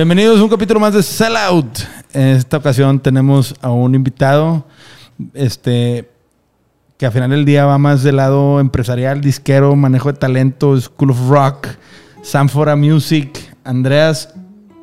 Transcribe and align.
Bienvenidos 0.00 0.40
a 0.40 0.44
un 0.44 0.48
capítulo 0.48 0.80
más 0.80 0.94
de 0.94 1.02
Sellout. 1.02 1.80
En 2.14 2.28
esta 2.28 2.56
ocasión 2.56 3.00
tenemos 3.00 3.54
a 3.60 3.70
un 3.70 3.94
invitado, 3.94 4.64
este, 5.34 6.08
que 6.96 7.04
al 7.04 7.12
final 7.12 7.28
del 7.28 7.44
día 7.44 7.66
va 7.66 7.76
más 7.76 8.02
del 8.02 8.16
lado 8.16 8.60
empresarial, 8.60 9.20
disquero, 9.20 9.76
manejo 9.76 10.10
de 10.10 10.18
talento, 10.18 10.80
School 10.80 11.10
of 11.10 11.28
Rock, 11.28 11.68
Sanfora 12.22 12.76
Music, 12.76 13.54
Andreas 13.62 14.32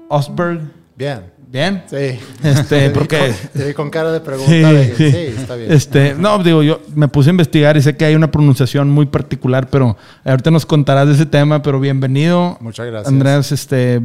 Osberg. 0.10 0.62
Bien. 0.96 1.22
¿Bien? 1.50 1.84
Sí. 1.88 2.20
Este, 2.44 2.90
porque... 2.94 3.34
Vi 3.54 3.74
con 3.74 3.90
cara 3.90 4.12
de 4.12 4.20
pregunta. 4.20 4.52
de 4.74 4.92
que- 4.94 5.12
sí, 5.12 5.40
está 5.42 5.56
bien. 5.56 5.72
Este, 5.72 6.14
no, 6.16 6.44
digo, 6.44 6.62
yo 6.64 6.82
me 6.96 7.08
puse 7.08 7.30
a 7.30 7.32
investigar 7.32 7.78
y 7.78 7.82
sé 7.82 7.96
que 7.96 8.04
hay 8.06 8.16
una 8.16 8.30
pronunciación 8.32 8.90
muy 8.90 9.06
particular, 9.06 9.70
pero 9.70 9.96
ahorita 10.26 10.52
nos 10.52 10.66
contarás 10.66 11.08
de 11.08 11.14
ese 11.14 11.26
tema, 11.26 11.62
pero 11.62 11.80
bienvenido. 11.80 12.58
Muchas 12.60 12.86
gracias. 12.88 13.08
Andrés, 13.08 13.52
este, 13.54 14.02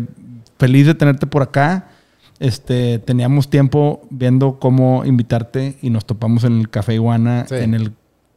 feliz 0.59 0.87
de 0.87 0.95
tenerte 0.95 1.27
por 1.27 1.43
acá. 1.43 1.89
Este, 2.39 2.99
teníamos 3.01 3.51
tiempo 3.51 4.07
viendo 4.11 4.59
cómo 4.61 5.05
invitarte 5.05 5.77
y 5.83 5.91
nos 5.91 6.05
topamos 6.05 6.45
en 6.45 6.59
el 6.61 6.69
Café 6.71 6.95
Iguana 6.95 7.47
Sí. 7.49 7.57
en 7.57 7.75
el 7.75 7.93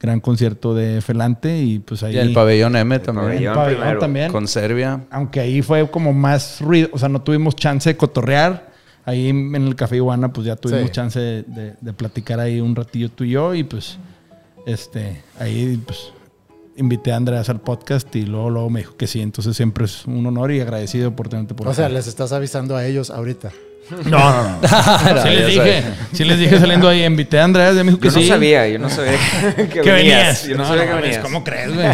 gran 0.05 0.19
concierto 0.19 0.73
de 0.73 1.01
Felante 1.01 1.57
y 1.61 1.79
pues 1.79 2.01
ahí 2.03 2.15
Y 2.15 2.17
el 2.19 2.33
pabellón 2.33 2.75
M 2.75 2.97
también. 2.99 3.25
el 3.25 3.31
pabellón. 3.33 3.53
pabellón 3.55 3.79
primero. 3.81 3.99
también. 3.99 4.31
Con 4.31 4.47
Serbia. 4.47 5.05
Aunque 5.11 5.39
ahí 5.41 5.61
fue 5.61 5.89
como 5.91 6.13
más 6.13 6.61
ruido, 6.61 6.89
o 6.93 6.97
sea, 6.99 7.09
no 7.09 7.21
tuvimos 7.21 7.55
chance 7.55 7.89
de 7.89 7.97
cotorrear. 7.97 8.73
Ahí 9.07 9.29
en 9.29 9.53
el 9.53 9.75
Café 9.75 9.97
Iguana, 9.97 10.33
pues 10.33 10.47
ya 10.47 10.55
tuvimos 10.55 10.85
Sí. 10.87 10.91
chance 10.91 11.19
de, 11.19 11.43
de- 11.43 11.73
de 11.79 11.93
platicar 11.93 12.39
ahí 12.39 12.59
un 12.59 12.75
ratillo 12.75 13.09
tú 13.09 13.23
y 13.23 13.31
yo. 13.31 13.53
Y 13.53 13.63
pues, 13.63 13.99
este, 14.65 15.21
ahí 15.39 15.79
pues 15.85 16.11
invité 16.77 17.11
a 17.11 17.15
Andreas 17.17 17.47
al 17.49 17.61
podcast 17.61 18.13
y 18.15 18.23
luego, 18.23 18.49
luego 18.49 18.69
me 18.71 18.79
dijo 18.79 18.97
que 18.97 19.05
sí. 19.07 19.21
Entonces 19.21 19.55
siempre 19.55 19.85
es 19.85 20.05
un 20.07 20.25
honor 20.25 20.51
y 20.51 20.59
agradecido 20.59 21.15
por 21.15 21.29
tenerte 21.29 21.53
por 21.53 21.67
O 21.67 21.73
sea, 21.73 21.87
les 21.89 22.07
estás 22.07 22.31
avisando 22.31 22.75
a 22.75 22.85
ellos 22.85 23.11
ahorita. 23.11 23.51
No, 23.89 23.99
no, 24.09 24.61
no. 24.61 25.21
sí 25.23 25.29
les 25.29 25.47
dije, 25.47 25.83
sí 26.13 26.23
les 26.25 26.39
dije 26.39 26.59
saliendo 26.59 26.87
ahí, 26.89 27.03
invité 27.03 27.39
a 27.39 27.43
Andreas, 27.43 27.75
ya 27.75 27.83
me 27.83 27.91
dijo 27.91 27.99
que 28.01 28.09
Yo 28.09 28.15
no 28.15 28.21
sí. 28.21 28.27
sabía, 28.27 28.67
yo 28.67 28.79
no 28.79 28.89
sabía 28.89 29.11
que, 29.55 29.67
que 29.81 29.91
venías. 29.91 30.47
Yo 30.47 30.57
no, 30.57 30.65
sabía 30.65 30.87
que 30.87 30.93
venías. 30.93 31.17
¿Cómo 31.19 31.43
crees, 31.43 31.73
güey? 31.73 31.87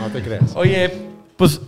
No 0.00 0.06
te 0.12 0.22
creas. 0.22 0.42
Oye, 0.54 0.92
pues 1.36 1.60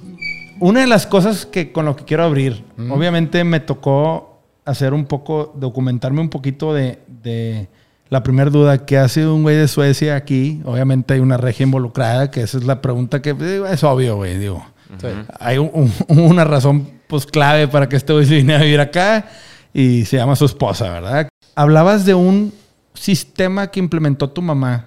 una 0.58 0.80
de 0.80 0.86
las 0.86 1.06
cosas 1.06 1.46
que 1.46 1.72
con 1.72 1.84
lo 1.84 1.94
que 1.96 2.04
quiero 2.04 2.24
abrir, 2.24 2.64
obviamente 2.90 3.44
me 3.44 3.60
tocó 3.60 4.40
hacer 4.64 4.92
un 4.92 5.04
poco, 5.06 5.52
documentarme 5.56 6.20
un 6.20 6.28
poquito 6.30 6.74
de, 6.74 6.98
de 7.22 7.68
la 8.08 8.22
primera 8.22 8.50
duda, 8.50 8.84
que 8.84 8.98
ha 8.98 9.08
sido 9.08 9.34
un 9.34 9.42
güey 9.42 9.56
de 9.56 9.68
Suecia 9.68 10.16
aquí. 10.16 10.60
Obviamente 10.64 11.14
hay 11.14 11.20
una 11.20 11.36
regia 11.36 11.62
involucrada, 11.64 12.30
que 12.30 12.42
esa 12.42 12.58
es 12.58 12.64
la 12.64 12.82
pregunta 12.82 13.22
que 13.22 13.34
es 13.70 13.84
obvio, 13.84 14.16
güey, 14.16 14.36
digo. 14.36 14.64
Sí. 15.00 15.06
Hay 15.38 15.58
un- 15.58 15.70
un- 16.08 16.18
una 16.20 16.42
razón 16.44 16.90
pues 17.06 17.24
clave 17.24 17.68
para 17.68 17.88
que 17.88 17.94
este 17.96 18.12
güey 18.12 18.26
se 18.26 18.34
viniera 18.34 18.60
a 18.60 18.64
vivir 18.64 18.80
acá 18.80 19.26
y 19.72 20.04
se 20.04 20.16
llama 20.16 20.36
su 20.36 20.44
esposa, 20.44 20.90
¿verdad? 20.90 21.28
Hablabas 21.54 22.04
de 22.04 22.14
un 22.14 22.52
sistema 22.94 23.70
que 23.70 23.80
implementó 23.80 24.30
tu 24.30 24.42
mamá 24.42 24.86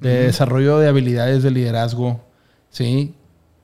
de 0.00 0.24
desarrollo 0.24 0.78
de 0.78 0.88
habilidades 0.88 1.42
de 1.42 1.50
liderazgo, 1.50 2.20
¿sí? 2.70 3.14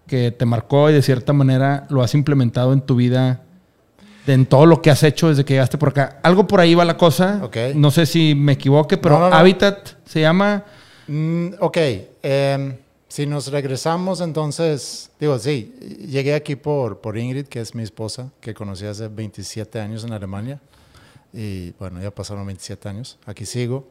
Que 0.07 0.31
te 0.31 0.47
marcó 0.47 0.91
y 0.91 0.95
de 0.95 1.03
cierta 1.03 1.33
manera 1.33 1.87
lo 1.91 2.03
has 2.03 2.15
implementado 2.15 2.73
en 2.73 2.81
tu 2.81 2.97
vida, 2.97 3.43
en 4.27 4.47
todo 4.47 4.67
lo 4.67 4.81
que 4.83 4.91
has 4.91 5.03
hecho 5.03 5.29
desde 5.29 5.45
que 5.45 5.55
llegaste 5.55 5.79
por 5.79 5.91
acá. 5.91 6.19
Algo 6.23 6.47
por 6.47 6.61
ahí 6.61 6.75
va 6.75 6.85
la 6.85 6.97
cosa. 6.97 7.41
Ok. 7.43 7.57
No 7.75 7.91
sé 7.91 8.07
si 8.07 8.35
me 8.35 8.53
equivoque, 8.53 8.97
pero 8.97 9.17
No, 9.17 9.21
no, 9.23 9.31
no. 9.31 9.37
Habitat 9.37 9.91
se 10.05 10.21
llama... 10.21 10.65
Mm, 11.09 11.47
ok. 11.61 11.77
em, 12.23 12.77
si 13.13 13.27
nos 13.27 13.49
regresamos, 13.49 14.23
entonces, 14.23 15.11
digo, 15.21 15.39
sí, 15.39 15.75
llegué 16.09 16.35
aquí 16.35 16.57
por, 16.57 17.01
por 17.03 17.19
Ingrid, 17.19 17.47
que 17.47 17.61
es 17.61 17.75
mi 17.75 17.83
esposa, 17.83 18.31
que 18.41 18.55
conocí 18.55 18.87
hace 18.87 19.09
27 19.09 19.81
años 19.81 20.05
en 20.05 20.15
Alemania. 20.15 20.61
Y 21.31 21.73
bueno, 21.73 22.01
ya 22.01 22.11
pasaron 22.11 22.47
27 22.47 22.89
años. 22.89 23.19
Aquí 23.27 23.45
sigo. 23.45 23.87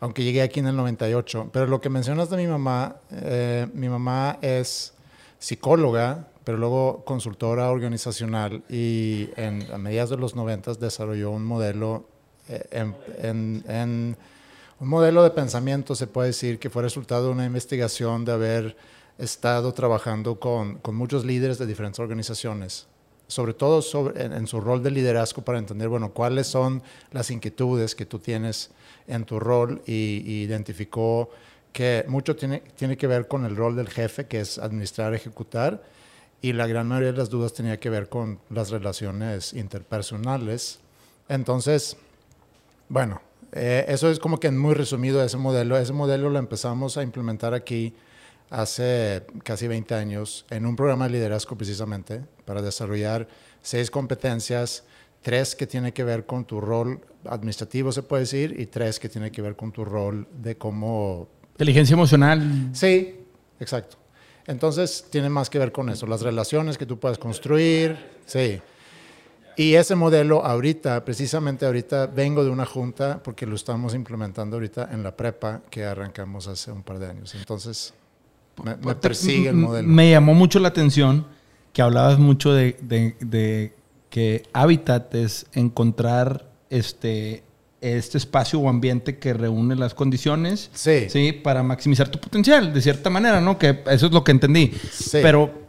Aunque 0.00 0.24
llegué 0.24 0.42
aquí 0.42 0.58
en 0.58 0.66
el 0.66 0.76
98. 0.76 1.50
Pero 1.52 1.66
lo 1.68 1.80
que 1.80 1.88
mencionas 1.88 2.30
de 2.30 2.36
mi 2.36 2.48
mamá, 2.48 2.96
eh, 3.12 3.68
mi 3.74 3.88
mamá 3.88 4.38
es 4.42 4.92
psicóloga, 5.38 6.26
pero 6.42 6.58
luego 6.58 7.04
consultora 7.04 7.70
organizacional 7.70 8.64
y 8.68 9.28
en, 9.36 9.66
a 9.72 9.78
mediados 9.78 10.10
de 10.10 10.16
los 10.16 10.34
90 10.34 10.74
desarrolló 10.74 11.30
un 11.30 11.44
modelo 11.44 12.08
eh, 12.48 12.64
en, 12.72 12.94
en- 13.22 13.64
en- 13.68 14.16
un 14.84 14.90
modelo 14.90 15.22
de 15.22 15.30
pensamiento, 15.30 15.94
se 15.94 16.06
puede 16.06 16.28
decir, 16.28 16.58
que 16.58 16.68
fue 16.68 16.82
resultado 16.82 17.24
de 17.24 17.30
una 17.30 17.46
investigación 17.46 18.26
de 18.26 18.32
haber 18.32 18.76
estado 19.16 19.72
trabajando 19.72 20.38
con, 20.38 20.76
con 20.76 20.94
muchos 20.94 21.24
líderes 21.24 21.56
de 21.56 21.64
diferentes 21.64 22.00
organizaciones, 22.00 22.86
sobre 23.26 23.54
todo 23.54 23.80
sobre, 23.80 24.22
en, 24.22 24.34
en 24.34 24.46
su 24.46 24.60
rol 24.60 24.82
de 24.82 24.90
liderazgo 24.90 25.42
para 25.42 25.58
entender, 25.58 25.88
bueno, 25.88 26.12
cuáles 26.12 26.48
son 26.48 26.82
las 27.12 27.30
inquietudes 27.30 27.94
que 27.94 28.04
tú 28.04 28.18
tienes 28.18 28.72
en 29.06 29.24
tu 29.24 29.40
rol 29.40 29.80
y, 29.86 30.22
y 30.26 30.42
identificó 30.42 31.30
que 31.72 32.04
mucho 32.06 32.36
tiene, 32.36 32.62
tiene 32.76 32.98
que 32.98 33.06
ver 33.06 33.26
con 33.26 33.46
el 33.46 33.56
rol 33.56 33.76
del 33.76 33.88
jefe, 33.88 34.26
que 34.26 34.40
es 34.40 34.58
administrar, 34.58 35.14
ejecutar, 35.14 35.82
y 36.42 36.52
la 36.52 36.66
gran 36.66 36.88
mayoría 36.88 37.12
de 37.12 37.18
las 37.18 37.30
dudas 37.30 37.54
tenía 37.54 37.80
que 37.80 37.88
ver 37.88 38.10
con 38.10 38.38
las 38.50 38.68
relaciones 38.68 39.54
interpersonales. 39.54 40.80
Entonces, 41.26 41.96
bueno, 42.90 43.22
eh, 43.54 43.84
eso 43.88 44.10
es 44.10 44.18
como 44.18 44.40
que 44.40 44.50
muy 44.50 44.74
resumido 44.74 45.22
ese 45.22 45.36
modelo. 45.36 45.78
Ese 45.78 45.92
modelo 45.92 46.28
lo 46.28 46.38
empezamos 46.38 46.96
a 46.96 47.02
implementar 47.02 47.54
aquí 47.54 47.94
hace 48.50 49.22
casi 49.44 49.68
20 49.68 49.94
años 49.94 50.44
en 50.50 50.66
un 50.66 50.76
programa 50.76 51.06
de 51.06 51.12
liderazgo 51.12 51.56
precisamente 51.56 52.20
para 52.44 52.62
desarrollar 52.62 53.28
seis 53.62 53.90
competencias, 53.90 54.84
tres 55.22 55.54
que 55.54 55.66
tienen 55.66 55.92
que 55.92 56.02
ver 56.02 56.26
con 56.26 56.44
tu 56.44 56.60
rol 56.60 57.00
administrativo, 57.26 57.92
se 57.92 58.02
puede 58.02 58.22
decir, 58.22 58.58
y 58.58 58.66
tres 58.66 58.98
que 58.98 59.08
tienen 59.08 59.30
que 59.30 59.40
ver 59.40 59.56
con 59.56 59.72
tu 59.72 59.84
rol 59.84 60.26
de 60.32 60.58
cómo 60.58 61.28
Inteligencia 61.54 61.94
emocional. 61.94 62.70
Sí, 62.72 63.14
exacto. 63.60 63.96
Entonces 64.48 65.06
tiene 65.08 65.28
más 65.30 65.48
que 65.48 65.60
ver 65.60 65.70
con 65.70 65.88
eso, 65.88 66.04
las 66.06 66.20
relaciones 66.20 66.76
que 66.76 66.84
tú 66.84 66.98
puedes 66.98 67.16
construir, 67.16 67.96
sí. 68.26 68.60
Y 69.56 69.74
ese 69.74 69.94
modelo 69.94 70.44
ahorita, 70.44 71.04
precisamente 71.04 71.64
ahorita, 71.66 72.06
vengo 72.06 72.42
de 72.44 72.50
una 72.50 72.66
junta 72.66 73.20
porque 73.22 73.46
lo 73.46 73.54
estamos 73.56 73.94
implementando 73.94 74.56
ahorita 74.56 74.88
en 74.92 75.02
la 75.02 75.16
prepa 75.16 75.60
que 75.70 75.84
arrancamos 75.84 76.48
hace 76.48 76.72
un 76.72 76.82
par 76.82 76.98
de 76.98 77.06
años. 77.10 77.34
Entonces, 77.34 77.94
me, 78.64 78.76
me 78.76 78.94
persigue 78.94 79.48
el 79.50 79.56
modelo. 79.56 79.86
Me 79.88 80.10
llamó 80.10 80.34
mucho 80.34 80.58
la 80.58 80.68
atención 80.68 81.26
que 81.72 81.82
hablabas 81.82 82.18
mucho 82.18 82.52
de, 82.52 82.76
de- 82.82 83.16
de 83.20 83.74
que 84.10 84.44
hábitat 84.52 85.12
es 85.16 85.46
encontrar 85.54 86.48
este, 86.70 87.42
este 87.80 88.18
espacio 88.18 88.60
o 88.60 88.68
ambiente 88.68 89.18
que 89.18 89.34
reúne 89.34 89.74
las 89.74 89.92
condiciones 89.92 90.70
Sí. 90.72 91.06
¿sí? 91.10 91.32
para 91.32 91.62
maximizar 91.64 92.08
tu 92.08 92.20
potencial, 92.20 92.72
de 92.72 92.80
cierta 92.80 93.10
manera, 93.10 93.40
¿no? 93.40 93.58
Que 93.58 93.82
eso 93.90 94.06
es 94.06 94.12
lo 94.12 94.22
que 94.22 94.30
entendí. 94.30 94.72
Sí. 94.92 95.18
Pero 95.20 95.63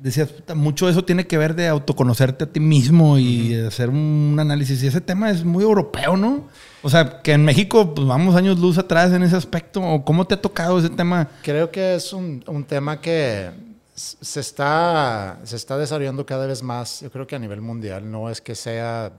decías, 0.00 0.32
mucho 0.54 0.86
de 0.86 0.92
eso 0.92 1.04
tiene 1.04 1.26
que 1.26 1.38
ver 1.38 1.54
de 1.54 1.68
autoconocerte 1.68 2.44
a 2.44 2.46
ti 2.46 2.60
mismo 2.60 3.18
y 3.18 3.54
de 3.54 3.68
hacer 3.68 3.90
un 3.90 4.36
análisis. 4.38 4.82
Y 4.82 4.86
ese 4.86 5.00
tema 5.00 5.30
es 5.30 5.44
muy 5.44 5.62
europeo, 5.62 6.16
¿no? 6.16 6.48
O 6.82 6.88
sea, 6.88 7.20
que 7.22 7.32
en 7.32 7.44
México 7.44 7.94
pues, 7.94 8.06
vamos 8.06 8.34
años 8.34 8.58
luz 8.58 8.78
atrás 8.78 9.12
en 9.12 9.22
ese 9.22 9.36
aspecto. 9.36 9.82
¿O 9.82 10.04
¿Cómo 10.04 10.26
te 10.26 10.34
ha 10.34 10.40
tocado 10.40 10.78
ese 10.78 10.90
tema? 10.90 11.28
Creo 11.42 11.70
que 11.70 11.94
es 11.94 12.12
un, 12.12 12.42
un 12.46 12.64
tema 12.64 13.00
que 13.00 13.50
se 13.94 14.40
está, 14.40 15.38
se 15.44 15.56
está 15.56 15.76
desarrollando 15.76 16.24
cada 16.24 16.46
vez 16.46 16.62
más, 16.62 17.00
yo 17.00 17.10
creo 17.10 17.26
que 17.26 17.36
a 17.36 17.38
nivel 17.38 17.60
mundial, 17.60 18.10
no 18.10 18.30
es 18.30 18.40
que 18.40 18.54
sea 18.54 19.12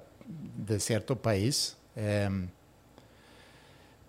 de 0.57 0.79
cierto 0.79 1.16
país. 1.16 1.77
em, 1.95 2.47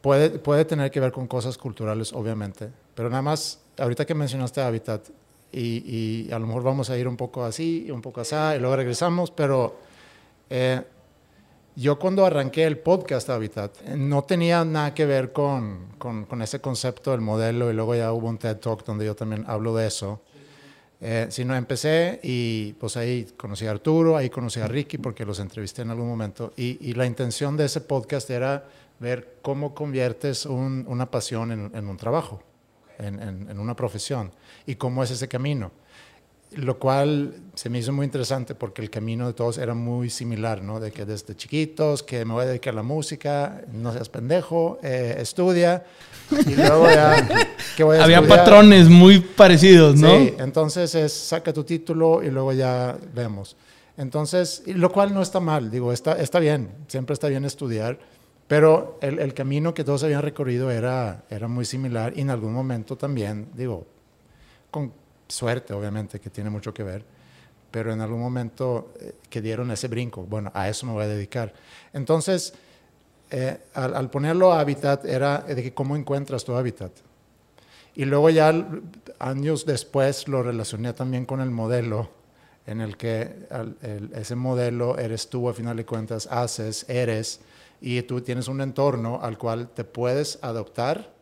puede, 0.01 0.31
puede 0.31 0.65
tener 0.65 0.91
que 0.91 1.01
ver 1.01 1.13
con 1.13 1.27
cosas 1.27 1.59
culturales, 1.59 2.13
obviamente, 2.13 2.71
pero 2.95 3.11
nada 3.11 3.23
más, 3.23 3.61
ahorita 3.79 4.07
que 4.07 4.15
mencionaste 4.15 4.63
Habitat, 4.63 5.09
y, 5.53 6.27
y 6.29 6.33
a 6.33 6.39
lo 6.39 6.47
mejor 6.47 6.63
vamos 6.63 6.91
a 6.91 6.97
ir 6.99 7.07
un 7.07 7.17
poco 7.17 7.45
así, 7.45 7.91
un 7.91 8.01
poco 8.03 8.21
así, 8.23 8.35
y 8.57 8.59
luego 8.59 8.77
regresamos, 8.77 9.31
pero 9.31 9.77
eh, 10.51 10.83
yo 11.77 11.99
cuando 11.99 12.27
arranqué 12.27 12.65
el 12.65 12.79
podcast 12.79 13.31
Habitat, 13.31 13.83
no 13.97 14.25
tenía 14.25 14.65
nada 14.65 14.93
que 14.95 15.07
ver 15.07 15.33
con, 15.33 15.87
con, 15.99 16.25
con 16.27 16.43
ese 16.43 16.61
concepto 16.61 17.13
del 17.13 17.21
modelo 17.21 17.71
y 17.71 17.75
luego 17.75 17.95
ya 17.95 18.13
hubo 18.13 18.29
un 18.29 18.39
TED 18.39 18.57
Talk 18.59 18.85
donde 18.85 19.07
yo 19.07 19.15
también 19.15 19.45
hablo 19.47 19.75
de 19.75 19.87
eso. 19.87 20.21
Eh, 21.05 21.27
sino 21.31 21.57
empecé 21.57 22.21
y 22.23 22.75
pues 22.75 22.97
ahí 22.97 23.27
conocí 23.37 23.67
a 23.67 23.73
Arturo, 23.73 24.17
ahí 24.17 24.31
conocí 24.31 24.61
a 24.61 24.69
Ricky 24.69 24.99
porque 24.99 25.25
los 25.25 25.41
entrevisté 25.41 25.83
en 25.83 25.91
algún 25.91 26.07
momento 26.07 26.53
y, 26.57 26.79
y 26.81 26.95
la 26.95 27.07
intención 27.07 27.57
de 27.57 27.65
ese 27.65 27.81
podcast 27.81 28.31
era 28.31 28.69
ver 29.01 29.39
cómo 29.43 29.75
conviertes 29.75 30.47
un- 30.47 30.85
una 30.87 31.11
pasión 31.11 31.51
en, 31.51 31.73
en 31.75 31.89
un 31.89 31.97
trabajo, 31.97 32.41
en, 32.99 33.21
en- 33.23 33.49
en 33.51 33.59
una 33.59 33.75
profesión 33.77 34.31
y 34.67 34.75
cómo 34.77 35.03
es 35.03 35.11
ese 35.11 35.29
camino. 35.29 35.71
lo 36.55 36.79
cual 36.79 37.33
se 37.55 37.71
me 37.71 37.79
hizo 37.79 37.95
muy 37.95 38.05
interesante 38.05 38.55
porque 38.55 38.83
el 38.83 38.91
camino 38.91 39.27
de 39.27 39.33
todos 39.33 39.57
era 39.57 39.73
muy 39.73 40.11
similar, 40.11 40.63
¿no? 40.63 40.81
De 40.81 40.93
que 40.93 41.07
desde 41.07 41.35
chiquitos, 41.35 42.03
que 42.03 42.27
me 42.27 42.35
voy 42.35 42.43
a 42.43 42.47
dedicar 42.49 42.75
a 42.75 42.77
la 42.77 42.83
música, 42.83 43.63
no 43.73 43.91
seas 43.91 44.11
pendejo, 44.11 44.79
eh, 44.83 45.17
estudia, 45.19 45.83
y 46.47 46.55
luego 46.55 46.91
ya, 46.91 47.27
que 47.77 47.83
voy 47.85 47.97
a 47.97 48.05
Había 48.05 48.19
estudiar. 48.19 48.39
patrones 48.41 48.91
muy 48.91 49.21
parecidos, 49.21 49.97
¿no? 49.99 50.11
Sí, 50.15 50.35
entonces 50.39 50.95
es 50.95 51.11
saca 51.15 51.55
tu 51.55 51.65
título 51.65 52.23
y 52.23 52.31
luego 52.31 52.53
ya 52.53 52.99
vemos. 53.15 53.57
Entonces, 53.97 54.63
lo 54.67 54.93
cual 54.93 55.15
no 55.15 55.23
está 55.23 55.41
mal, 55.41 55.71
digo, 55.71 55.91
está, 55.91 56.21
está 56.21 56.39
bien, 56.39 56.69
siempre 56.87 57.15
está 57.15 57.29
bien 57.29 57.47
estudiar, 57.47 57.99
pero 58.53 58.99
el, 59.01 59.19
el 59.19 59.33
camino 59.33 59.73
que 59.73 59.83
todos 59.83 60.05
habían 60.05 60.21
recorrido 60.21 60.71
era, 60.71 61.25
era 61.31 61.49
muy 61.49 61.65
similar 61.65 62.13
y 62.15 62.21
en 62.21 62.29
algún 62.29 62.53
momento 62.53 62.99
también, 62.99 63.49
digo, 63.55 63.87
con 64.71 64.93
suerte 65.27 65.73
obviamente, 65.73 66.21
que 66.21 66.29
tiene 66.29 66.51
mucho 66.51 66.75
que 66.75 66.83
ver, 66.83 67.03
pero 67.71 67.95
en 67.95 68.03
algún 68.03 68.21
momento 68.21 68.93
eh, 69.01 69.15
que 69.31 69.41
dieron 69.41 69.71
ese 69.71 69.89
brinco, 69.89 70.25
bueno, 70.25 70.51
a 70.53 70.69
eso 70.69 70.85
me 70.85 70.93
voy 70.93 71.05
a 71.05 71.09
dedicar. 71.09 71.55
Entonces, 71.95 72.53
eh, 73.31 73.59
al, 73.73 73.95
al 73.97 74.11
ponerlo 74.11 74.53
a 74.53 74.61
hábitat 74.61 75.07
era 75.07 75.39
de 75.39 75.63
que 75.63 75.73
cómo 75.73 75.97
encuentras 75.97 76.45
tu 76.45 76.55
hábitat. 76.55 76.93
Y 77.95 78.05
luego 78.05 78.29
ya 78.29 78.53
años 79.19 79.65
después 79.65 80.29
lo 80.29 80.43
relacioné 80.43 80.93
también 80.93 81.25
con 81.25 81.41
el 81.41 81.51
modelo, 81.51 82.11
en 82.67 82.83
el 82.83 82.99
que 82.99 83.35
el- 83.81 84.11
ese 84.15 84.37
modelo 84.37 84.99
eres 84.99 85.31
tú, 85.31 85.49
a 85.49 85.55
final 85.55 85.75
de 85.79 85.87
cuentas, 85.87 86.29
haces, 86.31 86.85
eres, 86.91 87.41
y 87.83 88.01
tú 88.03 88.21
tienes 88.21 88.47
un 88.47 88.61
entorno 88.61 89.19
al 89.21 89.37
cual 89.37 89.69
te 89.69 89.83
puedes 89.83 90.39
adoptar 90.41 91.13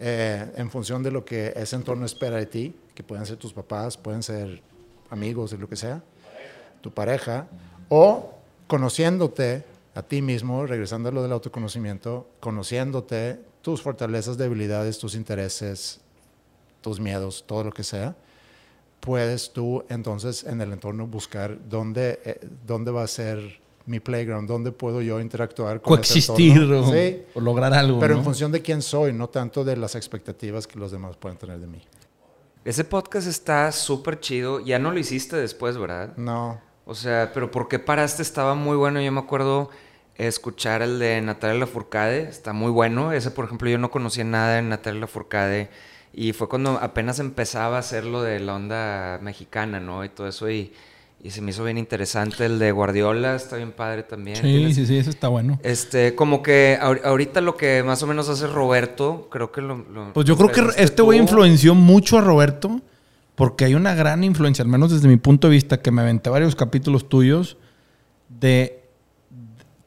eh, 0.00 0.52
en 0.56 0.68
función 0.68 1.02
de 1.02 1.12
lo 1.12 1.24
que 1.24 1.52
ese 1.54 1.76
entorno 1.76 2.04
espera 2.04 2.36
de 2.36 2.46
ti, 2.46 2.74
que 2.92 3.04
pueden 3.04 3.24
ser 3.24 3.36
tus 3.36 3.52
papás, 3.52 3.96
pueden 3.96 4.24
ser 4.24 4.60
amigos, 5.10 5.52
de 5.52 5.58
lo 5.58 5.68
que 5.68 5.76
sea, 5.76 6.02
tu 6.80 6.90
pareja, 6.90 7.46
o 7.88 8.34
conociéndote 8.66 9.64
a 9.94 10.02
ti 10.02 10.22
mismo, 10.22 10.66
regresando 10.66 11.08
a 11.08 11.12
lo 11.12 11.22
del 11.22 11.32
autoconocimiento, 11.32 12.26
conociéndote 12.40 13.40
tus 13.62 13.80
fortalezas, 13.80 14.38
debilidades, 14.38 14.98
tus 14.98 15.14
intereses, 15.14 16.00
tus 16.80 16.98
miedos, 16.98 17.44
todo 17.46 17.62
lo 17.64 17.72
que 17.72 17.84
sea, 17.84 18.16
puedes 19.00 19.52
tú 19.52 19.84
entonces 19.88 20.44
en 20.44 20.60
el 20.60 20.72
entorno 20.72 21.06
buscar 21.06 21.58
dónde, 21.68 22.20
eh, 22.24 22.40
dónde 22.66 22.90
va 22.90 23.04
a 23.04 23.06
ser 23.06 23.60
mi 23.90 23.98
playground, 23.98 24.48
dónde 24.48 24.70
puedo 24.70 25.02
yo 25.02 25.20
interactuar 25.20 25.82
con 25.82 25.98
ese 25.98 26.12
Coexistir 26.12 26.62
o, 26.62 26.92
Sí, 26.92 27.22
o 27.34 27.40
lograr 27.40 27.74
algo. 27.74 27.98
pero 27.98 28.14
¿no? 28.14 28.20
en 28.20 28.24
función 28.24 28.52
de 28.52 28.62
quién 28.62 28.82
soy, 28.82 29.12
no 29.12 29.28
tanto 29.28 29.64
de 29.64 29.76
las 29.76 29.96
expectativas 29.96 30.68
que 30.68 30.78
los 30.78 30.92
demás 30.92 31.16
pueden 31.16 31.36
tener 31.36 31.58
de 31.58 31.66
mí. 31.66 31.82
Ese 32.64 32.84
podcast 32.84 33.26
está 33.26 33.72
súper 33.72 34.20
chido. 34.20 34.60
Ya 34.60 34.78
no 34.78 34.92
lo 34.92 34.98
hiciste 35.00 35.34
después, 35.34 35.76
¿verdad? 35.76 36.16
No, 36.16 36.60
O 36.84 36.94
sea, 36.94 37.32
pero 37.34 37.50
¿por 37.50 37.66
qué 37.66 37.80
paraste? 37.80 38.22
Estaba 38.22 38.54
muy 38.54 38.76
bueno. 38.76 39.00
Yo 39.00 39.10
me 39.10 39.18
acuerdo 39.18 39.70
escuchar 40.14 40.82
el 40.82 41.00
de 41.00 41.20
Natalia 41.20 41.58
Lafourcade. 41.58 42.28
Está 42.28 42.52
muy 42.52 42.70
bueno. 42.70 43.12
Ese, 43.12 43.32
por 43.32 43.46
ejemplo, 43.46 43.68
yo 43.68 43.78
no 43.78 43.90
conocía 43.90 44.22
nada 44.22 44.54
de 44.54 44.62
Natalia 44.62 45.00
Lafourcade. 45.00 45.68
Y 46.12 46.32
fue 46.32 46.48
cuando 46.48 46.78
apenas 46.80 47.18
empezaba 47.18 47.76
a 47.76 47.80
hacer 47.80 48.04
lo 48.04 48.22
de 48.22 48.38
la 48.38 48.54
onda 48.54 49.18
mexicana, 49.20 49.80
¿no? 49.80 50.04
Y 50.04 50.10
todo 50.10 50.28
eso. 50.28 50.48
Y, 50.48 50.72
y 51.22 51.30
se 51.30 51.40
me 51.42 51.50
hizo 51.50 51.64
bien 51.64 51.76
interesante. 51.78 52.46
El 52.46 52.58
de 52.58 52.72
Guardiola 52.72 53.34
está 53.36 53.56
bien 53.56 53.72
padre 53.72 54.02
también. 54.02 54.36
Sí, 54.36 54.42
Tienes- 54.42 54.74
sí, 54.74 54.86
sí, 54.86 54.96
eso 54.96 55.10
está 55.10 55.28
bueno. 55.28 55.58
Este, 55.62 56.14
como 56.14 56.42
que 56.42 56.78
ahor- 56.80 57.00
ahorita 57.04 57.40
lo 57.40 57.56
que 57.56 57.82
más 57.82 58.02
o 58.02 58.06
menos 58.06 58.28
hace 58.28 58.46
Roberto, 58.46 59.28
creo 59.30 59.52
que 59.52 59.60
lo... 59.60 59.76
lo- 59.76 60.12
Pues 60.12 60.26
yo 60.26 60.36
creo 60.36 60.50
que 60.50 60.82
este 60.82 61.02
güey 61.02 61.18
influenció 61.18 61.74
mucho 61.74 62.18
a 62.18 62.20
Roberto 62.22 62.80
porque 63.34 63.64
hay 63.66 63.74
una 63.74 63.94
gran 63.94 64.24
influencia, 64.24 64.62
al 64.62 64.68
menos 64.68 64.90
desde 64.92 65.08
mi 65.08 65.16
punto 65.16 65.48
de 65.48 65.52
vista, 65.54 65.80
que 65.80 65.90
me 65.90 66.02
aventé 66.02 66.28
varios 66.30 66.54
capítulos 66.54 67.08
tuyos 67.08 67.56
de 68.28 68.82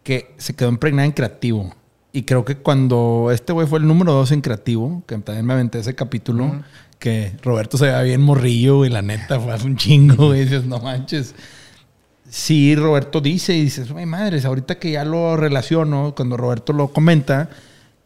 que 0.04 0.34
se 0.38 0.56
quedó 0.56 0.70
impregnada 0.70 1.06
en 1.06 1.12
creativo. 1.14 1.74
Y 2.12 2.24
creo 2.24 2.46
que 2.46 2.58
cuando 2.58 3.30
este 3.32 3.54
güey 3.54 3.66
fue 3.68 3.80
el 3.80 3.88
número 3.88 4.14
dos 4.14 4.32
en 4.32 4.42
creativo, 4.42 5.04
que 5.08 5.18
también 5.20 5.46
me 5.46 5.54
aventé 5.54 5.80
ese 5.80 5.96
capítulo, 5.96 6.62
que 7.00 7.34
Roberto 7.42 7.78
se 7.78 7.86
veía 7.86 8.02
bien 8.02 8.22
morrillo, 8.22 8.86
y 8.86 8.90
la 8.90 9.02
neta 9.02 9.40
fue 9.40 9.54
hace 9.54 9.66
un 9.66 9.78
chingo, 9.78 10.28
güey. 10.28 10.44
dices, 10.44 10.66
no 10.66 10.80
manches. 10.80 11.36
Sí, 12.30 12.76
Roberto 12.76 13.22
dice, 13.22 13.54
y 13.54 13.64
dices, 13.64 13.90
ay 13.96 14.06
madres, 14.06 14.46
ahorita 14.46 14.80
que 14.80 14.92
ya 14.92 15.06
lo 15.06 15.38
relaciono, 15.38 16.14
cuando 16.16 16.38
Roberto 16.38 16.74
lo 16.74 16.88
comenta, 16.88 17.50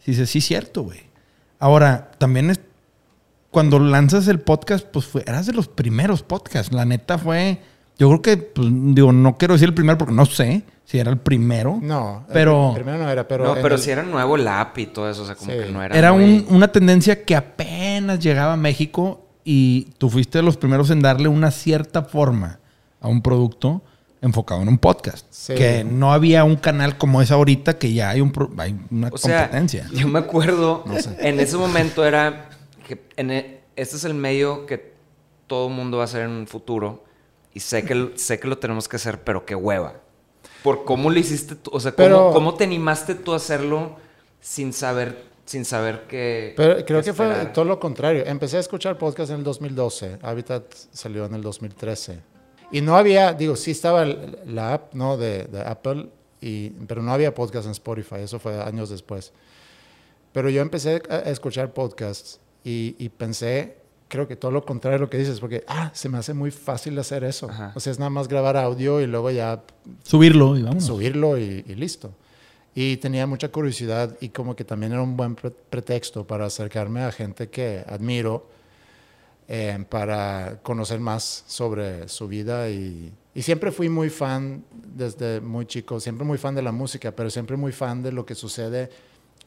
dices, 0.05 0.29
sí, 0.29 0.41
cierto, 0.41 0.83
güey. 0.83 1.01
Ahora, 1.59 2.11
también 2.17 2.49
es 2.49 2.59
cuando 3.51 3.79
lanzas 3.79 4.27
el 4.27 4.39
podcast, 4.39 4.85
pues 4.85 5.05
fue, 5.05 5.23
eras 5.25 5.45
de 5.45 5.53
los 5.53 5.67
primeros 5.67 6.23
podcasts. 6.23 6.73
La 6.73 6.85
neta 6.85 7.17
fue, 7.17 7.59
yo 7.97 8.07
creo 8.09 8.21
que, 8.21 8.37
pues, 8.37 8.67
digo, 8.71 9.11
no 9.11 9.37
quiero 9.37 9.53
decir 9.55 9.67
el 9.69 9.73
primero 9.73 9.97
porque 9.97 10.13
no 10.13 10.25
sé 10.25 10.63
si 10.85 10.99
era 10.99 11.09
el 11.11 11.17
primero. 11.17 11.79
no. 11.81 12.23
el 12.27 12.33
Pero- 12.33 12.71
pr- 12.71 12.75
primero 12.75 12.97
no 12.99 13.09
era, 13.09 13.27
pero. 13.27 13.43
no, 13.45 13.55
pero 13.55 13.75
el- 13.75 13.81
si 13.81 13.91
era 13.91 14.03
nuevo 14.03 14.35
el 14.35 14.47
app 14.47 14.77
y 14.77 14.85
todo 14.87 15.09
eso, 15.09 15.23
o 15.23 15.25
sea, 15.25 15.35
como 15.35 15.51
Sí. 15.51 15.57
que 15.57 15.71
no 15.71 15.83
era... 15.83 15.97
Era 15.97 16.13
muy- 16.13 16.45
un- 16.47 16.55
una 16.55 16.67
tendencia 16.69 17.23
que 17.25 17.35
apenas 17.35 18.19
llegaba 18.19 18.53
a 18.53 18.57
México 18.57 19.25
y 19.43 19.89
tú 19.97 20.09
fuiste 20.09 20.37
de 20.37 20.43
los 20.43 20.57
primeros 20.57 20.89
en 20.91 21.01
darle 21.01 21.27
una 21.27 21.51
cierta 21.51 22.03
forma 22.03 22.59
a 23.01 23.07
un 23.07 23.21
producto 23.21 23.81
enfocado 24.21 24.61
en 24.61 24.67
un 24.69 24.77
podcast. 24.77 25.25
Sí. 25.29 25.53
Que 25.55 25.83
no 25.83 26.11
había 26.11 26.43
un 26.43 26.55
canal 26.55 26.97
como 26.97 27.21
es 27.21 27.31
ahorita, 27.31 27.77
que 27.77 27.93
ya 27.93 28.09
hay, 28.09 28.21
un 28.21 28.31
pro- 28.31 28.51
hay 28.57 28.75
una 28.89 29.09
O 29.09 29.17
sea, 29.17 29.41
competencia. 29.43 29.87
yo 29.93 30.07
me 30.07 30.19
acuerdo, 30.19 30.83
en 31.19 31.39
ese 31.39 31.55
momento 31.57 32.03
era 32.05 32.49
que 32.87 33.01
en 33.17 33.31
e- 33.31 33.59
este 33.75 33.95
es 33.97 34.03
el 34.05 34.13
medio 34.15 34.65
que 34.65 34.93
todo 35.47 35.69
mundo 35.69 35.97
va 35.97 36.03
a 36.03 36.05
hacer 36.05 36.23
en 36.23 36.31
un 36.31 36.47
futuro 36.47 37.03
y 37.57 37.59
sé 37.59 37.83
que, 37.83 38.11
sé 38.17 38.39
que 38.39 38.47
lo 38.47 38.59
tenemos 38.59 38.87
que 38.87 38.97
hacer, 38.97 39.23
pero 39.23 39.43
qué 39.43 39.55
hueva. 39.55 39.95
Por 40.61 40.85
cómo 40.85 41.09
lo 41.09 41.17
hiciste 41.17 41.55
tú, 41.55 41.71
o 41.73 41.79
sea, 41.79 41.91
cómo, 41.91 42.07
Pero- 42.07 42.31
cómo 42.31 42.53
te 42.53 42.65
animaste 42.65 43.15
tú 43.15 43.33
a 43.33 43.37
hacerlo 43.37 43.95
sin 44.39 44.73
saber, 44.73 45.23
sin 45.45 45.65
saber 45.65 46.05
que... 46.07 46.53
Pero 46.55 46.85
creo 46.85 47.01
que 47.01 47.13
fue 47.13 47.47
todo 47.53 47.65
lo 47.65 47.79
contrario. 47.79 48.23
Empecé 48.27 48.57
a 48.57 48.59
escuchar 48.59 48.95
podcast 48.99 49.31
en 49.31 49.37
el 49.37 49.43
2012. 49.43 50.19
Habitat 50.21 50.71
salió 50.91 51.25
en 51.25 51.33
el 51.33 51.41
2013. 51.41 52.19
Y 52.71 52.81
no 52.81 52.95
había, 52.95 53.33
digo, 53.33 53.55
sí 53.55 53.71
estaba 53.71 54.05
la 54.05 54.73
app, 54.75 54.93
¿no? 54.93 55.17
De, 55.17 55.45
de 55.45 55.61
Apple, 55.61 56.09
y, 56.39 56.69
pero 56.87 57.01
no 57.01 57.11
había 57.11 57.33
podcast 57.33 57.65
en 57.65 57.71
Spotify. 57.71 58.17
Eso 58.19 58.37
fue 58.37 58.61
años 58.61 58.91
después. 58.91 59.33
Pero 60.31 60.49
yo 60.51 60.61
empecé 60.61 61.01
a 61.09 61.17
escuchar 61.31 61.73
podcasts 61.73 62.39
y, 62.63 62.95
y 62.99 63.09
pensé, 63.09 63.77
creo 64.07 64.27
que 64.27 64.35
todo 64.35 64.51
lo 64.51 64.65
contrario 64.65 64.97
de 64.99 65.05
lo 65.05 65.09
que 65.09 65.17
dices, 65.17 65.39
porque, 65.39 65.63
ah, 65.67 65.91
se 65.93 66.09
me 66.09 66.17
hace 66.17 66.33
muy 66.33 66.51
fácil 66.51 66.97
hacer 66.99 67.23
eso. 67.23 67.49
Ajá. 67.49 67.71
O 67.75 67.79
sea, 67.79 67.91
es 67.91 67.99
nada 67.99 68.09
más 68.09 68.27
grabar 68.27 68.57
audio 68.57 69.01
y 69.01 69.07
luego 69.07 69.31
ya 69.31 69.63
Subirlo 70.03 70.57
y 70.57 70.61
vámonos. 70.63 70.85
subirlo 70.85 71.37
y, 71.37 71.63
y 71.67 71.75
listo. 71.75 72.11
Y 72.75 72.97
tenía 72.97 73.25
mucha 73.25 73.49
curiosidad 73.49 74.15
y 74.21 74.29
como 74.29 74.55
que 74.55 74.63
también 74.63 74.91
era 74.93 75.01
un 75.01 75.17
buen 75.17 75.33
pre- 75.35 75.49
pretexto 75.49 76.25
para 76.27 76.45
acercarme 76.45 77.01
a 77.01 77.11
gente 77.11 77.49
que 77.49 77.83
admiro 77.87 78.47
eh, 79.47 79.83
para 79.89 80.59
conocer 80.61 80.99
más 80.99 81.43
sobre 81.47 82.07
su 82.09 82.27
vida 82.27 82.69
y, 82.69 83.11
y 83.33 83.41
siempre 83.41 83.71
fui 83.71 83.89
muy 83.89 84.09
fan 84.09 84.63
desde 84.93 85.41
muy 85.41 85.65
chico, 85.65 85.99
siempre 85.99 86.25
muy 86.25 86.37
fan 86.37 86.53
de 86.53 86.61
la 86.61 86.71
música, 86.71 87.11
pero 87.15 87.29
siempre 87.29 87.55
muy 87.57 87.71
fan 87.71 88.03
de 88.03 88.11
lo 88.11 88.25
que 88.25 88.35
sucede 88.35 88.89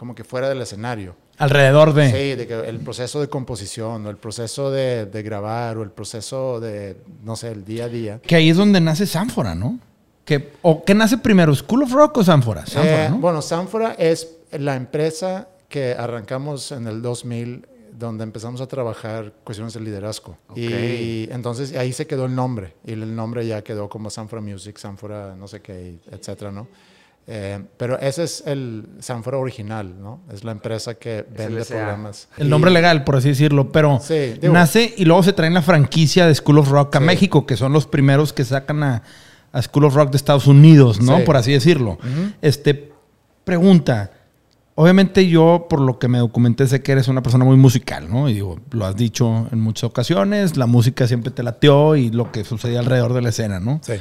como 0.00 0.14
que 0.14 0.25
fuera 0.25 0.49
del 0.49 0.62
escenario. 0.62 1.14
Alrededor 1.37 1.92
de... 1.92 2.07
Sí, 2.11 2.35
de 2.35 2.47
que 2.47 2.54
el 2.71 2.78
proceso 2.80 3.21
de 3.21 3.28
composición 3.28 4.07
o 4.07 4.09
el 4.09 4.16
proceso 4.16 4.71
de, 4.71 5.04
de 5.04 5.23
grabar 5.23 5.76
o 5.76 5.83
el 5.83 5.90
proceso 5.90 6.59
de, 6.59 6.97
no 7.23 7.37
sé, 7.37 7.49
el 7.52 7.66
día 7.66 7.85
a 7.85 7.88
día. 7.90 8.19
Que 8.23 8.35
ahí 8.35 8.49
es 8.49 8.57
donde 8.57 8.80
nace 8.80 9.07
Sanfora, 9.07 9.54
¿no? 9.54 9.78
Que, 10.25 10.52
¿O 10.62 10.87
qué 10.87 10.95
nace 10.95 11.19
primero, 11.19 11.54
School 11.54 11.83
of 11.83 11.92
Rock 11.92 12.16
o 12.16 12.25
Sanfora? 12.25 12.64
Sanfora, 12.64 13.04
Eh, 13.04 13.11
¿no? 13.11 13.19
Bueno, 13.19 13.42
Sanfora 13.42 13.92
es 13.99 14.37
la 14.52 14.75
empresa 14.75 15.49
que 15.69 15.92
arrancamos 15.92 16.73
en 16.73 16.87
el 16.87 17.02
2000, 17.02 17.66
donde 17.92 18.25
empezamos 18.25 18.62
a 18.62 18.66
trabajar 18.66 19.35
cuestiones 19.45 19.75
de 19.75 19.80
liderazgo. 19.80 20.38
Ok. 20.49 20.57
Y 20.57 21.28
entonces 21.30 21.76
ahí 21.76 21.92
se 21.92 22.07
quedó 22.07 22.25
el 22.25 22.35
nombre. 22.35 22.73
Y 22.87 22.92
el 22.92 23.14
nombre 23.14 23.47
ya 23.47 23.62
quedó 23.62 23.90
como 23.90 24.09
Sanfora 24.09 24.40
Music, 24.40 24.78
Sanfora 24.78 25.35
no 25.37 25.47
sé 25.47 25.61
qué, 25.61 25.99
etcétera, 26.11 26.50
¿no? 26.52 26.69
Eh, 27.32 27.60
pero 27.76 27.96
ese 28.00 28.25
es 28.25 28.42
el 28.44 28.88
Sanfora 28.99 29.38
original, 29.38 29.94
¿no? 30.02 30.20
Es 30.32 30.42
la 30.42 30.50
empresa 30.50 30.94
que 30.96 31.25
vende 31.30 31.64
programas. 31.64 32.26
El 32.37 32.49
Y- 32.49 32.50
nombre 32.50 32.72
legal, 32.72 33.04
por 33.04 33.14
así 33.14 33.28
decirlo, 33.28 33.70
pero 33.70 34.00
Sí, 34.02 34.34
digo- 34.40 34.52
nace 34.52 34.92
y 34.96 35.04
luego 35.04 35.22
se 35.22 35.32
traen 35.32 35.54
la 35.54 35.62
franquicia 35.62 36.26
de 36.26 36.34
School 36.34 36.58
of 36.58 36.70
Rock 36.70 36.96
a 36.96 36.99
Sí. 36.99 37.04
México, 37.04 37.46
que 37.46 37.56
son 37.56 37.72
los 37.72 37.87
primeros 37.87 38.32
que 38.32 38.44
sacan 38.44 38.82
a, 38.82 39.02
a 39.52 39.62
School 39.62 39.84
of 39.84 39.94
Rock 39.94 40.10
de 40.10 40.16
Estados 40.16 40.49
Unidos, 40.49 41.00
¿no? 41.00 41.18
Sí. 41.18 41.22
Por 41.25 41.37
así 41.37 41.52
decirlo. 41.52 41.99
Este, 42.42 42.90
pregunta. 43.44 44.10
Obviamente 44.75 45.28
yo, 45.28 45.66
por 45.68 45.80
lo 45.80 45.99
que 45.99 46.08
me 46.08 46.18
documenté, 46.18 46.66
sé 46.66 46.82
que 46.82 46.90
eres 46.92 47.06
una 47.06 47.22
persona 47.22 47.44
muy 47.44 47.56
musical, 47.56 48.10
¿no? 48.10 48.28
Y 48.28 48.34
digo, 48.34 48.58
lo 48.70 48.87
has 48.87 48.96
dicho 48.96 49.46
en 49.52 49.60
muchas 49.60 49.84
ocasiones, 49.84 50.56
la 50.56 50.66
música 50.66 51.06
siempre 51.06 51.30
te 51.30 51.42
lateó 51.42 51.96
y 51.96 52.10
lo 52.10 52.32
que 52.32 52.44
sucedía 52.44 52.80
alrededor 52.80 53.12
de 53.12 53.20
la 53.22 53.28
escena, 53.28 53.60
¿no? 53.60 53.80
Sí. 53.84 53.92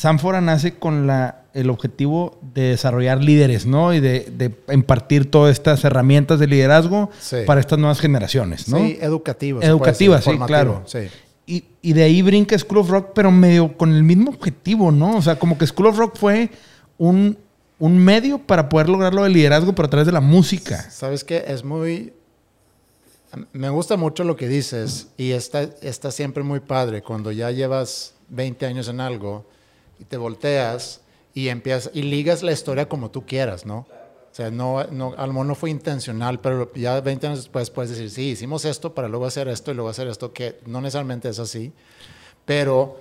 Sanfora 0.00 0.40
nace 0.40 0.76
con 0.76 1.06
la, 1.06 1.42
el 1.52 1.68
objetivo 1.68 2.38
de 2.54 2.70
desarrollar 2.70 3.22
líderes, 3.22 3.66
¿no? 3.66 3.92
Y 3.92 4.00
de, 4.00 4.20
de 4.34 4.54
impartir 4.72 5.30
todas 5.30 5.52
estas 5.52 5.84
herramientas 5.84 6.38
de 6.38 6.46
liderazgo 6.46 7.10
Sí. 7.20 7.36
para 7.46 7.60
estas 7.60 7.78
nuevas 7.78 8.00
generaciones, 8.00 8.66
¿no? 8.68 8.78
Sí, 8.78 8.96
educativas. 9.02 9.62
Educativas, 9.62 10.24
sí, 10.24 10.38
claro. 10.46 10.84
Sí. 10.86 11.00
y, 11.44 11.64
y 11.82 11.92
de 11.92 12.02
ahí 12.04 12.22
brinca 12.22 12.58
School 12.58 12.78
of 12.78 12.88
Rock, 12.88 13.10
pero 13.14 13.30
medio 13.30 13.76
con 13.76 13.92
el 13.94 14.02
mismo 14.02 14.30
objetivo, 14.30 14.90
¿no? 14.90 15.18
O 15.18 15.20
sea, 15.20 15.38
como 15.38 15.58
que 15.58 15.66
School 15.66 15.88
of 15.88 15.98
Rock 15.98 16.16
fue 16.16 16.48
un, 16.96 17.36
un 17.78 17.98
medio 17.98 18.38
para 18.38 18.70
poder 18.70 18.88
lograr 18.88 19.12
lo 19.12 19.24
del 19.24 19.34
liderazgo, 19.34 19.74
pero 19.74 19.84
a 19.86 19.90
través 19.90 20.06
de 20.06 20.12
la 20.12 20.22
música. 20.22 20.90
¿Sabes 20.90 21.24
qué? 21.24 21.44
Es 21.46 21.62
muy... 21.62 22.14
Me 23.52 23.68
gusta 23.68 23.98
mucho 23.98 24.24
lo 24.24 24.34
que 24.34 24.48
dices 24.48 25.08
y 25.18 25.32
está, 25.32 25.68
está 25.82 26.10
siempre 26.10 26.42
muy 26.42 26.60
padre 26.60 27.02
cuando 27.02 27.30
ya 27.32 27.50
llevas 27.50 28.14
20 28.30 28.64
años 28.64 28.88
en 28.88 28.98
algo 29.00 29.44
y 30.00 30.04
te 30.04 30.16
volteas 30.16 31.02
y 31.34 31.48
empiezas 31.48 31.92
y 31.94 32.02
ligas 32.02 32.42
la 32.42 32.52
historia 32.52 32.88
como 32.88 33.10
tú 33.10 33.24
quieras, 33.26 33.66
¿no? 33.66 33.86
O 34.30 34.34
sea, 34.34 34.50
no, 34.50 34.84
no, 34.84 35.14
a 35.16 35.26
lo 35.26 35.32
mejor 35.32 35.46
no 35.46 35.54
fue 35.54 35.70
intencional, 35.70 36.40
pero 36.40 36.72
ya 36.74 37.00
20 37.00 37.26
años 37.26 37.38
después 37.40 37.68
puedes 37.70 37.90
decir, 37.90 38.10
sí, 38.10 38.30
hicimos 38.30 38.64
esto 38.64 38.94
para 38.94 39.08
luego 39.08 39.26
hacer 39.26 39.48
esto 39.48 39.72
y 39.72 39.74
luego 39.74 39.90
hacer 39.90 40.06
esto, 40.06 40.32
que 40.32 40.60
no 40.66 40.80
necesariamente 40.80 41.28
es 41.28 41.38
así, 41.40 41.72
pero 42.44 43.00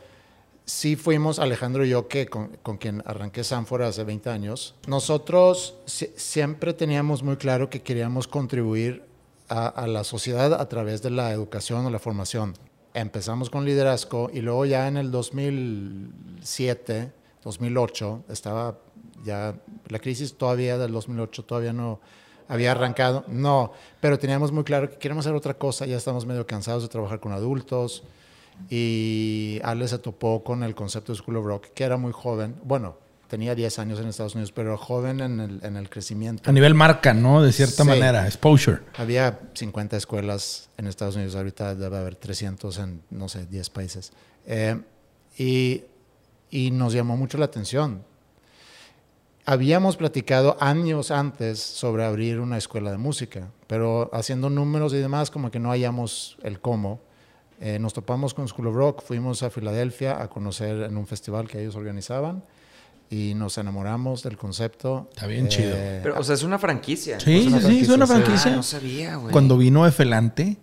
sí 0.65 0.96
fuimos, 0.96 1.38
Alejandro 1.38 1.86
y 1.86 1.89
yo, 1.89 2.08
que 2.08 2.25
con, 2.25 2.58
con 2.63 2.77
quien 2.77 3.03
arranqué 3.06 3.44
Sanford 3.44 3.84
hace 3.84 4.03
20 4.03 4.29
años, 4.29 4.74
nosotros 4.88 5.75
si, 5.86 6.12
siempre 6.15 6.74
teníamos 6.74 7.22
muy 7.22 7.38
claro 7.38 7.70
que 7.70 7.84
queríamos 7.84 8.27
contribuir 8.27 9.03
a, 9.48 9.68
a 9.68 9.86
la 9.86 10.03
sociedad 10.03 10.53
a 10.53 10.68
través 10.68 11.03
de 11.03 11.12
la 11.12 11.32
educación 11.32 11.86
o 11.86 11.91
la 11.91 12.00
formación. 12.00 12.56
Empezamos 12.93 13.50
con 13.50 13.65
liderazgo 13.65 14.29
y 14.34 14.41
luego 14.41 14.65
ya 14.65 14.88
en 14.88 14.98
el 14.98 15.12
2007, 15.12 17.12
2008, 17.43 18.24
estaba 18.29 18.77
ya 19.24 19.55
la 19.88 20.00
crisis 20.00 20.36
todavía 20.36 20.77
del 20.77 20.91
2008 20.91 21.46
todavía 21.46 21.74
no 21.74 22.00
había 22.48 22.72
arrancado, 22.72 23.24
no, 23.27 23.74
pero 24.01 24.17
teníamos 24.17 24.51
muy 24.51 24.63
claro 24.63 24.89
que 24.89 24.98
queremos 24.98 25.25
hacer 25.25 25.36
otra 25.36 25.53
cosa, 25.53 25.86
ya 25.86 25.98
estamos 25.98 26.25
medio 26.25 26.48
cansados 26.48 26.81
de 26.81 26.89
trabajar 26.89 27.19
con 27.19 27.31
adultos 27.31 28.03
y 28.69 29.60
Ale 29.63 29.88
se 29.88 30.00
topó 30.00 30.43
con 30.43 30.63
el 30.63 30.74
concepto 30.74 31.12
de 31.12 31.19
School 31.19 31.38
of 31.38 31.46
Rock, 31.46 31.67
que 31.75 31.84
era 31.84 31.98
muy 31.98 32.12
joven, 32.12 32.55
bueno, 32.63 32.96
tenía 33.29 33.55
10 33.55 33.79
años 33.79 34.00
en 34.00 34.07
Estados 34.07 34.36
Unidos, 34.36 34.51
pero 34.51 34.77
joven 34.77 35.21
en 35.21 35.39
el, 35.39 35.59
en 35.63 35.77
el 35.77 35.89
crecimiento. 35.89 36.50
A 36.50 36.53
nivel 36.53 36.74
marca, 36.74 37.13
¿no? 37.13 37.41
De 37.41 37.53
cierta 37.53 37.83
Sí. 37.83 37.89
manera, 37.89 38.25
exposure. 38.25 38.79
Había 38.98 39.39
50 39.53 39.95
escuelas 39.95 40.69
en 40.77 40.88
Estados 40.88 41.15
Unidos, 41.15 41.36
ahorita 41.36 41.75
debe 41.75 41.98
haber 41.98 42.15
300 42.15 42.77
en, 42.79 43.01
no 43.12 43.29
sé, 43.29 43.45
10 43.45 43.69
países. 43.69 44.12
Eh, 44.45 44.81
y, 45.38 45.83
y 46.50 46.71
nos 46.71 46.91
llamó 46.93 47.15
mucho 47.15 47.38
la 47.38 47.45
atención. 47.45 48.03
Habíamos 49.45 49.98
platicado 49.98 50.57
años 50.59 51.09
antes 51.09 51.59
sobre 51.59 52.03
abrir 52.05 52.39
una 52.39 52.57
escuela 52.57 52.91
de 52.91 52.98
música, 52.98 53.50
pero 53.67 54.09
haciendo 54.13 54.50
números 54.50 54.93
y 54.93 54.98
demás, 54.98 55.31
como 55.31 55.50
que 55.50 55.59
no 55.59 55.69
hallamos 55.69 56.38
el 56.43 56.59
cómo. 56.59 57.00
Eh, 57.59 57.79
nos 57.79 57.93
topamos 57.93 58.33
con 58.33 58.48
School 58.48 58.67
of 58.67 58.75
Rock, 58.75 59.01
fuimos 59.03 59.41
a 59.43 59.50
Filadelfia 59.50 60.21
a 60.21 60.29
conocer 60.29 60.83
en 60.83 60.98
un 60.98 61.07
festival 61.07 61.48
que 61.48 61.59
ellos 61.62 61.75
organizaban 61.75 62.43
y 63.09 63.33
nos 63.33 63.57
enamoramos 63.57 64.21
del 64.23 64.37
concepto. 64.37 65.07
Está 65.11 65.25
bien 65.27 65.47
chido. 65.47 65.75
Pero, 66.03 66.19
o 66.19 66.23
sea, 66.23 66.35
es 66.35 66.43
una 66.43 66.59
franquicia. 66.59 67.19
Sí, 67.19 67.45
una 67.47 67.59
sí, 67.61 67.67
sí, 67.67 67.79
es 67.81 67.89
una 67.89 68.05
franquicia. 68.07 68.51
Ah, 68.53 68.55
no 68.55 68.63
sabía, 68.63 69.15
güey. 69.15 69.31
Cuando 69.31 69.57
vino 69.57 69.85
Efelante, 69.87 70.57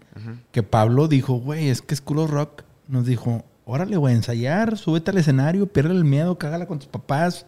que 0.53 0.63
Pablo 0.63 1.09
dijo, 1.09 1.35
güey, 1.35 1.69
es 1.69 1.83
que 1.83 1.97
School 1.97 2.21
of 2.21 2.31
Rock 2.31 2.63
nos 2.89 3.05
dijo, 3.07 3.45
órale, 3.65 3.97
güey, 3.97 4.15
ensayar, 4.15 4.79
súbete 4.79 5.11
al 5.11 5.19
escenario, 5.19 5.67
piérdele 5.67 5.97
el 5.99 6.05
miedo, 6.05 6.39
cágala 6.39 6.67
con 6.67 6.79
tus 6.79 6.89
papás, 6.89 7.47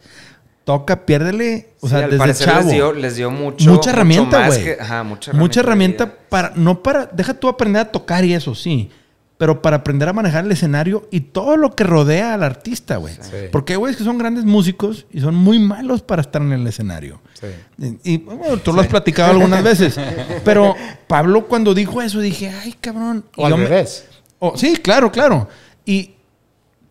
toca, 0.65 1.07
piérdele, 1.07 1.71
o 1.81 1.87
Sí, 1.87 1.95
sea, 1.95 2.05
al 2.05 2.11
desde 2.11 2.19
parecer 2.19 2.47
chavo. 2.49 2.61
les 2.65 2.73
dio, 2.73 2.93
les 2.93 3.17
dio 3.17 3.31
mucho. 3.31 3.71
mucha 3.71 3.91
herramienta, 3.91 4.47
güey. 4.49 4.59
mucha 4.59 4.71
herramienta. 4.73 5.33
Mucha 5.33 5.61
herramienta 5.61 6.15
para, 6.29 6.53
no 6.57 6.83
para, 6.83 7.07
deja 7.07 7.35
tú 7.35 7.49
aprender 7.49 7.83
a 7.83 7.91
tocar 7.93 8.25
y 8.25 8.35
eso, 8.35 8.55
sí. 8.55 8.91
Pero 9.39 9.63
para 9.63 9.77
aprender 9.77 10.09
a 10.09 10.13
manejar 10.13 10.45
el 10.45 10.51
escenario 10.53 11.07
y 11.13 11.21
todo 11.21 11.57
lo 11.57 11.77
que 11.77 11.85
rodea 11.85 12.35
al 12.35 12.43
artista, 12.43 12.97
güey. 12.97 13.15
Sí. 13.15 13.37
Porque 13.53 13.75
hay 13.75 13.79
güeyes 13.79 13.97
que 13.97 14.03
son 14.03 14.19
grandes 14.19 14.45
músicos 14.45 15.07
y 15.13 15.21
son 15.21 15.37
muy 15.37 15.61
malos 15.61 16.03
para 16.03 16.23
estar 16.23 16.43
en 16.43 16.53
el 16.53 16.67
escenario. 16.67 17.21
Sí. 17.35 17.47
Y, 18.03 18.15
y, 18.15 18.17
bueno, 18.19 18.57
tú 18.57 18.73
lo 18.73 18.81
has 18.81 18.89
platicado 18.89 19.31
algunas 19.31 19.63
veces. 19.63 19.97
Pero 20.45 20.75
Pablo 21.07 21.47
cuando 21.47 21.73
dijo 21.73 22.03
eso 22.03 22.19
dije, 22.21 22.51
ay, 22.51 22.75
cabrón. 22.81 23.25
Y 23.37 23.43
O 23.43 23.47
al 23.47 23.57
me- 23.57 23.65
revés. 23.67 24.07
Oh, 24.41 24.57
sí, 24.57 24.77
claro, 24.77 25.13
claro. 25.13 25.49
Y, 25.87 26.15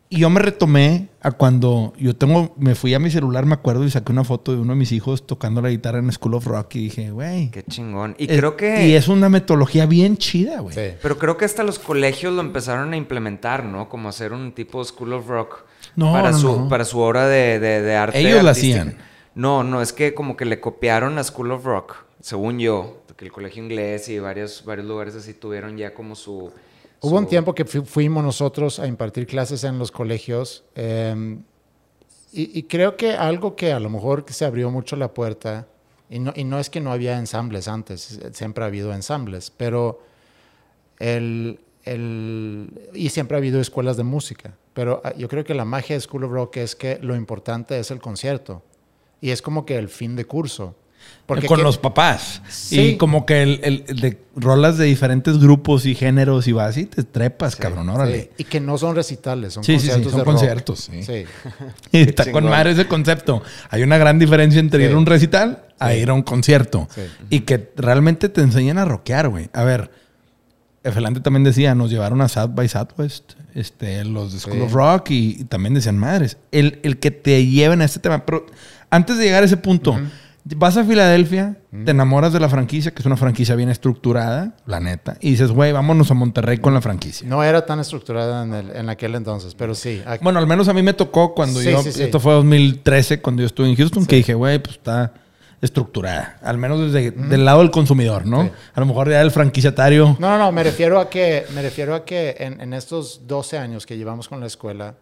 y 0.10 0.20
yo 0.20 0.30
me 0.30 0.40
retomé 0.40 1.10
a 1.28 1.32
cuando 1.32 1.94
yo 1.98 2.16
tengo, 2.16 2.54
me 2.58 2.76
fui 2.76 2.94
a 2.94 3.00
mi 3.00 3.10
celular, 3.12 3.46
me 3.46 3.54
acuerdo, 3.54 3.84
y 3.86 3.92
saqué 3.92 4.12
una 4.12 4.24
foto 4.24 4.52
de 4.54 4.60
uno 4.60 4.74
de 4.74 4.80
mis 4.80 4.92
hijos 4.92 5.26
tocando 5.28 5.62
la 5.62 5.70
guitarra 5.70 6.00
en 6.00 6.12
School 6.12 6.34
of 6.36 6.46
Rock 6.48 6.76
y 6.76 6.80
dije, 6.86 7.12
güey. 7.12 7.52
Qué 7.52 7.64
chingón. 7.64 8.16
Y 8.18 8.32
es- 8.32 8.38
creo 8.38 8.58
que. 8.58 8.88
Y 8.88 8.94
es 8.94 9.08
una 9.08 9.30
metodología 9.30 9.86
bien 9.86 10.18
chida, 10.18 10.60
güey. 10.62 10.76
Sí. 10.76 10.96
Pero 11.02 11.18
creo 11.18 11.38
que 11.38 11.46
hasta 11.46 11.64
los 11.64 11.80
colegios 11.80 12.34
lo 12.34 12.42
empezaron 12.42 12.94
a 12.94 12.98
implementar, 12.98 13.64
¿no? 13.64 13.90
Como 13.90 14.10
hacer 14.10 14.34
un 14.34 14.52
tipo 14.54 14.84
School 14.84 15.14
of 15.14 15.28
Rock 15.28 15.66
No, 15.96 16.12
para, 16.12 16.32
no, 16.32 16.38
su, 16.38 16.60
no. 16.62 16.70
para 16.70 16.86
su 16.86 17.00
obra 17.00 17.28
de, 17.28 17.60
de, 17.60 17.82
de 17.82 17.96
arte. 17.96 18.20
Ellos 18.20 18.44
la 18.44 18.50
artística. 18.52 18.82
hacían. 18.82 18.98
No, 19.36 19.64
no, 19.64 19.82
es 19.82 19.94
que 19.94 20.14
como 20.14 20.36
que 20.36 20.46
le 20.46 20.60
copiaron 20.60 21.18
a 21.20 21.24
School 21.24 21.52
of 21.52 21.64
Rock, 21.66 21.96
según 22.22 22.58
yo, 22.60 23.04
que 23.16 23.26
el 23.26 23.32
colegio 23.32 23.64
inglés 23.64 24.10
y 24.10 24.20
varios, 24.20 24.64
varios 24.66 24.88
lugares 24.88 25.16
así 25.16 25.34
tuvieron 25.34 25.78
ya 25.78 25.94
como 25.94 26.16
su... 26.16 26.52
Hubo 27.02 27.18
un 27.18 27.24
su- 27.24 27.30
tiempo 27.30 27.54
que 27.56 27.66
fu- 27.66 27.84
fuimos 27.86 28.24
nosotros 28.24 28.80
a 28.80 28.88
impartir 28.88 29.28
clases 29.28 29.64
en 29.64 29.78
los 29.80 29.92
colegios 29.92 30.64
eh, 30.76 31.38
y, 32.34 32.60
y 32.60 32.64
creo 32.64 32.98
que 32.98 33.12
algo 33.14 33.56
que 33.56 33.72
a 33.72 33.80
lo 33.80 33.90
mejor 33.90 34.26
se 34.30 34.46
abrió 34.46 34.70
mucho 34.72 34.96
la 34.96 35.14
puerta, 35.14 35.68
y 36.10 36.20
no, 36.20 36.34
y 36.36 36.44
no 36.44 36.60
es 36.60 36.70
que 36.70 36.80
no 36.82 36.92
había 36.92 37.18
ensambles 37.18 37.68
antes, 37.68 38.20
siempre 38.34 38.64
ha 38.64 38.68
habido 38.68 38.94
ensambles, 38.94 39.52
pero 39.56 40.02
el, 41.00 41.60
el- 41.84 42.90
y 42.94 43.10
siempre 43.10 43.36
ha 43.36 43.40
habido 43.40 43.60
escuelas 43.62 43.98
de 43.98 44.04
música, 44.04 44.56
pero 44.74 45.02
ah, 45.04 45.14
yo 45.16 45.28
creo 45.28 45.44
que 45.44 45.54
la 45.54 45.66
magia 45.66 45.96
de 45.96 46.02
School 46.02 46.24
of 46.26 46.32
Rock 46.32 46.58
es 46.58 46.76
que 46.76 47.00
lo 47.02 47.16
importante 47.16 47.80
es 47.80 47.92
el 47.92 48.00
concierto 48.00 48.64
y 49.22 49.32
es 49.32 49.42
como 49.42 49.66
que 49.66 49.78
el 49.78 49.90
fin 49.90 50.16
de 50.16 50.26
curso. 50.26 50.76
Porque 51.26 51.46
con 51.48 51.58
que- 51.58 51.64
los 51.64 51.78
papás. 51.78 52.42
Sí. 52.48 52.80
Y 52.82 52.98
como 52.98 53.26
que 53.26 53.44
el, 53.44 53.60
el- 53.64 53.84
el 53.88 54.00
de 54.00 54.18
rolas 54.36 54.78
de 54.78 54.86
diferentes 54.86 55.38
grupos 55.40 55.86
y 55.86 55.94
géneros 55.94 56.48
y 56.48 56.54
vas 56.54 56.78
y 56.78 56.86
te 56.86 57.04
trepas, 57.04 57.56
cabrón, 57.58 57.90
órale. 57.90 58.22
Sí, 58.22 58.30
y 58.38 58.44
que 58.46 58.60
no 58.62 58.78
son 58.78 58.96
recitales, 58.96 59.54
son 59.54 59.64
Sí, 59.66 59.74
sí, 59.74 59.80
sí, 59.80 59.88
conciertos 59.88 60.12
son 60.12 60.20
de 60.20 60.26
rock. 60.26 60.34
conciertos, 60.36 60.80
sí. 60.80 61.04
Sí. 61.04 61.26
Y 61.92 62.02
está 62.10 62.24
chingón. 62.24 62.44
con 62.44 62.52
madre 62.52 62.72
ese 62.72 62.88
concepto. 62.88 63.44
Hay 63.70 63.84
una 63.84 63.98
gran 63.98 64.20
diferencia 64.20 64.60
entre 64.60 64.84
ir 64.84 64.90
Sí. 64.90 64.96
a 64.96 64.98
un 64.98 65.06
recital 65.06 65.66
a 65.80 65.94
ir 65.94 66.10
a 66.10 66.14
un 66.14 66.22
concierto. 66.24 66.88
Sí. 66.96 67.02
Y 67.30 67.40
que 67.42 67.72
realmente 67.76 68.30
te 68.30 68.40
enseñan 68.42 68.78
a 68.78 68.86
rockear, 68.86 69.28
güey. 69.28 69.50
A 69.54 69.64
ver, 69.66 69.92
Efelante 70.84 71.20
también 71.20 71.44
decía, 71.44 71.76
nos 71.76 71.90
llevaron 71.92 72.22
a 72.22 72.30
South 72.30 72.52
by 72.54 72.70
Southwest, 72.70 73.34
este, 73.54 74.06
los 74.06 74.32
de 74.32 74.40
School 74.40 74.56
Sí. 74.56 74.62
of 74.62 74.72
Rock, 74.74 75.10
y, 75.12 75.38
y 75.42 75.44
también 75.44 75.74
decían, 75.74 75.98
madres, 75.98 76.38
el, 76.52 76.80
el 76.84 76.98
que 77.00 77.12
te 77.12 77.46
lleven 77.46 77.82
a 77.82 77.86
este 77.86 78.00
tema. 78.00 78.26
Pero 78.26 78.46
antes 78.90 79.18
de 79.18 79.26
llegar 79.26 79.44
a 79.44 79.46
ese 79.46 79.58
punto, 79.58 80.00
vas 80.56 80.78
a 80.78 80.84
Filadelfia, 80.84 81.58
te 81.86 81.92
enamoras 81.92 82.32
de 82.34 82.40
la 82.40 82.48
franquicia, 82.50 82.92
que 82.94 83.02
es 83.02 83.06
una 83.06 83.18
franquicia 83.18 83.56
bien 83.56 83.70
estructurada, 83.70 84.56
la 84.66 84.80
neta, 84.80 85.18
y 85.20 85.32
dices, 85.32 85.52
güey, 85.52 85.72
vámonos 85.72 86.10
a 86.12 86.14
Monterrey 86.14 86.58
con 86.60 86.74
la 86.74 86.82
franquicia. 86.82 87.28
No 87.28 87.44
era 87.44 87.66
tan 87.66 87.80
estructurada 87.80 88.44
en, 88.44 88.54
el- 88.54 88.76
en 88.76 88.90
aquel 88.90 89.16
entonces, 89.16 89.56
pero 89.56 89.76
sí. 89.76 90.02
Bueno, 90.22 90.40
al 90.40 90.48
menos 90.48 90.68
a 90.68 90.74
mí 90.74 90.82
me 90.84 90.94
tocó 90.94 91.34
cuando 91.34 91.60
Sí, 91.60 91.72
yo, 91.72 91.82
sí, 91.84 91.92
sí. 91.92 92.04
esto 92.04 92.20
fue 92.20 92.34
2013, 92.34 93.22
cuando 93.22 93.42
yo 93.42 93.48
estuve 93.48 93.68
en 93.70 93.76
Houston, 93.76 94.06
que 94.06 94.18
dije, 94.18 94.34
güey, 94.34 94.60
pues 94.60 94.78
está 94.78 95.14
estructurada. 95.62 96.38
Al 96.44 96.58
menos 96.58 96.92
desde 96.92 97.12
del 97.12 97.44
lado 97.46 97.60
del 97.60 97.72
consumidor, 97.72 98.26
¿no? 98.26 98.50
A 98.74 98.80
lo 98.80 98.86
mejor 98.86 99.10
ya 99.10 99.22
el 99.22 99.32
franquiciatario. 99.32 100.16
No, 100.20 100.30
no, 100.30 100.38
no, 100.38 100.52
me 100.52 100.64
refiero 100.64 101.00
a 101.00 101.10
que, 101.10 101.46
me 101.56 101.62
refiero 101.62 101.96
a 101.96 102.06
que 102.06 102.36
en, 102.40 102.62
en 102.62 102.74
estos 102.74 103.22
12 103.28 103.58
años 103.58 103.86
que 103.86 103.98
llevamos 103.98 104.28
con 104.30 104.40
la 104.40 104.46
escuela, 104.46 104.96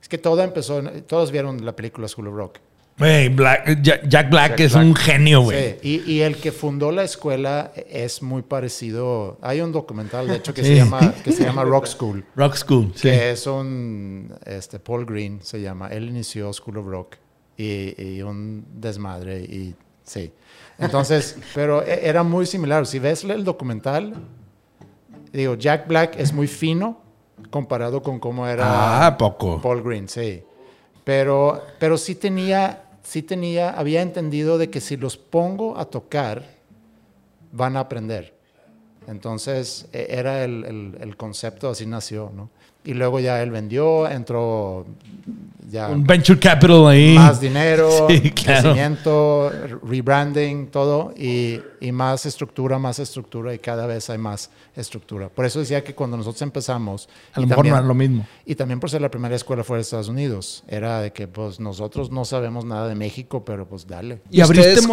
es 0.00 0.08
que 0.08 0.18
todo 0.18 0.42
empezó, 0.42 0.82
todos 1.06 1.30
vieron 1.30 1.64
la 1.64 1.76
película 1.76 2.08
School 2.08 2.28
of 2.28 2.34
Rock. 2.34 2.58
Black- 2.96 3.82
Jack, 3.82 4.08
Jack 4.08 4.30
Black 4.30 4.50
Jack 4.50 4.60
es 4.60 4.72
Black. 4.72 4.84
un 4.86 4.94
genio, 4.94 5.40
güey. 5.42 5.76
Sí, 5.82 6.02
y, 6.06 6.12
y 6.12 6.20
el 6.20 6.36
que 6.36 6.52
fundó 6.52 6.92
la 6.92 7.02
escuela 7.02 7.72
es 7.90 8.22
muy 8.22 8.42
parecido. 8.42 9.38
Hay 9.42 9.60
un 9.60 9.72
documental, 9.72 10.28
de 10.28 10.36
hecho, 10.36 10.54
que, 10.54 10.62
Sí. 10.62 10.68
se, 10.68 10.76
llama, 10.76 11.12
que 11.24 11.32
se 11.32 11.42
llama 11.44 11.64
Rock 11.64 11.86
School. 11.86 12.24
Rock 12.36 12.54
School, 12.54 12.92
sí. 12.94 13.02
que 13.02 13.30
es 13.32 13.46
un 13.48 14.32
este 14.46 14.78
Paul 14.78 15.04
Green 15.06 15.40
se 15.42 15.60
llama 15.60 15.88
él 15.88 16.08
inició 16.08 16.52
School 16.52 16.78
of 16.78 16.86
Rock 16.86 17.16
y, 17.56 18.00
y 18.00 18.22
un 18.22 18.64
desmadre 18.74 19.40
y 19.40 19.74
sí 20.04 20.32
entonces 20.78 21.36
pero 21.54 21.82
e- 21.82 22.06
era 22.08 22.22
muy 22.22 22.46
similar 22.46 22.86
si 22.86 22.98
ves 22.98 23.24
el 23.24 23.44
documental 23.44 24.14
digo 25.32 25.54
Jack 25.54 25.86
Black 25.88 26.14
es 26.18 26.32
muy 26.32 26.46
fino 26.46 27.00
comparado 27.50 28.02
con 28.02 28.18
cómo 28.20 28.46
era 28.46 29.06
Ah, 29.06 29.16
poco. 29.16 29.60
Paul 29.62 29.82
Green 29.82 30.08
sí 30.08 30.42
pero 31.04 31.62
pero 31.78 31.96
sí 31.98 32.14
tenía 32.16 32.83
sí 33.04 33.22
tenía 33.22 33.70
había 33.70 34.02
entendido 34.02 34.58
de 34.58 34.70
que 34.70 34.80
si 34.80 34.96
los 34.96 35.16
pongo 35.16 35.78
a 35.78 35.84
tocar 35.84 36.42
van 37.52 37.76
a 37.76 37.80
aprender. 37.80 38.34
Entonces 39.06 39.86
e- 39.92 40.06
era 40.10 40.42
el, 40.44 40.64
el- 40.64 40.98
el 41.00 41.16
concepto 41.16 41.68
así 41.70 41.86
nació 41.86 42.32
no 42.34 42.50
Y 42.84 42.92
luego 42.94 43.18
ya 43.20 43.42
él 43.42 43.50
vendió, 43.50 44.08
entró 44.08 44.84
ya 45.70 45.88
Un 45.88 46.04
venture 46.04 46.38
capital 46.38 46.86
ahí. 46.86 47.14
más 47.14 47.40
dinero, 47.40 47.88
Sí, 48.10 48.30
claro. 48.30 48.62
crecimiento, 48.62 49.50
rebranding, 49.82 50.66
todo, 50.66 51.12
y, 51.16 51.58
y 51.80 51.90
más 51.92 52.26
estructura, 52.26 52.78
más 52.78 52.98
estructura, 52.98 53.54
y 53.54 53.58
cada 53.58 53.86
vez 53.86 54.10
hay 54.10 54.18
más 54.18 54.50
estructura. 54.76 55.28
Por 55.30 55.46
eso 55.46 55.60
decía 55.60 55.82
que 55.82 55.94
cuando 55.94 56.16
nosotros 56.18 56.42
empezamos, 56.42 57.08
A 57.32 57.40
y 57.40 57.42
lo 57.44 57.48
mejor 57.48 57.64
también- 57.64 57.74
no 57.76 57.80
es 57.80 57.86
lo 57.86 57.94
mismo. 57.94 58.26
y 58.44 58.54
también 58.54 58.78
por 58.80 58.90
ser 58.90 59.00
la 59.00 59.10
primera 59.10 59.34
escuela 59.34 59.64
fuera 59.64 59.78
de 59.78 59.82
Estados 59.82 60.08
Unidos, 60.10 60.62
era 60.68 61.00
de 61.00 61.12
que 61.12 61.26
pues 61.26 61.58
nosotros 61.60 62.10
no 62.10 62.24
sabemos 62.26 62.64
nada 62.66 62.86
de 62.86 62.94
México, 62.94 63.44
pero 63.44 63.66
pues 63.66 63.86
dale. 63.86 64.20
Y 64.30 64.42
abriste 64.42 64.74
ustedes 64.74 64.86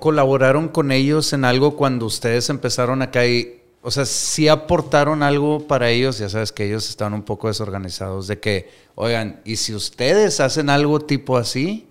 colaboraron 0.00 0.68
con 0.68 0.90
ellos 0.90 1.32
en 1.32 1.44
algo 1.44 1.76
cuando 1.76 2.06
ustedes 2.06 2.50
empezaron 2.50 3.00
acá 3.02 3.24
y, 3.24 3.60
o 3.86 3.90
sea, 3.92 4.04
sí 4.04 4.48
aportaron 4.48 5.22
algo 5.22 5.60
para 5.68 5.90
ellos, 5.90 6.18
ya 6.18 6.28
sabes 6.28 6.50
que 6.50 6.66
ellos 6.66 6.90
estaban 6.90 7.14
un 7.14 7.22
poco 7.22 7.46
desorganizados, 7.46 8.26
de 8.26 8.40
que, 8.40 8.68
oigan, 8.96 9.40
y 9.44 9.54
si 9.56 9.74
ustedes 9.74 10.40
hacen 10.40 10.70
algo 10.70 10.98
tipo 10.98 11.36
así, 11.36 11.86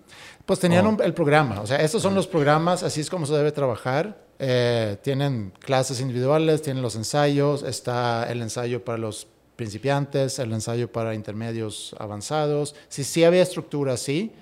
Pues 0.45 0.59
tenían 0.59 0.85
un- 0.85 1.01
el 1.01 1.13
programa, 1.13 1.61
o 1.61 1.65
sea, 1.67 1.77
estos 1.77 2.01
son 2.03 2.13
los 2.13 2.27
programas, 2.27 2.83
así 2.83 2.99
es 3.01 3.09
como 3.09 3.25
se 3.25 3.33
debe 3.33 3.51
trabajar. 3.53 4.17
Eh, 4.39 4.97
tienen 5.01 5.53
clases 5.59 6.01
individuales, 6.01 6.61
tienen 6.61 6.83
los 6.83 6.95
ensayos, 6.97 7.63
está 7.63 8.29
el 8.29 8.41
ensayo 8.41 8.83
para 8.83 8.97
los 8.97 9.25
principiantes, 9.55 10.37
el 10.39 10.51
ensayo 10.51 10.91
para 10.91 11.15
intermedios 11.15 11.95
avanzados. 11.97 12.75
Sí, 12.89 13.03
sí 13.05 13.23
había 13.23 13.41
estructura, 13.41 13.95
sí, 13.95 14.33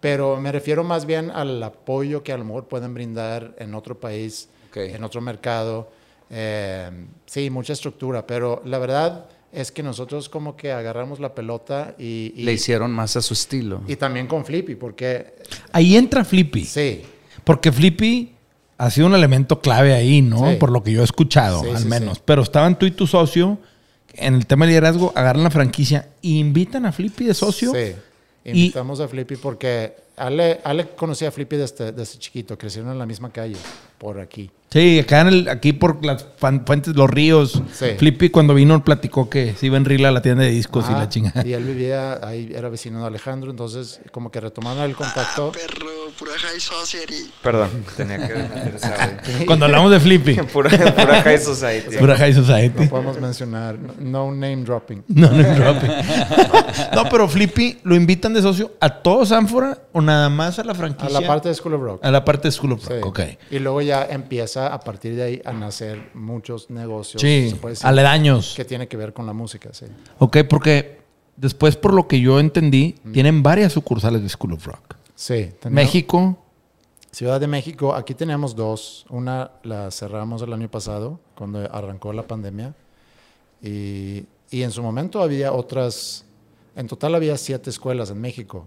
pero 0.00 0.36
me 0.40 0.50
refiero 0.52 0.82
más 0.84 1.06
bien 1.06 1.30
al 1.30 1.62
apoyo 1.62 2.22
que 2.24 2.32
a 2.32 2.36
lo 2.38 2.44
mejor 2.44 2.66
pueden 2.66 2.92
brindar 2.92 3.54
en 3.58 3.74
otro 3.74 3.98
país, 3.98 4.48
en 4.74 5.02
otro 5.04 5.20
mercado. 5.20 5.90
Eh, 6.30 6.90
sí, 7.26 7.50
mucha 7.50 7.72
estructura, 7.72 8.26
pero 8.26 8.62
la 8.64 8.78
verdad 8.78 9.26
es 9.52 9.72
que 9.72 9.82
nosotros 9.82 10.28
como 10.28 10.56
que 10.56 10.72
agarramos 10.72 11.20
la 11.20 11.34
pelota 11.34 11.94
y... 11.98 12.32
y- 12.36 12.42
le 12.42 12.52
hicieron 12.52 12.90
más 12.90 13.16
a 13.16 13.22
su 13.22 13.32
estilo. 13.34 13.80
y 13.88 13.96
también 13.96 14.26
con 14.26 14.44
Flippy, 14.44 14.74
porque 14.74 15.36
Ahí 15.72 15.96
entra 15.96 16.24
Flippy. 16.24 16.64
sí, 16.64 17.02
Porque 17.44 17.72
Flippy 17.72 18.34
ha 18.76 18.90
sido 18.90 19.06
un 19.06 19.14
elemento 19.14 19.60
clave 19.60 19.94
ahí, 19.94 20.20
¿no? 20.22 20.50
Sí. 20.50 20.56
Por 20.56 20.70
lo 20.70 20.82
que 20.82 20.92
yo 20.92 21.00
he 21.00 21.04
escuchado, 21.04 21.62
Sí, 21.64 21.70
al 21.70 21.78
sí, 21.78 21.88
menos. 21.88 22.18
sí. 22.18 22.22
Pero 22.26 22.42
estaban 22.42 22.78
tú 22.78 22.84
y 22.86 22.90
tu 22.90 23.06
socio 23.06 23.58
en 24.14 24.34
el 24.34 24.46
tema 24.46 24.66
de 24.66 24.72
liderazgo, 24.72 25.12
agarran 25.16 25.42
la 25.44 25.50
franquicia 25.50 26.08
e 26.22 26.28
invitan 26.28 26.84
a 26.86 26.92
Flippy 26.92 27.24
de 27.24 27.34
socio. 27.34 27.72
Sí, 27.72 27.94
Y- 28.44 28.50
invitamos 28.64 29.00
a 29.00 29.08
Flippy 29.08 29.36
porque 29.36 29.94
Ale, 30.16 30.60
Ale 30.62 30.88
conocía 30.90 31.28
a 31.28 31.30
Flippy 31.30 31.56
desde, 31.56 31.92
desde 31.92 32.18
chiquito, 32.18 32.58
crecieron 32.58 32.92
en 32.92 32.98
la 32.98 33.06
misma 33.06 33.32
calle, 33.32 33.56
por 33.98 34.20
aquí. 34.20 34.50
Sí, 34.70 34.98
acá 34.98 35.22
en 35.22 35.28
el, 35.28 35.48
aquí 35.48 35.72
por 35.72 36.04
las 36.04 36.26
fuentes, 36.38 36.94
los 36.94 37.08
ríos. 37.08 37.62
Sí. 37.72 37.86
Flippy 37.96 38.28
cuando 38.28 38.52
vino 38.52 38.84
platicó 38.84 39.30
que 39.30 39.54
se 39.54 39.64
iba 39.64 39.78
en 39.78 39.86
Rila 39.86 40.10
a 40.10 40.12
la 40.12 40.20
tienda 40.20 40.44
de 40.44 40.50
discos 40.50 40.84
y 40.90 40.92
la 40.92 41.08
chingada. 41.08 41.46
Y 41.46 41.54
él 41.54 41.64
vivía 41.64 42.20
ahí, 42.22 42.52
era 42.54 42.68
vecino 42.68 43.00
de 43.00 43.06
Alejandro, 43.06 43.50
entonces 43.50 44.00
como 44.12 44.30
que 44.30 44.40
retomaron 44.40 44.82
el 44.84 44.94
contacto. 44.94 45.52
Perro, 45.52 45.88
pura 46.18 46.32
high 46.36 46.60
society. 46.60 47.30
Perdón, 47.42 47.70
tenía 47.96 48.18
que 48.28 48.34
meter. 48.34 48.78
Cuando 49.46 49.64
hablamos 49.64 49.90
de 49.90 50.00
Flippy. 50.00 50.34
pura, 50.52 50.68
pura 50.68 51.22
high 51.22 51.38
society. 51.38 51.96
Pura 51.96 52.16
High 52.18 52.34
Society. 52.34 52.84
No 52.84 52.90
podemos 52.90 53.18
mencionar, 53.18 53.78
no, 53.78 54.30
name 54.32 54.64
dropping. 54.64 55.02
No, 55.08 55.30
no, 55.30 55.54
dropping. 55.54 55.90
no, 56.94 57.08
pero 57.08 57.26
Flippy 57.26 57.78
lo 57.84 57.94
invitan 57.94 58.34
de 58.34 58.42
socio 58.42 58.72
a 58.80 58.90
todos 58.90 59.32
Ánfora 59.32 59.78
o 59.92 60.02
nada 60.02 60.28
más 60.28 60.58
a 60.58 60.64
la 60.64 60.72
A 60.72 60.74
franquicia. 60.74 61.20
la 61.20 61.26
parte 61.26 61.48
de 61.48 61.54
School 61.54 61.72
of 61.72 61.80
Rock. 61.80 62.04
A 62.04 62.10
la 62.10 62.22
parte 62.22 62.48
de 62.48 62.52
School 62.52 62.72
of 62.72 62.82
Sí. 62.82 62.92
Rock, 62.92 63.06
ok. 63.06 63.20
Y 63.50 63.58
luego 63.60 63.80
ya 63.80 63.87
empieza 64.10 64.72
a 64.72 64.80
partir 64.80 65.14
de 65.16 65.22
ahí 65.22 65.42
a 65.44 65.52
nacer 65.52 66.10
muchos 66.14 66.70
negocios. 66.70 67.20
Sí, 67.20 67.50
se 67.50 67.56
puede 67.56 67.72
decir, 67.74 67.86
aledaños. 67.86 68.54
Que 68.56 68.64
tiene 68.64 68.88
que 68.88 68.96
ver 68.96 69.12
con 69.12 69.26
la 69.26 69.32
música, 69.32 69.70
sí. 69.72 69.86
Ok, 70.18 70.38
porque 70.48 70.98
después, 71.36 71.76
por 71.76 71.92
lo 71.94 72.06
que 72.08 72.20
yo 72.20 72.40
entendí, 72.40 72.94
tienen 73.12 73.42
varias 73.42 73.72
sucursales 73.72 74.22
de 74.22 74.28
School 74.28 74.52
of 74.54 74.66
Rock. 74.66 74.96
Sí. 75.14 75.50
tenemos- 75.60 75.74
México, 75.84 76.38
Ciudad 77.10 77.40
de 77.40 77.46
México, 77.48 77.94
aquí 77.94 78.14
tenemos 78.14 78.54
dos. 78.54 79.06
Una 79.08 79.50
la 79.64 79.90
cerramos 79.90 80.42
el 80.42 80.52
año 80.52 80.70
pasado, 80.70 81.18
cuando 81.36 81.60
arrancó 81.74 82.12
la 82.12 82.22
pandemia. 82.24 82.74
Y, 83.62 84.26
y 84.50 84.62
en 84.62 84.70
su 84.70 84.82
momento 84.82 85.22
había 85.22 85.52
otras, 85.52 86.24
en 86.76 86.86
total 86.86 87.14
había 87.14 87.36
siete 87.36 87.70
escuelas 87.70 88.10
en 88.10 88.20
México. 88.20 88.66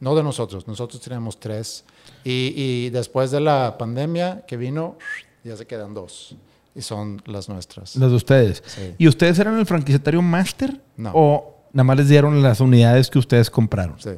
No 0.00 0.14
de 0.14 0.22
nosotros, 0.22 0.66
nosotros 0.68 1.00
teníamos 1.00 1.40
tres. 1.40 1.84
Y, 2.24 2.52
y 2.56 2.90
después 2.90 3.30
de 3.30 3.40
la 3.40 3.76
pandemia 3.78 4.44
que 4.46 4.56
vino, 4.56 4.96
ya 5.44 5.56
se 5.56 5.66
quedan 5.66 5.94
dos. 5.94 6.36
Y 6.74 6.82
son 6.82 7.22
las 7.24 7.48
nuestras. 7.48 7.96
las 7.96 8.10
de 8.10 8.16
ustedes. 8.16 8.62
Sí. 8.66 8.94
¿Y 8.98 9.08
ustedes 9.08 9.38
eran 9.38 9.58
el 9.58 9.64
franquiciatario 9.64 10.20
máster? 10.20 10.80
No. 10.96 11.12
¿O 11.14 11.56
nada 11.72 11.84
más 11.84 11.96
les 11.96 12.08
dieron 12.08 12.42
las 12.42 12.60
unidades 12.60 13.08
que 13.08 13.18
ustedes 13.18 13.48
compraron? 13.48 13.98
Sí. 13.98 14.10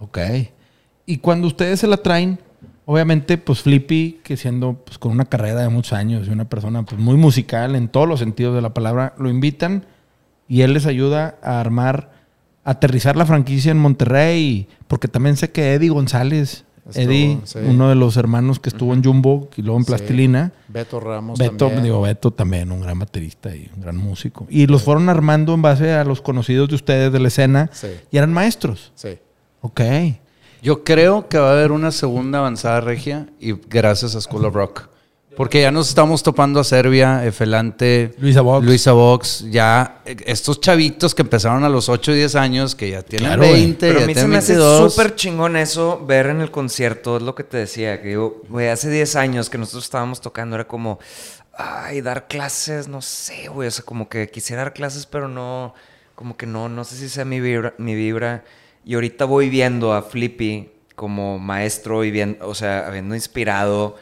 Ok. 0.00 0.18
Y 1.06 1.18
cuando 1.18 1.46
ustedes 1.46 1.80
se 1.80 1.86
la 1.86 1.96
traen, 1.96 2.40
obviamente, 2.86 3.38
pues 3.38 3.60
Flippy, 3.62 4.20
que 4.24 4.36
siendo 4.36 4.74
pues, 4.84 4.98
con 4.98 5.12
una 5.12 5.24
carrera 5.24 5.62
de 5.62 5.68
muchos 5.68 5.92
años 5.92 6.26
y 6.26 6.30
una 6.30 6.48
persona 6.48 6.84
pues, 6.84 7.00
muy 7.00 7.16
musical 7.16 7.76
en 7.76 7.88
todos 7.88 8.08
los 8.08 8.18
sentidos 8.18 8.54
de 8.54 8.62
la 8.62 8.74
palabra, 8.74 9.14
lo 9.18 9.30
invitan 9.30 9.86
y 10.48 10.62
él 10.62 10.74
les 10.74 10.86
ayuda 10.86 11.38
a 11.42 11.60
armar, 11.60 12.10
aterrizar 12.64 13.16
la 13.16 13.26
franquicia 13.26 13.70
en 13.72 13.78
Monterrey, 13.78 14.68
porque 14.88 15.08
también 15.08 15.36
sé 15.36 15.50
que 15.50 15.74
Eddie 15.74 15.90
González, 15.90 16.64
Estuvo, 16.88 17.04
Eddie, 17.04 17.38
sí. 17.44 17.58
uno 17.64 17.88
de 17.88 17.94
los 17.94 18.16
hermanos 18.16 18.58
que 18.58 18.68
estuvo 18.68 18.92
en 18.92 19.04
Jumbo 19.04 19.48
y 19.56 19.62
luego 19.62 19.78
en 19.78 19.84
Sí. 19.84 19.88
Plastilina. 19.92 20.52
Beto 20.66 20.98
Ramos 20.98 21.38
Beto, 21.38 21.56
también. 21.56 21.84
digo, 21.84 22.00
Beto 22.02 22.32
también, 22.32 22.72
un 22.72 22.80
gran 22.80 22.98
baterista 22.98 23.54
y 23.54 23.70
un 23.76 23.82
gran 23.82 23.96
músico. 23.96 24.46
Y 24.50 24.66
los 24.66 24.82
fueron 24.82 25.08
armando 25.08 25.54
en 25.54 25.62
base 25.62 25.92
a 25.92 26.02
los 26.04 26.20
conocidos 26.20 26.68
de 26.70 26.74
ustedes 26.74 27.12
de 27.12 27.20
la 27.20 27.28
escena 27.28 27.70
Sí. 27.72 27.86
y 28.10 28.16
eran 28.16 28.32
maestros. 28.32 28.90
Sí. 28.96 29.18
Ok. 29.60 29.80
Yo 30.60 30.82
creo 30.84 31.28
que 31.28 31.38
va 31.38 31.50
a 31.50 31.52
haber 31.52 31.70
una 31.72 31.90
segunda 31.92 32.38
avanzada 32.40 32.80
regia 32.80 33.28
y 33.40 33.52
gracias 33.52 34.14
a 34.16 34.20
School 34.20 34.44
of 34.44 34.54
Rock. 34.54 34.88
Porque 35.36 35.62
ya 35.62 35.70
nos 35.70 35.88
estamos 35.88 36.22
topando 36.22 36.60
a 36.60 36.64
Serbia, 36.64 37.24
Efelante, 37.24 38.14
Luisa 38.18 38.42
Vox. 38.42 38.66
Luisa 38.66 38.92
Vox, 38.92 39.46
ya 39.50 40.02
eh, 40.04 40.16
estos 40.26 40.60
chavitos 40.60 41.14
que 41.14 41.22
empezaron 41.22 41.64
a 41.64 41.68
los 41.68 41.88
8 41.88 42.12
o 42.12 42.14
10 42.14 42.34
años, 42.36 42.74
que 42.74 42.90
ya 42.90 43.02
tienen 43.02 43.28
Claro, 43.28 43.42
güey. 43.42 43.54
20, 43.54 43.86
Pero 43.86 43.98
a 43.98 44.00
ya 44.00 44.06
mí 44.06 44.12
se 44.12 44.20
tienen 44.20 44.30
me 44.30 44.36
hace 44.38 44.52
22. 44.52 44.92
súper 44.92 45.14
chingón 45.14 45.56
eso, 45.56 46.04
ver 46.06 46.26
en 46.26 46.42
el 46.42 46.50
concierto, 46.50 47.16
es 47.16 47.22
lo 47.22 47.34
que 47.34 47.44
te 47.44 47.56
decía, 47.56 48.02
que 48.02 48.08
digo, 48.08 48.42
güey, 48.48 48.68
hace 48.68 48.90
10 48.90 49.16
años 49.16 49.48
que 49.48 49.56
nosotros 49.58 49.84
estábamos 49.84 50.20
tocando, 50.20 50.54
era 50.54 50.66
como, 50.66 50.98
ay, 51.56 52.02
dar 52.02 52.28
clases, 52.28 52.88
no 52.88 53.00
sé, 53.00 53.48
güey, 53.48 53.68
o 53.68 53.70
sea, 53.70 53.84
como 53.84 54.08
que 54.08 54.28
quisiera 54.28 54.62
dar 54.64 54.74
clases, 54.74 55.06
pero 55.06 55.28
no, 55.28 55.74
como 56.14 56.36
que 56.36 56.46
no, 56.46 56.68
no 56.68 56.84
sé 56.84 56.96
si 56.96 57.08
sea 57.08 57.24
mi 57.24 57.40
vibra, 57.40 57.74
mi 57.78 57.94
vibra. 57.94 58.44
Y 58.84 58.94
ahorita 58.94 59.24
voy 59.24 59.48
viendo 59.48 59.92
a 59.94 60.02
Flippy 60.02 60.70
como 60.94 61.38
maestro 61.38 62.04
y 62.04 62.10
bien, 62.10 62.38
o 62.42 62.54
sea, 62.54 62.86
habiendo 62.86 63.14
inspirado 63.14 63.96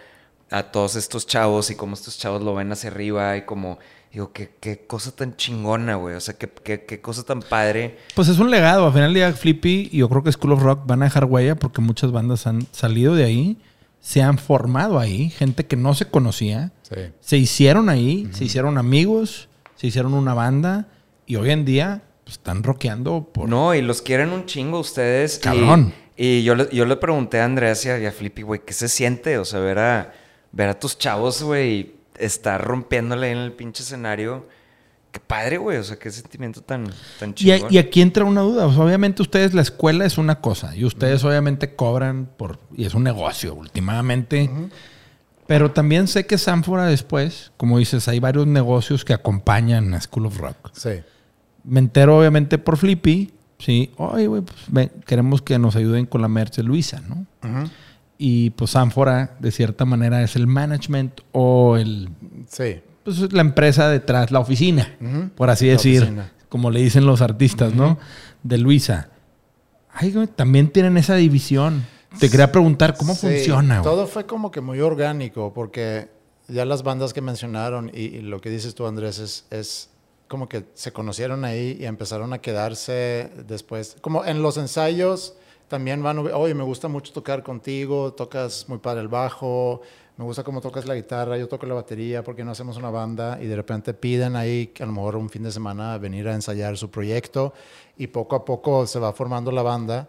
a 0.51 0.65
todos 0.65 0.97
estos 0.97 1.27
chavos 1.27 1.71
y 1.71 1.77
cómo 1.77 1.95
estos 1.95 2.19
chavos 2.19 2.43
lo 2.43 2.55
ven 2.55 2.73
hacia 2.73 2.91
arriba 2.91 3.37
y 3.37 3.43
como, 3.43 3.79
digo, 4.13 4.33
qué, 4.33 4.51
qué 4.61 4.85
cosa 4.87 5.13
tan 5.15 5.37
chingona, 5.37 5.95
güey, 5.97 6.17
o 6.17 6.21
sea, 6.21 6.35
qué, 6.37 6.49
qué, 6.49 6.85
qué 6.85 7.01
cosa 7.01 7.23
tan 7.23 7.41
padre. 7.41 7.99
Pues 8.15 8.29
es 8.29 8.39
un 8.39 8.51
legado. 8.51 8.87
Al 8.87 8.93
final 8.93 9.09
del 9.09 9.15
día, 9.15 9.33
Flippy 9.33 9.89
y 9.93 9.99
yo 9.99 10.09
creo 10.09 10.23
que 10.25 10.33
School 10.33 10.53
of 10.53 10.63
Rock 10.63 10.87
van 10.87 11.03
a 11.03 11.05
dejar 11.07 11.25
huella 11.27 11.55
porque 11.57 11.81
muchas 11.81 12.11
bandas 12.13 12.47
han 12.47 12.67
salido 12.73 13.15
de 13.15 13.25
ahí, 13.25 13.59
se 14.01 14.23
han 14.23 14.39
formado 14.39 14.99
ahí, 14.99 15.31
gente 15.31 15.67
que 15.67 15.77
no 15.77 15.95
se 15.95 16.07
conocía, 16.07 16.73
Sí. 16.83 16.97
se 17.21 17.37
hicieron 17.37 17.89
ahí, 17.89 18.29
se 18.33 18.45
hicieron 18.45 18.77
amigos, 18.79 19.49
se 19.77 19.87
hicieron 19.87 20.15
una 20.15 20.35
banda 20.35 20.89
y 21.27 21.37
hoy 21.37 21.51
en 21.51 21.65
día 21.65 22.03
pues, 22.25 22.39
están 22.39 22.65
rockeando 22.65 23.29
por... 23.33 23.49
No, 23.49 23.73
y 23.75 23.83
los 23.83 24.03
quieren 24.03 24.31
un 24.31 24.47
chingo 24.47 24.81
ustedes. 24.81 25.39
y- 25.39 25.41
Cabrón. 25.43 25.93
Y, 26.17 26.43
yo, 26.43 26.55
le, 26.57 26.69
yo 26.73 26.85
le 26.85 26.97
pregunté 26.97 27.41
a 27.41 27.45
Andrés 27.45 27.87
y 27.87 27.91
a, 27.91 27.99
y 27.99 28.05
a 28.07 28.13
Flippy, 28.13 28.43
güey, 28.43 28.61
¿qué 28.67 28.73
se 28.75 28.89
siente? 28.89 29.39
O 29.39 29.45
sea, 29.45 29.61
ver 29.61 29.79
a, 29.79 30.13
ver 30.53 30.69
a 30.69 30.79
tus 30.79 30.99
chavos, 30.99 31.43
güey, 31.43 31.95
estar 32.19 32.63
rompiéndole 32.63 33.31
en 33.31 33.39
el 33.39 33.53
pinche 33.53 33.83
escenario. 33.83 34.47
Qué 35.13 35.19
padre, 35.19 35.59
güey. 35.59 35.79
O 35.79 35.83
sea, 35.85 35.97
qué 35.99 36.11
sentimiento 36.11 36.61
tan, 36.63 36.89
tan 37.19 37.31
Y, 37.31 37.35
chingón. 37.35 37.73
y 37.73 37.79
aquí 37.79 38.01
entra 38.01 38.25
una 38.25 38.43
duda. 38.43 38.67
O 38.67 38.73
sea, 38.73 38.85
obviamente 38.85 39.23
ustedes, 39.23 39.55
la 39.55 39.63
escuela 39.63 40.05
es 40.05 40.19
una 40.19 40.41
cosa 40.41 40.77
y 40.77 40.85
ustedes 40.85 41.25
obviamente 41.25 41.75
cobran 41.75 42.29
por... 42.37 42.59
Y 42.77 42.85
es 42.85 42.95
un 42.95 43.03
negocio 43.03 43.55
últimamente. 43.55 44.49
Pero 45.49 45.73
también 45.73 46.07
sé 46.07 46.27
que 46.27 46.39
Sanfora 46.39 46.87
después, 46.87 47.51
como 47.57 47.79
dices, 47.79 48.07
hay 48.07 48.21
varios 48.21 48.47
negocios 48.47 49.05
que 49.05 49.13
acompañan 49.13 49.93
a 49.95 50.01
School 50.01 50.27
of 50.27 50.39
Rock. 50.39 50.71
Sí. 50.75 50.91
Me 51.65 51.81
entero 51.81 52.17
obviamente 52.19 52.59
por 52.59 52.77
Flippy. 52.77 53.33
Sí, 53.59 53.91
oye, 53.97 54.27
güey, 54.29 54.43
pues 54.43 54.57
ven, 54.69 54.91
queremos 55.07 55.43
que 55.43 55.59
nos 55.59 55.75
ayuden 55.77 56.07
con 56.07 56.23
la 56.23 56.29
merch 56.29 56.55
de 56.57 56.63
Luisa, 56.63 57.01
¿no? 57.01 57.27
Ujú. 57.43 57.69
Y 58.23 58.51
pues 58.51 58.73
Sanfora, 58.73 59.37
de 59.41 59.51
cierta 59.51 59.87
manera, 59.87 60.23
es 60.23 60.37
el 60.37 60.47
management 60.47 61.23
o 61.33 61.79
el 61.79 62.11
Sí. 62.49 62.81
pues 63.03 63.19
es 63.19 63.33
la 63.33 63.41
empresa 63.41 63.89
detrás, 63.89 64.31
la 64.31 64.41
oficina, 64.41 64.95
por 65.37 65.49
así 65.49 65.67
La 65.69 65.73
decir, 65.73 66.03
oficina. 66.03 66.31
como 66.51 66.71
le 66.71 66.81
dicen 66.83 67.07
los 67.07 67.23
artistas, 67.23 67.75
¿no? 67.75 67.99
De 68.43 68.59
Luisa. 68.59 69.09
Ay, 69.91 70.13
güey, 70.13 70.27
también 70.27 70.69
tienen 70.71 70.99
esa 70.99 71.15
división. 71.15 71.87
Te 72.19 72.29
quería 72.29 72.53
preguntar 72.53 72.95
cómo 72.99 73.15
Sí, 73.15 73.21
funciona. 73.27 73.81
güey? 73.81 73.91
Todo 73.91 74.07
fue 74.07 74.27
como 74.27 74.51
que 74.51 74.61
muy 74.61 74.81
orgánico, 74.81 75.55
porque 75.55 76.11
ya 76.47 76.67
las 76.67 76.83
bandas 76.83 77.15
que 77.15 77.23
mencionaron 77.23 77.91
y, 77.95 78.01
y 78.03 78.21
lo 78.21 78.41
que 78.43 78.51
dices 78.51 78.75
tú, 78.75 78.87
Andrés, 78.87 79.19
es, 79.19 79.47
es 79.51 79.89
como 80.29 80.47
que 80.47 80.67
se 80.75 80.93
conocieron 80.93 81.47
ahí 81.47 81.79
y 81.81 81.87
empezaron 81.87 82.35
a 82.35 82.39
quedarse 82.41 83.31
después. 83.49 83.97
Como 84.03 84.27
en 84.27 84.43
los 84.43 84.59
ensayos 84.59 85.35
también 85.71 86.03
van, 86.03 86.19
oye, 86.19 86.53
me 86.53 86.65
gusta 86.65 86.89
mucho 86.89 87.13
tocar 87.13 87.45
contigo, 87.45 88.13
tocas 88.13 88.69
muy 88.69 88.79
padre 88.79 89.03
el 89.03 89.09
bajo, 89.09 89.81
me 90.17 90.25
gusta 90.25 90.43
cómo 90.43 90.61
tocas 90.61 90.85
la 90.85 90.97
guitarra, 90.97 91.39
yo 91.39 91.47
toco 91.47 91.65
la 91.65 91.75
batería, 91.75 92.25
porque 92.25 92.43
no 92.43 92.51
hacemos 92.51 92.77
una 92.77 92.91
banda? 92.91 93.39
Y 93.41 93.47
de 93.47 93.55
repente 93.55 93.95
piden 93.95 94.35
ahí, 94.35 94.73
a 94.81 94.85
lo 94.85 94.91
mejor 94.91 95.15
un 95.15 95.31
fin 95.31 95.45
de 95.45 95.53
semana, 95.53 95.97
venir 95.97 96.27
a 96.27 96.35
ensayar 96.35 96.77
su 96.77 96.91
proyecto 96.91 97.55
y 97.97 98.09
poco 98.09 98.35
a 98.35 98.45
poco 98.45 98.85
se 98.85 98.99
va 98.99 99.13
formando 99.13 99.53
la 99.53 99.63
banda. 99.63 100.09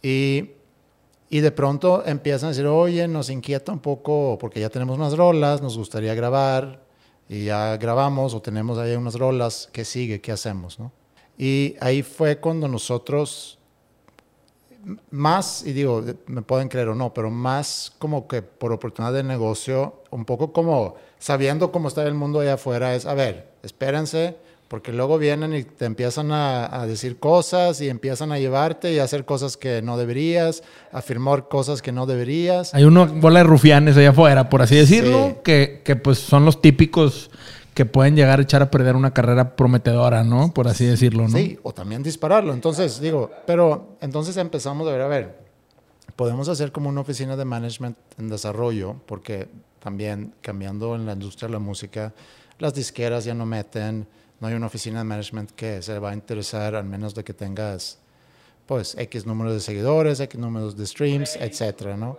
Y, 0.00 0.52
y 1.28 1.40
de 1.40 1.50
pronto 1.50 2.06
empiezan 2.06 2.46
a 2.46 2.50
decir, 2.50 2.66
oye, 2.66 3.08
nos 3.08 3.30
inquieta 3.30 3.72
un 3.72 3.80
poco 3.80 4.38
porque 4.40 4.60
ya 4.60 4.70
tenemos 4.70 4.96
unas 4.96 5.16
rolas, 5.16 5.60
nos 5.60 5.76
gustaría 5.76 6.14
grabar 6.14 6.84
y 7.28 7.46
ya 7.46 7.76
grabamos 7.78 8.32
o 8.32 8.40
tenemos 8.40 8.78
ahí 8.78 8.94
unas 8.94 9.16
rolas, 9.16 9.68
¿qué 9.72 9.84
sigue? 9.84 10.20
¿Qué 10.20 10.30
hacemos? 10.30 10.78
¿no? 10.78 10.92
Y 11.36 11.74
ahí 11.80 12.04
fue 12.04 12.38
cuando 12.38 12.68
nosotros 12.68 13.57
más, 15.10 15.64
y 15.66 15.72
digo, 15.72 16.04
me 16.26 16.42
pueden 16.42 16.68
creer 16.68 16.88
o 16.88 16.94
no, 16.94 17.12
pero 17.12 17.30
más 17.30 17.92
como 17.98 18.28
que 18.28 18.42
por 18.42 18.72
oportunidad 18.72 19.12
de 19.12 19.22
negocio, 19.22 20.02
un 20.10 20.24
poco 20.24 20.52
como 20.52 20.96
sabiendo 21.18 21.72
cómo 21.72 21.88
está 21.88 22.04
el 22.04 22.14
mundo 22.14 22.40
allá 22.40 22.54
afuera, 22.54 22.94
es, 22.94 23.04
a 23.06 23.14
ver, 23.14 23.48
espérense, 23.62 24.36
porque 24.68 24.92
luego 24.92 25.18
vienen 25.18 25.54
y 25.54 25.64
te 25.64 25.86
empiezan 25.86 26.30
a, 26.30 26.86
decir 26.86 27.18
cosas 27.18 27.80
y 27.80 27.88
empiezan 27.88 28.32
a 28.32 28.38
llevarte 28.38 28.92
y 28.92 28.98
a 28.98 29.04
hacer 29.04 29.24
cosas 29.24 29.56
que 29.56 29.80
no 29.80 29.96
deberías, 29.96 30.62
a 30.92 31.00
firmar 31.00 31.48
cosas 31.48 31.80
que 31.80 31.90
no 31.90 32.04
deberías. 32.04 32.74
Hay 32.74 32.84
una 32.84 33.04
bola 33.04 33.40
de 33.40 33.44
rufianes 33.44 33.96
allá 33.96 34.10
afuera, 34.10 34.50
por 34.50 34.60
así 34.60 34.76
decirlo, 34.76 35.40
que, 35.42 35.80
que 35.84 35.96
pues 35.96 36.18
son 36.18 36.44
los 36.44 36.60
típicos 36.60 37.30
que 37.78 37.86
pueden 37.86 38.16
llegar 38.16 38.40
a 38.40 38.42
echar 38.42 38.60
a 38.60 38.72
perder 38.72 38.96
una 38.96 39.14
carrera 39.14 39.54
prometedora, 39.54 40.24
¿no? 40.24 40.52
Por 40.52 40.66
así 40.66 40.84
decirlo, 40.84 41.28
¿no? 41.28 41.38
Sí, 41.38 41.60
o 41.62 41.72
también 41.72 42.02
dispararlo. 42.02 42.52
Entonces, 42.52 43.00
digo, 43.00 43.30
pero 43.46 43.96
entonces 44.00 44.36
empezamos 44.36 44.88
a 44.88 44.90
ver, 44.90 45.00
a 45.00 45.06
ver, 45.06 45.38
podemos 46.16 46.48
hacer 46.48 46.72
como 46.72 46.88
una 46.88 47.02
oficina 47.02 47.36
de 47.36 47.44
management 47.44 47.96
en 48.18 48.28
desarrollo, 48.30 48.96
porque 49.06 49.46
también 49.78 50.34
cambiando 50.40 50.96
en 50.96 51.06
la 51.06 51.12
industria 51.12 51.46
de 51.46 51.52
la 51.52 51.60
música, 51.60 52.12
las 52.58 52.74
disqueras 52.74 53.24
ya 53.24 53.34
no 53.34 53.46
meten, 53.46 54.08
no 54.40 54.48
hay 54.48 54.54
una 54.54 54.66
oficina 54.66 54.98
de 54.98 55.04
management 55.04 55.52
que 55.52 55.80
se 55.80 56.00
va 56.00 56.10
a 56.10 56.14
interesar, 56.14 56.74
al 56.74 56.84
menos 56.84 57.14
de 57.14 57.22
que 57.22 57.32
tengas, 57.32 58.00
pues, 58.66 58.96
X 58.98 59.24
número 59.24 59.54
de 59.54 59.60
seguidores, 59.60 60.18
X 60.18 60.36
números 60.36 60.76
de 60.76 60.84
streams, 60.84 61.36
etcétera, 61.36 61.96
¿no? 61.96 62.18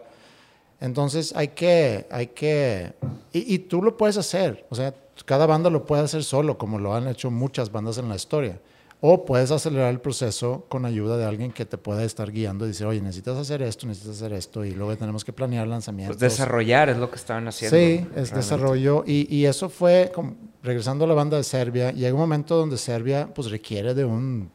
Entonces 0.79 1.33
hay 1.35 1.49
que, 1.49 2.07
hay 2.09 2.27
que, 2.27 2.93
y, 3.33 3.55
y 3.55 3.59
tú 3.59 3.81
lo 3.81 3.97
puedes 3.97 4.15
hacer, 4.15 4.65
o 4.69 4.75
sea, 4.75 4.93
cada 5.25 5.45
banda 5.45 5.69
lo 5.69 5.85
puede 5.85 6.03
hacer 6.03 6.23
solo, 6.23 6.57
como 6.57 6.79
lo 6.79 6.95
han 6.95 7.07
hecho 7.07 7.31
muchas 7.31 7.71
bandas 7.71 7.97
en 7.97 8.09
la 8.09 8.15
historia. 8.15 8.59
O 9.01 9.23
puedes 9.23 9.49
acelerar 9.49 9.91
el 9.91 10.01
proceso 10.01 10.65
con 10.67 10.85
ayuda 10.85 11.15
de 11.15 11.23
alguien 11.23 11.53
que 11.53 11.65
te 11.65 11.77
pueda 11.77 12.03
estar 12.03 12.33
guiando 12.33 12.65
y 12.65 12.69
decir, 12.69 12.85
oye, 12.85 12.99
necesitas 12.99 13.37
hacer 13.37 13.61
esto, 13.61 13.87
necesitas 13.87 14.17
hacer 14.17 14.33
esto, 14.33 14.65
y 14.65 14.71
luego 14.71 14.97
tenemos 14.97 15.23
que 15.23 15.31
planear 15.31 15.67
lanzamientos. 15.67 16.17
Pues 16.17 16.31
desarrollar 16.31 16.89
es 16.89 16.97
lo 16.97 17.09
que 17.09 17.15
estaban 17.15 17.47
haciendo. 17.47 17.77
Sí, 17.77 18.05
es 18.19 18.33
desarrollo. 18.33 19.05
Y, 19.07 19.33
y, 19.33 19.45
eso 19.45 19.69
fue, 19.69 20.11
como, 20.13 20.35
regresando 20.61 21.05
a 21.05 21.07
la 21.07 21.13
banda 21.13 21.37
de 21.37 21.43
Serbia, 21.43 21.91
llega 21.91 22.13
un 22.13 22.19
momento 22.19 22.57
donde 22.57 22.77
Serbia 22.77 23.29
pues 23.33 23.49
requiere 23.49 23.93
de 23.93 24.03
un... 24.03 24.51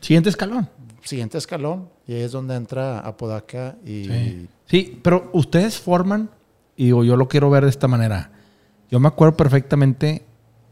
Siguiente 0.00 0.28
escalón. 0.28 0.68
Siguiente 1.02 1.38
escalón. 1.38 1.88
Y 2.06 2.12
ahí 2.12 2.20
es 2.20 2.32
donde 2.32 2.54
entra 2.54 2.98
Apodaca 2.98 3.76
y... 3.82 4.04
Sí. 4.04 4.48
sí, 4.66 5.00
pero 5.02 5.30
ustedes 5.32 5.78
forman, 5.78 6.28
y 6.76 6.86
digo, 6.86 7.02
yo 7.02 7.16
lo 7.16 7.28
quiero 7.28 7.48
ver 7.48 7.64
de 7.64 7.70
esta 7.70 7.88
manera 7.88 8.35
yo 8.90 9.00
me 9.00 9.08
acuerdo 9.08 9.36
perfectamente 9.36 10.24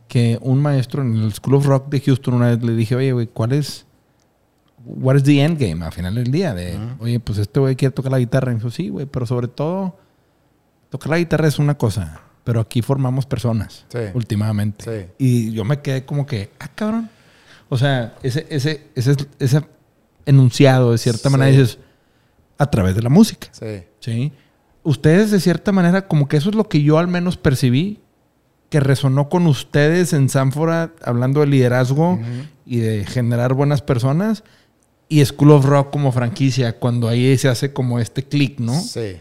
que 0.08 0.38
un 0.42 0.62
maestro 0.62 1.02
en 1.02 1.16
el 1.16 1.32
School 1.32 1.56
of 1.56 1.66
Rock 1.66 1.88
de 1.88 2.00
Houston 2.00 2.34
una 2.34 2.48
vez 2.48 2.62
le 2.62 2.74
dije, 2.74 2.94
oye, 2.94 3.12
güey, 3.12 3.26
¿cuál 3.26 3.52
es, 3.52 3.86
what 4.84 5.16
is 5.16 5.24
the 5.24 5.42
end 5.42 5.58
game 5.58 5.84
al 5.84 5.92
final 5.92 6.14
del 6.14 6.30
día? 6.30 6.54
De, 6.54 6.78
oye, 7.00 7.20
pues 7.20 7.38
este 7.38 7.60
güey 7.60 7.76
quiere 7.76 7.92
tocar 7.92 8.12
la 8.12 8.18
guitarra. 8.18 8.52
Y 8.52 8.54
me 8.54 8.60
dijo, 8.60 8.70
sí, 8.70 8.88
güey, 8.88 9.06
pero 9.06 9.26
sobre 9.26 9.48
todo, 9.48 9.96
tocar 10.90 11.10
la 11.10 11.18
guitarra 11.18 11.48
es 11.48 11.58
una 11.58 11.76
cosa, 11.76 12.20
pero 12.44 12.60
aquí 12.60 12.82
formamos 12.82 13.26
personas, 13.26 13.86
últimamente. 14.14 15.14
Y 15.18 15.52
yo 15.52 15.64
me 15.64 15.80
quedé 15.80 16.04
como 16.04 16.26
que, 16.26 16.50
ah, 16.60 16.68
cabrón. 16.74 17.10
O 17.68 17.78
sea, 17.78 18.14
ese, 18.22 18.46
ese, 18.50 18.88
ese, 18.94 19.16
ese 19.38 19.62
enunciado, 20.26 20.92
de 20.92 20.98
cierta 20.98 21.30
manera, 21.30 21.50
dices, 21.50 21.78
a 22.58 22.70
través 22.70 22.94
de 22.94 23.02
la 23.02 23.08
música. 23.08 23.48
Sí. 23.50 23.82
Sí. 23.98 24.32
Ustedes, 24.84 25.30
de 25.30 25.40
cierta 25.40 25.72
manera, 25.72 26.06
como 26.06 26.28
que 26.28 26.36
eso 26.36 26.50
es 26.50 26.54
lo 26.54 26.68
que 26.68 26.82
yo 26.82 26.98
al 26.98 27.08
menos 27.08 27.38
percibí 27.38 28.03
que 28.70 28.80
resonó 28.80 29.28
con 29.28 29.46
ustedes 29.46 30.12
en 30.12 30.28
Sanfora 30.28 30.92
hablando 31.02 31.40
de 31.40 31.46
liderazgo 31.46 32.18
y 32.66 32.78
de 32.78 33.04
generar 33.04 33.54
buenas 33.54 33.82
personas 33.82 34.42
y 35.08 35.24
School 35.24 35.52
of 35.52 35.64
Rock 35.64 35.90
como 35.90 36.12
franquicia, 36.12 36.78
cuando 36.78 37.08
ahí 37.08 37.36
se 37.38 37.48
hace 37.48 37.72
como 37.72 37.98
este 37.98 38.24
clic, 38.24 38.58
¿no? 38.58 38.78
Sí. 38.80 39.16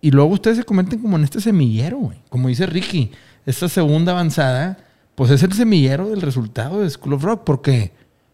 Y 0.00 0.10
luego 0.10 0.34
ustedes 0.34 0.58
se 0.58 0.64
comenten 0.64 1.00
como 1.00 1.16
en 1.16 1.24
este 1.24 1.40
semillero, 1.40 1.98
güey. 1.98 2.18
Como 2.28 2.48
dice 2.48 2.66
Ricky, 2.66 3.12
esta 3.46 3.68
segunda 3.68 4.12
avanzada, 4.12 4.78
pues 5.14 5.30
es 5.30 5.42
el 5.42 5.52
semillero 5.52 6.10
del 6.10 6.20
resultado 6.20 6.80
de 6.80 6.90
School 6.90 7.14
of 7.14 7.22
Rock, 7.22 7.44
porque, 7.44 7.92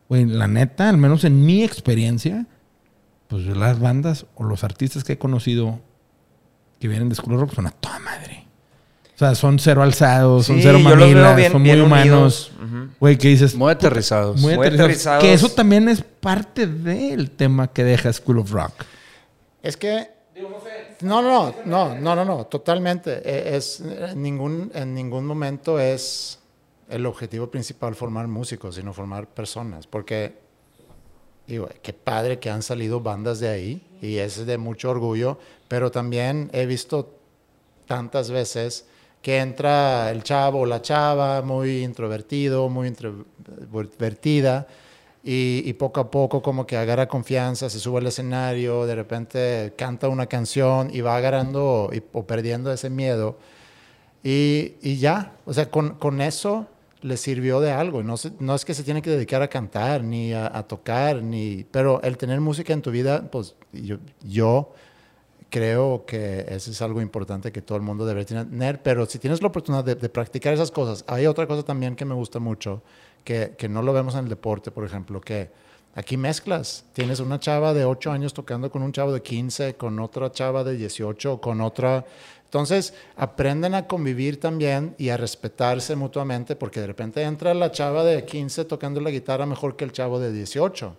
güey, 0.09 0.25
la 0.25 0.49
neta, 0.49 0.89
al 0.89 0.99
menos 0.99 1.25
en 1.25 1.45
mi 1.45 1.63
experiencia, 1.63 2.47
pues 3.29 3.47
las 3.47 3.79
bandas 3.79 4.27
o 4.35 4.45
los 4.45 4.65
artistas 4.65 5.05
que 5.05 5.15
he 5.15 5.19
conocido 5.19 5.81
que 6.81 6.89
vienen 6.89 7.09
de 7.09 7.15
School 7.15 7.35
of 7.35 7.43
Rock 7.43 7.55
son 7.55 7.67
a 7.67 7.71
toda 7.71 7.99
madre. 8.01 8.42
O 9.15 9.19
sea, 9.19 9.35
son 9.35 9.59
cero 9.59 9.83
alzados, 9.83 10.47
son 10.47 10.61
cero 10.63 10.79
mamilas, 10.79 11.53
son 11.53 11.63
muy 11.63 11.81
humanos. 11.81 12.53
Güey, 12.99 13.19
¿qué 13.19 13.29
dices? 13.29 13.55
Muy 13.55 13.71
aterrizados. 13.71 14.41
Muy, 14.41 14.55
aterrizados. 14.55 15.23
Que 15.23 15.33
eso 15.33 15.49
también 15.51 15.89
es 15.89 16.03
parte 16.03 16.67
del 16.67 17.31
tema 17.31 17.69
que 17.69 17.85
deja 17.85 18.13
School 18.13 18.39
of 18.39 18.51
Rock. 18.51 18.73
Es 19.63 19.77
que... 19.77 20.11
No, 21.03 21.21
no, 21.21 21.53
no, 21.65 21.95
no, 21.97 22.15
no, 22.15 22.25
no, 22.25 22.47
totalmente. 22.47 23.23
E, 23.25 23.57
es, 23.57 23.81
en, 23.81 24.23
ningún, 24.23 24.71
en 24.75 24.95
ningún 24.95 25.27
momento 25.27 25.81
es 25.81 26.39
el 26.89 27.07
objetivo 27.07 27.51
principal 27.51 27.95
formar 27.95 28.29
músicos, 28.29 28.77
sino 28.77 28.93
formar 28.93 29.27
personas. 29.27 29.87
Porque, 29.87 30.39
digo, 31.47 31.69
qué 31.83 31.93
padre 31.93 32.39
que 32.39 32.51
han 32.51 32.63
salido 32.63 33.01
bandas 33.01 33.41
de 33.41 33.49
ahí 33.49 33.83
y 34.01 34.19
es 34.19 34.47
de 34.47 34.59
mucho 34.59 34.91
orgullo, 34.91 35.39
pero 35.69 35.91
también 35.91 36.51
he 36.53 36.67
visto 36.67 37.19
tantas 37.87 38.31
veces 38.31 38.87
que 39.23 39.39
entra 39.39 40.11
el 40.11 40.23
chavo 40.25 40.61
o 40.61 40.67
la 40.67 40.83
chava 40.83 41.43
muy 41.43 41.85
introvertido, 41.85 42.69
muy 42.69 42.89
introvertida, 42.89 44.67
y, 45.25 45.73
poco 45.75 46.01
a 46.01 46.11
poco 46.11 46.43
como 46.43 46.67
que 46.67 46.77
agarra 46.77 47.07
confianza, 47.07 47.71
se 47.71 47.79
sube 47.79 47.99
al 48.01 48.07
escenario, 48.09 48.87
de 48.87 48.97
repente 48.97 49.73
canta 49.77 50.09
una 50.09 50.27
canción 50.27 50.91
y 50.93 51.01
va 51.01 51.17
agarrando 51.17 51.91
o 52.13 52.27
perdiendo 52.27 52.73
ese 52.73 52.91
miedo. 52.91 53.39
Y, 54.25 54.97
ya, 54.99 55.33
o 55.45 55.53
sea, 55.53 55.71
con, 55.71 55.95
con, 55.95 56.21
eso 56.21 56.67
le 57.03 57.17
sirvió 57.17 57.61
de 57.61 57.71
algo. 57.71 58.03
No, 58.03 58.17
no 58.41 58.55
es 58.57 58.65
que 58.65 58.75
se 58.75 58.83
tiene 58.83 59.03
que 59.03 59.11
dedicar 59.11 59.43
a 59.43 59.49
cantar 59.49 60.03
ni 60.03 60.33
a, 60.33 60.63
tocar, 60.65 61.23
ni, 61.23 61.65
pero 61.71 62.03
el 62.03 62.17
tener 62.17 62.41
música 62.41 62.73
en 62.73 62.83
tu 62.83 62.91
vida, 62.91 63.31
pues 63.31 63.55
yo 64.23 64.75
creo 65.53 66.07
que 66.07 66.47
eso 66.49 66.71
es 66.71 66.81
algo 66.81 67.03
importante 67.03 67.53
que 67.53 67.61
todo 67.61 67.77
el 67.77 67.83
mundo 67.83 68.07
debe 68.07 68.25
tener, 68.25 68.83
pero 68.83 69.05
si 69.05 69.19
tienes 69.19 69.43
la 69.43 69.49
oportunidad 69.49 69.85
de, 69.85 70.09
practicar 70.09 70.55
esas 70.55 70.71
cosas, 70.71 71.05
hay 71.07 71.27
otra 71.27 71.47
cosa 71.47 71.63
también 71.63 71.95
que 71.95 72.07
me 72.07 72.15
gusta 72.15 72.39
mucho, 72.39 72.83
que, 73.23 73.53
que, 73.59 73.69
no 73.69 73.83
lo 73.83 73.93
vemos 73.93 74.15
en 74.15 74.21
el 74.21 74.31
deporte, 74.31 74.71
por 74.71 74.83
ejemplo, 74.83 75.21
que 75.21 75.51
aquí 75.95 76.17
mezclas, 76.17 76.87
tienes 76.95 77.21
una 77.21 77.39
chava 77.39 77.75
de 77.75 77.85
8 77.85 78.11
años 78.11 78.33
tocando 78.33 78.71
con 78.71 78.83
un 78.83 78.93
chavo 78.93 79.13
de 79.13 79.21
15, 79.21 79.75
con 79.75 80.01
otra 80.01 80.33
chava 80.33 80.65
de 80.65 80.75
18, 80.75 81.39
con 81.43 81.61
otra... 81.61 82.07
Entonces, 82.45 82.95
aprenden 83.17 83.75
a 83.75 83.87
convivir 83.87 84.41
también 84.41 84.95
y 84.97 85.11
a 85.11 85.19
respetarse 85.19 85.97
mutuamente, 85.97 86.57
porque 86.57 86.81
de 86.81 86.87
repente 86.87 87.23
entra 87.23 87.53
la 87.53 87.71
chava 87.71 88.05
de 88.05 88.25
15 88.25 88.65
tocando 88.65 89.03
la 89.03 89.11
guitarra 89.11 89.45
mejor 89.45 89.77
que 89.77 89.85
el 89.85 89.93
chavo 89.93 90.19
de 90.19 90.33
18 90.33 90.97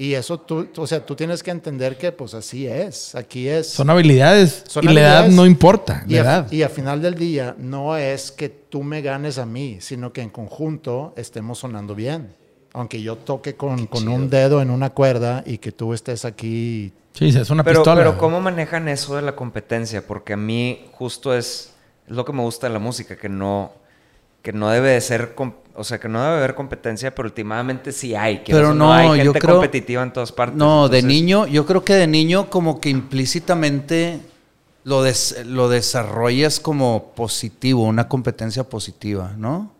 y 0.00 0.14
eso 0.14 0.38
tú, 0.38 0.68
o 0.76 0.86
sea, 0.86 1.04
tú 1.04 1.16
tienes 1.16 1.42
que 1.42 1.50
entender 1.50 1.98
que 1.98 2.12
pues 2.12 2.32
así 2.32 2.68
es, 2.68 3.16
aquí 3.16 3.48
es. 3.48 3.66
Son 3.66 3.90
habilidades 3.90 4.62
y 4.80 4.86
la 4.86 5.00
edad 5.00 5.28
no 5.28 5.44
importa, 5.44 6.04
y, 6.06 6.18
A, 6.18 6.46
y 6.52 6.62
a 6.62 6.68
final 6.68 7.02
del 7.02 7.16
día 7.16 7.56
no 7.58 7.96
es 7.96 8.30
que 8.30 8.48
tú 8.48 8.84
me 8.84 9.02
ganes 9.02 9.38
a 9.38 9.44
mí, 9.44 9.78
sino 9.80 10.12
que 10.12 10.22
en 10.22 10.30
conjunto 10.30 11.14
estemos 11.16 11.58
sonando 11.58 11.96
bien. 11.96 12.32
Aunque 12.74 13.02
yo 13.02 13.16
toque 13.16 13.56
con, 13.56 13.86
con 13.86 14.06
un 14.06 14.30
dedo 14.30 14.62
en 14.62 14.70
una 14.70 14.90
cuerda 14.90 15.42
y 15.44 15.58
que 15.58 15.72
tú 15.72 15.92
estés 15.92 16.24
aquí. 16.24 16.92
Sí, 17.14 17.30
es 17.30 17.50
una 17.50 17.64
pero, 17.64 17.80
pistola. 17.80 18.02
Pero 18.02 18.18
¿cómo 18.18 18.40
manejan 18.40 18.86
eso 18.86 19.16
de 19.16 19.22
la 19.22 19.34
competencia? 19.34 20.06
Porque 20.06 20.34
a 20.34 20.36
mí 20.36 20.86
justo 20.92 21.34
es, 21.34 21.72
es 22.06 22.14
lo 22.14 22.24
que 22.24 22.32
me 22.32 22.42
gusta 22.42 22.68
de 22.68 22.74
la 22.74 22.78
música, 22.78 23.16
que 23.16 23.28
no, 23.28 23.72
que 24.42 24.52
no 24.52 24.70
debe 24.70 24.90
de 24.90 25.00
ser 25.00 25.34
o 25.78 25.84
sea, 25.84 26.00
que 26.00 26.08
no 26.08 26.20
debe 26.20 26.36
haber 26.38 26.54
competencia, 26.54 27.14
pero 27.14 27.28
últimamente 27.28 27.92
sí 27.92 28.14
hay. 28.14 28.38
Que 28.38 28.52
pero 28.52 28.74
no, 28.74 28.92
hay 28.92 29.08
gente 29.10 29.24
yo 29.24 29.32
creo, 29.32 29.54
competitiva 29.54 30.02
en 30.02 30.12
todas 30.12 30.32
partes. 30.32 30.56
No, 30.58 30.88
de 30.88 31.02
niño, 31.02 31.46
yo 31.46 31.64
creo 31.66 31.84
que 31.84 31.94
de 31.94 32.08
niño 32.08 32.50
como 32.50 32.80
que 32.80 32.90
implícitamente 32.90 34.20
lo, 34.82 35.04
lo 35.44 35.68
desarrollas 35.68 36.58
como 36.58 37.12
positivo, 37.14 37.84
una 37.84 38.08
competencia 38.08 38.64
positiva, 38.64 39.34
¿no? 39.36 39.70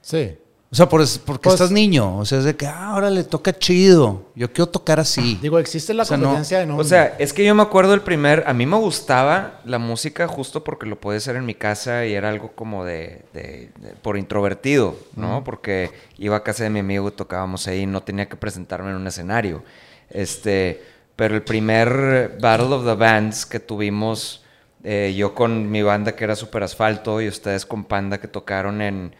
Sí. 0.00 0.36
O 0.70 0.74
sea, 0.74 0.86
por, 0.86 1.02
porque 1.24 1.44
Pues- 1.44 1.54
estás 1.54 1.70
niño. 1.70 2.18
O 2.18 2.26
sea, 2.26 2.38
es 2.40 2.44
de 2.44 2.54
que, 2.54 2.66
ah, 2.66 2.88
ahora 2.90 3.08
le 3.08 3.24
toca 3.24 3.56
chido. 3.58 4.26
Yo 4.34 4.52
quiero 4.52 4.66
tocar 4.68 5.00
así. 5.00 5.38
Digo, 5.40 5.58
existe 5.58 5.94
la 5.94 6.02
O 6.02 6.06
sea, 6.06 6.18
no- 6.18 6.24
competencia 6.24 6.60
en 6.60 6.72
un... 6.72 6.80
O 6.80 6.84
sea, 6.84 7.16
es 7.18 7.32
que 7.32 7.42
yo 7.42 7.54
me 7.54 7.62
acuerdo 7.62 7.94
el 7.94 8.02
primer. 8.02 8.44
A 8.46 8.52
mí 8.52 8.66
me 8.66 8.76
gustaba 8.76 9.60
la 9.64 9.78
música 9.78 10.28
justo 10.28 10.64
porque 10.64 10.84
lo 10.84 11.00
podía 11.00 11.16
hacer 11.16 11.36
en 11.36 11.46
mi 11.46 11.54
casa 11.54 12.04
y 12.04 12.12
era 12.12 12.28
algo 12.28 12.52
como 12.54 12.84
de. 12.84 13.22
de- 13.32 13.70
de- 13.80 13.94
por 14.02 14.18
introvertido, 14.18 14.94
¿no? 15.16 15.42
Porque 15.42 15.90
iba 16.18 16.36
a 16.36 16.42
casa 16.42 16.64
de 16.64 16.70
mi 16.70 16.80
amigo 16.80 17.08
y 17.08 17.12
tocábamos 17.12 17.66
ahí, 17.66 17.86
no 17.86 18.02
tenía 18.02 18.28
que 18.28 18.36
presentarme 18.36 18.90
en 18.90 18.96
un 18.96 19.06
escenario. 19.06 19.64
Este. 20.10 20.82
Pero 21.16 21.34
el 21.34 21.42
primer 21.42 22.36
Battle 22.40 22.66
of 22.74 22.84
the 22.84 22.94
Bands 22.94 23.44
que 23.44 23.58
tuvimos, 23.58 24.44
eh, 24.84 25.14
yo 25.16 25.34
con 25.34 25.68
mi 25.70 25.82
banda 25.82 26.14
que 26.14 26.22
era 26.24 26.36
Super 26.36 26.62
Asfalto 26.62 27.20
y 27.20 27.26
ustedes 27.26 27.66
con 27.66 27.84
Panda 27.84 28.18
que 28.20 28.28
tocaron 28.28 28.82
en. 28.82 29.16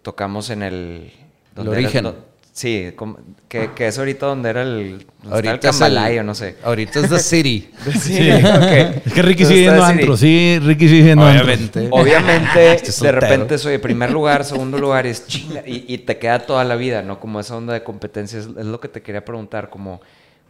Tocamos 0.00 0.50
en 0.50 0.62
el. 0.62 1.12
El. 1.56 1.68
Origen. 1.68 2.12
Sí, 2.54 2.92
como- 2.96 3.18
que, 3.48 3.70
que 3.74 3.86
es 3.86 3.98
ahorita 3.98 4.26
donde 4.26 4.50
era 4.50 4.62
el. 4.62 5.06
Donde 5.22 5.34
Ahorita 5.48 5.54
está 5.54 5.68
el 5.68 5.70
es 5.70 5.74
el- 5.76 5.80
Cambalaya, 5.94 6.22
no 6.22 6.34
sé. 6.34 6.56
Ahorita 6.62 7.00
es 7.00 7.08
The 7.08 7.18
City. 7.20 7.70
Sí, 7.98 8.30
ok. 8.30 9.02
Es 9.06 9.12
que 9.14 9.22
Ricky 9.22 9.42
Entonces 9.44 9.48
sigue 9.48 9.60
yendo 9.62 9.82
antro, 9.84 10.16
sí, 10.18 10.58
Ricky 10.62 10.88
sigue 10.88 11.04
yendo 11.04 11.24
a 11.24 11.30
antro. 11.30 11.44
Obviamente. 11.46 11.88
Obviamente, 11.90 12.72
Este 12.74 13.06
de 13.06 13.12
repente 13.12 13.56
soy 13.58 13.78
primer 13.78 14.10
lugar, 14.10 14.44
segundo 14.44 14.76
lugar, 14.78 15.06
y 15.06 15.10
es 15.10 15.26
chinga. 15.26 15.62
Y, 15.66 15.86
y 15.94 15.98
te 15.98 16.18
queda 16.18 16.40
toda 16.40 16.62
la 16.64 16.76
vida, 16.76 17.00
¿no? 17.00 17.20
Como 17.20 17.40
esa 17.40 17.56
onda 17.56 17.72
de 17.72 17.82
competencia. 17.82 18.38
Es, 18.38 18.46
es 18.46 18.66
lo 18.66 18.80
que 18.80 18.88
te 18.88 19.00
quería 19.00 19.24
preguntar, 19.24 19.70
como 19.70 20.02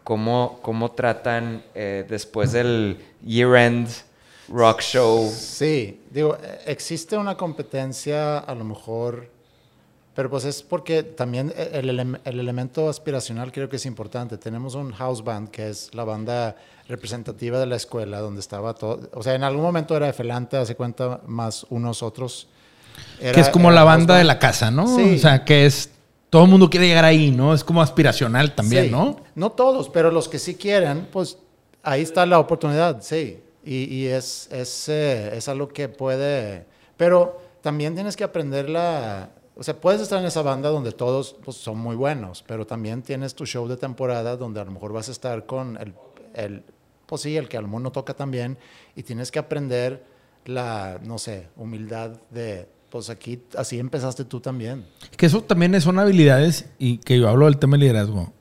cómo, 0.02 0.58
cómo 0.62 0.90
tratan 0.90 1.62
eh, 1.76 2.04
después 2.08 2.50
del 2.50 2.98
year-end 3.24 3.88
rock 4.48 4.80
show. 4.80 5.30
Sí, 5.32 6.00
digo, 6.10 6.36
existe 6.66 7.16
una 7.16 7.36
competencia 7.36 8.38
a 8.38 8.54
lo 8.56 8.64
mejor, 8.64 9.28
pero 10.14 10.28
pues 10.30 10.44
es 10.44 10.62
porque 10.62 11.02
también 11.02 11.52
e- 11.56 11.70
el, 11.78 11.88
elem- 11.90 12.20
el 12.24 12.40
elemento 12.40 12.88
aspiracional 12.88 13.50
creo 13.52 13.68
que 13.68 13.76
es 13.76 13.86
importante. 13.86 14.36
Tenemos 14.38 14.74
un 14.74 14.92
house 14.92 15.22
band 15.24 15.48
que 15.50 15.68
es 15.70 15.94
la 15.94 16.04
banda 16.04 16.56
representativa 16.88 17.58
de 17.58 17.66
la 17.66 17.76
escuela 17.76 18.20
donde 18.20 18.40
estaba 18.40 18.74
todo, 18.74 19.08
o 19.14 19.22
sea, 19.22 19.34
en 19.34 19.44
algún 19.44 19.62
momento 19.62 19.96
era 19.96 20.08
Efelante, 20.08 20.56
hace 20.56 20.74
cuenta, 20.74 21.20
más 21.26 21.64
unos 21.70 22.02
otros. 22.02 22.48
Era- 23.20 23.32
que 23.32 23.40
es 23.40 23.48
como 23.48 23.70
la 23.70 23.84
banda 23.84 24.14
band. 24.14 24.18
de 24.18 24.24
la 24.24 24.38
casa, 24.38 24.70
¿no? 24.70 24.86
Sí. 24.96 25.14
O 25.14 25.18
sea, 25.18 25.44
que 25.44 25.66
es... 25.66 25.90
Todo 26.28 26.44
el 26.44 26.50
mundo 26.50 26.70
quiere 26.70 26.86
llegar 26.88 27.04
ahí, 27.04 27.30
¿no? 27.30 27.52
Es 27.52 27.62
como 27.62 27.82
aspiracional 27.82 28.54
también, 28.54 28.86
Sí. 28.86 28.90
¿no? 28.90 29.16
No 29.34 29.52
todos, 29.52 29.90
pero 29.90 30.10
los 30.10 30.28
que 30.30 30.38
sí 30.38 30.54
quieren, 30.54 31.06
pues 31.12 31.36
ahí 31.82 32.00
está 32.00 32.24
la 32.24 32.38
oportunidad, 32.38 33.02
sí. 33.02 33.38
Y, 33.64 33.84
y 33.94 34.06
es, 34.06 34.48
es, 34.50 34.88
eh, 34.88 35.36
es 35.36 35.46
algo 35.48 35.68
que 35.68 35.88
puede... 35.90 36.64
Pero 36.96 37.38
también 37.60 37.94
tienes 37.94 38.16
que 38.16 38.24
aprender 38.24 38.70
la... 38.70 39.28
O 39.54 39.62
sea, 39.62 39.80
puedes 39.80 40.00
estar 40.00 40.18
en 40.18 40.26
esa 40.26 40.42
banda 40.42 40.70
donde 40.70 40.92
todos 40.92 41.36
pues, 41.44 41.56
son 41.56 41.78
muy 41.78 41.94
buenos, 41.94 42.42
pero 42.46 42.66
también 42.66 43.02
tienes 43.02 43.34
tu 43.34 43.44
show 43.44 43.68
de 43.68 43.76
temporada 43.76 44.36
donde 44.36 44.60
a 44.60 44.64
lo 44.64 44.70
mejor 44.70 44.92
vas 44.92 45.08
a 45.08 45.12
estar 45.12 45.46
con 45.46 45.76
el... 45.76 45.94
el 46.34 46.64
pues 47.06 47.22
sí, 47.22 47.36
el 47.36 47.48
que 47.48 47.58
a 47.58 47.60
lo 47.60 47.68
no 47.78 47.92
toca 47.92 48.14
también 48.14 48.56
y 48.96 49.02
tienes 49.02 49.30
que 49.30 49.38
aprender 49.38 50.02
la, 50.46 50.98
no 51.04 51.18
sé, 51.18 51.48
humildad 51.56 52.12
de... 52.30 52.68
Pues 52.88 53.08
aquí, 53.08 53.42
así 53.56 53.78
empezaste 53.78 54.24
tú 54.24 54.40
también. 54.40 54.86
Que 55.16 55.26
eso 55.26 55.42
también 55.42 55.78
son 55.80 55.98
habilidades 55.98 56.66
y 56.78 56.98
que 56.98 57.18
yo 57.18 57.28
hablo 57.28 57.46
del 57.46 57.58
tema 57.58 57.76
de 57.76 57.84
liderazgo. 57.84 58.32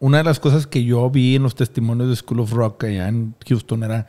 Una 0.00 0.18
de 0.18 0.24
las 0.24 0.40
cosas 0.40 0.66
que 0.66 0.84
yo 0.84 1.08
vi 1.10 1.36
en 1.36 1.44
los 1.44 1.54
testimonios 1.54 2.08
de 2.08 2.16
School 2.16 2.40
of 2.40 2.52
Rock 2.52 2.84
allá 2.84 3.08
en 3.08 3.34
Houston 3.46 3.84
era 3.84 4.08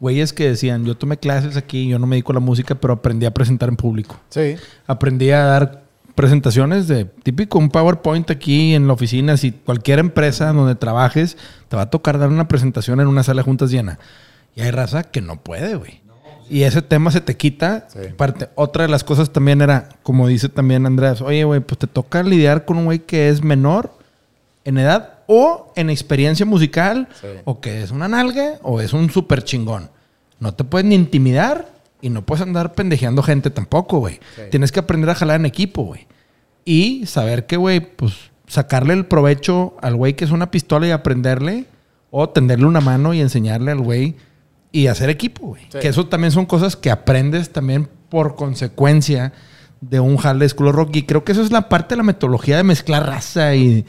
güeyes 0.00 0.32
que 0.32 0.48
decían, 0.48 0.84
yo 0.84 0.96
tomé 0.96 1.16
clases 1.18 1.56
aquí, 1.56 1.88
yo 1.88 1.98
no 1.98 2.06
me 2.06 2.16
dedico 2.16 2.32
a 2.32 2.34
la 2.34 2.40
música, 2.40 2.74
pero 2.74 2.94
aprendí 2.94 3.26
a 3.26 3.32
presentar 3.32 3.68
en 3.68 3.76
público. 3.76 4.20
Sí. 4.28 4.56
Aprendí 4.86 5.30
a 5.30 5.44
dar 5.44 5.84
presentaciones 6.14 6.88
de 6.88 7.04
típico, 7.04 7.58
un 7.58 7.70
PowerPoint 7.70 8.30
aquí 8.30 8.74
en 8.74 8.86
la 8.86 8.94
oficina. 8.94 9.36
Si 9.36 9.52
cualquier 9.52 9.98
empresa 9.98 10.52
donde 10.52 10.74
trabajes, 10.74 11.36
te 11.68 11.76
va 11.76 11.82
a 11.82 11.90
tocar 11.90 12.18
dar 12.18 12.30
una 12.30 12.48
presentación 12.48 13.00
en 13.00 13.06
una 13.06 13.22
sala 13.22 13.40
de 13.40 13.44
juntas 13.44 13.70
llena. 13.70 13.98
Y 14.54 14.62
hay 14.62 14.70
raza 14.70 15.04
que 15.04 15.20
no 15.20 15.40
puede, 15.40 15.76
güey. 15.76 16.00
Y 16.48 16.62
ese 16.62 16.80
tema 16.80 17.10
se 17.10 17.20
te 17.20 17.36
quita. 17.36 17.88
Sí. 17.88 17.98
Parte, 18.16 18.48
otra 18.54 18.84
de 18.84 18.88
las 18.88 19.04
cosas 19.04 19.32
también 19.32 19.60
era, 19.60 19.88
como 20.02 20.28
dice 20.28 20.48
también 20.48 20.86
Andrés, 20.86 21.20
oye, 21.20 21.44
güey, 21.44 21.60
pues 21.60 21.78
te 21.78 21.86
toca 21.86 22.22
lidiar 22.22 22.64
con 22.64 22.78
un 22.78 22.84
güey 22.86 23.00
que 23.00 23.28
es 23.28 23.42
menor 23.42 23.92
en 24.64 24.78
edad 24.78 25.15
o 25.26 25.72
en 25.76 25.90
experiencia 25.90 26.46
musical, 26.46 27.08
Sí. 27.20 27.28
o 27.44 27.60
que 27.60 27.82
es 27.82 27.90
una 27.90 28.08
nalga 28.08 28.54
o 28.62 28.80
es 28.80 28.92
un 28.92 29.10
súper 29.10 29.42
chingón. 29.42 29.90
No 30.38 30.54
te 30.54 30.64
puedes 30.64 30.86
ni 30.86 30.94
intimidar 30.94 31.68
y 32.00 32.10
no 32.10 32.24
puedes 32.24 32.42
andar 32.42 32.74
pendejeando 32.74 33.22
gente 33.22 33.50
tampoco, 33.50 33.98
güey. 33.98 34.20
Sí. 34.36 34.42
Tienes 34.50 34.70
que 34.72 34.80
aprender 34.80 35.10
a 35.10 35.14
jalar 35.14 35.40
en 35.40 35.46
equipo, 35.46 35.82
güey. 35.82 36.06
Y 36.64 37.06
saber 37.06 37.46
que, 37.46 37.56
güey, 37.56 37.80
pues 37.80 38.12
sacarle 38.46 38.94
el 38.94 39.06
provecho 39.06 39.76
al 39.80 39.96
güey 39.96 40.14
que 40.14 40.24
es 40.24 40.30
una 40.30 40.50
pistola 40.50 40.86
y 40.86 40.90
aprenderle, 40.90 41.66
o 42.10 42.28
tenderle 42.28 42.66
una 42.66 42.80
mano 42.80 43.12
y 43.14 43.20
enseñarle 43.20 43.72
al 43.72 43.80
güey 43.80 44.14
y 44.72 44.86
hacer 44.86 45.10
equipo, 45.10 45.48
güey. 45.48 45.62
Sí. 45.72 45.78
Que 45.80 45.88
eso 45.88 46.06
también 46.06 46.30
son 46.32 46.46
cosas 46.46 46.76
que 46.76 46.90
aprendes 46.90 47.50
también 47.50 47.88
por 48.08 48.36
consecuencia 48.36 49.32
de 49.80 50.00
un 50.00 50.16
jale 50.16 50.40
de 50.44 50.48
School 50.48 50.68
of 50.68 50.74
Rock. 50.76 50.96
Y 50.96 51.02
creo 51.02 51.24
que 51.24 51.32
eso 51.32 51.42
es 51.42 51.50
la 51.50 51.68
parte 51.68 51.94
de 51.94 51.98
la 51.98 52.02
metodología 52.04 52.56
de 52.56 52.62
mezclar 52.62 53.06
raza 53.06 53.54
y, 53.54 53.84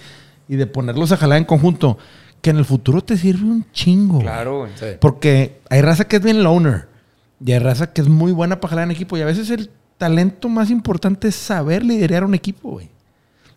y 0.47 0.55
de 0.55 0.67
ponerlos 0.67 1.11
a 1.11 1.17
jalar 1.17 1.37
en 1.37 1.45
conjunto. 1.45 1.97
Que 2.41 2.51
en 2.51 2.57
el 2.57 2.65
futuro 2.65 3.03
te 3.03 3.17
sirve 3.17 3.45
un 3.45 3.65
chingo. 3.71 4.19
Claro, 4.19 4.59
güey. 4.59 4.71
Sí. 4.75 4.85
Porque 4.99 5.59
hay 5.69 5.81
raza 5.81 6.07
que 6.07 6.17
es 6.17 6.23
bien 6.23 6.43
loner. 6.43 6.87
Y 7.43 7.51
hay 7.51 7.59
raza 7.59 7.91
que 7.93 8.01
es 8.01 8.07
muy 8.07 8.31
buena 8.31 8.59
para 8.59 8.71
jalar 8.71 8.85
en 8.85 8.91
equipo. 8.91 9.17
Y 9.17 9.21
a 9.21 9.25
veces 9.25 9.49
el 9.49 9.71
talento 9.97 10.49
más 10.49 10.69
importante 10.69 11.29
es 11.29 11.35
saber 11.35 11.83
liderar 11.83 12.23
un 12.23 12.35
equipo, 12.35 12.71
güey. 12.71 12.89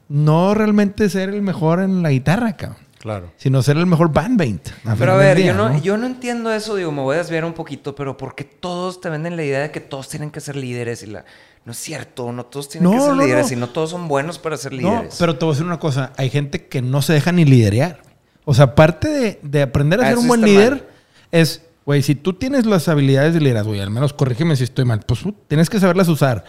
No 0.08 0.54
realmente 0.54 1.08
ser 1.08 1.28
el 1.28 1.42
mejor 1.42 1.80
en 1.80 2.02
la 2.02 2.10
guitarra, 2.10 2.56
cabrón. 2.56 2.78
Claro. 2.98 3.32
Sino 3.36 3.62
ser 3.62 3.78
el 3.78 3.86
mejor 3.86 4.12
bandmate. 4.12 4.72
Pero 4.98 5.12
a 5.12 5.16
ver, 5.16 5.38
día, 5.38 5.52
yo, 5.52 5.54
no, 5.54 5.80
yo 5.80 5.96
no 5.96 6.06
entiendo 6.06 6.52
eso, 6.52 6.76
digo, 6.76 6.92
me 6.92 7.00
voy 7.00 7.14
a 7.14 7.18
desviar 7.18 7.46
un 7.46 7.54
poquito, 7.54 7.94
pero 7.94 8.18
¿por 8.18 8.34
qué 8.34 8.44
todos 8.44 9.00
te 9.00 9.08
venden 9.08 9.36
la 9.36 9.44
idea 9.44 9.60
de 9.60 9.70
que 9.70 9.80
todos 9.80 10.10
tienen 10.10 10.30
que 10.30 10.40
ser 10.40 10.56
líderes? 10.56 11.02
Y 11.02 11.06
la... 11.06 11.24
No 11.64 11.72
es 11.72 11.78
cierto, 11.78 12.32
no 12.32 12.46
todos 12.46 12.68
tienen 12.68 12.90
No, 12.90 12.96
que 12.96 13.04
ser 13.04 13.14
no, 13.14 13.22
líderes 13.22 13.46
no. 13.50 13.52
y 13.56 13.60
no 13.60 13.68
todos 13.68 13.90
son 13.90 14.08
buenos 14.08 14.38
para 14.38 14.56
ser 14.56 14.72
No, 14.72 14.78
líderes. 14.78 15.16
pero 15.18 15.36
te 15.36 15.44
voy 15.44 15.52
a 15.52 15.54
decir 15.54 15.66
una 15.66 15.78
cosa. 15.78 16.12
Hay 16.16 16.30
gente 16.30 16.66
que 16.66 16.80
no 16.82 17.02
se 17.02 17.12
deja 17.12 17.32
ni 17.32 17.44
liderear. 17.44 18.02
O 18.44 18.54
sea, 18.54 18.64
aparte 18.66 19.08
de, 19.08 19.40
de 19.42 19.62
aprender 19.62 20.00
a 20.00 20.04
Ah, 20.04 20.08
ser 20.08 20.18
un 20.18 20.26
buen 20.28 20.40
líder, 20.42 20.70
mal. 20.72 20.84
es, 21.30 21.62
güey, 21.84 22.02
si 22.02 22.14
tú 22.14 22.32
tienes 22.32 22.64
las 22.66 22.88
habilidades 22.88 23.34
de 23.34 23.40
liderazgo, 23.40 23.74
y 23.74 23.80
al 23.80 23.90
menos 23.90 24.12
corrígeme 24.14 24.56
si 24.56 24.64
estoy 24.64 24.84
mal, 24.86 25.00
pues 25.06 25.24
uh, 25.26 25.32
tienes 25.48 25.68
que 25.68 25.78
saberlas 25.78 26.08
usar. 26.08 26.44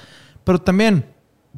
Pero 0.46 0.60
también, 0.62 1.06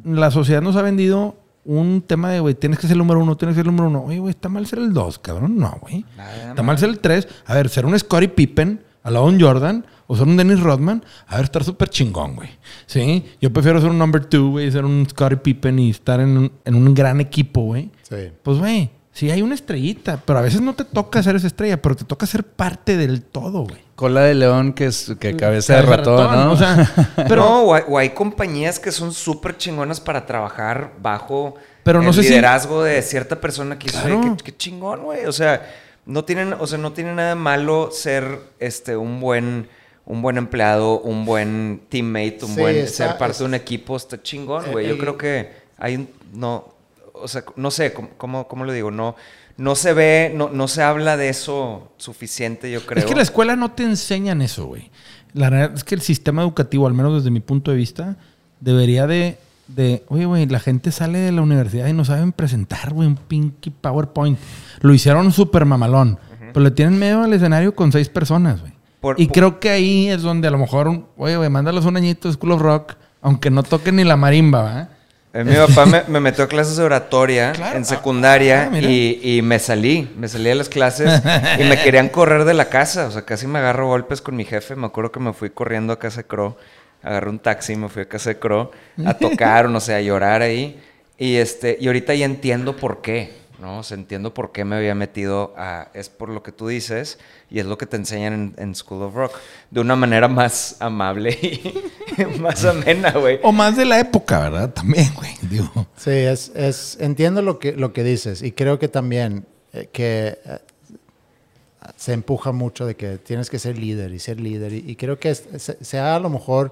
la 0.04 0.32
sociedad 0.32 0.62
nos 0.62 0.76
ha 0.76 0.82
vendido 0.82 1.38
un 1.64 2.02
tema 2.02 2.32
de, 2.32 2.40
güey, 2.42 2.56
tienes 2.56 2.80
que 2.80 2.88
ser 2.88 2.94
el 2.96 2.98
número 2.98 3.20
uno, 3.22 3.38
tienes 3.38 3.54
que 3.56 3.60
ser 3.60 3.68
el 3.68 3.76
número 3.76 3.88
uno. 3.90 4.04
Oye, 4.04 4.20
güey, 4.20 4.32
está 4.32 4.50
mal 4.50 4.66
ser 4.66 4.80
el 4.80 4.92
dos, 4.92 5.20
cabrón. 5.20 5.58
No, 5.58 5.78
güey. 5.80 6.04
Está 6.50 6.64
mal 6.64 6.78
ser 6.80 6.90
el 6.90 7.00
tres. 7.00 7.28
A 7.46 7.54
ver, 7.54 7.70
ser 7.70 7.86
un 7.86 7.98
Scottie 7.98 8.28
Pippen 8.30 8.84
al 9.04 9.14
lado 9.14 9.28
de 9.30 9.36
un 9.36 9.42
Jordan 9.42 9.86
o 10.08 10.16
ser 10.16 10.28
un 10.28 10.38
Dennis 10.38 10.60
Rodman, 10.60 11.04
a 11.28 11.36
ver, 11.38 11.46
estar 11.46 11.64
súper 11.64 11.90
chingón, 11.90 12.36
güey. 12.36 12.50
Sí, 12.86 13.26
yo 13.42 13.52
prefiero 13.54 13.80
ser 13.82 13.90
un 13.90 13.98
number 13.98 14.26
two, 14.26 14.52
güey, 14.52 14.72
ser 14.72 14.86
un 14.86 15.06
Scottie 15.10 15.38
Pippen 15.38 15.80
y 15.80 15.90
estar 15.90 16.20
en 16.20 16.38
un, 16.38 16.52
en 16.66 16.76
un 16.76 16.94
gran 16.94 17.22
equipo, 17.22 17.62
güey. 17.62 17.90
Sí. 18.02 18.32
Pues, 18.44 18.58
güey, 18.60 18.90
sí 19.12 19.32
hay 19.32 19.42
una 19.42 19.56
estrellita, 19.56 20.22
pero 20.26 20.40
a 20.40 20.42
veces 20.42 20.62
no 20.62 20.74
te 20.74 20.84
toca 20.86 21.22
ser 21.24 21.36
esa 21.36 21.48
estrella, 21.48 21.82
pero 21.82 21.96
te 21.96 22.04
toca 22.06 22.26
ser 22.26 22.44
parte 22.44 22.98
del 22.98 23.22
todo, 23.24 23.64
güey. 23.64 23.82
Cola 23.96 24.22
de 24.22 24.34
león 24.34 24.74
que, 24.74 24.88
es, 24.88 25.14
que 25.20 25.36
cabeza 25.38 25.76
de 25.76 25.82
Cabeza 25.84 25.92
de 25.92 25.98
ratón, 25.98 26.18
ratón, 26.28 26.46
¿no? 26.46 26.52
o 26.52 26.58
sea, 26.58 26.92
pero 27.30 27.44
no, 27.44 27.62
o 27.62 27.74
hay, 27.76 27.84
o 27.88 27.98
hay 27.98 28.10
compañías 28.10 28.80
que 28.80 28.92
son 28.92 29.14
súper 29.14 29.56
chingonas 29.56 30.02
para 30.02 30.26
trabajar 30.26 30.94
bajo 31.02 31.54
Pero 31.84 32.02
no 32.02 32.10
el 32.10 32.14
sé 32.16 32.24
si- 32.24 32.30
liderazgo 32.30 32.84
de 32.84 33.02
cierta 33.04 33.40
persona 33.40 33.78
que 33.78 33.88
dice, 33.88 34.00
Claro. 34.02 34.20
"Oye, 34.20 34.34
qué, 34.38 34.44
qué 34.46 34.58
chingón, 34.58 35.04
güey. 35.04 35.26
O 35.28 35.32
sea, 35.32 35.62
no 36.08 36.26
tienen, 36.26 36.54
o 36.60 36.66
sea, 36.68 36.80
no 36.80 36.92
tiene 36.92 37.14
nada 37.14 37.36
malo 37.36 37.90
ser 37.92 38.40
este 38.60 38.98
un 38.98 39.20
buen 39.22 39.70
un 40.06 40.22
buen 40.22 40.38
empleado, 40.38 41.00
un 41.00 41.26
buen 41.26 41.82
teammate, 41.90 42.40
un 42.44 42.56
Sí, 42.56 42.60
buen 42.62 42.76
está- 42.78 43.10
ser 43.10 43.18
parte 43.18 43.34
es- 43.34 43.40
de 43.40 43.46
un 43.46 43.54
equipo, 43.54 43.96
está 43.96 44.22
chingón, 44.22 44.66
Eh, 44.66 44.72
güey. 44.72 44.88
Yo 44.88 44.98
creo 44.98 45.18
que 45.18 45.52
hay 45.78 45.96
un 45.96 46.10
no 46.34 46.72
o 47.16 47.28
sea, 47.28 47.44
no 47.56 47.70
sé, 47.72 47.94
¿cómo, 47.94 48.10
cómo, 48.18 48.48
cómo 48.48 48.66
lo 48.66 48.74
digo? 48.74 48.92
No 48.92 49.16
no 49.56 49.76
se 49.76 49.94
ve, 49.94 50.34
no, 50.36 50.50
no 50.50 50.68
se 50.68 50.82
habla 50.82 51.16
de 51.16 51.30
eso 51.30 51.92
suficiente, 51.98 52.72
yo 52.72 52.84
creo. 52.88 52.98
Es 53.04 53.06
que 53.06 53.14
la 53.16 53.22
escuela 53.22 53.56
no 53.56 53.72
te 53.72 53.84
enseñan 53.84 54.42
eso, 54.42 54.66
güey. 54.66 54.90
La 55.34 55.52
verdad 55.52 55.74
es 55.76 55.84
que 55.84 55.94
el 55.94 56.02
sistema 56.02 56.42
educativo, 56.42 56.88
al 56.88 56.96
menos 56.96 57.14
desde 57.14 57.30
mi 57.30 57.40
punto 57.40 57.70
de 57.70 57.78
vista, 57.78 58.18
debería 58.62 59.06
de, 59.06 59.38
de 59.68 60.04
oye, 60.08 60.26
güey, 60.26 60.48
la 60.48 60.60
gente 60.60 60.92
sale 60.92 61.20
de 61.20 61.32
la 61.32 61.44
universidad 61.44 61.86
y 61.88 61.94
no 61.94 62.04
saben 62.04 62.32
presentar, 62.32 62.94
güey, 62.94 63.08
un 63.08 63.16
pinky 63.16 63.70
PowerPoint. 63.70 64.40
Lo 64.82 64.92
hicieron 64.92 65.32
súper 65.32 65.66
mamalón, 65.66 66.18
pero 66.52 66.62
le 66.64 66.72
tienen 66.72 66.98
miedo 66.98 67.22
al 67.22 67.32
escenario 67.34 67.76
con 67.76 67.92
seis 67.92 68.10
personas, 68.10 68.60
güey. 68.60 68.73
Por- 69.04 69.20
y 69.22 69.26
por- 69.28 69.34
creo 69.36 69.60
que 69.60 69.70
ahí 69.70 70.10
es 70.10 70.22
donde 70.24 70.48
a 70.48 70.52
lo 70.52 70.58
mejor, 70.58 71.04
oye, 71.18 71.38
güey, 71.38 71.50
mándalos 71.50 71.86
un 71.86 71.98
añito 71.98 72.28
de 72.30 72.34
School 72.34 72.54
of 72.54 72.62
Rock, 72.62 72.94
aunque 73.22 73.52
no 73.52 73.62
toquen 73.62 73.98
ni 73.98 74.04
la 74.04 74.16
marimba, 74.18 74.62
¿va? 74.64 74.90
Eh, 75.36 75.44
mi 75.44 75.56
papá 75.56 75.86
me, 75.88 76.04
me 76.08 76.20
metió 76.20 76.44
a 76.46 76.48
clases 76.48 76.78
de 76.78 76.84
oratoria 76.84 77.52
Claro. 77.56 77.78
en 77.78 77.86
secundaria 77.86 78.70
Ah, 78.72 78.80
y, 78.80 79.20
y 79.24 79.42
me 79.42 79.60
salí, 79.60 80.10
me 80.18 80.28
salí 80.28 80.46
de 80.46 80.56
las 80.56 80.70
clases 80.70 81.22
y 81.60 81.64
me 81.66 81.78
querían 81.82 82.10
correr 82.10 82.46
de 82.46 82.54
la 82.54 82.70
casa, 82.70 83.08
o 83.08 83.12
sea, 83.12 83.24
casi 83.24 83.46
me 83.48 83.60
agarro 83.60 83.88
golpes 83.88 84.22
con 84.22 84.36
mi 84.36 84.46
jefe, 84.46 84.76
me 84.76 84.86
acuerdo 84.88 85.12
que 85.12 85.20
me 85.20 85.34
fui 85.34 85.50
corriendo 85.50 85.92
a 85.92 86.00
casa 86.00 86.22
de 86.22 86.28
Crow, 86.28 86.56
agarré 87.04 87.30
un 87.30 87.40
taxi, 87.40 87.76
me 87.76 87.90
fui 87.90 88.04
a 88.04 88.08
casa 88.08 88.30
de 88.30 88.40
Crow 88.40 88.72
a 89.06 89.14
tocar 89.18 89.66
o 89.66 89.70
no 89.70 89.80
sé, 89.82 89.94
a 89.96 90.02
llorar 90.02 90.42
ahí 90.42 90.80
Y, 91.18 91.36
este, 91.36 91.78
y 91.80 91.88
ahorita 91.88 92.14
ya 92.16 92.26
entiendo 92.26 92.76
por 92.78 93.02
qué, 93.02 93.34
¿no? 93.64 93.80
O 93.80 93.84
sea, 93.84 93.96
entiendo 93.98 94.34
por 94.36 94.52
qué 94.52 94.64
me 94.66 94.76
había 94.76 94.94
metido 94.94 95.56
a... 95.58 95.88
Es 95.96 96.10
por 96.10 96.30
lo 96.30 96.44
que 96.44 96.52
tú 96.52 96.68
dices 96.68 97.18
y 97.50 97.60
es 97.60 97.66
lo 97.66 97.78
que 97.80 97.88
te 97.88 97.96
enseñan 97.98 98.34
en, 98.34 98.54
en 98.58 98.76
School 98.76 99.02
of 99.02 99.16
Rock. 99.16 99.32
De 99.72 99.80
una 99.80 99.96
manera 99.96 100.28
más 100.28 100.76
amable 100.80 101.32
y 101.42 101.74
más 102.40 102.64
amena, 102.66 103.12
güey. 103.14 103.40
O 103.42 103.52
más 103.52 103.76
de 103.76 103.86
la 103.86 104.00
época, 104.00 104.40
¿verdad? 104.42 104.70
También, 104.74 105.12
güey. 105.16 105.32
Digo. 105.50 105.88
Sí, 105.98 106.12
es, 106.12 106.52
es, 106.56 106.98
entiendo 107.00 107.42
lo 107.42 107.58
que, 107.58 107.72
lo 107.72 107.94
que 107.94 108.04
dices 108.04 108.44
y 108.44 108.52
creo 108.52 108.78
que 108.78 108.88
también 108.90 109.46
eh, 109.74 109.90
que 109.92 110.38
eh, 110.46 110.60
se 111.98 112.14
empuja 112.14 112.52
mucho 112.52 112.86
de 112.86 112.96
que 112.96 113.18
tienes 113.18 113.50
que 113.50 113.60
ser 113.60 113.78
líder 113.78 114.14
y 114.14 114.20
ser 114.20 114.40
líder 114.40 114.74
y, 114.74 114.84
y 114.88 114.96
creo 114.96 115.20
que 115.20 115.30
es- 115.32 115.44
se, 115.58 115.84
se 115.84 116.00
ha 116.00 116.16
a 116.16 116.20
lo 116.20 116.30
mejor 116.30 116.72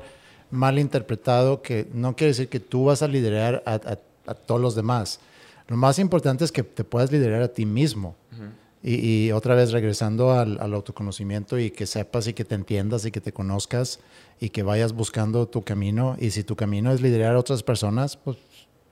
mal 0.52 0.78
interpretado 0.80 1.62
que 1.62 1.88
no 1.94 2.16
quiere 2.16 2.30
decir 2.32 2.50
que 2.50 2.60
tú 2.60 2.86
vas 2.86 3.02
a 3.02 3.08
liderar 3.08 3.64
a, 3.66 3.76
a- 3.76 3.98
a 4.28 4.34
todos 4.36 4.60
los 4.62 4.76
demás. 4.76 5.20
Lo 5.72 5.78
más 5.78 6.00
importante 6.00 6.44
es 6.44 6.52
que 6.52 6.64
te 6.64 6.84
puedas 6.84 7.14
liderar 7.14 7.42
a 7.42 7.48
ti 7.48 7.66
mismo. 7.66 8.18
Y, 8.84 9.28
y 9.28 9.32
otra 9.32 9.56
vez 9.56 9.72
regresando 9.72 10.34
al, 10.34 10.60
al 10.60 10.74
autoconocimiento 10.74 11.58
y 11.58 11.72
que 11.72 11.86
sepas 11.86 12.28
y 12.28 12.34
que 12.34 12.44
te 12.44 12.56
entiendas 12.56 13.06
y 13.06 13.12
que 13.12 13.22
te 13.22 13.32
conozcas 13.32 14.02
y 14.42 14.50
que 14.50 14.64
vayas 14.64 14.92
buscando 14.92 15.48
tu 15.48 15.62
camino. 15.62 16.18
Y 16.20 16.32
si 16.32 16.44
tu 16.44 16.58
camino 16.58 16.92
es 16.92 17.00
liderar 17.00 17.36
a 17.36 17.40
otras 17.40 17.64
personas, 17.64 18.18
pues 18.18 18.36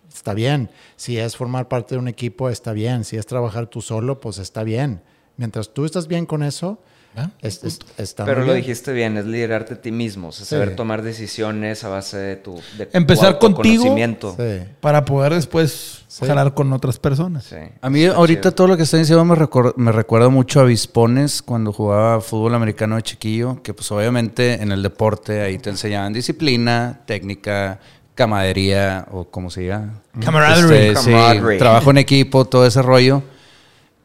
está 0.07 0.33
bien. 0.33 0.69
Si 0.95 1.17
es 1.17 1.35
formar 1.35 1.67
parte 1.67 1.95
de 1.95 1.99
un 1.99 2.07
equipo, 2.07 2.49
está 2.49 2.71
bien. 2.71 3.03
Si 3.03 3.17
es 3.17 3.25
trabajar 3.25 3.67
tú 3.67 3.81
solo, 3.81 4.21
pues 4.21 4.37
está 4.37 4.63
bien. 4.63 5.01
Mientras 5.35 5.73
tú 5.73 5.83
estás 5.83 6.07
bien 6.07 6.25
con 6.25 6.43
eso. 6.43 6.79
Es- 7.41 7.63
es- 7.63 7.79
está 7.97 8.23
Pero 8.23 8.39
lo 8.41 8.45
bien. 8.53 8.57
dijiste 8.57 8.93
bien, 8.93 9.17
es 9.17 9.25
liderarte 9.25 9.73
a 9.73 9.81
ti 9.81 9.91
mismo, 9.91 10.29
o 10.29 10.31
sea, 10.31 10.45
Sí. 10.45 10.51
saber 10.51 10.75
tomar 10.75 11.01
decisiones 11.01 11.83
a 11.83 11.89
base 11.89 12.17
de 12.17 12.35
tu, 12.37 12.55
de 12.77 12.85
tu 12.85 12.97
Empezar 12.97 13.39
contigo. 13.39 13.57
autoconocimiento. 13.83 14.35
Sí. 14.37 14.65
Para 14.79 15.03
poder 15.05 15.33
después 15.33 16.03
Sí. 16.07 16.25
jalar 16.25 16.53
con 16.53 16.71
otras 16.71 16.97
personas. 16.97 17.43
Sí. 17.45 17.55
A 17.81 17.89
mí 17.89 18.03
Está 18.03 18.17
ahorita 18.17 18.41
chido. 18.41 18.51
todo 18.53 18.67
lo 18.67 18.77
que 18.77 18.83
está 18.83 18.97
diciendo 18.97 19.25
me, 19.25 19.35
me 19.75 19.91
recuerda 19.91 20.29
mucho 20.29 20.61
a 20.61 20.63
Vispones 20.63 21.41
cuando 21.41 21.73
jugaba 21.73 22.21
fútbol 22.21 22.55
americano 22.55 22.95
de 22.95 23.03
chiquillo, 23.03 23.61
que 23.63 23.73
pues 23.73 23.91
obviamente 23.91 24.61
en 24.61 24.71
el 24.71 24.81
deporte 24.81 25.41
ahí 25.41 25.57
te 25.57 25.69
enseñaban 25.69 26.13
disciplina, 26.13 27.01
técnica, 27.05 27.79
camadería 28.15 29.07
o 29.11 29.25
como 29.25 29.49
se 29.49 29.61
diga. 29.61 29.89
Camaraderie. 30.23 30.89
Este, 30.89 31.03
sí, 31.03 31.11
Camaraderie. 31.11 31.57
trabajo 31.59 31.91
en 31.91 31.97
equipo, 31.97 32.45
todo 32.45 32.65
ese 32.65 32.81
rollo. 32.81 33.23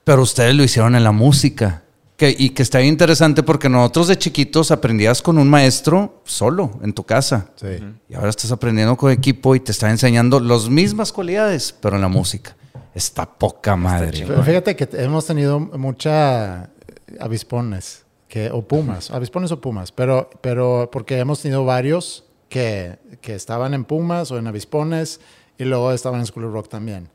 Pero 0.05 0.23
ustedes 0.23 0.55
lo 0.55 0.62
hicieron 0.62 0.95
en 0.97 1.03
la 1.05 1.12
música. 1.12 1.83
Que, 2.16 2.35
y 2.37 2.50
que 2.50 2.62
está 2.62 2.79
bien 2.79 2.90
interesante 2.90 3.42
porque 3.42 3.68
nosotros 3.68 4.07
de 4.07 4.16
chiquitos 4.16 4.70
aprendías 4.70 5.20
con 5.20 5.37
un 5.37 5.50
maestro 5.50 6.22
solo 6.24 6.79
en 6.83 6.92
tu 6.92 7.03
casa. 7.03 7.50
Sí. 7.57 7.66
Y 8.09 8.14
ahora 8.14 8.31
estás 8.31 8.53
aprendiendo 8.53 8.96
con 8.96 9.11
equipo 9.11 9.57
y 9.57 9.61
te 9.61 9.72
está 9.72 9.90
enseñando 9.90 10.38
las 10.38 10.68
mismas 10.68 11.12
cualidades, 11.12 11.74
pero 11.81 11.96
en 11.96 12.03
la 12.03 12.09
música. 12.09 12.57
Está 12.94 13.27
poca 13.27 13.74
madre. 13.74 14.24
Pero 14.27 14.44
Fíjate 14.44 14.77
que 14.77 14.88
hemos 14.92 15.27
tenido 15.27 15.59
mucha 15.59 16.70
avispones 17.18 18.05
que, 18.29 18.50
o 18.50 18.62
pumas, 18.62 19.11
avispones 19.11 19.50
o 19.53 19.61
pumas, 19.61 19.90
pero, 19.90 20.31
pero 20.40 20.88
porque 20.92 21.18
hemos 21.18 21.42
tenido 21.42 21.64
varios 21.64 22.24
que, 22.48 22.98
que 23.20 23.35
estaban 23.35 23.74
en 23.74 23.85
pumas 23.85 24.31
o 24.31 24.38
en 24.38 24.46
avispones 24.46 25.20
y 25.59 25.64
luego 25.64 25.92
estaban 25.92 26.20
en 26.20 26.27
School 26.27 26.46
of 26.46 26.53
Rock 26.53 26.68
también. 26.68 27.09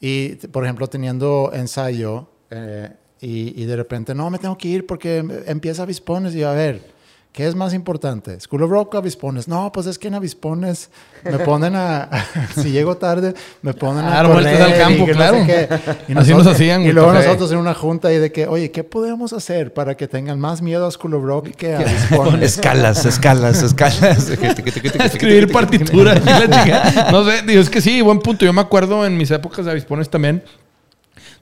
Y, 0.00 0.34
por 0.48 0.64
ejemplo, 0.64 0.86
teniendo 0.88 1.50
ensayo 1.54 2.28
eh, 2.50 2.90
y, 3.24 3.54
y 3.60 3.64
de 3.64 3.76
repente, 3.76 4.14
no, 4.14 4.28
me 4.30 4.38
tengo 4.38 4.56
que 4.58 4.68
ir 4.68 4.86
porque 4.86 5.24
empieza 5.46 5.82
avispones 5.84 6.34
y 6.34 6.40
yo, 6.40 6.48
a 6.50 6.52
ver, 6.52 6.92
¿qué 7.32 7.46
es 7.48 7.54
más 7.54 7.72
importante? 7.72 8.38
¿School 8.38 8.62
of 8.64 8.70
Rock 8.70 8.94
o 8.94 8.98
avispones? 8.98 9.48
No, 9.48 9.72
pues 9.72 9.86
es 9.86 9.98
que 9.98 10.08
en 10.08 10.14
avispones 10.14 10.90
me 11.24 11.38
ponen 11.38 11.74
a, 11.74 12.08
si 12.54 12.70
llego 12.70 12.96
tarde, 12.96 13.34
me 13.62 13.72
ponen 13.72 14.04
a 14.04 14.10
Dar 14.10 14.26
vueltas 14.28 14.52
correr 14.52 14.72
al 14.72 14.78
campo, 14.78 15.02
y 15.02 15.06
que 15.06 15.12
no 15.12 15.16
claro. 15.16 15.46
sé. 15.46 15.68
Y 16.08 16.18
Así 16.18 16.34
nos 16.34 16.46
hacían, 16.46 16.82
Y 16.82 16.92
luego 16.92 17.12
café. 17.12 17.24
nosotros 17.26 17.50
en 17.52 17.58
una 17.58 17.72
junta 17.74 18.12
y 18.12 18.18
de 18.18 18.30
que, 18.30 18.46
oye, 18.46 18.70
¿qué 18.70 18.84
podemos 18.84 19.32
hacer 19.32 19.72
para 19.72 19.96
que 19.96 20.06
tengan 20.06 20.38
más 20.38 20.60
miedo 20.60 20.86
a 20.86 20.90
School 20.90 21.14
of 21.14 21.24
Rock 21.24 21.48
que 21.56 21.74
a 21.74 21.78
avispones? 21.80 22.42
Escalas, 22.42 23.06
escalas, 23.06 23.62
escalas. 23.62 24.28
Escribir 24.28 25.50
partituras. 25.50 26.20
No 27.10 27.24
sé, 27.24 27.42
digo, 27.46 27.60
es 27.62 27.70
que 27.70 27.80
sí, 27.80 28.02
buen 28.02 28.20
punto. 28.20 28.44
Yo 28.44 28.52
me 28.52 28.60
acuerdo 28.60 29.04
en 29.06 29.16
mis 29.16 29.30
épocas 29.30 29.64
de 29.64 29.70
avispones 29.70 30.10
también. 30.10 30.42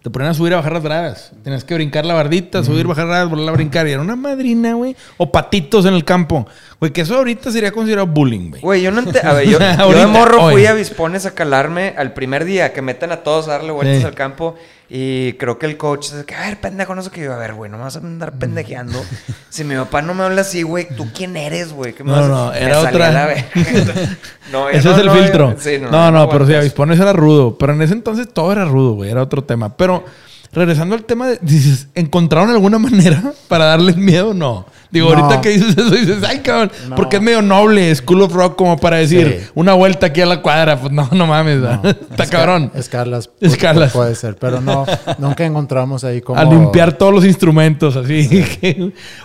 Te 0.03 0.11
ponían 0.11 0.33
a 0.33 0.35
subir 0.35 0.53
a 0.53 0.57
bajar 0.57 0.73
las 0.73 0.83
gradas. 0.83 1.33
Tenías 1.45 1.63
que 1.63 1.75
brincar 1.75 2.05
la 2.05 2.15
bardita, 2.15 2.65
subir, 2.65 2.89
bajar 2.89 3.07
gradas, 3.07 3.31
volver 3.31 3.49
a 3.49 3.53
brincar. 3.53 3.87
Y 3.87 3.93
era 3.93 4.01
una 4.01 4.17
madrina, 4.17 4.75
güey. 4.75 4.97
O 5.17 5.31
patitos 5.31 5.85
en 5.87 5.95
el 5.95 6.05
campo. 6.05 6.45
Güey, 6.81 6.93
que 6.93 7.03
eso 7.03 7.17
ahorita 7.17 7.53
sería 7.53 7.71
considerado 7.71 8.09
bullying, 8.09 8.51
güey. 8.51 8.63
Güey, 8.63 8.83
yo 8.83 8.91
no 8.91 8.99
entiendo. 8.99 9.31
A 9.31 9.35
ver, 9.35 9.45
yo, 9.47 9.53
yo 9.53 9.59
de 9.61 9.67
Ahorita, 9.75 10.07
morro 10.09 10.51
fui 10.51 10.67
a 10.67 10.73
Vispones 10.75 11.25
a 11.25 11.35
calarme 11.35 11.95
al 11.97 12.15
primer 12.15 12.45
día, 12.45 12.73
que 12.73 12.83
meten 12.83 13.13
a 13.13 13.19
todos 13.19 13.47
a 13.47 13.53
darle 13.53 13.71
vueltas 13.71 13.99
Sí. 14.01 14.05
al 14.05 14.15
campo. 14.17 14.57
Y 14.95 15.33
creo 15.39 15.59
que 15.59 15.65
el 15.65 15.79
coach 15.79 16.11
dice 16.11 16.27
que, 16.27 16.35
a 16.35 16.41
ver, 16.41 16.61
pendejo, 16.61 16.95
no 16.95 17.01
sé 17.01 17.11
qué. 17.11 17.23
Yo, 17.23 17.33
a 17.33 17.39
ver, 17.39 17.55
güey, 17.55 17.71
no 17.71 17.79
me 17.79 17.85
vas 17.85 17.97
a 17.97 18.01
andar 18.01 18.33
pendejeando. 18.33 19.03
si 19.49 19.65
mi 19.65 19.75
papá 19.75 20.03
no 20.03 20.13
me 20.13 20.23
habla 20.25 20.43
así, 20.43 20.63
güey, 20.65 20.87
¿tú 20.95 21.09
quién 21.15 21.35
eres, 21.35 21.73
güey? 21.73 21.95
¿Qué 21.95 22.05
me 22.05 22.11
No, 22.11 22.17
vas 22.17 22.25
a- 22.27 22.29
no, 22.29 22.51
Me 22.51 22.61
era 22.61 22.75
salí 22.83 22.97
otra. 22.97 23.11
la 23.11 23.27
no, 24.53 24.69
Ese 24.69 24.89
no, 24.89 24.95
es 24.95 25.01
el 25.01 25.07
no, 25.07 25.15
filtro. 25.15 25.55
sí, 25.59 25.79
no, 25.81 25.91
no, 25.91 26.11
no 26.11 26.29
pero 26.29 26.47
sí, 26.47 26.55
avispones 26.55 27.01
era 27.01 27.15
rudo. 27.15 27.57
Pero 27.57 27.73
en 27.73 27.81
ese 27.81 27.95
entonces 27.95 28.29
todo 28.35 28.53
era 28.53 28.67
rudo, 28.67 28.93
güey. 28.93 29.11
Era 29.11 29.23
otro 29.23 29.43
tema. 29.43 29.75
Pero 29.79 30.05
regresando 30.53 30.95
al 30.95 31.05
tema, 31.05 31.29
de- 31.29 31.39
dices, 31.43 31.89
¿encontraron 31.95 32.51
alguna 32.51 32.79
manera 32.79 33.33
para 33.49 33.65
darles 33.67 33.97
miedo? 33.97 34.35
No. 34.35 34.67
Digo, 34.91 35.11
No. 35.15 35.25
ahorita 35.25 35.41
que 35.41 35.49
dices 35.49 35.71
eso, 35.77 35.91
dices, 35.91 36.23
ay, 36.23 36.41
cabrón, 36.41 36.71
No. 36.91 36.97
porque 36.97 37.17
es 37.17 37.23
medio 37.23 37.41
noble 37.41 37.95
School 37.95 38.21
of 38.23 38.35
Rock 38.35 38.57
como 38.57 38.77
para 38.77 38.99
decir 38.99 39.41
Sí. 39.47 39.51
una 39.55 39.73
vuelta 39.73 40.07
aquí 40.09 40.21
a 40.21 40.27
la 40.27 40.43
cuadra. 40.43 40.79
Pues 40.79 40.93
no, 40.93 41.09
no 41.13 41.27
mames, 41.27 41.63
¿verdad? 41.63 41.97
está 42.11 42.27
cabrón. 42.27 42.71
Escalas. 42.75 43.31
pu- 43.41 43.47
Escalas. 43.47 43.93
Puede 43.93 44.15
ser, 44.15 44.37
pero 44.37 44.61
no, 44.61 44.85
nunca 45.19 45.47
encontramos 45.47 46.05
ahí 46.05 46.21
como... 46.21 46.39
A 46.39 46.45
limpiar 46.45 46.93
todos 46.93 47.15
los 47.15 47.25
instrumentos, 47.25 47.97
así. 47.97 48.45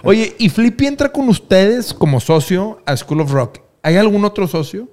Oye, 0.04 0.36
¿y 0.40 0.48
Flippy 0.50 0.88
entra 0.88 1.10
con 1.12 1.28
ustedes 1.28 1.94
como 1.94 2.20
socio 2.22 2.80
a 2.86 2.96
School 2.96 3.20
of 3.22 3.32
Rock? 3.32 3.60
¿Hay 3.84 3.98
algún 3.98 4.24
otro 4.24 4.48
socio? 4.48 4.88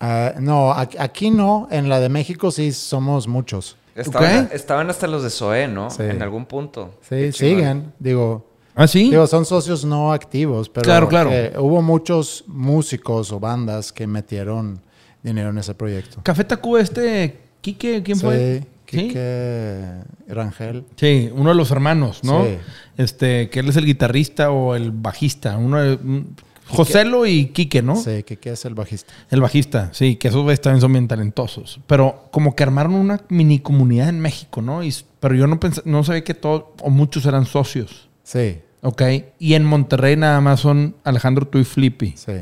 Ah, 0.00 0.34
no, 0.40 0.72
aquí 0.72 1.30
no. 1.30 1.68
En 1.70 1.88
la 1.88 1.98
de 2.00 2.08
México 2.08 2.50
sí 2.52 2.72
somos 2.72 3.26
muchos. 3.28 3.76
Estaban, 3.94 4.48
estaban 4.52 4.90
hasta 4.90 5.06
los 5.06 5.22
de 5.22 5.30
Zoé, 5.30 5.68
¿no? 5.68 5.90
Sí. 5.90 6.02
En 6.02 6.22
algún 6.22 6.46
punto. 6.46 6.94
Sí, 7.08 7.30
siguen. 7.32 7.92
Digo, 7.98 8.46
¿Ah, 8.74 8.86
sí? 8.86 9.10
digo, 9.10 9.26
son 9.26 9.44
socios 9.44 9.84
no 9.84 10.12
activos, 10.12 10.68
pero 10.68 10.84
Claro, 10.84 11.08
claro. 11.08 11.30
hubo 11.62 11.82
muchos 11.82 12.44
músicos 12.46 13.30
o 13.32 13.38
bandas 13.40 13.92
que 13.92 14.06
metieron 14.06 14.80
dinero 15.22 15.50
en 15.50 15.58
ese 15.58 15.74
proyecto. 15.74 16.20
Café 16.22 16.44
Tacuba, 16.44 16.80
este, 16.80 17.38
Quique, 17.60 18.02
¿quién 18.02 18.18
fue? 18.18 18.60
Sí, 18.62 18.66
Quique 18.86 19.84
Rangel. 20.28 20.84
Sí, 20.96 21.30
uno 21.34 21.50
de 21.50 21.54
los 21.56 21.70
hermanos, 21.70 22.24
¿no? 22.24 22.44
Sí. 22.44 22.58
Este, 22.96 23.48
que 23.50 23.60
él 23.60 23.68
es 23.68 23.76
el 23.76 23.84
guitarrista 23.86 24.50
o 24.50 24.74
el 24.74 24.90
bajista. 24.90 25.56
Uno 25.58 25.80
de, 25.80 25.94
un- 25.96 26.34
Joselo 26.76 27.26
y 27.26 27.46
Quique, 27.46 27.82
¿no? 27.82 27.96
Sí, 27.96 28.22
Quique 28.22 28.50
es 28.50 28.64
el 28.64 28.74
bajista. 28.74 29.12
El 29.30 29.40
bajista, 29.40 29.90
sí, 29.92 30.16
que 30.16 30.28
esos 30.28 30.60
también 30.60 30.80
son 30.80 30.92
bien 30.92 31.08
talentosos. 31.08 31.80
Pero 31.86 32.28
como 32.30 32.54
que 32.56 32.62
armaron 32.62 32.94
una 32.94 33.20
mini 33.28 33.60
comunidad 33.60 34.08
en 34.08 34.20
México, 34.20 34.62
¿no? 34.62 34.82
Y, 34.82 34.94
pero 35.20 35.34
yo 35.34 35.46
no 35.46 35.60
pensé, 35.60 35.82
no 35.84 36.02
sabía 36.04 36.24
que 36.24 36.34
todos 36.34 36.64
o 36.80 36.90
muchos 36.90 37.26
eran 37.26 37.46
socios. 37.46 38.08
Sí, 38.22 38.60
Ok. 38.82 39.02
Y 39.38 39.54
en 39.54 39.64
Monterrey 39.64 40.16
nada 40.16 40.40
más 40.40 40.60
son 40.60 40.96
Alejandro, 41.04 41.46
tú 41.46 41.58
y 41.58 41.64
Flippy. 41.64 42.14
sí. 42.16 42.32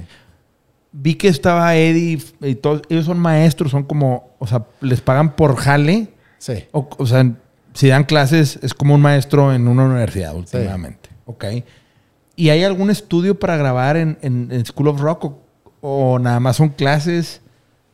Vi 0.93 1.15
que 1.15 1.29
estaba 1.29 1.77
Eddie 1.77 2.19
y 2.41 2.57
todos. 2.57 2.83
Ellos 2.89 3.05
son 3.05 3.21
maestros, 3.21 3.71
son 3.71 3.85
como, 3.85 4.35
o 4.41 4.47
sea, 4.49 4.67
les 4.81 5.01
pagan 5.01 5.37
por 5.37 5.55
jale. 5.55 6.09
Sí. 6.39 6.65
O, 6.73 6.89
o 6.99 7.07
sea, 7.07 7.33
si 7.75 7.87
dan 7.87 8.03
clases, 8.03 8.59
es 8.61 8.75
como 8.75 8.97
un 8.97 9.01
maestro 9.01 9.55
en 9.55 9.69
una 9.69 9.85
universidad 9.85 10.35
últimamente. 10.35 11.09
Ok. 11.27 11.45
¿Y 12.41 12.49
hay 12.49 12.65
algún 12.65 12.89
estudio 12.91 13.39
para 13.39 13.57
grabar 13.59 13.99
en, 13.99 14.17
en- 14.23 14.49
en 14.51 14.65
School 14.65 14.89
of 14.89 15.01
Rock? 15.01 15.25
O, 15.27 15.39
o 15.83 16.19
nada 16.19 16.41
más 16.41 16.57
son 16.57 16.71
clases? 16.71 17.43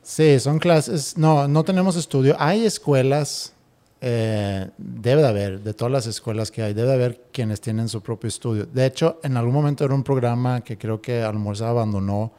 Sí, 0.03 0.39
son 0.39 0.61
clases. 0.61 1.19
No, 1.19 1.49
no 1.49 1.65
tenemos 1.65 1.97
estudio. 1.97 2.37
Hay 2.39 2.65
escuelas, 2.65 3.55
eh, 4.01 4.71
debe 4.79 5.23
de 5.23 5.29
haber, 5.29 5.61
de 5.65 5.75
todas 5.75 5.91
las 5.91 6.07
escuelas 6.07 6.53
que 6.53 6.63
hay, 6.63 6.75
debe 6.75 6.89
de 6.89 6.95
haber 6.95 7.21
quienes 7.33 7.61
tienen 7.61 7.89
su 7.89 8.01
propio 8.03 8.29
estudio. 8.29 8.67
De 8.67 8.87
hecho, 8.87 9.19
en 9.25 9.37
algún 9.37 9.53
momento 9.55 9.85
era 9.85 9.95
un 9.95 10.05
programa 10.05 10.61
que 10.61 10.79
creo 10.79 11.03
que 11.03 11.23
a 11.23 11.33
lo 11.33 11.41
mejor 11.41 11.57
se 11.57 11.65
abandonó 11.65 12.31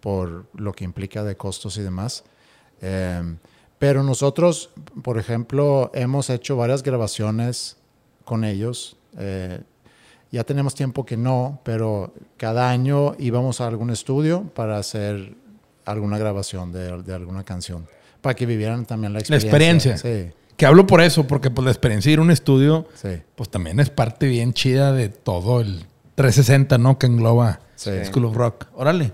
por 0.00 0.44
lo 0.54 0.72
que 0.74 0.84
implica 0.84 1.24
de 1.24 1.34
costos 1.34 1.78
y 1.78 1.82
demás. 1.82 2.24
Eh, 2.82 3.22
pero 3.78 4.02
nosotros, 4.02 4.68
por 5.02 5.18
ejemplo, 5.18 5.90
hemos 5.94 6.28
hecho 6.28 6.56
varias 6.58 6.82
grabaciones 6.82 7.78
con 8.26 8.44
ellos. 8.44 8.98
Eh, 9.16 9.60
ya 10.34 10.44
tenemos 10.44 10.74
tiempo 10.74 11.04
que 11.06 11.16
no, 11.16 11.60
pero 11.64 12.12
cada 12.36 12.70
año 12.70 13.14
íbamos 13.18 13.60
a 13.60 13.66
algún 13.66 13.90
estudio 13.90 14.42
para 14.54 14.78
hacer 14.78 15.34
alguna 15.84 16.18
grabación 16.18 16.72
de, 16.72 17.02
de 17.02 17.14
alguna 17.14 17.44
canción. 17.44 17.86
Para 18.20 18.34
que 18.34 18.46
vivieran 18.46 18.84
también 18.86 19.12
la 19.12 19.18
La 19.18 19.36
experiencia. 19.36 19.92
experiencia. 19.92 20.30
Sí, 20.32 20.34
Que 20.56 20.66
hablo 20.66 20.86
por 20.86 21.00
eso, 21.02 21.26
porque 21.26 21.50
pues 21.50 21.64
la 21.64 21.70
experiencia 21.70 22.08
de 22.10 22.12
ir 22.14 22.18
a 22.18 22.22
un 22.22 22.30
estudio, 22.30 22.86
sí. 22.94 23.20
pues 23.34 23.48
también 23.50 23.80
es 23.80 23.90
parte 23.90 24.26
bien 24.26 24.52
chida 24.54 24.92
de 24.92 25.08
todo 25.08 25.60
el 25.60 25.84
360, 26.14 26.78
¿no? 26.78 26.98
Que 26.98 27.06
engloba 27.06 27.60
Sí. 27.76 27.90
School 28.04 28.26
of 28.26 28.36
Rock. 28.36 28.66
Órale. 28.74 29.12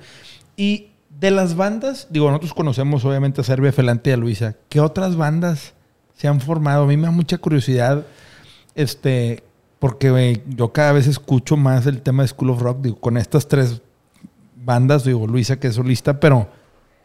Y 0.57 0.87
De 1.19 1.31
las 1.31 1.55
bandas, 1.55 2.07
digo, 2.11 2.29
nosotros 2.29 2.55
conocemos 2.55 3.05
obviamente 3.05 3.41
a 3.43 3.45
Serbia, 3.45 3.73
Felante 3.73 4.09
y 4.09 4.13
a 4.15 4.17
Luisa. 4.17 4.55
¿Qué 4.71 4.81
otras 4.81 5.17
bandas 5.17 5.75
se 6.17 6.29
han 6.29 6.41
formado? 6.41 6.85
A 6.85 6.87
mí 6.87 6.97
me 6.97 7.05
da 7.05 7.11
mucha 7.11 7.37
curiosidad, 7.37 8.07
este, 8.75 9.43
porque 9.81 10.43
yo 10.47 10.73
cada 10.73 10.93
vez 10.93 11.09
escucho 11.09 11.57
más 11.57 11.87
el 11.87 12.01
tema 12.03 12.23
de 12.23 12.29
School 12.29 12.51
of 12.51 12.61
Rock, 12.63 12.83
digo, 12.83 13.01
con 13.01 13.17
estas 13.17 13.49
tres 13.49 13.83
bandas, 14.55 15.03
digo, 15.05 15.27
Luisa 15.27 15.59
que 15.59 15.67
es 15.69 15.75
solista, 15.75 16.21
pero 16.21 16.49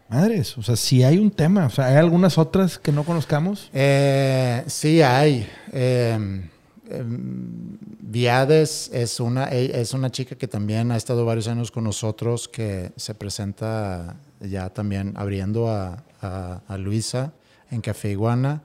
madres, 0.09 0.55
o 0.57 0.61
sea, 0.61 0.75
sí 0.75 1.03
hay 1.03 1.17
un 1.17 1.31
tema, 1.31 1.65
o 1.65 1.69
sea, 1.71 1.87
¿hay 1.87 1.95
algunas 1.95 2.37
otras 2.37 2.77
que 2.77 2.91
no 2.91 3.03
conozcamos? 3.03 3.71
Eh, 3.73 4.63
sí 4.67 5.01
hay. 5.01 5.49
Eh, 5.71 6.43
em, 6.91 7.77
Viades 8.07 8.91
es 8.93 9.19
una, 9.19 9.45
e- 9.51 9.81
es 9.81 9.93
una 9.93 10.09
chica 10.11 10.35
que 10.35 10.47
también 10.47 10.91
ha 10.91 10.95
estado 10.97 11.25
varios 11.25 11.47
años 11.47 11.71
con 11.71 11.83
nosotros, 11.85 12.47
que 12.47 12.91
se 12.95 13.15
presenta 13.15 14.15
ya 14.39 14.69
también 14.69 15.13
abriendo 15.15 15.69
a, 15.69 16.03
a- 16.21 16.61
a 16.67 16.77
Luisa 16.77 17.33
en 17.71 17.81
Café 17.81 18.11
Iguana. 18.11 18.61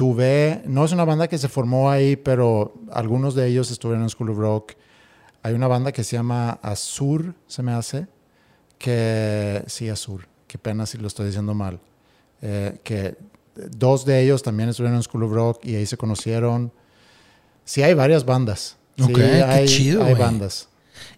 Tuve, 0.00 0.62
no 0.64 0.82
es 0.86 0.92
una 0.92 1.04
banda 1.04 1.28
que 1.28 1.36
se 1.36 1.50
formó 1.50 1.90
ahí, 1.90 2.16
pero 2.16 2.72
algunos 2.90 3.34
de 3.34 3.46
ellos 3.48 3.70
estuvieron 3.70 4.02
en 4.02 4.08
School 4.08 4.30
of 4.30 4.38
Rock. 4.38 4.72
Hay 5.42 5.52
una 5.52 5.66
banda 5.66 5.92
que 5.92 6.04
se 6.04 6.16
llama 6.16 6.52
Azur, 6.62 7.34
se 7.46 7.62
me 7.62 7.72
hace, 7.72 8.06
que 8.78 9.62
sí, 9.66 9.90
Azur, 9.90 10.26
qué 10.46 10.56
pena 10.56 10.86
si 10.86 10.96
lo 10.96 11.06
estoy 11.06 11.26
diciendo 11.26 11.52
mal. 11.52 11.80
Eh, 12.40 12.78
que 12.82 13.18
dos 13.72 14.06
de 14.06 14.22
ellos 14.22 14.42
también 14.42 14.70
estuvieron 14.70 14.96
en 14.96 15.02
School 15.02 15.24
of 15.24 15.32
Rock 15.32 15.66
y 15.66 15.74
ahí 15.74 15.84
se 15.84 15.98
conocieron. 15.98 16.72
Sí, 17.66 17.82
hay 17.82 17.92
varias 17.92 18.24
bandas. 18.24 18.78
Sí, 18.96 19.02
Ok, 19.02 19.16
qué 19.16 19.42
hay, 19.42 19.66
chido, 19.66 20.02
hay 20.02 20.14
bandas. 20.14 20.70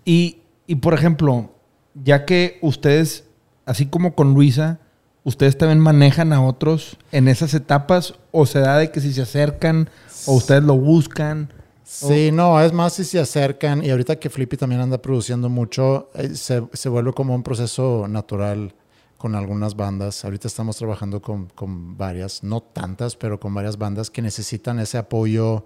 Y, 0.04 0.40
y, 0.66 0.74
por 0.74 0.92
ejemplo, 0.92 1.54
ya 1.94 2.24
que 2.24 2.58
ustedes, 2.62 3.28
así 3.64 3.86
como 3.86 4.16
con 4.16 4.34
Luisa, 4.34 4.80
ustedes 5.24 5.56
también 5.56 5.80
manejan 5.80 6.32
a 6.32 6.44
otros 6.44 6.96
en 7.12 7.28
esas 7.28 7.54
etapas, 7.54 8.14
o 8.30 8.46
se 8.46 8.60
da 8.60 8.78
de 8.78 8.90
que 8.90 9.00
si 9.00 9.12
se 9.12 9.22
acercan, 9.22 9.88
o 10.26 10.34
ustedes 10.34 10.62
lo 10.62 10.76
buscan. 10.76 11.52
Sí, 11.84 12.30
no, 12.32 12.60
es 12.60 12.72
más 12.72 12.94
si 12.94 13.04
se 13.04 13.20
acercan 13.20 13.84
y 13.84 13.90
ahorita 13.90 14.16
que 14.16 14.30
Flippy 14.30 14.56
también 14.56 14.80
anda 14.80 14.98
produciendo 14.98 15.48
mucho, 15.48 16.10
eh, 16.14 16.34
se, 16.34 16.66
se 16.72 16.88
vuelve 16.88 17.12
como 17.12 17.34
un 17.34 17.42
proceso 17.42 18.06
natural 18.08 18.74
con 19.18 19.34
algunas 19.34 19.76
bandas. 19.76 20.24
Ahorita 20.24 20.48
estamos 20.48 20.76
trabajando 20.78 21.20
con, 21.20 21.46
con 21.54 21.96
varias, 21.98 22.42
no 22.42 22.62
tantas, 22.62 23.14
pero 23.14 23.38
con 23.38 23.52
varias 23.52 23.76
bandas 23.76 24.10
que 24.10 24.22
necesitan 24.22 24.78
ese 24.78 24.96
apoyo. 24.96 25.64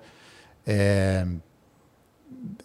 eh, 0.67 1.25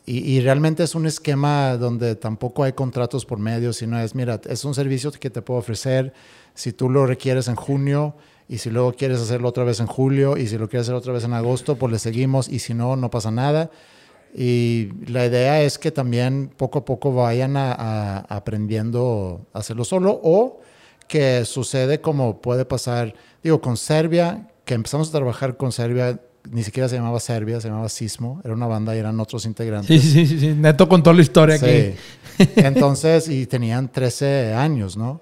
y, 0.06 0.18
y 0.18 0.42
realmente 0.42 0.84
es 0.84 0.96
un 0.96 1.06
esquema 1.06 1.78
donde 1.78 2.16
tampoco 2.16 2.64
hay 2.64 2.74
contratos 2.74 3.26
por 3.26 3.40
medio, 3.40 3.74
sino 3.74 4.00
es, 4.00 4.16
mira, 4.16 4.42
es 4.46 4.66
un 4.66 4.74
servicio 4.74 5.12
que 5.12 5.30
te 5.30 5.42
puedo 5.42 5.60
ofrecer 5.60 6.14
si 6.54 6.74
tú 6.74 6.90
lo 6.90 7.06
requieres 7.06 7.48
en 7.48 7.56
junio 7.56 8.16
y 8.48 8.58
si 8.58 8.70
luego 8.70 8.94
quieres 8.94 9.20
hacerlo 9.22 9.48
otra 9.50 9.64
vez 9.64 9.80
en 9.80 9.88
julio 9.88 10.36
y 10.38 10.48
si 10.48 10.58
lo 10.58 10.68
quieres 10.68 10.86
hacer 10.88 10.96
otra 10.96 11.14
vez 11.14 11.24
en 11.24 11.34
agosto, 11.34 11.76
pues 11.78 11.92
le 11.92 12.00
seguimos 12.00 12.50
y 12.50 12.60
si 12.60 12.74
no, 12.74 12.96
no 12.96 13.10
pasa 13.10 13.32
nada. 13.32 13.70
Y 14.34 14.90
la 15.08 15.26
idea 15.26 15.62
es 15.62 15.78
que 15.78 15.92
también 15.92 16.52
poco 16.56 16.80
a 16.80 16.86
poco 16.86 17.14
vayan 17.14 17.58
a, 17.58 17.74
a- 17.74 18.20
aprendiendo 18.20 19.42
a 19.54 19.60
hacerlo 19.60 19.84
solo 19.84 20.20
o 20.24 20.60
que 21.08 21.44
sucede 21.46 22.00
como 22.00 22.42
puede 22.42 22.64
pasar, 22.64 23.14
digo, 23.44 23.60
con 23.60 23.76
Serbia, 23.76 24.48
que 24.64 24.74
empezamos 24.74 25.10
a 25.10 25.12
trabajar 25.12 25.58
con 25.58 25.74
Serbia, 25.74 26.20
ni 26.50 26.64
siquiera 26.64 26.88
se 26.88 26.96
llamaba 26.96 27.20
Serbia, 27.20 27.60
se 27.60 27.68
llamaba 27.68 27.90
Sismo, 27.90 28.40
era 28.46 28.54
una 28.54 28.68
banda 28.68 28.96
y 28.96 29.00
eran 29.00 29.20
otros 29.20 29.46
integrantes. 29.46 30.02
Sí, 30.02 30.10
sí, 30.12 30.26
sí, 30.26 30.40
sí. 30.40 30.48
Neto 30.54 30.88
con 30.88 31.04
toda 31.04 31.16
la 31.16 31.22
historia 31.22 31.58
Sí. 31.58 31.66
aquí. 31.66 32.52
Entonces, 32.56 33.28
y 33.28 33.46
tenían 33.46 33.92
13 33.92 34.54
años, 34.54 34.96
¿no? 34.96 35.20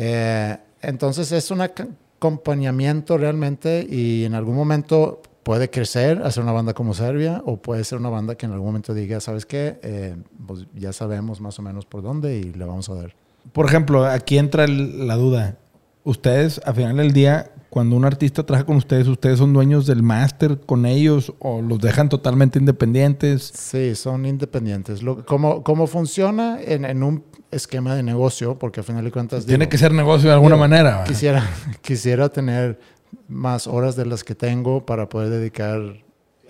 Eh, 0.00 0.56
entonces 0.82 1.32
es 1.32 1.50
un 1.50 1.58
ac- 1.58 1.88
acompañamiento 2.18 3.18
realmente 3.18 3.84
y 3.88 4.24
en 4.24 4.34
algún 4.34 4.54
momento 4.54 5.22
puede 5.42 5.70
crecer, 5.70 6.22
hacer 6.22 6.42
una 6.42 6.52
banda 6.52 6.72
como 6.74 6.94
Serbia 6.94 7.42
o 7.46 7.56
puede 7.56 7.82
ser 7.82 7.98
una 7.98 8.10
banda 8.10 8.36
que 8.36 8.46
en 8.46 8.52
algún 8.52 8.68
momento 8.68 8.94
diga, 8.94 9.18
¿sabes 9.20 9.44
qué? 9.44 9.80
Eh, 9.82 10.14
pues 10.46 10.66
ya 10.74 10.92
sabemos 10.92 11.40
más 11.40 11.58
o 11.58 11.62
menos 11.62 11.84
por 11.84 12.02
dónde 12.02 12.38
y 12.38 12.52
le 12.52 12.64
vamos 12.64 12.88
a 12.90 12.94
dar. 12.94 13.14
Por 13.52 13.66
ejemplo, 13.66 14.04
aquí 14.06 14.38
entra 14.38 14.64
el- 14.64 15.06
la 15.08 15.16
duda. 15.16 15.56
Ustedes, 16.04 16.60
al 16.64 16.74
final 16.74 16.96
del 16.98 17.12
día, 17.12 17.50
cuando 17.70 17.96
un 17.96 18.04
artista 18.04 18.44
trabaja 18.46 18.64
con 18.66 18.76
ustedes, 18.76 19.08
¿ustedes 19.08 19.38
son 19.38 19.52
dueños 19.52 19.86
del 19.86 20.02
máster 20.02 20.58
con 20.60 20.86
ellos 20.86 21.34
o 21.38 21.60
los 21.60 21.78
dejan 21.80 22.08
totalmente 22.08 22.58
independientes? 22.58 23.42
Sí, 23.54 23.94
son 23.94 24.24
independientes. 24.26 25.02
Lo, 25.02 25.24
¿cómo, 25.26 25.62
¿Cómo 25.62 25.86
funciona 25.86 26.58
en, 26.62 26.84
en 26.86 27.02
un 27.02 27.20
esquema 27.50 27.94
de 27.94 28.02
negocio? 28.02 28.58
Porque 28.58 28.80
al 28.80 28.84
final 28.84 29.04
de 29.04 29.10
cuentas... 29.10 29.44
Tiene 29.46 29.64
digo, 29.64 29.70
que 29.70 29.78
ser 29.78 29.92
negocio 29.92 30.28
de 30.28 30.34
alguna 30.34 30.56
Digo, 30.56 30.68
manera. 30.68 31.04
Quisiera, 31.04 31.48
quisiera 31.82 32.28
tener 32.28 32.78
más 33.26 33.66
horas 33.66 33.96
de 33.96 34.06
las 34.06 34.24
que 34.24 34.34
tengo 34.34 34.84
para 34.84 35.08
poder 35.08 35.30
dedicar 35.30 35.80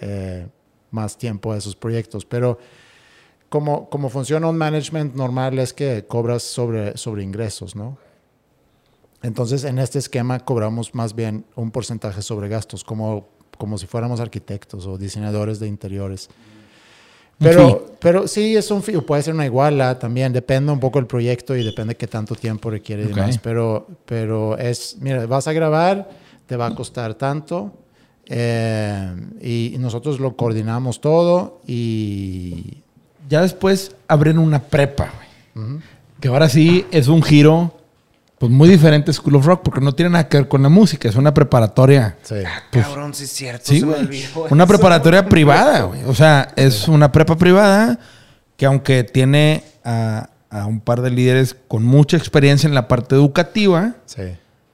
eh, 0.01 0.47
más 0.91 1.19
tiempo 1.19 1.53
a 1.53 1.57
esos 1.57 1.77
proyectos. 1.77 2.25
Pero 2.25 2.59
como, 3.49 3.89
como 3.89 4.09
funciona 4.09 4.49
un 4.49 4.57
management 4.57 5.15
normal 5.15 5.59
es 5.59 5.73
que 5.73 6.05
cobras 6.07 6.43
sobre, 6.43 6.97
sobre 6.97 7.23
ingresos, 7.23 7.75
¿no? 7.75 7.99
Entonces, 9.23 9.65
en 9.65 9.79
este 9.79 9.99
esquema 9.99 10.39
cobramos 10.41 10.95
más 10.95 11.15
bien 11.15 11.45
un 11.57 11.71
porcentaje 11.71 12.23
sobre 12.23 12.49
gastos, 12.49 12.85
como, 12.85 13.29
como 13.57 13.77
si 13.77 13.87
fuéramos 13.87 14.21
arquitectos 14.21 14.87
o 14.87 14.97
diseñadores 14.97 15.59
de 15.59 15.67
interiores. 15.67 16.29
Pero, 17.39 17.95
pero 18.01 18.27
sí, 18.27 18.57
es 18.57 18.71
un 18.71 18.83
fee, 18.83 19.01
puede 19.01 19.23
ser 19.23 19.35
una 19.35 19.47
iguala 19.47 19.99
también, 19.99 20.33
depende 20.33 20.73
un 20.73 20.81
poco 20.81 20.99
del 20.99 21.07
proyecto 21.07 21.55
y 21.57 21.65
depende 21.65 21.97
qué 21.97 22.09
tanto 22.09 22.35
tiempo 22.35 22.71
requiere 22.71 23.05
y 23.05 23.07
demás. 23.07 23.39
Pero, 23.39 23.87
pero 24.05 24.59
es, 24.59 24.97
mira, 25.01 25.25
vas 25.27 25.47
a 25.47 25.53
grabar, 25.53 26.09
te 26.47 26.57
va 26.57 26.67
a 26.67 26.75
costar 26.75 27.15
tanto 27.15 27.73
eh, 28.27 29.15
y, 29.41 29.77
nosotros 29.79 30.21
lo 30.21 30.37
coordinamos 30.37 31.01
todo 31.01 31.61
y... 31.67 32.79
Ya 33.29 33.43
después 33.43 33.95
abren 34.07 34.39
una 34.39 34.63
prepa, 34.63 35.13
güey. 35.55 35.81
Que 36.19 36.29
ahora 36.29 36.49
sí 36.49 36.87
es 36.91 37.09
un 37.09 37.23
giro 37.23 37.75
pues 38.39 38.53
muy 38.53 38.69
diferente 38.69 39.11
a 39.11 39.15
School 39.15 39.37
of 39.37 39.47
Rock 39.47 39.63
porque 39.65 39.81
no 39.81 39.93
tiene 39.95 40.11
nada 40.11 40.29
que 40.29 40.37
ver 40.39 40.49
con 40.49 40.63
la 40.63 40.69
música, 40.69 41.09
es 41.09 41.17
una 41.17 41.35
preparatoria. 41.35 42.17
Sí. 42.23 42.37
Cabrón, 42.71 43.13
sí 43.15 43.25
es 43.25 43.31
cierto. 43.33 43.65
Sí, 43.67 43.81
se 43.81 43.87
me 43.87 43.93
güey. 43.93 44.05
olvidó 44.07 44.47
Una 44.51 44.65
eso. 44.65 44.73
preparatoria 44.73 45.29
privada, 45.29 45.83
güey. 45.83 46.05
O 46.05 46.15
sea, 46.15 46.53
es 46.57 46.87
una 46.89 47.11
prepa 47.13 47.37
privada 47.37 47.99
que 48.57 48.67
aunque 48.67 49.03
tiene 49.05 49.65
a, 49.85 50.31
a 50.51 50.67
un 50.67 50.81
par 50.81 51.03
de 51.03 51.11
líderes 51.11 51.57
con 51.69 51.85
mucha 51.85 52.17
experiencia 52.17 52.67
en 52.69 52.75
la 52.75 52.87
parte 52.89 53.15
educativa, 53.15 53.95
Sí. 54.07 54.23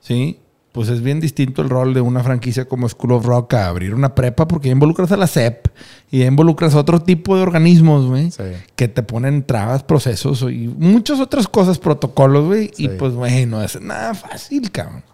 ¿sí? 0.01 0.41
Pues 0.75 0.89
es 0.89 1.03
bien 1.03 1.21
distinto 1.21 1.63
el 1.63 1.71
rol 1.71 1.95
de 1.95 2.01
una 2.01 2.25
franquicia 2.25 2.65
como 2.65 2.89
School 2.89 3.13
of 3.13 3.25
Rock 3.25 3.55
a 3.55 3.69
abrir 3.69 3.95
una 3.95 4.17
prepa 4.17 4.49
porque 4.49 4.67
ya 4.67 4.73
involucras 4.73 5.13
a 5.13 5.17
la 5.17 5.29
SEP 5.29 5.69
y 6.11 6.19
ya 6.19 6.27
involucras 6.27 6.75
a 6.75 6.81
otro 6.81 7.01
tipo 7.01 7.37
de 7.37 7.43
organismos, 7.43 8.07
güey. 8.07 8.33
Sí. 8.33 8.43
Que 8.75 8.89
te 8.89 9.05
ponen 9.05 9.47
trabas, 9.47 9.85
procesos 9.85 10.43
y 10.43 10.67
muchas 10.77 11.21
otras 11.21 11.47
cosas, 11.47 11.79
protocolos, 11.79 12.47
güey. 12.47 12.73
Y 12.77 12.89
pues, 12.89 13.13
güey, 13.13 13.47
no 13.47 13.63
es 13.63 13.81
nada 13.81 14.15
fácil, 14.15 14.73
cabrón. 14.73 15.05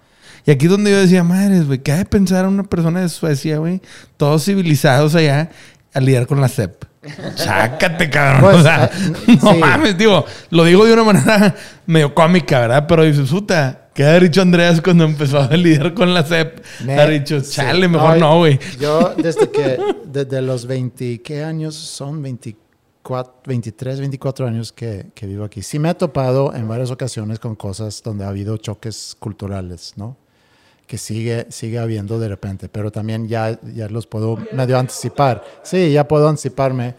Y 0.47 0.51
aquí 0.51 0.65
es 0.65 0.71
donde 0.71 0.93
yo 0.93 0.97
decía, 0.97 1.23
madres, 1.25 1.67
güey, 1.67 1.81
¿qué 1.81 1.93
ha 1.93 1.99
de 1.99 2.07
pensar 2.07 2.47
una 2.47 2.63
persona 2.63 3.03
de 3.03 3.11
Suecia, 3.11 3.59
güey? 3.59 3.83
Todos 4.17 4.47
civilizados 4.47 5.15
allá 5.15 5.51
a 5.93 6.01
lidiar 6.01 6.27
con 6.27 6.41
la 6.41 6.49
SEP. 6.49 6.85
Sácate, 7.35 8.09
cabrón. 8.09 8.41
Pues, 8.41 8.57
o 8.57 8.63
sea, 8.63 8.85
eh, 8.87 9.39
no 9.43 9.53
sí. 9.53 9.59
mames, 9.59 9.99
digo, 9.99 10.25
lo 10.49 10.65
digo 10.65 10.87
de 10.87 10.95
una 10.95 11.05
manera 11.05 11.55
medio 11.85 12.15
cómica, 12.15 12.61
¿verdad? 12.61 12.87
Pero 12.89 13.05
dices, 13.05 13.29
puta, 13.29 13.80
¿qué 13.95 14.05
ha 14.05 14.19
dicho 14.21 14.43
Andreas 14.43 14.81
cuando 14.81 15.05
empezó 15.05 15.39
a 15.41 15.49
lidiar 15.57 15.95
con 15.95 16.13
la 16.15 16.25
SEP? 16.25 16.61
Me- 16.85 16.95
ha 17.01 17.07
dicho, 17.07 17.41
sí. 17.41 17.53
chale, 17.53 17.89
mejor 17.89 18.19
no, 18.19 18.39
güey. 18.39 18.59
Yo 18.81 19.15
desde 19.17 19.51
que, 19.51 19.79
desde 20.05 20.43
los 20.43 20.67
20, 20.67 21.23
¿qué 21.23 21.43
años 21.45 21.75
son? 21.75 22.23
24, 22.23 23.43
23, 23.47 24.01
24 24.01 24.47
años 24.47 24.73
que, 24.73 25.07
que 25.15 25.27
vivo 25.27 25.45
aquí. 25.45 25.63
Sí 25.63 25.79
me 25.79 25.91
he 25.91 25.95
topado 25.95 26.55
en 26.55 26.69
varias 26.69 26.91
ocasiones 26.91 27.39
con 27.39 27.55
cosas 27.57 28.03
donde 28.03 28.25
ha 28.25 28.29
habido 28.29 28.57
choques 28.57 29.17
culturales, 29.19 29.95
¿no? 29.97 30.17
Que 30.87 30.99
sigue, 30.99 31.47
sigue 31.51 31.79
habiendo 31.79 32.19
de 32.19 32.29
repente, 32.29 32.69
pero 32.69 32.91
también 32.91 33.29
ya, 33.29 33.61
ya 33.75 33.89
los 33.89 34.07
puedo 34.09 34.37
medio 34.53 34.77
anticipar. 34.79 35.45
Sí, 35.63 35.93
ya 35.93 36.07
puedo 36.09 36.29
anticiparme. 36.29 36.95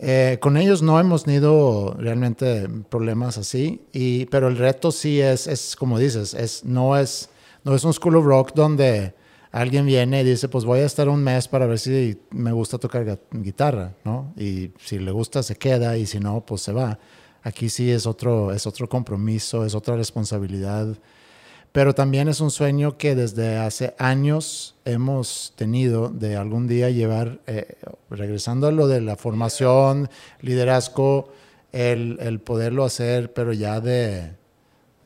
Eh, 0.00 0.38
con 0.40 0.56
ellos 0.56 0.80
no 0.80 1.00
hemos 1.00 1.24
tenido 1.24 1.94
realmente 1.98 2.68
problemas 2.88 3.36
así, 3.36 3.82
y, 3.92 4.26
pero 4.26 4.46
el 4.46 4.56
reto 4.56 4.92
sí 4.92 5.20
es, 5.20 5.48
es 5.48 5.74
como 5.74 5.98
dices, 5.98 6.34
es, 6.34 6.64
no, 6.64 6.96
es, 6.96 7.30
no 7.64 7.74
es 7.74 7.82
un 7.82 7.92
School 7.92 8.16
of 8.16 8.24
Rock 8.24 8.52
donde 8.54 9.14
alguien 9.50 9.86
viene 9.86 10.20
y 10.20 10.24
dice, 10.24 10.48
pues 10.48 10.64
voy 10.64 10.80
a 10.80 10.86
estar 10.86 11.08
un 11.08 11.24
mes 11.24 11.48
para 11.48 11.66
ver 11.66 11.80
si 11.80 12.16
me 12.30 12.52
gusta 12.52 12.78
tocar 12.78 13.18
guitarra, 13.32 13.94
¿no? 14.04 14.32
Y 14.36 14.70
si 14.78 15.00
le 15.00 15.10
gusta 15.10 15.42
se 15.42 15.56
queda 15.56 15.96
y 15.96 16.06
si 16.06 16.20
no, 16.20 16.44
pues 16.46 16.62
se 16.62 16.72
va. 16.72 16.98
Aquí 17.42 17.68
sí 17.68 17.90
es 17.90 18.06
otro, 18.06 18.52
es 18.52 18.66
otro 18.66 18.88
compromiso, 18.88 19.64
es 19.64 19.74
otra 19.74 19.96
responsabilidad 19.96 20.96
pero 21.72 21.94
también 21.94 22.28
es 22.28 22.40
un 22.40 22.50
sueño 22.50 22.96
que 22.96 23.14
desde 23.14 23.56
hace 23.58 23.94
años 23.98 24.74
hemos 24.84 25.52
tenido 25.56 26.08
de 26.08 26.36
algún 26.36 26.66
día 26.66 26.90
llevar, 26.90 27.40
eh, 27.46 27.76
regresando 28.10 28.66
a 28.66 28.72
lo 28.72 28.86
de 28.88 29.00
la 29.00 29.16
formación, 29.16 30.08
liderazgo, 30.40 31.32
el, 31.72 32.18
el 32.20 32.40
poderlo 32.40 32.84
hacer, 32.84 33.32
pero 33.32 33.52
ya 33.52 33.80
de, 33.80 34.32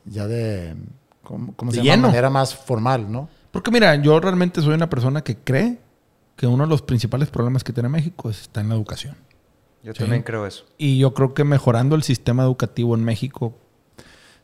ya 0.05 0.27
de, 0.27 0.75
¿cómo, 1.23 1.53
cómo 1.55 1.71
se 1.71 1.79
De 1.79 1.83
llama? 1.83 2.07
manera 2.07 2.29
más 2.29 2.55
formal, 2.55 3.11
¿no? 3.11 3.29
Porque 3.51 3.69
mira, 3.69 3.95
yo 3.95 4.19
realmente 4.19 4.61
soy 4.61 4.73
una 4.73 4.89
persona 4.89 5.21
que 5.23 5.35
cree 5.37 5.79
que 6.35 6.47
uno 6.47 6.63
de 6.63 6.69
los 6.69 6.81
principales 6.81 7.29
problemas 7.29 7.63
que 7.63 7.73
tiene 7.73 7.89
México 7.89 8.29
es- 8.29 8.41
está 8.43 8.61
en 8.61 8.69
la 8.69 8.75
educación. 8.75 9.15
Yo 9.83 9.91
Sí. 9.93 9.99
también 9.99 10.23
creo 10.23 10.47
eso. 10.47 10.63
Y 10.77 10.97
yo 10.97 11.13
creo 11.13 11.33
que 11.33 11.43
mejorando 11.43 11.95
el 11.95 12.03
sistema 12.03 12.43
educativo 12.43 12.95
en 12.95 13.03
México 13.03 13.53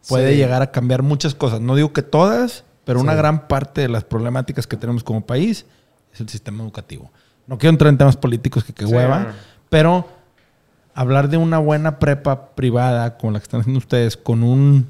puede 0.08 0.32
Sí. 0.32 0.38
llegar 0.38 0.62
a 0.62 0.72
cambiar 0.72 1.04
muchas 1.04 1.36
cosas. 1.36 1.60
No 1.62 1.76
digo 1.76 1.94
que 1.94 2.02
todas, 2.02 2.64
pero 2.86 3.00
una 3.00 3.16
gran 3.16 3.48
parte 3.48 3.82
de 3.82 3.90
las 3.90 4.04
problemáticas 4.04 4.66
que 4.68 4.78
tenemos 4.78 5.04
como 5.04 5.26
país 5.26 5.66
es 6.14 6.22
el 6.22 6.30
sistema 6.30 6.64
educativo. 6.64 7.12
No 7.48 7.58
quiero 7.58 7.72
entrar 7.72 7.90
en 7.90 7.98
temas 7.98 8.18
políticos 8.18 8.64
que, 8.64 8.74
que 8.74 8.86
Sí, 8.88 8.94
hueva, 8.94 9.34
pero 9.70 10.08
hablar 10.94 11.30
de 11.30 11.38
una 11.38 11.58
buena 11.60 12.00
prepa 12.00 12.50
privada 12.56 13.18
como 13.18 13.32
la 13.34 13.40
que 13.40 13.44
están 13.44 13.62
haciendo 13.62 13.78
ustedes, 13.80 14.18
con 14.18 14.44
un, 14.44 14.88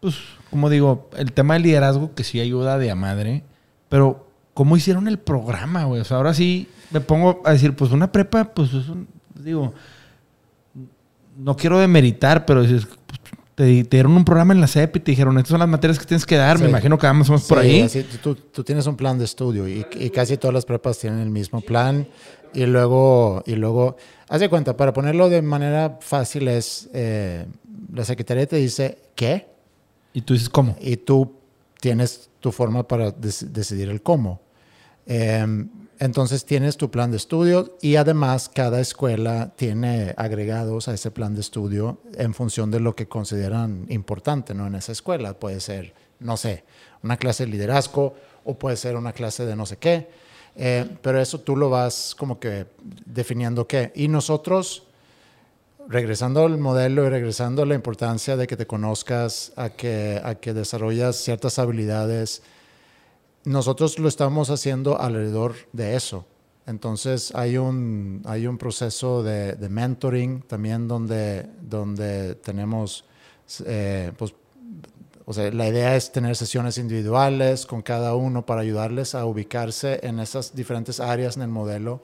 pues, 0.00 0.16
como 0.50 0.68
digo, 0.70 1.08
el 1.16 1.32
tema 1.32 1.54
del 1.54 1.62
liderazgo 1.64 2.14
que 2.14 2.24
sí 2.24 2.40
ayuda 2.40 2.78
de 2.78 2.90
a 2.90 2.94
madre, 2.94 3.44
pero 3.88 4.26
¿cómo 4.54 4.76
hicieron 4.76 5.08
el 5.08 5.18
programa, 5.18 5.84
güey? 5.84 6.00
O 6.00 6.04
sea, 6.04 6.16
ahora 6.18 6.34
sí 6.34 6.68
me 6.90 7.00
pongo 7.00 7.40
a 7.44 7.52
decir, 7.52 7.74
pues 7.76 7.90
una 7.92 8.10
prepa, 8.12 8.44
pues 8.52 8.72
es 8.74 8.88
un, 8.88 9.08
digo, 9.34 9.72
no 11.36 11.56
quiero 11.56 11.78
demeritar, 11.78 12.44
pero 12.44 12.62
pues, 12.64 12.86
te, 13.64 13.84
te 13.84 13.96
dieron 13.96 14.12
un 14.16 14.24
programa 14.24 14.52
en 14.54 14.60
la 14.60 14.66
CEP 14.66 14.96
y 14.96 15.00
te 15.00 15.10
dijeron, 15.12 15.36
estas 15.38 15.50
son 15.50 15.60
las 15.60 15.68
materias 15.68 15.98
que 15.98 16.04
tienes 16.04 16.26
que 16.26 16.36
dar, 16.36 16.58
me 16.58 16.68
imagino 16.68 16.98
que 16.98 17.06
vamos 17.06 17.30
más 17.30 17.42
por 17.44 17.58
ahí. 17.58 17.80
así, 17.82 18.02
tú, 18.22 18.34
tú 18.34 18.64
tienes 18.64 18.86
un 18.86 18.96
plan 18.96 19.18
de 19.18 19.24
estudio 19.24 19.68
y, 19.68 19.84
y 19.98 20.10
casi 20.10 20.36
todas 20.36 20.54
las 20.54 20.64
prepas 20.64 20.98
tienen 20.98 21.20
el 21.20 21.30
mismo 21.30 21.60
plan. 21.60 22.06
Y 22.54 22.66
luego, 22.66 23.42
y 23.46 23.54
luego, 23.54 23.96
haz 24.28 24.40
de 24.40 24.50
cuenta, 24.50 24.76
para 24.76 24.92
ponerlo 24.92 25.30
de 25.30 25.40
manera 25.40 25.96
fácil 26.02 26.48
es, 26.48 26.90
eh, 26.92 27.46
la 27.94 28.04
secretaría 28.04 28.46
te 28.46 28.56
dice, 28.56 28.98
¿qué? 29.14 29.46
Y 30.12 30.20
tú 30.20 30.34
dices, 30.34 30.50
¿cómo? 30.50 30.76
y 30.80 30.98
tú 30.98 31.32
tienes 31.80 32.28
tu 32.40 32.52
forma 32.52 32.86
para 32.86 33.08
dec- 33.16 33.48
decidir 33.48 33.88
el 33.88 34.02
cómo. 34.02 34.40
Em, 35.06 35.68
entonces 36.02 36.44
tienes 36.44 36.76
tu 36.76 36.90
plan 36.90 37.12
de 37.12 37.16
estudio 37.16 37.78
y 37.80 37.94
además 37.94 38.50
cada 38.52 38.80
escuela 38.80 39.52
tiene 39.54 40.14
agregados 40.16 40.88
a 40.88 40.94
ese 40.94 41.12
plan 41.12 41.32
de 41.32 41.42
estudio 41.42 42.00
en 42.16 42.34
función 42.34 42.72
de 42.72 42.80
lo 42.80 42.96
que 42.96 43.06
consideran 43.06 43.86
importante 43.88 44.52
¿no? 44.52 44.66
en 44.66 44.74
esa 44.74 44.90
escuela. 44.90 45.34
Puede 45.34 45.60
ser, 45.60 45.94
no 46.18 46.36
sé, 46.36 46.64
una 47.04 47.18
clase 47.18 47.46
de 47.46 47.52
liderazgo 47.52 48.16
o 48.44 48.58
puede 48.58 48.76
ser 48.76 48.96
una 48.96 49.12
clase 49.12 49.46
de 49.46 49.54
no 49.54 49.64
sé 49.64 49.76
qué. 49.76 50.08
Eh, 50.56 50.90
pero 51.02 51.20
eso 51.20 51.38
tú 51.38 51.54
lo 51.54 51.70
vas 51.70 52.16
como 52.18 52.40
que 52.40 52.66
definiendo 53.06 53.68
qué. 53.68 53.92
Y 53.94 54.08
nosotros 54.08 54.88
regresando 55.88 56.44
al 56.44 56.58
modelo 56.58 57.06
y 57.06 57.10
regresando 57.10 57.62
a 57.62 57.66
la 57.66 57.76
importancia 57.76 58.36
de 58.36 58.48
que 58.48 58.56
te 58.56 58.66
conozcas, 58.66 59.52
a 59.54 59.70
que, 59.70 60.20
a 60.24 60.34
que 60.34 60.52
desarrollas 60.52 61.14
ciertas 61.14 61.60
habilidades, 61.60 62.42
nosotros 63.44 63.98
lo 63.98 64.08
estamos 64.08 64.50
haciendo 64.50 65.00
alrededor 65.00 65.54
de 65.72 65.96
eso. 65.96 66.24
Entonces 66.66 67.34
hay 67.34 67.58
un, 67.58 68.22
hay 68.24 68.46
un 68.46 68.56
proceso 68.56 69.22
de, 69.22 69.54
de 69.54 69.68
mentoring 69.68 70.42
también 70.42 70.86
donde, 70.86 71.48
donde 71.60 72.36
tenemos, 72.36 73.04
eh, 73.66 74.12
pues, 74.16 74.34
o 75.24 75.32
sea, 75.32 75.50
la 75.50 75.68
idea 75.68 75.96
es 75.96 76.12
tener 76.12 76.36
sesiones 76.36 76.78
individuales 76.78 77.66
con 77.66 77.82
cada 77.82 78.14
uno 78.14 78.46
para 78.46 78.60
ayudarles 78.60 79.14
a 79.14 79.24
ubicarse 79.24 80.00
en 80.06 80.20
esas 80.20 80.54
diferentes 80.54 81.00
áreas 81.00 81.36
en 81.36 81.42
el 81.42 81.48
modelo 81.48 82.00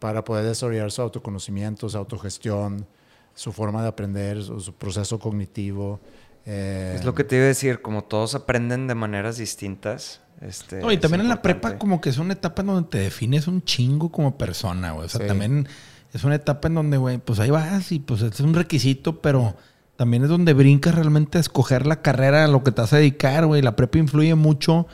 para 0.00 0.24
poder 0.24 0.44
desarrollar 0.44 0.90
su 0.90 1.02
autoconocimiento, 1.02 1.88
su 1.88 1.96
autogestión, 1.96 2.86
su 3.34 3.52
forma 3.52 3.82
de 3.82 3.88
aprender, 3.88 4.42
su, 4.42 4.58
su 4.60 4.72
proceso 4.72 5.18
cognitivo. 5.18 6.00
Eh, 6.46 6.94
Es 6.96 7.04
lo 7.04 7.14
que 7.14 7.24
te 7.24 7.36
iba 7.36 7.44
a 7.44 7.48
decir, 7.48 7.82
como 7.82 8.04
todos 8.04 8.34
aprenden 8.34 8.86
de 8.86 8.94
maneras 8.94 9.36
distintas. 9.36 10.20
Este, 10.40 10.80
No, 10.80 10.92
y 10.92 10.98
también 10.98 11.22
en 11.22 11.28
la 11.28 11.42
prepa 11.42 11.78
como 11.78 12.00
que 12.00 12.10
es 12.10 12.18
una 12.18 12.34
etapa 12.34 12.62
en 12.62 12.68
donde 12.68 12.88
te 12.90 12.98
defines 12.98 13.46
un 13.48 13.62
chingo 13.64 14.10
como 14.12 14.36
persona, 14.38 14.92
güey. 14.92 15.06
O 15.06 15.08
sea, 15.08 15.22
Sí. 15.22 15.26
también 15.26 15.66
es 16.12 16.24
una 16.24 16.34
etapa 16.36 16.68
en 16.68 16.74
donde, 16.74 16.96
güey, 16.98 17.18
pues 17.18 17.40
ahí 17.40 17.50
vas 17.50 17.90
y 17.92 17.98
pues 18.00 18.22
es 18.22 18.40
un 18.40 18.54
requisito, 18.54 19.20
pero 19.20 19.56
también 19.96 20.22
es 20.24 20.28
donde 20.28 20.52
brincas 20.52 20.94
realmente 20.94 21.38
a 21.38 21.40
escoger 21.40 21.86
la 21.86 22.02
carrera 22.02 22.44
a 22.44 22.48
lo 22.48 22.62
que 22.62 22.70
te 22.70 22.82
vas 22.82 22.92
a 22.92 22.96
dedicar, 22.98 23.46
güey. 23.46 23.62
La 23.62 23.76
prepa 23.76 23.98
influye 23.98 24.34
mucho 24.34 24.86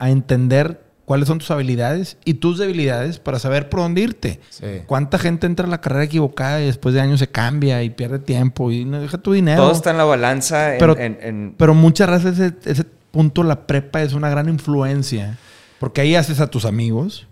a 0.00 0.10
entender 0.10 0.82
cuáles 1.12 1.28
son 1.28 1.36
tus 1.40 1.50
habilidades 1.50 2.16
y 2.24 2.34
tus 2.34 2.56
debilidades 2.58 3.18
para 3.18 3.38
saber 3.38 3.68
por 3.68 3.80
dónde 3.80 4.00
irte. 4.00 4.40
Sí. 4.48 4.64
¿Cuánta 4.86 5.18
gente 5.18 5.46
entra 5.46 5.66
a 5.66 5.68
la 5.68 5.82
carrera 5.82 6.04
equivocada 6.04 6.62
y 6.62 6.64
después 6.64 6.94
de 6.94 7.02
años 7.02 7.18
se 7.18 7.26
cambia 7.28 7.82
y 7.82 7.90
pierde 7.90 8.18
tiempo 8.18 8.70
y 8.70 8.86
no 8.86 8.98
deja 8.98 9.18
tu 9.18 9.32
dinero? 9.34 9.60
Todo 9.60 9.72
está 9.72 9.90
en 9.90 9.98
la 9.98 10.04
balanza. 10.04 10.70
Pero- 10.78 10.96
en- 10.98 11.18
en- 11.20 11.54
Pero 11.58 11.74
muchas 11.74 12.08
veces 12.08 12.38
ese, 12.38 12.54
ese 12.70 12.84
punto, 13.10 13.42
la 13.42 13.66
prepa 13.66 14.00
es 14.02 14.14
una 14.14 14.30
gran 14.30 14.48
influencia. 14.48 15.36
Porque 15.78 16.00
ahí 16.00 16.14
haces 16.14 16.40
a 16.40 16.46
tus 16.46 16.64
amigos, 16.64 17.26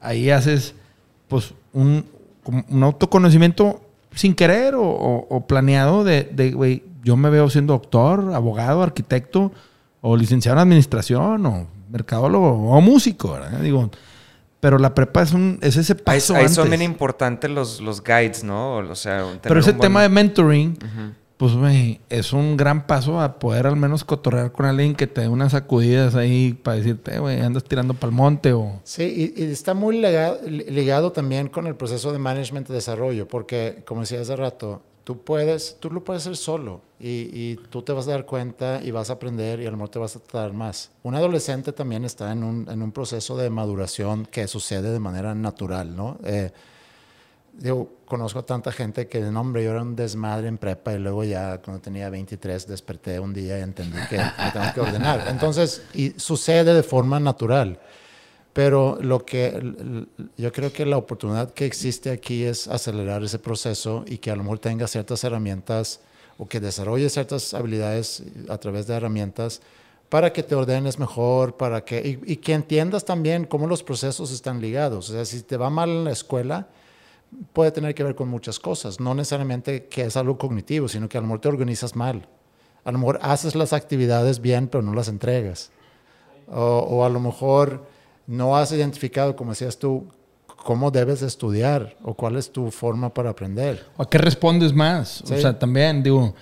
ahí 0.00 0.30
haces 0.30 0.76
pues 1.26 1.52
un, 1.72 2.04
un 2.68 2.82
autoconocimiento 2.84 3.80
sin 4.14 4.36
querer 4.36 4.76
o, 4.76 4.84
o- 4.84 5.26
o 5.28 5.46
planeado 5.48 6.04
de, 6.04 6.52
güey, 6.54 6.84
yo 7.02 7.16
me 7.16 7.28
veo 7.28 7.50
siendo 7.50 7.72
doctor, 7.72 8.32
abogado, 8.34 8.84
arquitecto 8.84 9.50
o 10.00 10.16
licenciado 10.16 10.58
en 10.58 10.62
administración 10.62 11.44
o 11.46 11.66
mercadólogo 11.90 12.70
o 12.70 12.80
músico, 12.80 13.32
¿verdad? 13.32 13.60
Digo, 13.60 13.90
pero 14.60 14.78
la 14.78 14.94
prepa 14.94 15.22
es, 15.22 15.32
un, 15.32 15.58
es 15.62 15.76
ese 15.76 15.94
paso 15.94 16.34
ahí 16.34 16.48
son 16.48 16.64
antes. 16.66 16.78
bien 16.78 16.90
importantes 16.90 17.50
los, 17.50 17.80
los 17.80 18.02
guides, 18.02 18.42
¿no? 18.42 18.76
O 18.78 18.94
sea, 18.94 19.18
tener 19.24 19.40
Pero 19.42 19.60
ese 19.60 19.70
un 19.72 19.76
buen- 19.78 19.86
tema 19.88 20.02
de 20.02 20.08
mentoring, 20.08 20.78
pues, 21.36 21.52
güey, 21.52 22.00
es 22.08 22.32
un 22.32 22.56
gran 22.56 22.86
paso 22.86 23.20
a 23.20 23.38
poder 23.38 23.66
al 23.66 23.76
menos 23.76 24.02
cotorrear 24.04 24.52
con 24.52 24.64
alguien 24.64 24.94
que 24.94 25.06
te 25.06 25.20
dé 25.20 25.28
unas 25.28 25.52
sacudidas 25.52 26.14
ahí 26.14 26.54
para 26.54 26.78
decirte, 26.78 27.18
güey, 27.18 27.40
andas 27.42 27.62
tirando 27.64 27.92
para 27.94 28.08
el 28.10 28.16
monte 28.16 28.54
o... 28.54 28.80
Sí, 28.84 29.32
y, 29.36 29.42
y 29.42 29.52
está 29.52 29.74
muy 29.74 30.00
lega- 30.00 30.40
li- 30.46 30.64
ligado 30.70 31.12
también 31.12 31.48
con 31.48 31.66
el 31.66 31.76
proceso 31.76 32.10
de 32.12 32.18
management 32.18 32.66
de 32.68 32.74
desarrollo, 32.74 33.28
porque 33.28 33.82
como 33.86 34.00
decía 34.00 34.20
hace 34.22 34.34
rato, 34.34 34.80
tú 35.06 35.22
puedes, 35.22 35.76
tú 35.78 35.88
lo 35.88 36.02
puedes 36.02 36.24
hacer 36.24 36.36
solo 36.36 36.80
y, 36.98 37.30
y 37.32 37.56
tú 37.70 37.80
te 37.82 37.92
vas 37.92 38.08
a 38.08 38.10
dar 38.10 38.26
cuenta 38.26 38.80
y 38.82 38.90
vas 38.90 39.08
a 39.08 39.12
aprender 39.12 39.60
y 39.60 39.66
a 39.66 39.70
lo 39.70 39.76
mejor 39.76 39.90
te 39.90 40.00
vas 40.00 40.16
a 40.16 40.18
tardar 40.18 40.52
más. 40.52 40.90
Un 41.04 41.14
adolescente 41.14 41.72
también 41.72 42.04
está 42.04 42.32
en 42.32 42.42
un, 42.42 42.68
en 42.68 42.82
un 42.82 42.90
proceso 42.90 43.36
de 43.36 43.48
maduración 43.48 44.26
que 44.26 44.48
sucede 44.48 44.90
de 44.90 44.98
manera 44.98 45.32
natural, 45.32 45.94
¿no? 45.94 46.18
Eh, 46.24 46.50
Digo, 47.58 47.90
conozco 48.04 48.40
a 48.40 48.42
tanta 48.44 48.70
gente 48.70 49.08
que, 49.08 49.20
no, 49.20 49.40
hombre, 49.40 49.64
yo 49.64 49.70
era 49.70 49.80
un 49.80 49.96
desmadre 49.96 50.48
en 50.48 50.58
prepa 50.58 50.92
y 50.92 50.98
luego 50.98 51.24
ya 51.24 51.56
cuando 51.62 51.80
tenía 51.80 52.10
23 52.10 52.66
desperté 52.66 53.18
un 53.18 53.32
día 53.32 53.58
y 53.58 53.62
entendí 53.62 53.96
que 54.10 54.18
me 54.18 54.50
tengo 54.52 54.66
que 54.74 54.80
ordenar. 54.80 55.24
Entonces, 55.28 55.82
y 55.94 56.10
sucede 56.18 56.74
de 56.74 56.82
forma 56.82 57.18
natural. 57.18 57.78
Pero 58.56 58.96
lo 59.02 59.26
que 59.26 60.06
yo 60.38 60.50
creo 60.50 60.72
que 60.72 60.86
la 60.86 60.96
oportunidad 60.96 61.52
que 61.52 61.66
existe 61.66 62.08
aquí 62.08 62.44
es 62.44 62.68
acelerar 62.68 63.22
ese 63.22 63.38
proceso 63.38 64.02
y 64.06 64.16
que 64.16 64.30
a 64.30 64.36
lo 64.36 64.44
mejor 64.44 64.60
tenga 64.60 64.88
ciertas 64.88 65.22
herramientas 65.24 66.00
o 66.38 66.48
que 66.48 66.58
desarrolle 66.58 67.10
ciertas 67.10 67.52
habilidades 67.52 68.22
a 68.48 68.56
través 68.56 68.86
de 68.86 68.94
herramientas 68.94 69.60
para 70.08 70.32
que 70.32 70.42
te 70.42 70.54
ordenes 70.54 70.98
mejor, 70.98 71.58
para 71.58 71.84
que 71.84 72.18
y, 72.24 72.36
que 72.36 72.54
entiendas 72.54 73.04
también 73.04 73.44
cómo 73.44 73.66
los 73.66 73.82
procesos 73.82 74.32
están 74.32 74.62
ligados. 74.62 75.10
O 75.10 75.12
sea, 75.12 75.26
si 75.26 75.42
te 75.42 75.58
va 75.58 75.68
mal 75.68 75.90
en 75.90 76.04
la 76.04 76.12
escuela, 76.12 76.66
puede 77.52 77.72
tener 77.72 77.94
que 77.94 78.04
ver 78.04 78.14
con 78.14 78.28
muchas 78.28 78.58
cosas. 78.58 79.00
No 79.00 79.14
necesariamente 79.14 79.84
que 79.84 80.06
es 80.06 80.16
algo 80.16 80.38
cognitivo, 80.38 80.88
sino 80.88 81.10
que 81.10 81.18
a 81.18 81.20
lo 81.20 81.26
mejor 81.26 81.42
te 81.42 81.48
organizas 81.48 81.94
mal. 81.94 82.26
A 82.84 82.92
lo 82.92 83.00
mejor 83.00 83.18
haces 83.20 83.54
las 83.54 83.74
actividades 83.74 84.40
bien, 84.40 84.68
pero 84.68 84.80
no 84.80 84.94
las 84.94 85.08
entregas. 85.08 85.72
O 86.48 87.04
a 87.04 87.10
lo 87.10 87.20
mejor 87.20 87.95
no 88.26 88.56
has 88.56 88.72
identificado, 88.72 89.36
como 89.36 89.50
decías 89.50 89.78
tú, 89.78 90.06
cómo 90.64 90.90
debes 90.90 91.20
de 91.20 91.26
estudiar 91.28 91.96
o 92.02 92.14
cuál 92.14 92.36
es 92.36 92.50
tu 92.50 92.70
forma 92.70 93.12
para 93.14 93.30
aprender. 93.30 93.84
¿O 93.96 94.02
a 94.02 94.10
qué 94.10 94.18
respondes 94.18 94.72
más? 94.74 95.22
O 95.22 95.26
Sí. 95.28 95.40
sea, 95.40 95.58
también, 95.58 96.02
digo, 96.02 96.34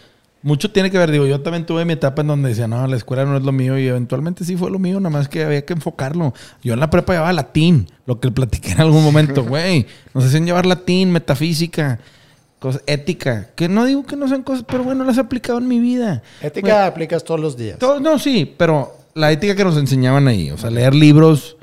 mucho 0.43 0.71
tiene 0.71 0.91
que 0.91 0.99
ver, 0.99 1.11
digo, 1.11 1.27
yo 1.27 1.41
también 1.43 1.67
tuve 1.67 1.85
mi 1.85 1.93
etapa 1.95 2.23
en 2.23 2.29
donde 2.29 2.49
decía, 2.51 2.67
no, 2.69 2.87
la 2.87 2.97
escuela 2.97 3.25
no 3.25 3.37
es 3.37 3.43
lo 3.43 3.53
mío 3.53 3.79
y 3.79 3.87
eventualmente 3.87 4.45
sí 4.45 4.57
fue 4.57 4.71
lo 4.71 4.79
mío, 4.79 4.99
nada 5.01 5.11
más 5.11 5.29
que 5.29 5.45
había 5.45 5.65
que 5.65 5.73
enfocarlo. 5.75 6.33
Yo 6.63 6.75
en 6.75 6.81
la 6.81 6.89
prepa 6.91 7.13
llevaba 7.15 7.33
latín, 7.33 7.89
lo 8.07 8.19
que 8.21 8.31
platiqué 8.31 8.73
en 8.73 8.81
algún 8.81 9.03
momento, 9.05 9.45
güey. 9.45 9.87
Nos 10.15 10.25
hacían 10.25 10.47
llevar 10.47 10.65
latín, 10.67 11.11
metafísica, 11.13 11.99
cosas, 12.59 12.83
ética, 12.87 13.51
que 13.55 13.69
no 13.69 13.85
digo 13.85 14.05
que 14.05 14.17
no 14.17 14.27
sean 14.29 14.43
cosas, 14.43 14.65
pero 14.67 14.85
bueno, 14.85 15.05
las 15.05 15.19
he 15.19 15.21
aplicado 15.21 15.59
en 15.59 15.69
mi 15.69 15.81
vida. 15.81 16.23
Ética 16.41 16.87
aplicas 16.87 17.25
todos 17.25 17.41
los 17.41 17.57
días. 17.59 17.79
Todo- 17.79 18.01
no, 18.01 18.19
sí, 18.19 18.51
pero 18.57 18.93
la 19.15 19.31
ética 19.33 19.55
que 19.55 19.65
nos 19.65 19.77
enseñaban 19.77 20.29
ahí, 20.29 20.51
o 20.51 20.57
sea, 20.59 20.71
leer 20.71 20.95
libros 20.95 21.57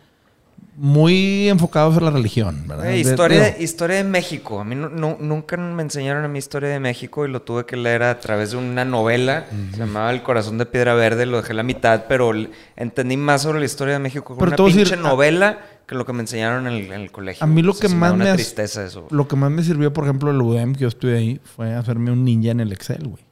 muy 0.75 1.49
enfocados 1.49 1.97
a 1.97 2.01
la 2.01 2.11
religión, 2.11 2.63
¿verdad? 2.67 2.89
Eh, 2.89 2.99
historia, 2.99 3.41
de, 3.53 3.63
historia 3.63 3.97
de 3.97 4.03
México. 4.03 4.59
A 4.59 4.63
mí 4.63 4.75
no- 4.75 4.89
no- 4.89 5.17
nunca 5.19 5.57
me 5.57 5.81
enseñaron 5.83 6.23
a 6.23 6.27
mí 6.27 6.39
historia 6.39 6.69
de 6.69 6.79
México 6.79 7.25
y 7.25 7.29
lo 7.29 7.41
tuve 7.41 7.65
que 7.65 7.75
leer 7.77 8.03
a 8.03 8.19
través 8.19 8.51
de 8.51 8.57
una 8.57 8.85
novela. 8.85 9.45
Se 9.71 9.77
llamaba 9.77 10.11
El 10.11 10.23
corazón 10.23 10.57
de 10.57 10.65
piedra 10.65 10.93
verde. 10.93 11.25
Lo 11.25 11.37
dejé 11.37 11.51
a 11.51 11.55
la 11.55 11.63
mitad, 11.63 12.05
pero 12.07 12.31
entendí 12.75 13.17
más 13.17 13.41
sobre 13.43 13.59
la 13.59 13.65
historia 13.65 13.93
de 13.95 13.99
México 13.99 14.23
con 14.35 14.37
Pero 14.37 14.49
una 14.49 14.55
pinche 14.57 14.79
decir, 14.91 14.97
novela 14.99 15.59
que 15.85 15.95
lo 15.95 16.05
que 16.05 16.13
me 16.13 16.21
enseñaron 16.21 16.67
en 16.67 16.73
el, 16.73 16.85
en 16.85 17.01
el 17.01 17.11
colegio. 17.11 17.43
A 17.43 17.47
mí 17.47 17.61
lo 17.61 17.71
O 17.71 17.75
sea, 17.75 17.89
que 17.89 17.95
más 17.95 18.15
me 18.15 18.31
tristeza 18.33 18.85
eso. 18.85 19.07
Lo 19.11 19.27
que 19.27 19.35
más 19.35 19.51
me 19.51 19.61
sirvió, 19.63 19.91
por 19.91 20.05
ejemplo, 20.05 20.31
el 20.31 20.41
UDEM 20.41 20.73
que 20.73 20.81
yo 20.81 20.87
estuve 20.87 21.17
ahí, 21.17 21.41
fue 21.55 21.73
hacerme 21.73 22.11
un 22.11 22.23
ninja 22.23 22.51
en 22.51 22.61
el 22.61 22.71
Excel, 22.71 23.07
güey. 23.09 23.23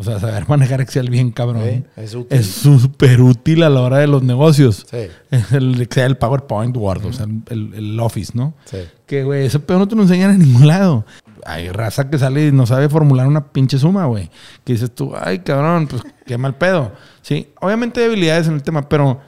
O 0.00 0.02
sea, 0.02 0.18
saber 0.18 0.48
manejar 0.48 0.80
Excel 0.80 1.10
bien 1.10 1.30
cabrón. 1.30 1.84
Sí, 2.06 2.26
es 2.30 2.46
súper 2.46 3.20
útil 3.20 3.62
a 3.62 3.68
la 3.68 3.82
hora 3.82 3.98
de 3.98 4.06
los 4.06 4.22
negocios. 4.22 4.86
Sí, 4.90 5.08
El 5.54 5.78
Excel, 5.78 6.12
el 6.12 6.16
PowerPoint, 6.16 6.74
Word, 6.74 7.04
o 7.04 7.12
sea, 7.12 7.26
el, 7.50 7.74
el 7.74 8.00
Office, 8.00 8.32
¿no? 8.34 8.54
sí. 8.64 8.78
Que, 9.04 9.24
güey, 9.24 9.44
ese 9.44 9.60
pedo 9.60 9.78
no 9.78 9.86
te 9.86 9.94
lo 9.94 10.00
enseñan 10.00 10.30
en 10.30 10.38
ningún 10.38 10.66
lado. 10.66 11.04
Hay 11.44 11.68
raza 11.68 12.08
que 12.08 12.18
sale 12.18 12.46
y 12.46 12.52
no 12.52 12.64
sabe 12.64 12.88
formular 12.88 13.26
una 13.26 13.52
pinche 13.52 13.76
suma, 13.76 14.06
güey. 14.06 14.30
Que 14.64 14.72
dices 14.72 14.90
tú, 14.94 15.12
ay, 15.20 15.40
cabrón, 15.40 15.86
pues 15.86 16.02
qué 16.24 16.38
mal 16.38 16.56
pedo. 16.56 16.92
Sí, 17.20 17.48
obviamente 17.60 18.00
hay 18.00 18.06
habilidades 18.06 18.48
en 18.48 18.54
el 18.54 18.62
tema, 18.62 18.88
pero 18.88 19.20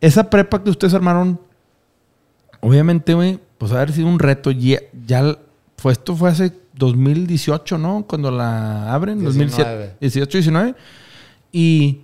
esa 0.00 0.30
prepa 0.30 0.62
que 0.62 0.70
ustedes 0.70 0.94
armaron, 0.94 1.40
obviamente, 2.60 3.14
güey, 3.14 3.40
pues 3.58 3.72
ha 3.72 3.78
haber 3.78 3.90
sido 3.90 4.06
un 4.06 4.20
reto. 4.20 4.52
Ya, 4.52 4.78
ya 5.04 5.36
fue, 5.76 5.90
esto 5.92 6.14
fue 6.14 6.30
hace 6.30 6.52
2018, 6.74 7.78
¿no? 7.78 8.04
Cuando 8.06 8.30
la 8.30 8.92
abren, 8.92 9.22
2017, 9.22 9.70
19. 9.70 9.96
18, 10.00 10.38
19. 10.38 10.74
Y 11.52 12.00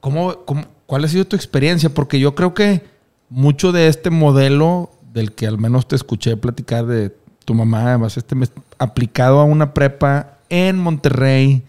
¿cómo, 0.00 0.44
cómo, 0.44 0.64
cuál 0.86 1.04
ha 1.04 1.08
sido 1.08 1.26
tu 1.26 1.36
experiencia? 1.36 1.90
Porque 1.90 2.20
yo 2.20 2.34
creo 2.34 2.54
que 2.54 2.82
mucho 3.28 3.72
de 3.72 3.88
este 3.88 4.10
modelo 4.10 4.90
del 5.12 5.32
que 5.32 5.46
al 5.46 5.58
menos 5.58 5.88
te 5.88 5.96
escuché 5.96 6.36
platicar 6.36 6.86
de 6.86 7.16
tu 7.44 7.54
mamá, 7.54 7.88
además 7.88 8.16
este 8.16 8.34
mes, 8.34 8.52
aplicado 8.78 9.40
a 9.40 9.44
una 9.44 9.74
prepa 9.74 10.38
en 10.48 10.78
Monterrey, 10.78 11.62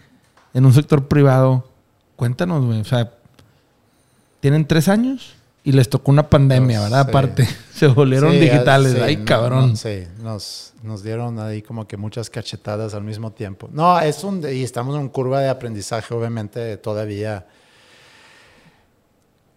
en 0.53 0.65
un 0.65 0.73
sector 0.73 1.07
privado. 1.07 1.67
Cuéntanos, 2.15 2.65
güey. 2.65 2.79
O 2.79 2.85
sea, 2.85 3.11
tienen 4.39 4.65
tres 4.65 4.87
años 4.87 5.35
y 5.65 5.71
les 5.73 5.89
tocó 5.89 6.11
una 6.11 6.29
pandemia, 6.29 6.79
¿verdad? 6.81 7.03
sí. 7.03 7.09
Aparte, 7.09 7.47
se 7.73 7.87
volvieron 7.87 8.31
Sí, 8.31 8.39
digitales. 8.39 8.93
sí, 8.93 8.99
Ay, 9.01 9.17
cabrón. 9.17 9.71
no, 9.71 9.75
sí, 9.75 10.03
nos, 10.23 10.73
nos 10.83 11.03
dieron 11.03 11.39
ahí 11.39 11.61
como 11.61 11.85
que 11.87 11.97
muchas 11.97 12.29
cachetadas 12.29 12.93
al 12.93 13.03
mismo 13.03 13.31
tiempo. 13.33 13.67
No, 13.73 13.99
es 13.99 14.23
un, 14.23 14.41
y 14.49 14.63
estamos 14.63 14.95
en 14.95 15.01
una 15.01 15.11
curva 15.11 15.41
de 15.41 15.49
aprendizaje, 15.49 16.13
obviamente, 16.13 16.77
todavía. 16.77 17.45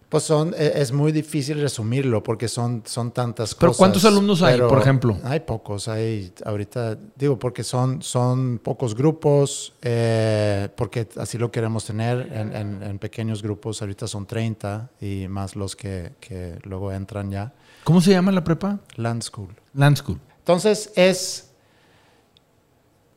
Pues 0.09 0.23
son, 0.23 0.55
e- 0.57 0.73
es 0.81 0.91
muy 0.91 1.11
difícil 1.11 1.61
resumirlo 1.61 2.23
porque 2.23 2.47
son, 2.47 2.81
son 2.85 3.11
tantas 3.11 3.53
Pero 3.53 3.69
cosas. 3.69 3.77
¿cuántos 3.77 4.05
alumnos 4.05 4.41
hay, 4.41 4.59
por 4.59 4.79
ejemplo? 4.79 5.17
Hay 5.23 5.41
pocos, 5.41 5.87
hay 5.87 6.33
ahorita, 6.43 6.97
digo, 7.15 7.37
porque 7.37 7.63
son, 7.63 8.01
son 8.01 8.57
pocos 8.63 8.95
grupos, 8.95 9.73
eh, 9.83 10.67
porque 10.75 11.07
así 11.17 11.37
lo 11.37 11.51
queremos 11.51 11.85
tener 11.85 12.27
en, 12.33 12.55
en- 12.55 12.81
en 12.83 12.97
pequeños 12.97 13.43
grupos, 13.43 13.81
ahorita 13.81 14.07
son 14.07 14.25
30 14.25 14.89
y 14.99 15.27
más 15.27 15.55
los 15.55 15.75
que, 15.75 16.13
que 16.19 16.57
luego 16.63 16.91
entran 16.91 17.29
ya. 17.29 17.53
¿Cómo 17.83 18.01
se 18.01 18.09
llama 18.11 18.31
la 18.31 18.43
prepa? 18.43 18.79
Land 18.95 19.21
School. 19.21 19.49
Land 19.75 19.97
School. 19.97 20.19
Entonces 20.39 20.91
es 20.95 21.48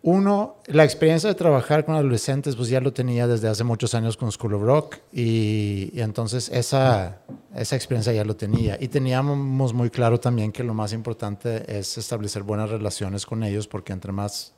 uno, 0.05 0.57
la 0.67 0.83
experiencia 0.83 1.29
de 1.29 1.37
trabajar 1.37 1.85
con 1.85 1.95
adolescentes, 1.95 2.57
pues 2.57 2.69
ya 2.69 2.81
lo 2.81 2.93
tenía 2.93 3.29
desde 3.29 3.47
hace 3.47 3.63
muchos 3.63 3.95
años 3.95 4.17
con 4.17 4.33
School 4.33 4.55
of 4.55 4.63
Rock 4.63 4.97
y, 5.13 5.93
entonces 5.95 6.49
esa, 6.49 7.21
esa 7.55 7.77
experiencia 7.77 8.13
ya 8.13 8.25
lo 8.25 8.35
tenía. 8.35 8.77
Y 8.81 8.89
teníamos 8.89 9.73
muy 9.73 9.91
claro 9.91 10.19
también 10.19 10.51
que 10.51 10.65
lo 10.65 10.75
más 10.75 10.93
importante 10.93 11.79
es 11.79 11.97
establecer 11.99 12.43
buenas 12.43 12.69
relaciones 12.71 13.27
con 13.27 13.45
ellos 13.45 13.69
porque 13.69 13.93
entre 13.93 14.11
más, 14.11 14.55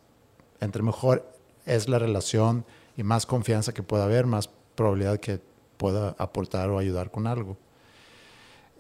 entre 0.61 0.82
mejor 0.82 1.30
es 1.66 1.90
la 1.90 1.99
relación 1.99 2.64
y 2.97 3.03
más 3.03 3.26
confianza 3.26 3.74
que 3.74 3.82
pueda 3.82 4.05
haber, 4.05 4.24
más 4.24 4.49
probabilidad 4.74 5.20
que 5.20 5.40
pueda 5.76 6.14
aportar 6.16 6.70
o 6.70 6.78
ayudar 6.78 7.11
con 7.11 7.26
algo. 7.26 7.59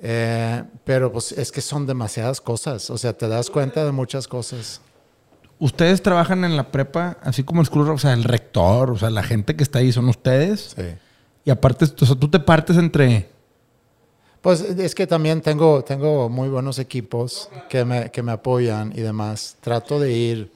Eh, 0.00 0.64
pero 0.84 1.12
pues 1.12 1.32
es 1.32 1.52
que 1.52 1.60
son 1.60 1.86
demasiadas 1.86 2.40
cosas, 2.40 2.88
o 2.88 2.96
sea, 2.96 3.12
te 3.12 3.28
das 3.28 3.50
cuenta 3.50 3.84
de 3.84 3.92
muchas 3.92 4.26
cosas. 4.26 4.80
Ustedes 5.58 6.02
trabajan 6.02 6.44
en 6.44 6.56
la 6.56 6.70
prepa, 6.72 7.16
así 7.22 7.42
como 7.44 7.62
el 7.62 7.68
o 7.72 7.98
sea, 7.98 8.12
el 8.12 8.24
rector, 8.24 8.90
o 8.90 8.98
sea, 8.98 9.10
la 9.10 9.22
gente 9.22 9.54
que 9.56 9.62
está 9.62 9.78
ahí 9.78 9.92
son 9.92 10.08
ustedes. 10.08 10.74
Sí. 10.76 10.82
Y 11.44 11.50
aparte, 11.50 11.84
o 11.84 12.06
sea, 12.06 12.16
tú 12.16 12.28
te 12.28 12.40
partes 12.40 12.76
entre... 12.76 13.28
Pues 14.40 14.60
es 14.60 14.94
que 14.94 15.06
también 15.06 15.40
tengo, 15.40 15.82
tengo 15.84 16.28
muy 16.28 16.48
buenos 16.50 16.78
equipos 16.78 17.48
que 17.70 17.84
me, 17.84 18.10
que 18.10 18.22
me 18.22 18.32
apoyan 18.32 18.92
y 18.94 19.00
demás. 19.00 19.56
Trato 19.62 19.98
de 19.98 20.12
ir, 20.12 20.52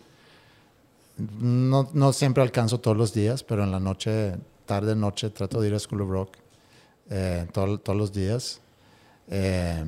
no, 1.39 1.89
no 1.95 2.13
siempre 2.13 2.43
alcanzo 2.43 2.81
todos 2.81 2.97
los 2.97 3.15
días, 3.15 3.43
pero 3.43 3.65
en 3.65 3.71
la 3.71 3.81
noche, 3.81 4.35
tarde, 4.67 4.95
noche, 4.95 5.31
trato 5.31 5.61
de 5.61 5.69
ir 5.69 5.75
a 5.75 5.79
School 5.79 6.03
of 6.03 6.11
Rock 6.11 6.37
eh, 7.09 7.47
todo- 7.53 7.79
todos 7.79 7.99
los 7.99 8.13
días. 8.13 8.61
Eh, 9.31 9.83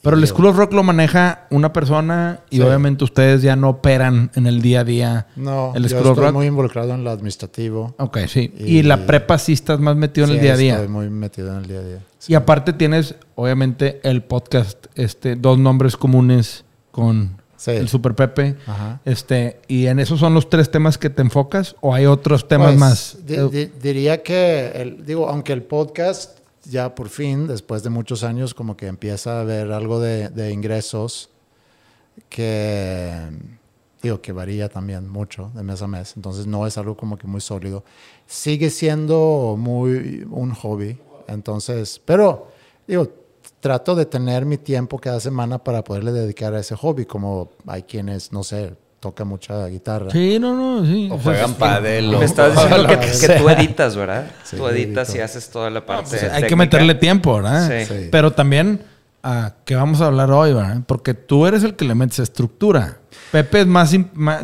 Pero 0.00 0.16
el 0.16 0.26
School 0.28 0.46
of 0.46 0.56
Rock 0.56 0.72
lo 0.74 0.82
maneja 0.84 1.46
una 1.50 1.72
persona 1.72 2.40
y 2.50 2.56
Sí. 2.56 2.62
obviamente 2.62 3.02
ustedes 3.02 3.42
ya 3.42 3.56
no 3.56 3.68
operan 3.70 4.30
en 4.36 4.46
el 4.46 4.62
día 4.62 4.80
a 4.80 4.84
día. 4.84 5.26
No, 5.34 5.72
el 5.74 5.82
yo 5.82 5.88
School 5.88 6.10
estoy 6.12 6.24
Rock. 6.26 6.34
muy 6.34 6.46
involucrado 6.46 6.94
en 6.94 7.02
lo 7.02 7.10
administrativo. 7.10 7.94
Ok, 7.98 8.18
sí. 8.28 8.52
Y, 8.58 8.78
Y- 8.78 8.82
la 8.84 9.06
prepa 9.06 9.38
sí 9.38 9.52
estás 9.54 9.80
más 9.80 9.96
metido 9.96 10.26
en 10.28 10.34
el 10.34 10.40
día 10.40 10.54
a 10.54 10.56
día. 10.56 10.74
Estoy 10.74 10.88
muy 10.88 11.10
metido 11.10 11.50
en 11.50 11.56
el 11.58 11.66
día 11.66 11.78
a 11.80 11.82
día. 11.82 11.98
Sí. 12.18 12.32
Y 12.32 12.36
aparte 12.36 12.72
tienes, 12.72 13.16
obviamente, 13.34 14.00
el 14.04 14.22
podcast, 14.22 14.86
este, 14.94 15.34
dos 15.34 15.58
nombres 15.58 15.96
comunes 15.96 16.64
con 16.92 17.36
el 17.66 17.88
Super 17.88 18.14
Pepe. 18.14 18.54
Ajá. 18.68 19.00
Este, 19.04 19.60
y 19.66 19.86
en 19.86 19.98
esos 19.98 20.20
son 20.20 20.32
los 20.32 20.48
tres 20.48 20.70
temas 20.70 20.96
que 20.96 21.10
te 21.10 21.22
enfocas 21.22 21.74
o 21.80 21.92
hay 21.92 22.06
otros 22.06 22.46
temas 22.46 22.68
Pues, 22.68 22.78
más. 22.78 23.16
di- 23.26 23.36
di- 23.50 23.72
diría 23.82 24.22
que, 24.22 24.68
el, 24.76 25.04
digo, 25.04 25.28
aunque 25.28 25.52
el 25.54 25.64
podcast 25.64 26.37
ya 26.68 26.94
por 26.94 27.08
fin, 27.08 27.46
después 27.46 27.82
de 27.82 27.90
muchos 27.90 28.24
años, 28.24 28.54
como 28.54 28.76
que 28.76 28.86
empieza 28.86 29.38
a 29.38 29.40
haber 29.40 29.72
algo 29.72 30.00
de, 30.00 30.28
de 30.28 30.52
ingresos 30.52 31.30
que, 32.28 33.30
digo, 34.02 34.20
que 34.20 34.32
varía 34.32 34.68
también 34.68 35.08
mucho 35.08 35.50
de 35.54 35.62
mes 35.62 35.82
a 35.82 35.86
mes. 35.86 36.14
Entonces 36.16 36.46
no 36.46 36.66
es 36.66 36.78
algo 36.78 36.96
como 36.96 37.16
que 37.16 37.26
muy 37.26 37.40
sólido. 37.40 37.84
Sigue 38.26 38.70
siendo 38.70 39.56
muy 39.58 40.26
un 40.30 40.54
hobby. 40.54 40.98
Entonces, 41.26 42.00
pero, 42.04 42.48
digo, 42.86 43.08
trato 43.60 43.94
de 43.94 44.06
tener 44.06 44.46
mi 44.46 44.58
tiempo 44.58 44.98
cada 44.98 45.20
semana 45.20 45.62
para 45.62 45.82
poderle 45.84 46.12
dedicar 46.12 46.54
a 46.54 46.60
ese 46.60 46.74
hobby, 46.76 47.04
como 47.04 47.50
hay 47.66 47.82
quienes, 47.82 48.32
no 48.32 48.44
sé, 48.44 48.74
toca 49.00 49.24
mucha 49.24 49.66
guitarra. 49.68 50.10
Sí, 50.10 50.38
no, 50.40 50.54
no, 50.54 50.84
sí. 50.86 51.08
O 51.10 51.18
juegan 51.18 51.54
padel. 51.54 52.16
Me 52.18 52.24
estabas 52.24 52.54
diciendo 52.70 52.88
que, 52.88 53.26
que 53.26 53.38
tú 53.38 53.48
editas, 53.48 53.96
¿verdad? 53.96 54.30
Sí, 54.44 54.56
tú 54.56 54.66
editas 54.68 55.08
edito. 55.08 55.18
y 55.18 55.22
haces 55.22 55.48
toda 55.50 55.70
la 55.70 55.84
parte. 55.86 56.10
pues, 56.18 56.22
hay 56.24 56.44
que 56.44 56.56
meterle 56.56 56.94
tiempo, 56.94 57.34
¿verdad? 57.36 57.68
Sí. 57.68 57.86
Sí. 57.86 58.08
Pero 58.10 58.32
también, 58.32 58.80
¿a 59.22 59.54
qué 59.64 59.74
vamos 59.76 60.00
a 60.00 60.06
hablar 60.06 60.30
hoy, 60.30 60.52
verdad? 60.52 60.82
Porque 60.86 61.14
tú 61.14 61.46
eres 61.46 61.62
el 61.64 61.76
que 61.76 61.84
le 61.84 61.94
metes 61.94 62.18
estructura. 62.18 62.98
Pepe 63.30 63.60
es 63.60 63.66
más, 63.66 63.94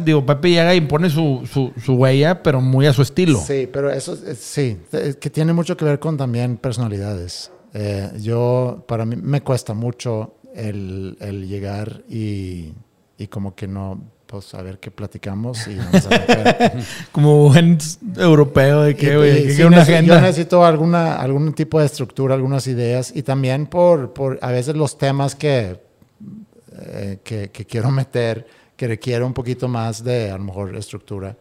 digo, 0.04 0.26
Pepe 0.26 0.50
llega 0.50 0.74
y 0.74 0.78
impone 0.78 1.08
su, 1.08 1.48
su, 1.50 1.72
su 1.82 1.94
huella, 1.94 2.42
pero 2.42 2.60
muy 2.60 2.86
a 2.86 2.92
su 2.92 3.02
estilo. 3.02 3.40
Sí, 3.40 3.68
pero 3.72 3.90
eso 3.90 4.12
es- 4.26 4.38
sí, 4.38 4.78
es 4.92 5.16
que 5.16 5.30
tiene 5.30 5.52
mucho 5.52 5.76
que 5.76 5.84
ver 5.84 5.98
con 5.98 6.16
también 6.16 6.58
personalidades. 6.58 7.50
Eh, 7.72 8.10
yo, 8.20 8.84
para 8.86 9.04
mí, 9.04 9.16
me 9.16 9.40
cuesta 9.42 9.74
mucho 9.74 10.34
el, 10.54 11.16
el 11.20 11.48
llegar 11.48 12.02
y, 12.08 12.72
y 13.18 13.26
como 13.28 13.54
que 13.54 13.66
no, 13.66 14.00
pues 14.40 14.54
a 14.54 14.62
ver 14.62 14.78
qué 14.78 14.90
platicamos 14.90 15.66
y 15.68 15.76
vamos 15.76 16.06
a. 16.10 16.72
Como 17.12 17.48
buen 17.48 17.78
europeo 18.16 18.82
de 18.82 18.96
que, 18.96 19.16
güey, 19.16 19.50
sí 19.50 19.62
una 19.62 19.82
agenda. 19.82 20.16
Yo 20.16 20.20
necesito 20.20 20.64
alguna, 20.64 21.16
algún 21.16 21.52
tipo 21.52 21.78
de 21.80 21.86
estructura, 21.86 22.34
algunas 22.34 22.66
ideas 22.66 23.12
y 23.14 23.22
también 23.22 23.66
por, 23.66 24.12
por 24.12 24.38
a 24.42 24.50
veces 24.50 24.74
los 24.76 24.98
temas 24.98 25.34
que, 25.34 25.78
eh, 26.76 27.18
que, 27.22 27.50
que 27.50 27.64
quiero 27.64 27.90
meter 27.90 28.46
que 28.76 28.88
requiere 28.88 29.24
un 29.24 29.32
poquito 29.32 29.68
más 29.68 30.02
de 30.02 30.30
a 30.30 30.36
lo 30.38 30.44
mejor 30.44 30.74
estructura. 30.76 31.36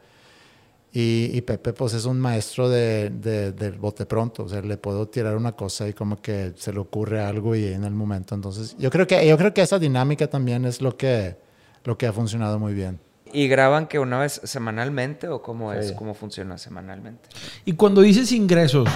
Y, 0.95 1.31
y 1.33 1.41
Pepe 1.41 1.73
pues 1.73 1.93
es 1.95 2.05
un 2.05 2.19
maestro 2.19 2.69
de, 2.69 3.09
de- 3.09 3.51
del 3.51 3.79
bote 3.79 4.05
pronto, 4.05 4.43
o 4.43 4.49
sea, 4.49 4.61
le 4.61 4.77
puedo 4.77 5.07
tirar 5.07 5.35
una 5.35 5.53
cosa 5.53 5.87
y 5.89 5.93
como 5.93 6.21
que 6.21 6.53
se 6.55 6.71
le 6.71 6.77
ocurre 6.77 7.19
algo 7.19 7.55
y 7.55 7.65
en 7.65 7.83
el 7.83 7.93
momento. 7.93 8.35
Entonces, 8.35 8.75
yo 8.77 8.91
creo 8.91 9.07
que, 9.07 9.27
yo 9.27 9.35
creo 9.35 9.51
que 9.55 9.63
esa 9.63 9.79
dinámica 9.79 10.27
también 10.27 10.65
es 10.65 10.81
lo 10.83 10.95
que, 10.95 11.35
lo 11.83 11.97
que 11.97 12.07
ha 12.07 12.13
funcionado 12.13 12.59
muy 12.59 12.73
bien. 12.73 12.99
¿Y 13.31 13.47
graban 13.47 13.87
que 13.87 13.99
una 13.99 14.19
vez 14.19 14.41
semanalmente 14.43 15.27
o 15.27 15.41
cómo 15.41 15.73
es? 15.73 15.89
Sí. 15.89 15.95
¿Cómo 15.95 16.13
funciona 16.13 16.57
semanalmente? 16.57 17.29
Y 17.65 17.73
cuando 17.73 18.01
dices 18.01 18.31
ingresos, 18.31 18.87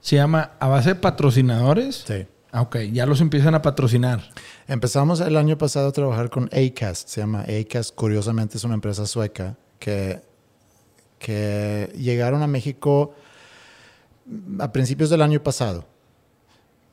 ¿se 0.00 0.16
llama 0.16 0.52
a 0.58 0.66
base 0.68 0.90
de 0.90 0.94
patrocinadores? 0.96 2.04
Sí. 2.06 2.26
Ah, 2.50 2.62
ok, 2.62 2.76
ya 2.92 3.06
los 3.06 3.20
empiezan 3.20 3.54
a 3.54 3.62
patrocinar. 3.62 4.20
Empezamos 4.68 5.20
el 5.20 5.36
año 5.36 5.58
pasado 5.58 5.88
a 5.88 5.92
trabajar 5.92 6.30
con 6.30 6.48
Acast, 6.52 7.08
se 7.08 7.20
llama 7.20 7.42
Acast, 7.42 7.94
curiosamente 7.94 8.58
es 8.58 8.64
una 8.64 8.74
empresa 8.74 9.06
sueca 9.06 9.56
que, 9.78 10.20
que 11.18 11.92
llegaron 11.96 12.42
a 12.42 12.46
México 12.46 13.14
a 14.60 14.72
principios 14.72 15.10
del 15.10 15.22
año 15.22 15.42
pasado. 15.42 15.86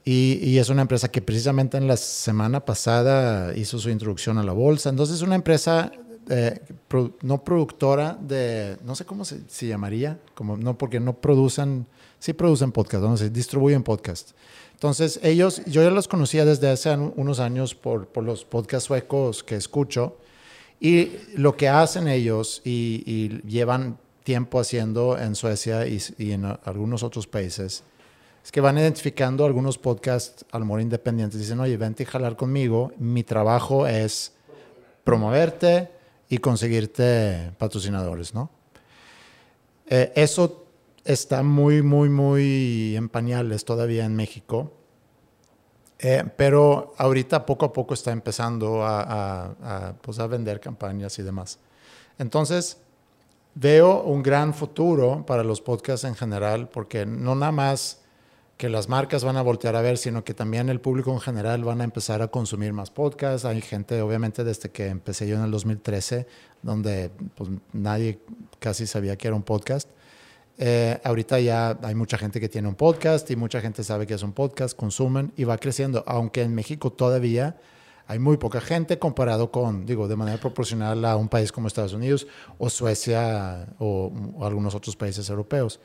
Y, 0.04 0.40
y 0.42 0.58
es 0.58 0.70
una 0.70 0.82
empresa 0.82 1.10
que 1.10 1.22
precisamente 1.22 1.78
en 1.78 1.88
la 1.88 1.96
semana 1.96 2.66
pasada 2.66 3.56
hizo 3.56 3.78
su 3.78 3.90
introducción 3.90 4.38
a 4.40 4.44
la 4.44 4.52
bolsa. 4.54 4.90
Entonces 4.90 5.18
es 5.18 5.22
una 5.22 5.36
empresa 5.36 5.92
eh, 6.30 6.60
pro- 6.88 7.16
no 7.22 7.44
productora 7.44 8.18
de, 8.20 8.78
no 8.84 8.96
sé 8.96 9.06
cómo 9.06 9.26
se, 9.26 9.42
se 9.48 9.68
llamaría, 9.68 10.20
como 10.34 10.58
no 10.58 10.76
porque 10.78 11.00
no 11.00 11.14
producen, 11.14 11.86
sí 12.20 12.34
producen 12.34 12.72
podcast, 12.72 13.04
no 13.04 13.16
sé, 13.16 13.30
distribuyen 13.30 13.84
podcast. 13.84 14.32
Entonces 14.74 15.20
ellos, 15.22 15.62
yo 15.68 15.84
ya 15.84 15.92
los 15.92 16.08
conocía 16.08 16.46
desde 16.46 16.70
hace 16.70 16.90
unos 16.96 17.40
años 17.40 17.76
por, 17.76 18.08
por 18.08 18.24
los 18.24 18.44
podcasts 18.44 18.88
suecos 18.88 19.44
que 19.44 19.56
escucho 19.56 20.18
y 20.80 21.12
lo 21.36 21.56
que 21.56 21.70
hacen 21.70 22.08
ellos 22.08 22.64
y, 22.66 23.04
y 23.06 23.48
llevan 23.48 24.00
tiempo 24.24 24.60
haciendo 24.60 25.18
en 25.20 25.36
Suecia 25.36 25.86
y, 25.86 26.02
y 26.18 26.32
en 26.32 26.46
algunos 26.46 27.04
otros 27.04 27.28
países 27.28 27.84
es 28.44 28.52
que 28.52 28.62
van 28.62 28.78
identificando 28.78 29.46
algunos 29.46 29.78
podcasts 29.78 30.46
al 30.52 30.64
mejor 30.66 30.82
independientes. 30.82 31.40
Dicen, 31.40 31.60
oye, 31.60 31.78
vente 31.78 32.04
a 32.04 32.08
jalar 32.08 32.36
conmigo. 32.36 32.92
Mi 32.98 33.24
trabajo 33.24 33.86
es 33.88 34.34
promoverte 35.04 35.90
y 36.30 36.38
conseguirte 36.40 37.52
patrocinadores, 37.58 38.34
¿no? 38.34 38.50
Eh, 39.88 40.12
eso 40.16 40.66
está 41.04 41.44
muy, 41.44 41.82
muy, 41.82 42.10
muy 42.10 42.96
en 42.96 43.10
pañales 43.10 43.66
todavía 43.66 44.06
en 44.06 44.16
México. 44.16 44.74
Eh, 46.00 46.24
pero 46.36 46.94
ahorita 46.98 47.46
poco 47.46 47.66
a 47.66 47.74
poco 47.74 47.94
está 47.94 48.12
empezando 48.12 48.84
a, 48.84 49.02
a- 49.02 49.88
a, 49.90 49.94
pues, 50.02 50.18
a 50.18 50.26
vender 50.26 50.60
campañas 50.60 51.20
y 51.20 51.22
demás. 51.24 51.60
Entonces, 52.18 52.78
veo 53.54 54.02
un 54.04 54.24
gran 54.24 54.54
futuro 54.54 55.24
para 55.28 55.44
los 55.44 55.62
podcasts 55.62 56.06
en 56.06 56.16
general, 56.16 56.70
porque 56.70 57.06
no 57.06 57.36
nada 57.36 57.52
más 57.52 58.01
que 58.62 58.70
las 58.70 58.90
marcas 58.90 59.24
van 59.24 59.38
a 59.38 59.42
voltear 59.42 59.76
a 59.76 59.82
ver, 59.82 59.98
sino 59.98 60.24
que 60.24 60.36
también 60.36 60.70
el 60.70 60.80
público 60.80 61.12
en 61.12 61.20
general 61.20 61.64
van 61.64 61.82
a 61.82 61.84
empezar 61.84 62.22
a 62.22 62.28
consumir 62.28 62.74
más 62.74 62.92
podcasts. 62.92 63.44
Hay 63.44 63.60
gente, 63.60 64.00
obviamente, 64.04 64.44
desde 64.44 64.70
que 64.70 64.86
empecé 64.86 65.28
yo 65.28 65.36
en 65.36 65.42
el 65.42 65.50
2013, 65.50 66.28
donde 66.62 67.10
pues, 67.34 67.50
nadie 67.74 68.20
casi 68.60 68.86
sabía 68.86 69.18
que 69.18 69.30
era 69.30 69.36
un 69.36 69.42
podcast. 69.42 69.90
Eh, 70.60 71.02
ahorita 71.04 71.40
ya 71.40 71.80
hay 71.82 71.96
mucha 71.96 72.20
gente 72.20 72.40
que 72.40 72.50
tiene 72.50 72.68
un 72.68 72.76
podcast 72.76 73.32
y 73.32 73.36
mucha 73.36 73.62
gente 73.62 73.84
sabe 73.84 74.06
que 74.06 74.14
es 74.14 74.22
un 74.22 74.32
podcast, 74.32 74.78
consumen 74.78 75.34
y 75.36 75.44
va 75.44 75.58
creciendo, 75.58 76.04
aunque 76.06 76.44
en 76.44 76.54
México 76.54 76.92
todavía 76.92 77.58
hay 78.06 78.20
muy 78.20 78.38
poca 78.38 78.62
gente 78.62 79.00
comparado 79.00 79.50
con, 79.50 79.88
digo, 79.88 80.08
de 80.08 80.16
manera 80.16 80.40
proporcional 80.40 81.04
a 81.06 81.16
un 81.16 81.30
país 81.30 81.52
como 81.52 81.68
Estados 81.68 81.94
Unidos 81.94 82.28
o 82.60 82.70
Suecia 82.70 83.70
o, 83.80 84.14
o 84.38 84.46
algunos 84.46 84.76
otros 84.76 84.96
países 84.96 85.28
europeos. 85.32 85.80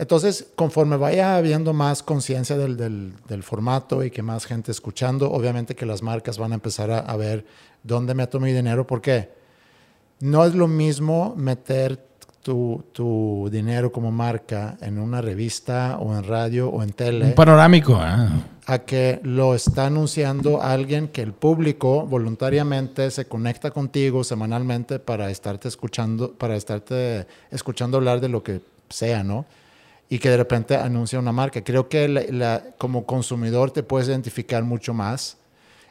Entonces, 0.00 0.46
conforme 0.56 0.96
vaya 0.96 1.36
habiendo 1.36 1.74
más 1.74 2.02
conciencia 2.02 2.56
del, 2.56 2.76
del- 2.78 3.12
del 3.28 3.42
formato 3.42 4.02
y 4.02 4.10
que 4.10 4.22
más 4.22 4.46
gente 4.46 4.70
escuchando, 4.72 5.30
obviamente 5.30 5.74
que 5.74 5.84
las 5.84 6.02
marcas 6.02 6.38
van 6.38 6.52
a 6.52 6.54
empezar 6.54 6.90
a, 6.90 7.00
a 7.00 7.16
ver 7.18 7.44
dónde 7.82 8.14
meto 8.14 8.40
mi 8.40 8.50
dinero, 8.52 8.86
porque 8.86 9.28
no 10.20 10.44
es 10.46 10.54
lo 10.54 10.68
mismo 10.68 11.34
meter 11.36 12.02
tu, 12.42 12.82
tu 12.92 13.48
dinero 13.52 13.92
como 13.92 14.10
marca 14.10 14.78
en 14.80 14.98
una 14.98 15.20
revista 15.20 15.98
o 16.00 16.16
en 16.16 16.24
radio 16.24 16.70
o 16.70 16.82
en 16.82 16.92
tele 16.92 17.26
Un 17.26 17.34
panorámico. 17.34 17.94
ah. 18.00 18.30
a 18.66 18.78
que 18.78 19.20
lo 19.22 19.54
está 19.54 19.86
anunciando 19.86 20.62
alguien 20.62 21.08
que 21.08 21.20
el 21.20 21.34
público 21.34 22.06
voluntariamente 22.06 23.10
se 23.10 23.26
conecta 23.26 23.70
contigo 23.70 24.24
semanalmente 24.24 24.98
para 24.98 25.30
estarte 25.30 25.68
escuchando, 25.68 26.32
para 26.32 26.56
estarte 26.56 27.26
escuchando 27.50 27.98
hablar 27.98 28.20
de 28.22 28.28
lo 28.30 28.42
que 28.42 28.62
sea, 28.88 29.22
¿no? 29.22 29.44
Y 30.10 30.18
que 30.18 30.28
de 30.28 30.36
repente 30.36 30.76
anuncia 30.76 31.18
una 31.18 31.32
marca. 31.32 31.62
Creo 31.64 31.88
que 31.88 32.06
la- 32.08 32.24
la- 32.30 32.64
como 32.76 33.06
consumidor 33.06 33.70
te 33.70 33.82
puedes 33.82 34.08
identificar 34.08 34.62
mucho 34.64 34.92
más. 34.92 35.38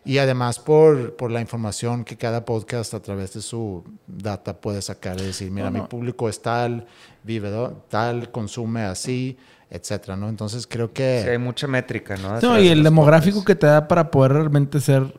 Y 0.06 0.18
además 0.18 0.60
por, 0.60 1.16
por 1.16 1.30
la 1.32 1.42
información 1.42 2.04
que 2.04 2.16
cada 2.18 2.46
podcast 2.46 2.94
a 2.94 3.02
través 3.02 3.34
de 3.34 3.42
su 3.42 3.84
data 4.08 4.60
puede 4.60 4.82
sacar 4.82 5.20
y 5.20 5.24
decir, 5.24 5.52
mira, 5.52 5.70
mi 5.72 5.82
público 5.82 6.30
es 6.30 6.42
tal, 6.42 6.86
vive 7.24 7.50
¿no? 7.50 7.70
tal, 7.90 8.32
consume 8.32 8.82
así, 8.84 9.38
etcétera, 9.70 10.16
¿no? 10.16 10.30
Entonces 10.30 10.66
creo 10.68 10.92
que... 10.94 11.22
Sí, 11.24 11.30
hay 11.30 11.38
mucha 11.38 11.68
métrica, 11.68 12.16
¿no? 12.18 12.40
No, 12.40 12.60
y 12.60 12.70
el 12.70 12.82
demográfico 12.84 13.40
podcasts. 13.40 13.48
que 13.48 13.56
te 13.56 13.68
da 13.68 13.88
para 13.88 14.10
poder 14.10 14.34
realmente 14.34 14.80
ser, 14.80 15.14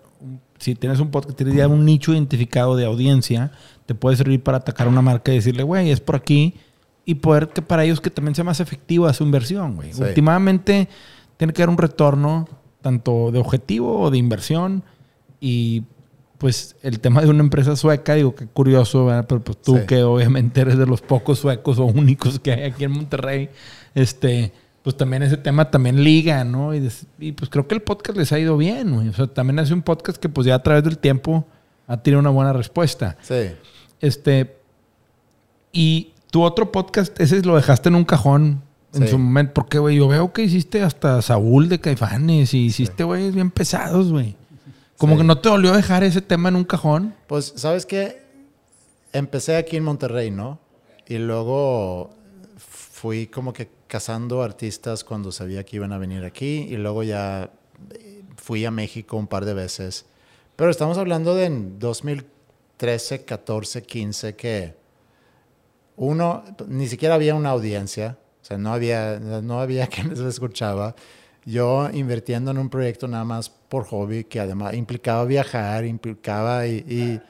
si 0.58 0.74
tienes 0.74 0.98
un 0.98 1.10
podcast, 1.10 1.36
tienes 1.36 1.54
ya 1.54 1.68
un 1.68 1.84
nicho 1.84 2.12
identificado 2.12 2.74
de 2.74 2.86
audiencia, 2.86 3.52
te 3.86 3.94
puede 3.94 4.16
servir 4.16 4.42
para 4.42 4.58
atacar 4.58 4.86
a 4.86 4.90
una 4.90 5.02
marca 5.02 5.30
y 5.30 5.36
decirle, 5.36 5.62
güey, 5.62 5.90
es 5.90 6.00
por 6.00 6.16
aquí, 6.16 6.54
y 7.10 7.14
poder 7.16 7.48
que 7.48 7.60
para 7.62 7.84
ellos 7.84 8.00
que 8.00 8.10
también 8.10 8.34
sea 8.34 8.44
más 8.44 8.60
efectiva 8.60 9.12
su 9.12 9.24
inversión, 9.24 9.74
güey. 9.76 9.92
Sí. 9.92 10.02
Últimamente 10.02 10.88
tiene 11.36 11.52
que 11.52 11.62
haber 11.62 11.70
un 11.70 11.78
retorno 11.78 12.48
tanto 12.82 13.30
de 13.32 13.38
objetivo 13.40 14.00
o 14.00 14.10
de 14.10 14.18
inversión 14.18 14.82
y 15.40 15.82
pues 16.38 16.76
el 16.82 17.00
tema 17.00 17.20
de 17.20 17.28
una 17.28 17.40
empresa 17.40 17.76
sueca, 17.76 18.14
digo, 18.14 18.34
qué 18.34 18.46
curioso, 18.46 19.06
¿verdad? 19.06 19.26
Pero 19.28 19.42
pues 19.42 19.60
tú 19.60 19.76
Sí. 19.78 19.86
que 19.86 20.02
obviamente 20.04 20.60
eres 20.60 20.78
de 20.78 20.86
los 20.86 21.00
pocos 21.02 21.38
suecos 21.40 21.78
o 21.78 21.84
únicos 21.84 22.38
que 22.38 22.52
hay 22.52 22.62
aquí 22.62 22.84
en 22.84 22.92
Monterrey, 22.92 23.50
este, 23.94 24.52
pues 24.82 24.96
también 24.96 25.22
ese 25.22 25.36
tema 25.36 25.70
también 25.70 26.02
liga, 26.02 26.44
¿no? 26.44 26.72
Y, 26.74 26.80
des- 26.80 27.06
y, 27.18 27.32
pues 27.32 27.50
creo 27.50 27.66
que 27.68 27.74
el 27.74 27.82
podcast 27.82 28.16
les 28.16 28.32
ha 28.32 28.38
ido 28.38 28.56
bien, 28.56 28.94
güey. 28.94 29.08
O 29.08 29.12
sea, 29.12 29.26
también 29.26 29.58
hace 29.58 29.74
un 29.74 29.82
podcast 29.82 30.16
que 30.18 30.28
pues 30.30 30.46
ya 30.46 30.54
a 30.54 30.62
través 30.62 30.82
del 30.84 30.96
tiempo 30.96 31.44
ha 31.86 31.96
tenido 31.98 32.20
una 32.20 32.30
buena 32.30 32.52
respuesta. 32.54 33.16
Sí. 33.20 33.50
Este, 34.00 34.56
y 35.72 36.09
tu 36.30 36.42
otro 36.42 36.70
podcast, 36.72 37.18
ese 37.20 37.42
lo 37.42 37.56
dejaste 37.56 37.88
en 37.88 37.94
un 37.96 38.04
cajón 38.04 38.62
en 38.94 39.02
Sí. 39.04 39.08
su 39.08 39.18
momento, 39.18 39.54
porque, 39.54 39.78
güey, 39.78 39.96
yo 39.96 40.08
veo 40.08 40.32
que 40.32 40.42
hiciste 40.42 40.82
hasta 40.82 41.20
Saúl 41.22 41.68
de 41.68 41.80
Caifanes 41.80 42.54
y 42.54 42.66
hiciste, 42.66 43.04
güey, 43.04 43.30
bien 43.30 43.50
pesados, 43.50 44.10
güey. 44.10 44.36
Como 44.96 45.14
Sí. 45.14 45.18
que 45.18 45.24
no 45.24 45.38
te 45.38 45.48
dolió 45.48 45.72
dejar 45.72 46.02
ese 46.04 46.20
tema 46.20 46.48
en 46.48 46.56
un 46.56 46.64
cajón. 46.64 47.14
Pues, 47.26 47.52
¿sabes 47.56 47.86
qué? 47.86 48.22
Empecé 49.12 49.56
aquí 49.56 49.76
en 49.76 49.84
Monterrey, 49.84 50.30
¿no? 50.30 50.58
Y 51.08 51.18
luego 51.18 52.10
fui 52.58 53.26
como 53.26 53.52
que 53.52 53.68
cazando 53.86 54.42
artistas 54.42 55.02
cuando 55.04 55.32
sabía 55.32 55.64
que 55.64 55.76
iban 55.76 55.92
a 55.92 55.98
venir 55.98 56.24
aquí 56.24 56.66
y 56.70 56.76
luego 56.76 57.02
ya 57.02 57.50
fui 58.36 58.64
a 58.64 58.70
México 58.70 59.16
un 59.16 59.26
par 59.26 59.44
de 59.44 59.54
veces. 59.54 60.04
Pero 60.56 60.70
estamos 60.70 60.98
hablando 60.98 61.34
de 61.34 61.46
en 61.46 61.78
2013, 61.78 63.24
14, 63.24 63.82
15 63.82 64.36
que 64.36 64.74
uno, 66.00 66.42
ni 66.66 66.88
siquiera 66.88 67.14
había 67.14 67.34
una 67.34 67.50
audiencia, 67.50 68.16
o 68.40 68.44
sea, 68.44 68.56
no 68.56 68.72
había, 68.72 69.20
no 69.20 69.60
había 69.60 69.86
quien 69.88 70.08
les 70.08 70.20
escuchaba. 70.20 70.94
Yo 71.44 71.90
invirtiendo 71.92 72.50
en 72.50 72.58
un 72.58 72.70
proyecto 72.70 73.06
nada 73.06 73.24
más 73.24 73.50
por 73.50 73.84
hobby, 73.84 74.24
que 74.24 74.40
además 74.40 74.74
implicaba 74.74 75.24
viajar, 75.24 75.84
implicaba 75.84 76.66
y... 76.66 77.20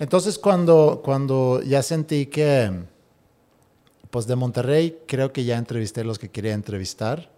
Entonces 0.00 0.40
cuando, 0.40 1.02
cuando 1.04 1.62
ya 1.62 1.80
sentí 1.84 2.26
que, 2.26 2.72
pues 4.10 4.26
de 4.26 4.34
Monterrey, 4.34 4.98
creo 5.06 5.32
que 5.32 5.44
ya 5.44 5.56
entrevisté 5.56 6.02
los 6.02 6.18
que 6.18 6.30
quería 6.30 6.52
entrevistar. 6.52 7.30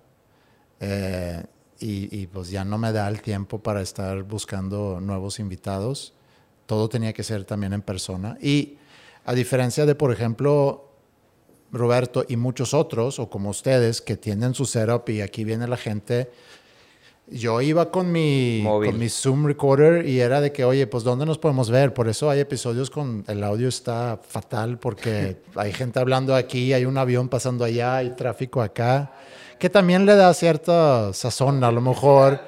eh, 0.81 1.45
y, 1.79 2.23
y, 2.23 2.27
pues 2.29 2.49
ya 2.49 2.65
no 2.65 2.79
me 2.79 2.91
da 2.91 3.07
el 3.07 3.21
tiempo 3.21 3.59
para 3.59 3.83
estar 3.83 4.23
buscando 4.23 4.99
nuevos 4.99 5.39
invitados. 5.39 6.15
Todo 6.65 6.89
tenía 6.89 7.13
que 7.13 7.23
ser 7.23 7.45
también 7.45 7.75
en 7.75 7.83
persona. 7.83 8.39
Y 8.41 8.79
a 9.27 9.35
diferencia 9.35 9.85
de, 9.85 9.97
por 9.97 10.13
ejemplo, 10.13 10.89
Roberto 11.73 12.25
y 12.29 12.37
muchos 12.37 12.73
otros, 12.75 13.19
o 13.19 13.29
como 13.29 13.51
ustedes, 13.51 14.01
que 14.01 14.17
tienen 14.17 14.55
su 14.55 14.65
setup 14.65 15.09
y 15.09 15.21
aquí 15.21 15.43
viene 15.43 15.67
la 15.67 15.77
gente. 15.77 16.31
Yo 17.29 17.61
iba 17.61 17.91
con 17.91 18.13
mi, 18.13 18.61
Móvil. 18.63 18.93
con 18.93 19.01
mi 19.01 19.09
Zoom 19.09 19.47
recorder 19.47 20.07
y 20.07 20.21
era 20.21 20.41
de 20.41 20.53
que, 20.53 20.65
oye, 20.65 20.87
pues 20.87 21.03
¿dónde 21.03 21.27
nos 21.27 21.39
podemos 21.39 21.71
ver? 21.71 21.93
Por 21.93 22.09
eso 22.09 22.31
hay 22.31 22.39
episodios 22.39 22.89
con 22.89 23.25
el 23.27 23.43
audio 23.43 23.67
está 23.67 24.21
fatal 24.23 24.79
porque 24.79 25.39
hay 25.57 25.73
gente 25.73 25.99
hablando 25.99 26.37
aquí, 26.37 26.73
hay 26.73 26.85
un 26.85 26.97
avión 26.97 27.29
pasando 27.29 27.65
allá, 27.65 27.97
hay 27.97 28.11
tráfico 28.11 28.63
acá, 28.63 29.13
que 29.59 29.69
también 29.69 30.07
le 30.07 30.15
da 30.15 30.33
cierta 30.35 31.13
sazón 31.13 31.65
a 31.65 31.73
lo 31.73 31.81
mejor, 31.81 32.41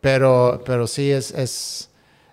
pero, 0.00 0.62
pero 0.64 0.86
sí 0.86 1.10
es, 1.10 1.32
es... 1.32 1.88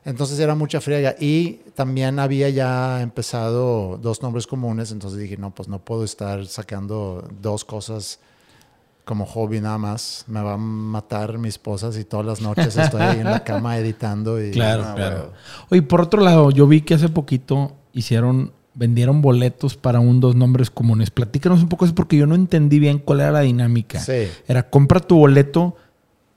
Entonces 0.10 0.39
era 0.39 0.55
mucha 0.55 0.82
friega 0.82 1.16
y 1.20 1.60
también 1.76 2.18
había 2.20 2.49
ya 2.49 3.01
empezado 3.01 3.97
dos 4.01 4.22
nombres 4.24 4.47
comunes, 4.47 4.91
entonces 4.91 5.20
dije, 5.20 5.38
no, 5.38 5.51
pues 5.53 5.70
no 5.70 5.80
puedo 5.80 6.03
estar 6.03 6.45
sacando 6.47 7.28
dos 7.41 7.64
cosas 7.64 8.20
como 9.05 9.26
hobby 9.26 9.62
nada 9.62 9.78
más. 9.78 10.26
Me 10.28 10.41
va 10.41 10.53
a 10.53 10.57
matar 10.57 11.38
mi 11.38 11.47
esposa 11.47 11.91
si 11.91 12.05
todas 12.05 12.26
las 12.26 12.41
noches 12.41 12.76
estoy 12.76 13.01
ahí 13.01 13.20
en 13.20 13.26
la 13.26 13.43
cama 13.43 13.78
editando. 13.78 14.43
Y, 14.43 14.51
Claro, 14.51 14.84
Ah, 14.86 14.93
claro. 14.95 15.16
bueno. 15.18 15.32
Oye, 15.70 15.82
por 15.84 16.01
otro 16.01 16.22
lado, 16.22 16.49
yo 16.51 16.68
vi 16.68 16.82
que 16.82 16.95
hace 16.95 17.10
poquito 17.10 17.74
hicieron, 17.93 18.51
vendieron 18.74 19.22
boletos 19.22 19.76
para 19.78 19.99
un 19.99 20.20
dos 20.20 20.36
nombres 20.36 20.70
comunes. 20.72 21.12
Platícanos 21.12 21.62
un 21.62 21.70
poco 21.70 21.86
eso 21.86 21.93
porque 21.95 22.18
yo 22.18 22.26
no 22.28 22.36
entendí 22.36 22.80
bien 22.80 22.97
cuál 22.99 23.22
era 23.22 23.32
la 23.32 23.41
dinámica. 23.41 23.99
Sí. 23.99 24.28
Era 24.47 24.70
compra 24.70 24.99
tu 24.99 25.18
boleto 25.18 25.76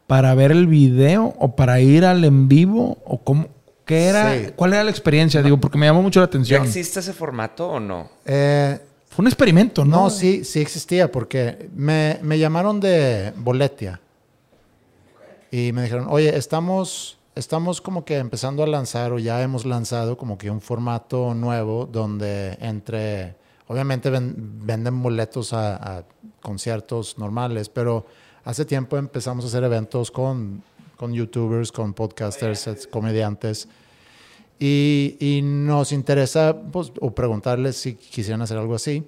para 0.07 0.35
ver 0.35 0.51
el 0.53 0.67
video 0.67 1.35
o 1.39 1.57
para 1.57 1.81
ir 1.81 2.05
al 2.05 2.25
en 2.25 2.49
vivo 2.49 2.99
o 3.07 3.19
cómo, 3.23 3.49
qué 3.85 4.07
era, 4.07 4.33
Sí. 4.35 4.53
cuál 4.57 4.73
era 4.75 4.85
la 4.85 4.91
experiencia, 4.91 5.43
digo, 5.43 5.59
porque 5.59 5.79
me 5.79 5.87
llamó 5.87 6.03
mucho 6.03 6.21
la 6.21 6.27
¿Ya 6.27 6.29
atención. 6.29 6.63
existe 6.65 7.01
ese 7.01 7.13
formato 7.13 7.69
o 7.69 7.81
no? 7.81 8.09
Eh, 8.25 8.79
Fue 9.09 9.23
un 9.23 9.27
experimento, 9.27 9.85
¿no? 9.85 10.05
no, 10.05 10.11
sí, 10.11 10.45
sí 10.45 10.61
existía 10.61 11.11
porque 11.13 11.69
me, 11.75 12.19
me 12.23 12.39
llamaron 12.39 12.81
de 12.81 13.33
Boletia. 13.37 14.01
Y 15.51 15.73
me 15.73 15.83
dijeron, 15.83 16.07
oye, 16.09 16.37
estamos 16.37 17.19
estamos 17.35 17.81
como 17.81 18.05
que 18.05 18.19
empezando 18.19 18.63
a 18.63 18.67
lanzar 18.67 19.13
o 19.13 19.19
ya 19.19 19.41
hemos 19.43 19.65
lanzado 19.65 20.19
como 20.19 20.37
que 20.37 20.51
un 20.51 20.61
formato 20.61 21.33
nuevo 21.33 21.87
donde 21.91 22.59
entre, 22.61 23.37
obviamente 23.69 24.11
ven- 24.11 24.35
venden 24.67 25.03
boletos 25.03 25.55
a, 25.55 25.77
a 25.99 26.05
conciertos 26.43 27.17
normales, 27.17 27.71
pero 27.71 28.05
hace 28.45 28.67
tiempo 28.67 28.99
empezamos 28.99 29.47
a 29.47 29.49
hacer 29.49 29.65
eventos 29.65 30.11
con, 30.11 30.63
con 31.03 31.13
youtubers, 31.13 31.73
con 31.73 31.95
podcasters, 31.95 32.87
comediantes. 32.87 33.67
Y, 34.61 35.17
y 35.19 35.43
nos 35.43 35.91
interesa 35.91 36.57
pues, 36.71 36.93
o 37.01 37.13
preguntarles 37.13 37.77
si 37.77 37.95
quisieran 37.95 38.41
hacer 38.41 38.57
algo 38.57 38.77
así. 38.77 39.03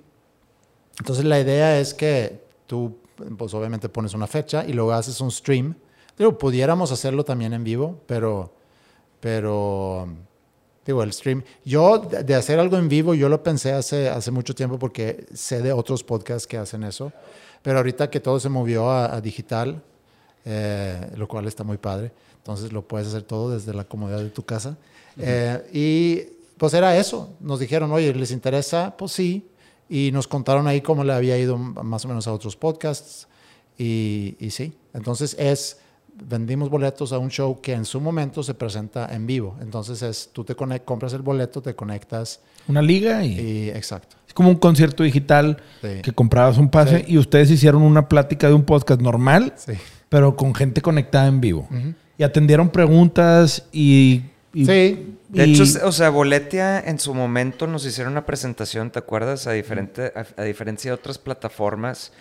Entonces 0.99 1.25
la 1.25 1.39
idea 1.39 1.79
es 1.79 1.95
que 1.95 2.41
tú, 2.67 2.99
pues 3.39 3.55
obviamente 3.55 3.89
pones 3.89 4.13
una 4.13 4.27
fecha 4.27 4.65
y 4.67 4.73
luego 4.73 4.91
haces 4.91 5.21
un 5.21 5.31
stream. 5.31 5.77
Digo, 6.19 6.37
pudiéramos 6.37 6.91
hacerlo 6.91 7.25
también 7.25 7.53
en 7.53 7.63
vivo, 7.63 8.01
pero, 8.09 8.53
pero, 9.21 10.09
digo, 10.85 11.01
el 11.01 11.13
stream. 11.13 11.45
Yo 11.65 11.99
de 11.99 12.25
de 12.25 12.35
hacer 12.35 12.59
algo 12.59 12.77
en 12.77 12.89
vivo, 12.89 13.15
yo 13.15 13.29
lo 13.29 13.41
pensé 13.41 13.71
hace, 13.71 14.09
hace 14.09 14.33
mucho 14.33 14.53
tiempo 14.53 14.81
porque 14.81 15.27
sé 15.33 15.63
de 15.63 15.73
otros 15.73 16.03
podcasts 16.03 16.49
que 16.49 16.59
hacen 16.59 16.83
eso. 16.83 17.13
Pero 17.63 17.79
ahorita 17.79 18.11
que 18.11 18.19
todo 18.19 18.41
se 18.41 18.49
movió 18.49 18.91
a, 18.91 19.15
a 19.15 19.21
digital, 19.21 19.81
eh, 20.45 21.11
lo 21.17 21.27
cual 21.29 21.47
está 21.47 21.65
muy 21.65 21.77
padre. 21.79 22.13
Entonces 22.39 22.73
lo 22.73 22.83
puedes 22.87 23.09
hacer 23.09 23.23
todo 23.23 23.51
desde 23.51 23.73
la 23.75 23.85
comodidad 23.85 24.19
de 24.19 24.31
tu 24.31 24.45
casa. 24.45 24.77
Eh, 25.19 25.63
y 25.73 26.21
pues 26.59 26.75
era 26.75 26.97
eso. 26.97 27.35
Nos 27.41 27.59
dijeron, 27.61 27.91
oye, 27.93 28.13
¿les 28.15 28.31
interesa? 28.31 28.95
Pues 28.97 29.13
sí. 29.13 29.47
Y 29.89 30.11
nos 30.13 30.27
contaron 30.29 30.67
ahí 30.67 30.81
cómo 30.81 31.05
le 31.05 31.13
había 31.13 31.39
ido 31.39 31.57
más 31.57 32.05
o 32.05 32.09
menos 32.09 32.27
a 32.27 32.33
otros 32.33 32.57
podcasts. 32.57 33.27
Y, 33.79 34.37
y 34.39 34.51
sí. 34.51 34.73
Entonces 34.93 35.35
es, 35.39 35.79
vendimos 36.15 36.71
boletos 36.71 37.13
a 37.13 37.19
un 37.19 37.31
show 37.31 37.61
que 37.61 37.73
en 37.73 37.85
su 37.85 38.01
momento 38.01 38.43
se 38.43 38.55
presenta 38.55 39.13
en 39.15 39.27
vivo. 39.27 39.57
Entonces 39.61 40.03
es, 40.03 40.31
tú 40.33 40.45
te 40.45 40.57
conec- 40.57 40.85
compras 40.85 41.13
el 41.15 41.23
boleto, 41.23 41.61
te 41.63 41.75
conectas 41.75 42.41
Una 42.69 42.83
liga 42.83 43.25
y, 43.25 43.41
y 43.41 43.69
exacto. 43.71 44.17
es 44.27 44.33
como 44.35 44.49
un 44.51 44.57
concierto 44.57 45.03
digital 45.03 45.61
Sí. 45.83 46.03
que 46.03 46.13
comprabas 46.13 46.57
un 46.59 46.69
pase 46.71 47.01
Sí. 47.05 47.13
y 47.15 47.19
ustedes 47.19 47.51
hicieron 47.51 47.83
una 47.83 48.09
plática 48.09 48.47
de 48.49 48.55
un 48.55 48.63
podcast 48.65 49.01
normal, 49.01 49.55
Sí. 49.57 49.73
Pero 50.15 50.37
con 50.37 50.55
gente 50.55 50.81
conectada 50.81 51.27
en 51.27 51.41
vivo. 51.41 51.69
Y 52.17 52.23
atendieron 52.23 52.69
preguntas 52.69 53.65
y... 53.73 54.23
y- 54.53 54.65
Sí. 54.65 55.17
De 55.29 55.47
y- 55.49 55.55
hecho, 55.61 55.65
o 55.85 55.91
sea, 55.91 56.11
Boletia 56.11 56.79
en 56.79 57.01
su 57.01 57.13
momento 57.15 57.67
nos 57.67 57.85
hicieron 57.85 58.13
una 58.13 58.25
presentación, 58.25 58.93
¿te 58.93 59.01
acuerdas? 59.01 59.49
A, 59.49 59.51
diferente, 59.53 60.13
a, 60.15 60.41
a 60.41 60.45
diferencia 60.45 60.93
de 60.93 60.95
otras 60.95 61.19
plataformas, 61.19 62.13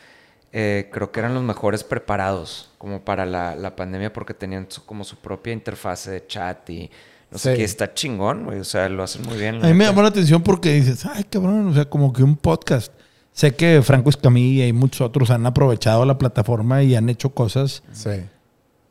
eh, 0.51 0.89
creo 0.91 1.11
que 1.11 1.19
eran 1.19 1.35
los 1.35 1.43
mejores 1.43 1.83
preparados 1.83 2.71
como 2.79 3.05
para 3.05 3.27
la, 3.27 3.55
la 3.55 3.75
pandemia 3.75 4.11
porque 4.11 4.33
tenían 4.33 4.65
su- 4.69 4.83
como 4.83 5.03
su 5.03 5.17
propia 5.17 5.53
interfase 5.53 6.09
de 6.09 6.25
chat 6.25 6.67
y 6.71 6.89
no 7.29 7.37
sé 7.37 7.51
Sí. 7.51 7.57
qué, 7.59 7.63
está 7.65 7.93
chingón, 7.93 8.45
güey. 8.45 8.57
O 8.59 8.63
sea, 8.63 8.89
lo 8.89 9.03
hacen 9.03 9.21
muy 9.27 9.37
bien. 9.37 9.63
A 9.63 9.67
mí 9.67 9.73
me 9.75 9.85
llamó 9.85 10.01
la 10.01 10.07
atención 10.07 10.41
porque 10.41 10.73
dices, 10.73 11.05
ay, 11.05 11.25
cabrón, 11.25 11.67
o 11.67 11.73
sea, 11.75 11.85
como 11.85 12.11
que 12.11 12.23
un 12.23 12.35
podcast. 12.35 12.91
Sé 13.33 13.55
que 13.55 13.81
Franco 13.81 14.09
Escamilla 14.09 14.65
y 14.67 14.73
muchos 14.73 15.01
otros 15.01 15.29
han 15.31 15.45
aprovechado 15.45 16.05
la 16.05 16.17
plataforma 16.17 16.83
y 16.83 16.95
han 16.95 17.09
hecho 17.09 17.29
cosas, 17.31 17.83
Sí. 17.91 18.11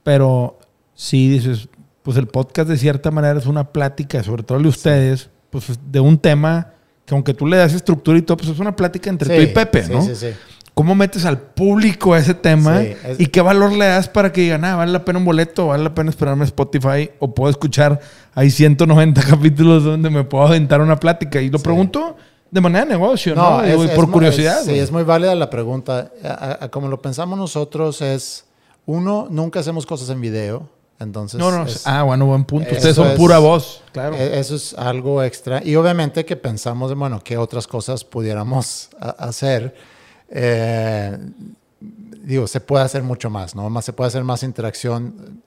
pero 0.02 0.58
sí 0.94 1.28
dices, 1.28 1.68
pues 2.02 2.16
el 2.16 2.26
podcast 2.26 2.68
de 2.68 2.76
cierta 2.76 3.10
manera 3.10 3.38
es 3.38 3.46
una 3.46 3.72
plática, 3.72 4.22
sobre 4.22 4.42
todo 4.42 4.58
de 4.58 4.68
ustedes, 4.68 5.30
pues 5.50 5.78
de 5.90 6.00
un 6.00 6.18
tema 6.18 6.72
que 7.06 7.14
aunque 7.14 7.34
tú 7.34 7.46
le 7.46 7.56
das 7.56 7.72
estructura 7.72 8.18
y 8.18 8.22
todo, 8.22 8.36
pues 8.36 8.50
es 8.50 8.58
una 8.58 8.74
plática 8.74 9.10
entre 9.10 9.34
tú 9.34 9.40
y 9.42 9.46
Sí, 9.46 9.52
Pepe, 9.52 9.84
sí, 9.84 9.92
¿no? 9.92 10.02
Sí, 10.02 10.14
sí. 10.16 10.28
¿Cómo 10.74 10.94
metes 10.94 11.24
al 11.26 11.38
público 11.38 12.14
a 12.14 12.18
ese 12.18 12.32
tema? 12.34 12.80
Sí, 12.80 12.94
es- 13.04 13.20
¿Y 13.20 13.26
qué 13.26 13.42
valor 13.42 13.72
le 13.72 13.84
das 13.84 14.08
para 14.08 14.32
que 14.32 14.40
digan, 14.40 14.64
ah, 14.64 14.74
vale 14.76 14.90
la 14.90 15.04
pena 15.04 15.18
un 15.18 15.24
boleto, 15.24 15.66
vale 15.68 15.84
la 15.84 15.94
pena 15.94 16.10
esperarme 16.10 16.44
Spotify 16.46 17.10
o 17.18 17.34
puedo 17.34 17.50
escuchar, 17.50 18.00
hay 18.34 18.50
190 18.50 19.22
capítulos 19.38 19.84
donde 19.84 20.10
me 20.10 20.24
puedo 20.24 20.46
aventar 20.46 20.80
una 20.80 20.96
plática? 20.98 21.40
Y 21.42 21.50
lo 21.50 21.58
pregunto 21.58 22.16
de 22.52 22.60
manera 22.60 22.84
de 22.84 22.92
negocio, 22.92 23.34
¿no? 23.34 23.42
Por 23.96 24.10
curiosidad. 24.10 24.60
es- 24.60 24.66
sí, 24.66 24.78
es 24.78 24.92
muy 24.92 25.02
válida 25.02 25.34
la 25.34 25.50
pregunta. 25.50 26.12
A- 26.22 26.28
a- 26.28 26.64
a 26.66 26.68
como 26.70 26.86
lo 26.86 27.00
pensamos 27.02 27.36
nosotros 27.38 28.00
es, 28.02 28.44
uno, 28.86 29.26
nunca 29.30 29.58
hacemos 29.60 29.86
cosas 29.86 30.08
en 30.10 30.20
video. 30.20 30.68
Entonces, 31.00 31.40
no, 31.40 31.50
no, 31.50 31.64
es- 31.64 31.84
ah, 31.86 32.04
bueno, 32.04 32.26
buen 32.26 32.44
punto. 32.44 32.68
Ustedes 32.70 32.94
son 32.94 33.08
es- 33.08 33.16
pura 33.16 33.38
voz, 33.40 33.82
claro. 33.90 34.14
e- 34.14 34.38
eso 34.38 34.54
es 34.54 34.74
algo 34.74 35.20
extra. 35.22 35.60
Y 35.64 35.74
obviamente 35.74 36.24
que 36.24 36.36
pensamos, 36.36 36.90
de, 36.90 36.94
bueno, 36.94 37.20
qué 37.24 37.36
otras 37.36 37.66
cosas 37.66 38.04
pudiéramos 38.04 38.90
a- 39.00 39.08
hacer. 39.10 39.74
Eh, 40.28 41.18
digo, 42.22 42.46
se 42.46 42.60
puede 42.60 42.84
hacer 42.84 43.02
mucho 43.02 43.30
más, 43.30 43.54
¿no? 43.56 43.68
Más, 43.70 43.84
se 43.84 43.92
puede 43.92 44.08
hacer 44.08 44.22
más 44.24 44.42
interacción. 44.42 45.42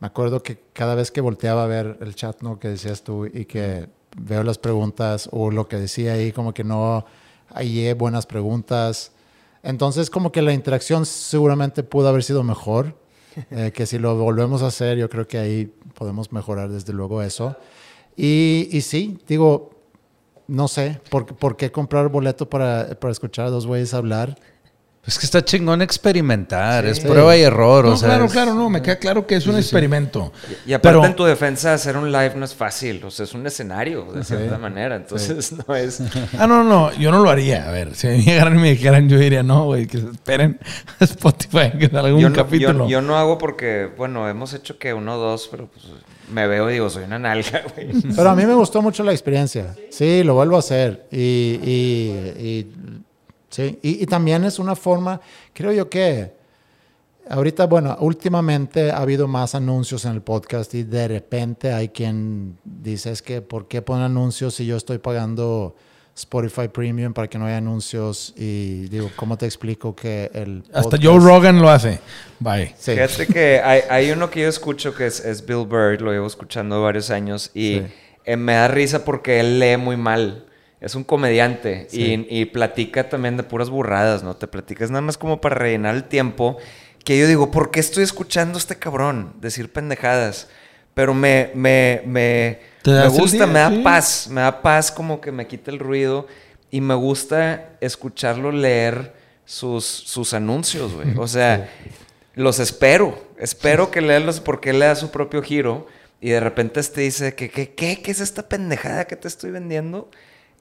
Me 0.00 0.06
acuerdo 0.08 0.42
que 0.42 0.58
cada 0.72 0.94
vez 0.94 1.10
que 1.10 1.20
volteaba 1.20 1.64
a 1.64 1.66
ver 1.66 1.98
el 2.00 2.14
chat, 2.14 2.42
¿no? 2.42 2.58
Que 2.58 2.68
decías 2.68 3.02
tú 3.02 3.26
y 3.26 3.44
que 3.44 3.88
veo 4.18 4.42
las 4.42 4.58
preguntas 4.58 5.28
o 5.32 5.50
lo 5.50 5.68
que 5.68 5.76
decía 5.76 6.14
ahí, 6.14 6.32
como 6.32 6.52
que 6.54 6.64
no 6.64 7.04
hallé 7.54 7.94
buenas 7.94 8.26
preguntas. 8.26 9.12
Entonces, 9.62 10.10
como 10.10 10.32
que 10.32 10.42
la 10.42 10.52
interacción 10.52 11.06
seguramente 11.06 11.82
pudo 11.82 12.08
haber 12.08 12.22
sido 12.22 12.42
mejor. 12.42 12.96
eh, 13.50 13.70
que 13.74 13.84
si 13.84 13.98
lo 13.98 14.16
volvemos 14.16 14.62
a 14.62 14.68
hacer, 14.68 14.96
yo 14.96 15.10
creo 15.10 15.28
que 15.28 15.38
ahí 15.38 15.72
podemos 15.94 16.32
mejorar 16.32 16.70
desde 16.70 16.92
luego 16.92 17.22
eso. 17.22 17.54
Y, 18.16 18.68
y 18.72 18.80
sí, 18.80 19.18
digo, 19.28 19.70
no 20.48 20.68
sé, 20.68 21.00
¿por, 21.10 21.26
por 21.26 21.56
qué 21.56 21.70
comprar 21.70 22.08
boleto 22.08 22.48
para, 22.48 22.98
para 22.98 23.12
escuchar 23.12 23.46
a 23.46 23.50
dos 23.50 23.66
güeyes 23.66 23.92
hablar? 23.92 24.38
Es 25.06 25.18
que 25.20 25.24
está 25.26 25.44
chingón 25.44 25.82
experimentar, 25.82 26.84
es 26.84 26.98
prueba 26.98 27.36
y 27.36 27.42
error. 27.42 27.84
No, 27.84 27.92
o 27.92 27.96
sea, 27.96 28.08
claro, 28.08 28.24
es- 28.24 28.32
claro, 28.32 28.54
no, 28.54 28.68
me 28.68 28.82
queda 28.82 28.96
claro 28.96 29.24
que 29.26 29.36
es 29.36 29.46
un 29.46 29.56
experimento. 29.56 30.32
Y 30.66 30.72
aparte 30.72 30.98
Pero- 30.98 31.04
en 31.06 31.14
tu 31.14 31.24
defensa 31.24 31.74
hacer 31.74 31.96
un 31.96 32.10
live 32.10 32.32
no 32.36 32.44
es 32.44 32.54
fácil, 32.54 33.02
o 33.04 33.10
sea, 33.10 33.24
es 33.24 33.32
un 33.34 33.46
escenario 33.46 34.04
de 34.12 34.24
cierta 34.24 34.58
manera, 34.58 34.96
entonces 34.96 35.52
no 35.68 35.74
es... 35.76 36.00
Ah, 36.38 36.46
no, 36.48 36.64
no, 36.64 36.92
yo 36.94 37.10
no 37.12 37.22
lo 37.22 37.30
haría. 37.30 37.68
A 37.68 37.70
ver, 37.70 37.94
si 37.94 38.08
me 38.08 38.22
llegaran 38.22 38.58
y 38.58 38.62
me 38.62 38.70
dijeran, 38.70 39.08
yo 39.08 39.18
diría, 39.18 39.42
no, 39.44 39.66
güey, 39.66 39.86
que 39.86 39.98
se 39.98 40.10
esperen 40.10 40.58
a 41.00 41.04
Spotify, 41.04 41.70
que 41.78 41.88
salga 41.88 42.12
un 42.12 42.20
yo, 42.20 42.28
no, 42.30 42.34
capítulo. 42.34 42.84
yo- 42.86 42.88
yo 42.88 43.02
no 43.02 43.16
hago 43.16 43.38
porque, 43.38 43.88
bueno, 43.96 44.28
hemos 44.28 44.54
hecho 44.54 44.76
que 44.78 44.92
uno 44.92 45.14
o 45.14 45.18
dos, 45.18 45.46
pero 45.50 45.66
pues 45.68 45.84
me 46.32 46.48
veo 46.48 46.68
y 46.68 46.72
digo, 46.72 46.90
soy 46.90 47.04
una 47.04 47.20
nalga, 47.20 47.62
güey. 47.76 47.92
Pero 48.16 48.28
a 48.30 48.34
mí 48.34 48.44
me 48.44 48.54
gustó 48.54 48.82
mucho 48.82 49.04
la 49.04 49.12
experiencia. 49.12 49.76
Sí, 49.90 50.24
lo 50.24 50.34
vuelvo 50.34 50.56
a 50.56 50.58
hacer. 50.58 51.06
Y, 51.12 51.16
y, 51.62 52.32
y- 52.40 52.72
sí. 53.50 53.78
y, 53.82 54.02
y 54.02 54.06
también 54.06 54.44
es 54.44 54.58
una 54.58 54.74
forma, 54.76 55.20
creo 55.52 55.72
yo 55.72 55.88
que 55.88 56.32
ahorita, 57.28 57.66
bueno, 57.66 57.96
últimamente 58.00 58.90
ha 58.90 58.98
habido 58.98 59.26
más 59.28 59.54
anuncios 59.54 60.04
en 60.04 60.12
el 60.12 60.22
podcast 60.22 60.72
y 60.74 60.84
de 60.84 61.08
repente 61.08 61.72
hay 61.72 61.88
quien 61.88 62.56
dice, 62.64 63.10
es 63.10 63.22
que, 63.22 63.42
¿por 63.42 63.66
qué 63.68 63.82
ponen 63.82 64.04
anuncios 64.04 64.54
si 64.54 64.64
yo 64.66 64.76
estoy 64.76 64.98
pagando 64.98 65.74
Spotify 66.16 66.68
Premium 66.68 67.12
para 67.12 67.28
que 67.28 67.36
no 67.36 67.46
haya 67.46 67.56
anuncios? 67.58 68.32
Y 68.36 68.88
digo, 68.88 69.10
¿cómo 69.16 69.36
te 69.36 69.44
explico 69.44 69.94
que 69.96 70.30
el... 70.34 70.62
Hasta 70.72 70.96
Joe 71.02 71.18
Rogan 71.18 71.60
lo 71.60 71.68
hace. 71.68 71.98
Bye. 72.38 72.74
Sí. 72.78 72.92
Fíjate 72.92 73.26
que 73.26 73.60
hay, 73.60 73.80
hay 73.90 74.10
uno 74.12 74.30
que 74.30 74.42
yo 74.42 74.48
escucho 74.48 74.94
que 74.94 75.06
es, 75.06 75.18
es 75.24 75.44
Bill 75.44 75.66
Burr, 75.66 76.00
lo 76.00 76.12
llevo 76.12 76.26
escuchando 76.28 76.80
varios 76.80 77.10
años 77.10 77.50
y 77.54 77.80
Sí. 77.80 77.86
eh, 78.24 78.36
me 78.36 78.54
da 78.54 78.68
risa 78.68 79.04
porque 79.04 79.40
él 79.40 79.58
lee 79.58 79.76
muy 79.76 79.96
mal. 79.96 80.45
Es 80.80 80.94
un 80.94 81.04
comediante 81.04 81.86
Sí. 81.90 82.26
y, 82.28 82.40
y 82.40 82.44
platica 82.46 83.08
también 83.08 83.36
de 83.36 83.42
puras 83.42 83.70
burradas, 83.70 84.22
¿no? 84.22 84.36
Te 84.36 84.46
platicas 84.46 84.90
nada 84.90 85.00
más 85.02 85.16
como 85.18 85.40
para 85.40 85.54
rellenar 85.54 85.94
el 85.94 86.04
tiempo. 86.04 86.58
Que 87.04 87.18
yo 87.18 87.26
digo, 87.26 87.50
¿por 87.50 87.70
qué 87.70 87.80
estoy 87.80 88.04
escuchando 88.04 88.56
a 88.56 88.60
este 88.60 88.76
cabrón 88.76 89.32
decir 89.40 89.72
pendejadas? 89.72 90.48
Pero 90.92 91.14
me, 91.14 91.50
me, 91.54 92.02
me, 92.06 92.58
Te 92.82 92.90
me 92.90 93.08
gusta, 93.08 93.44
día, 93.44 93.46
me 93.46 93.58
da 93.60 93.70
sí. 93.70 93.78
paz, 93.78 94.28
me 94.30 94.40
da 94.40 94.62
paz 94.62 94.90
como 94.90 95.20
que 95.20 95.30
me 95.30 95.46
quita 95.46 95.70
el 95.70 95.78
ruido 95.78 96.26
y 96.70 96.80
me 96.80 96.94
gusta 96.94 97.70
escucharlo 97.80 98.50
leer 98.50 99.14
sus, 99.44 99.84
sus 99.84 100.34
anuncios, 100.34 100.94
güey. 100.94 101.08
O 101.16 101.28
sea, 101.28 101.68
los 102.34 102.58
espero. 102.58 103.24
Espero 103.38 103.90
que 103.90 104.00
lea 104.00 104.18
los 104.20 104.40
porque 104.40 104.70
él 104.70 104.78
le 104.80 104.86
da 104.86 104.94
su 104.96 105.10
propio 105.10 105.42
giro 105.42 105.86
y 106.20 106.30
de 106.30 106.40
repente 106.40 106.82
te 106.82 107.02
dice 107.02 107.34
que 107.34 107.50
¿qué, 107.50 107.74
qué, 107.74 108.00
qué 108.02 108.10
es 108.10 108.20
esta 108.20 108.48
pendejada 108.48 109.06
que 109.06 109.16
te 109.16 109.28
estoy 109.28 109.50
vendiendo? 109.52 110.10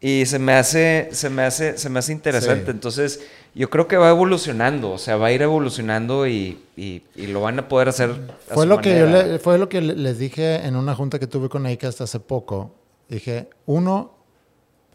Y 0.07 0.25
se 0.27 0.37
me 0.37 0.53
hace, 0.53 1.09
se 1.13 1.29
me 1.29 1.41
hace, 1.43 1.77
se 1.79 1.89
me 1.89 1.97
hace 1.99 2.11
interesante. 2.11 2.65
Sí. 2.65 2.71
Entonces, 2.71 3.21
yo 3.55 3.69
creo 3.71 3.87
que 3.87 3.97
va 3.97 4.09
evolucionando, 4.09 4.91
o 4.91 4.97
sea, 4.99 5.15
va 5.17 5.27
a 5.27 5.31
ir 5.31 5.41
evolucionando 5.41 6.27
y, 6.27 6.59
y- 6.77 7.01
y 7.15 7.27
lo 7.27 7.41
van 7.41 7.57
a 7.57 7.67
poder 7.67 7.89
hacer. 7.89 8.11
a 8.11 8.53
Fue 8.53 8.63
su 8.65 8.69
lo, 8.69 8.81
que 8.81 8.99
yo 8.99 9.07
le- 9.07 9.39
fue 9.39 9.57
lo 9.57 9.67
que 9.67 9.81
le- 9.81 9.95
les 9.95 10.19
dije 10.19 10.57
en 10.67 10.75
una 10.75 10.93
junta 10.93 11.17
que 11.17 11.25
tuve 11.25 11.49
con 11.49 11.65
Acast 11.65 12.01
hace 12.01 12.19
poco. 12.19 12.75
Dije, 13.09 13.49
uno, 13.65 14.11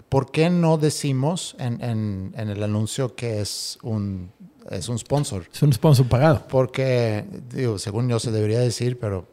¿por 0.08 0.30
qué 0.30 0.48
no 0.50 0.78
decimos 0.78 1.56
en, 1.58 1.82
en- 1.82 2.32
en 2.36 2.48
el 2.48 2.62
anuncio 2.62 3.16
que 3.16 3.40
es 3.40 3.78
un, 3.82 4.30
es 4.70 4.88
un 4.88 4.98
sponsor? 4.98 5.44
Es 5.52 5.60
un 5.62 5.72
sponsor 5.72 6.06
pagado. 6.08 6.44
Porque, 6.48 7.24
digo, 7.52 7.78
según 7.80 8.08
yo 8.08 8.20
se 8.20 8.30
debería 8.30 8.60
decir, 8.60 8.96
pero... 9.00 9.26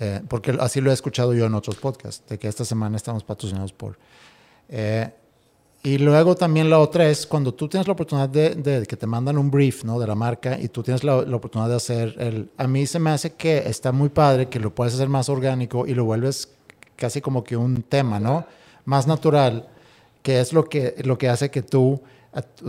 eh, 0.00 0.20
porque 0.28 0.54
así 0.60 0.80
lo 0.82 0.90
he 0.90 0.94
escuchado 0.94 1.32
yo 1.32 1.46
en 1.46 1.54
otros 1.54 1.76
podcasts, 1.76 2.22
de 2.28 2.38
que 2.38 2.48
esta 2.48 2.64
semana 2.66 2.96
estamos 2.98 3.24
patrocinados 3.24 3.72
por... 3.72 3.96
eh, 4.68 5.10
Y 5.82 5.98
luego 5.98 6.34
también 6.34 6.70
la 6.70 6.78
otra 6.78 7.08
es 7.08 7.26
cuando 7.26 7.52
tú 7.52 7.68
tienes 7.68 7.86
la 7.86 7.92
oportunidad 7.92 8.28
de, 8.28 8.54
de 8.54 8.86
que 8.86 8.96
te 8.96 9.06
mandan 9.06 9.36
un 9.36 9.50
brief, 9.50 9.84
¿no? 9.84 9.98
De 9.98 10.06
la 10.06 10.14
marca 10.14 10.58
y 10.58 10.68
tú 10.68 10.82
tienes 10.82 11.04
la, 11.04 11.22
la, 11.22 11.36
oportunidad 11.36 11.68
de 11.68 11.76
hacer 11.76 12.14
el... 12.18 12.50
A 12.56 12.66
mí 12.66 12.86
se 12.86 12.98
me 12.98 13.10
hace 13.10 13.34
que 13.34 13.58
está 13.58 13.92
muy 13.92 14.08
padre, 14.08 14.48
que 14.48 14.58
lo 14.58 14.74
puedes 14.74 14.94
hacer 14.94 15.08
más 15.08 15.28
orgánico 15.28 15.86
y 15.86 15.94
lo 15.94 16.04
vuelves 16.04 16.48
casi 16.96 17.20
como 17.20 17.44
que 17.44 17.56
un 17.56 17.82
tema, 17.82 18.18
¿no? 18.18 18.46
Más 18.86 19.06
natural, 19.06 19.68
que 20.22 20.40
es 20.40 20.52
lo 20.52 20.64
que, 20.64 20.94
lo 21.04 21.18
que 21.18 21.28
hace 21.28 21.50
que 21.50 21.62
tú 21.62 22.00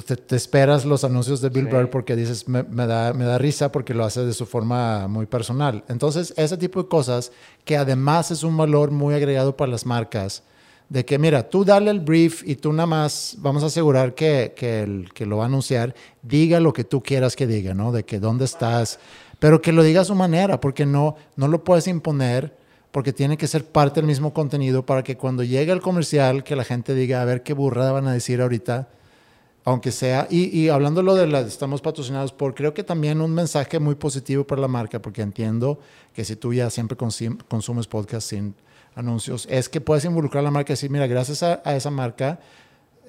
te, 0.06 0.16
te 0.16 0.36
esperas 0.36 0.86
los 0.86 1.04
anuncios 1.04 1.42
de 1.42 1.50
Bill 1.50 1.66
sí. 1.66 1.76
Burr 1.76 1.90
porque 1.90 2.16
dices, 2.16 2.48
me, 2.48 2.64
me, 2.64 2.86
da, 2.86 3.14
me 3.14 3.26
da 3.26 3.38
risa 3.38 3.72
porque 3.72 3.94
lo 3.94 4.06
hace 4.06 4.24
de 4.26 4.34
su 4.34 4.46
forma 4.46 5.08
muy 5.08 5.26
personal. 5.26 5.84
Entonces, 5.88 6.34
ese 6.38 6.58
tipo 6.58 6.84
de 6.84 6.90
cosas 6.90 7.32
que 7.64 7.78
además 7.78 8.30
es 8.32 8.44
un 8.44 8.56
valor 8.56 8.92
muy 8.92 9.16
agregado 9.16 9.56
para 9.56 9.72
las 9.72 9.86
marcas, 9.86 10.44
de 10.90 11.04
que 11.04 11.18
mira, 11.18 11.50
tú 11.50 11.66
dale 11.66 11.90
el 11.92 12.00
brief 12.00 12.44
y 12.46 12.56
tú 12.56 12.72
nada 12.72 12.86
más 12.86 13.36
vamos 13.40 13.64
a 13.64 13.68
asegurar 13.68 14.14
que, 14.14 14.54
que 14.56 14.84
el 14.84 15.10
que 15.14 15.26
lo 15.26 15.38
va 15.38 15.44
a 15.44 15.48
anunciar 15.48 15.96
diga 16.22 16.60
lo 16.60 16.74
que 16.74 16.84
tú 16.84 17.02
quieras 17.02 17.36
que 17.36 17.48
diga, 17.48 17.74
¿no? 17.74 17.92
De 17.92 18.04
que 18.04 18.20
dónde 18.20 18.46
estás, 18.46 19.00
pero 19.40 19.62
que 19.62 19.72
lo 19.72 19.84
diga 19.84 20.02
a 20.02 20.06
su 20.06 20.16
manera, 20.16 20.60
porque 20.60 20.86
no, 20.86 21.16
no 21.36 21.48
lo 21.48 21.64
puedes 21.64 21.88
imponer, 21.88 22.56
porque 22.92 23.14
tiene 23.14 23.38
que 23.38 23.48
ser 23.48 23.66
parte 23.66 24.00
del 24.00 24.08
mismo 24.08 24.34
contenido 24.34 24.86
para 24.86 25.04
que 25.04 25.18
cuando 25.18 25.44
llegue 25.44 25.72
el 25.72 25.82
comercial, 25.82 26.44
que 26.44 26.56
la 26.56 26.64
gente 26.64 26.96
diga, 26.96 27.22
a 27.22 27.26
ver 27.26 27.44
qué 27.44 27.54
burrada 27.54 27.92
van 27.92 28.08
a 28.08 28.14
decir 28.14 28.42
ahorita, 28.42 28.88
aunque 29.66 29.92
sea, 29.92 30.28
y, 30.30 30.58
y 30.58 30.70
hablando 30.70 31.02
lo 31.02 31.16
de 31.16 31.26
las, 31.26 31.48
estamos 31.48 31.82
patrocinados 31.82 32.32
por, 32.32 32.54
creo 32.54 32.76
que 32.76 32.84
también 32.84 33.20
un 33.20 33.34
mensaje 33.34 33.80
muy 33.80 33.96
positivo 33.96 34.46
para 34.46 34.62
la 34.62 34.68
marca, 34.68 35.02
porque 35.02 35.24
entiendo 35.24 35.80
que 36.14 36.24
si 36.24 36.36
tú 36.36 36.54
ya 36.54 36.70
siempre 36.70 36.96
consumes 36.96 37.88
podcast 37.88 38.30
sin 38.30 38.54
anuncios, 38.96 39.48
es 39.50 39.70
que 39.70 39.82
puedes 39.82 40.06
involucrar 40.06 40.42
a 40.42 40.46
la 40.46 40.52
marca 40.52 40.72
y 40.72 40.76
decir, 40.76 40.90
mira, 40.90 41.08
gracias 41.08 41.44
a, 41.44 41.62
a 41.64 41.76
esa 41.76 41.92
marca 41.92 42.40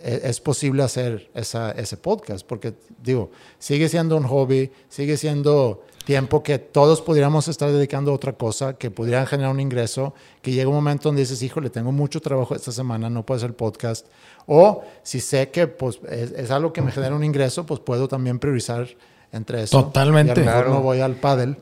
es, 0.03 0.25
es, 0.25 0.41
posible 0.41 0.83
hacer 0.83 1.31
esa, 1.35 1.71
ese 1.73 1.97
podcast, 1.97 2.47
porque 2.47 2.75
digo, 3.03 3.31
sigue 3.59 3.89
siendo 3.89 4.17
un 4.17 4.25
hobby, 4.25 4.71
sigue 4.89 5.17
siendo 5.17 5.85
tiempo 6.05 6.43
que 6.43 6.59
todos 6.59 7.03
pudiéramos 7.03 7.49
estar 7.49 7.71
dedicando 7.71 8.13
a 8.13 8.15
otra 8.15 8.33
cosa, 8.33 8.75
que 8.75 8.91
pudieran 8.91 9.27
generar 9.27 9.53
un 9.53 9.61
ingreso, 9.61 10.15
que 10.43 10.53
llega 10.53 10.69
un 10.69 10.75
momento 10.75 11.09
donde 11.09 11.23
dices, 11.23 11.43
híjole, 11.43 11.71
tengo 11.71 11.93
mucho 11.93 12.21
trabajo 12.21 12.55
esta 12.55 12.73
semana, 12.73 13.09
no 13.11 13.25
puedo 13.25 13.39
hacer 13.39 13.55
podcast, 13.55 14.07
o 14.47 14.85
si 15.03 15.21
sé 15.21 15.51
que 15.51 15.67
pues, 15.67 16.01
es, 16.09 16.33
es 16.33 16.51
algo 16.51 16.73
que 16.73 16.83
me 16.83 16.93
genera 16.93 17.15
un 17.15 17.25
ingreso, 17.25 17.65
pues 17.67 17.81
puedo 17.81 18.07
también 18.07 18.39
priorizar 18.39 18.89
entre 19.33 19.63
eso. 19.63 19.85
Totalmente. 19.85 20.41
Y 20.41 20.43
a 20.43 20.45
lo 20.45 20.45
mejor 20.45 20.63
claro. 20.65 20.75
no 20.75 20.83
voy 20.83 21.01
al 21.01 21.15
pádel. 21.15 21.57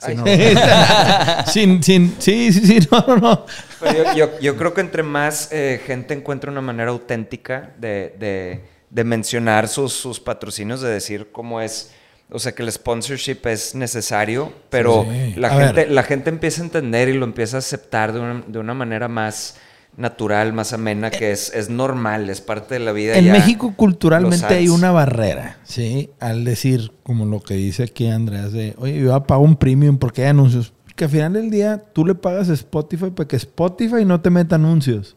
Sin, 1.46 1.82
sin, 1.82 2.16
sí, 2.18 2.52
sí, 2.52 2.66
sí, 2.66 2.88
no, 2.90 3.04
no, 3.06 3.16
no. 3.16 3.46
Pero 3.80 4.04
yo, 4.04 4.14
yo, 4.14 4.40
yo, 4.40 4.56
creo 4.56 4.72
que 4.72 4.80
entre 4.80 5.02
más 5.02 5.52
eh, 5.52 5.80
gente 5.86 6.14
encuentra 6.14 6.50
una 6.50 6.60
manera 6.60 6.90
auténtica 6.90 7.72
de, 7.78 8.14
de, 8.18 8.60
de 8.88 9.04
mencionar 9.04 9.68
sus, 9.68 9.92
sus, 9.92 10.18
patrocinios, 10.18 10.80
de 10.80 10.90
decir 10.90 11.28
cómo 11.32 11.60
es, 11.60 11.92
o 12.30 12.38
sea, 12.38 12.52
que 12.52 12.62
el 12.62 12.72
sponsorship 12.72 13.38
es 13.44 13.74
necesario, 13.74 14.52
pero 14.70 15.06
sí. 15.08 15.34
la, 15.36 15.50
gente, 15.50 15.86
la 15.86 16.02
gente 16.02 16.30
empieza 16.30 16.62
a 16.62 16.64
entender 16.64 17.08
y 17.08 17.14
lo 17.14 17.24
empieza 17.24 17.56
a 17.56 17.58
aceptar 17.58 18.12
de 18.12 18.20
una, 18.20 18.42
de 18.46 18.58
una 18.58 18.74
manera 18.74 19.08
más 19.08 19.56
natural, 19.96 20.52
más 20.52 20.72
amena, 20.72 21.10
que 21.10 21.32
es, 21.32 21.52
es 21.54 21.68
normal, 21.68 22.30
es 22.30 22.40
parte 22.40 22.74
de 22.74 22.80
la 22.80 22.92
vida. 22.92 23.16
En 23.16 23.30
México 23.30 23.74
culturalmente 23.76 24.46
hay 24.46 24.68
una 24.68 24.90
barrera, 24.90 25.58
¿sí? 25.64 26.10
Al 26.20 26.44
decir, 26.44 26.92
como 27.02 27.26
lo 27.26 27.40
que 27.40 27.54
dice 27.54 27.84
aquí 27.84 28.08
Andreas, 28.08 28.52
de, 28.52 28.74
oye, 28.78 29.00
yo 29.00 29.22
pago 29.24 29.42
un 29.42 29.56
premium 29.56 29.98
porque 29.98 30.22
hay 30.22 30.28
anuncios. 30.28 30.72
Que 30.96 31.04
al 31.04 31.10
final 31.10 31.32
del 31.32 31.50
día 31.50 31.82
tú 31.92 32.04
le 32.04 32.14
pagas 32.14 32.50
a 32.50 32.54
Spotify 32.54 33.10
para 33.10 33.26
que 33.26 33.36
Spotify 33.36 34.04
no 34.04 34.20
te 34.20 34.30
meta 34.30 34.56
anuncios. 34.56 35.16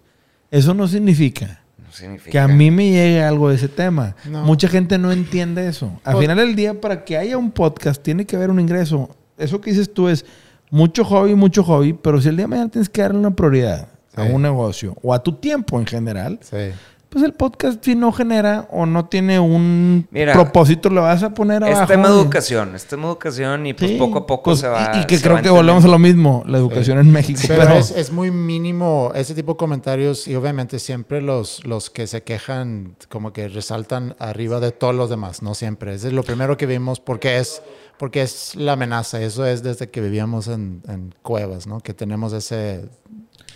Eso 0.50 0.74
no 0.74 0.88
significa, 0.88 1.64
no 1.78 1.92
significa. 1.92 2.32
que 2.32 2.40
a 2.40 2.48
mí 2.48 2.72
me 2.72 2.92
llegue 2.92 3.24
algo 3.24 3.50
de 3.50 3.56
ese 3.56 3.68
tema. 3.68 4.16
No. 4.30 4.44
Mucha 4.44 4.68
gente 4.68 4.98
no 4.98 5.12
entiende 5.12 5.68
eso. 5.68 6.00
Al 6.04 6.18
final 6.18 6.38
del 6.38 6.56
día, 6.56 6.80
para 6.80 7.04
que 7.04 7.18
haya 7.18 7.38
un 7.38 7.52
podcast, 7.52 8.02
tiene 8.02 8.26
que 8.26 8.36
haber 8.36 8.50
un 8.50 8.60
ingreso. 8.60 9.16
Eso 9.38 9.60
que 9.60 9.72
dices 9.72 9.94
tú 9.94 10.08
es 10.08 10.26
mucho 10.70 11.04
hobby, 11.04 11.36
mucho 11.36 11.64
hobby, 11.64 11.94
pero 11.94 12.22
si 12.22 12.30
el 12.30 12.38
día 12.38 12.46
de 12.46 12.50
mañana 12.50 12.70
tienes 12.70 12.88
que 12.88 13.02
darle 13.02 13.18
una 13.18 13.36
prioridad 13.36 13.88
sí. 14.16 14.22
a 14.22 14.24
un 14.24 14.42
negocio 14.42 14.96
o 15.02 15.14
a 15.14 15.22
tu 15.22 15.34
tiempo 15.34 15.80
en 15.80 15.86
general, 15.86 16.40
sí. 16.42 16.72
pues 17.10 17.24
el 17.24 17.34
podcast 17.34 17.84
si 17.84 17.96
no 17.96 18.12
genera 18.12 18.68
o 18.72 18.86
no 18.86 19.06
tiene 19.06 19.40
un 19.40 20.08
Mira, 20.12 20.34
propósito, 20.34 20.90
lo 20.90 21.02
vas 21.02 21.24
a 21.24 21.34
poner 21.34 21.64
abajo. 21.64 21.82
Es 21.82 21.88
tema 21.88 22.10
de 22.10 22.16
educación, 22.16 22.76
es 22.76 22.86
tema 22.86 23.04
de 23.04 23.10
educación 23.10 23.66
y 23.66 23.74
pues 23.74 23.92
sí, 23.92 23.98
poco 23.98 24.20
a 24.20 24.28
poco 24.28 24.44
pues, 24.52 24.60
se 24.60 24.68
va. 24.68 24.92
Y, 24.96 25.02
y 25.02 25.06
que 25.06 25.20
creo 25.20 25.42
que 25.42 25.50
volvemos 25.50 25.86
a 25.86 25.88
lo 25.88 26.00
mismo, 26.00 26.44
la 26.48 26.58
educación 26.58 27.00
en 27.00 27.12
México. 27.12 27.42
pero, 27.48 27.64
pero 27.64 27.76
es, 27.76 27.92
es, 27.92 28.12
muy 28.12 28.32
mínimo 28.32 29.12
ese 29.16 29.34
tipo 29.36 29.54
de 29.54 29.58
comentarios 29.58 30.28
y 30.28 30.36
obviamente 30.36 30.80
siempre 30.80 31.22
los, 31.22 31.66
los 31.66 31.90
que 31.90 32.08
se 32.08 32.24
quejan 32.24 32.96
como 33.10 33.34
que 33.34 33.48
resaltan 33.48 34.16
arriba 34.20 34.60
de 34.60 34.72
todos 34.72 34.96
los 34.96 35.10
demás, 35.10 35.42
no 35.42 35.54
siempre. 35.54 35.94
Ese 35.96 36.08
es 36.08 36.14
lo 36.14 36.24
primero 36.24 36.58
que 36.58 36.66
vimos 36.66 37.00
porque 37.00 37.38
es 37.38 37.62
porque 37.98 38.22
es 38.22 38.56
la 38.56 38.74
amenaza. 38.74 39.22
Eso 39.22 39.46
es 39.46 39.64
desde 39.64 39.90
que 39.90 40.02
vivíamos 40.02 40.48
en, 40.48 40.82
en 40.88 41.14
cuevas, 41.22 41.68
¿no? 41.68 41.80
Que 41.80 41.94
tenemos 41.94 42.34
ese 42.34 42.90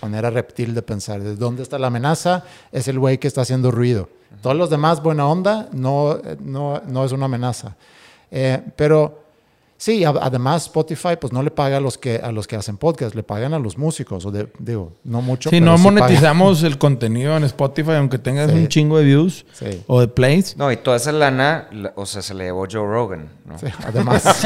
manera 0.01 0.29
reptil 0.29 0.73
de 0.73 0.81
pensar. 0.81 1.21
¿De 1.21 1.35
dónde 1.35 1.63
está 1.63 1.79
la 1.79 1.87
amenaza? 1.87 2.43
Es 2.71 2.87
el 2.87 2.99
güey 2.99 3.17
que 3.17 3.27
está 3.27 3.41
haciendo 3.41 3.71
ruido. 3.71 4.09
Todos 4.41 4.55
los 4.55 4.69
demás, 4.69 5.01
buena 5.01 5.27
onda, 5.27 5.69
no, 5.71 6.19
no, 6.41 6.81
no 6.87 7.05
es 7.05 7.11
una 7.11 7.25
amenaza. 7.25 7.75
Eh, 8.29 8.61
pero 8.75 9.23
sí, 9.77 10.03
a, 10.03 10.09
además 10.09 10.63
Spotify 10.63 11.15
pues 11.19 11.31
no 11.31 11.41
le 11.41 11.51
paga 11.51 11.77
a 11.77 11.79
los 11.79 11.97
que, 11.97 12.17
a 12.17 12.31
los 12.31 12.47
que 12.47 12.55
hacen 12.55 12.77
podcast, 12.77 13.15
le 13.15 13.23
pagan 13.23 13.53
a 13.53 13.59
los 13.59 13.77
músicos. 13.77 14.25
O 14.25 14.31
de, 14.31 14.47
digo, 14.59 14.93
no 15.03 15.21
mucho. 15.21 15.49
Sí, 15.49 15.59
no 15.59 15.77
sí 15.77 15.83
monetizamos 15.83 16.59
pagan. 16.59 16.71
el 16.71 16.77
contenido 16.77 17.37
en 17.37 17.43
Spotify, 17.45 17.91
aunque 17.91 18.19
tengas 18.19 18.51
sí. 18.51 18.57
un 18.57 18.67
chingo 18.67 18.97
de 18.97 19.05
views 19.05 19.45
sí. 19.53 19.83
o 19.87 20.01
de 20.01 20.07
plays. 20.07 20.57
No, 20.57 20.71
y 20.71 20.77
toda 20.77 20.97
esa 20.97 21.11
lana, 21.11 21.69
o 21.95 22.05
sea, 22.05 22.21
se 22.21 22.33
le 22.33 22.45
llevó 22.45 22.67
Joe 22.69 22.85
Rogan. 22.85 23.29
¿no? 23.45 23.57
Sí, 23.57 23.67
además. 23.85 24.23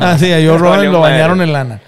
ah, 0.00 0.16
sí, 0.18 0.32
a 0.32 0.36
Joe 0.36 0.58
Rogan 0.58 0.90
lo 0.90 1.00
bañaron 1.00 1.40
en 1.40 1.52
lana. 1.52 1.82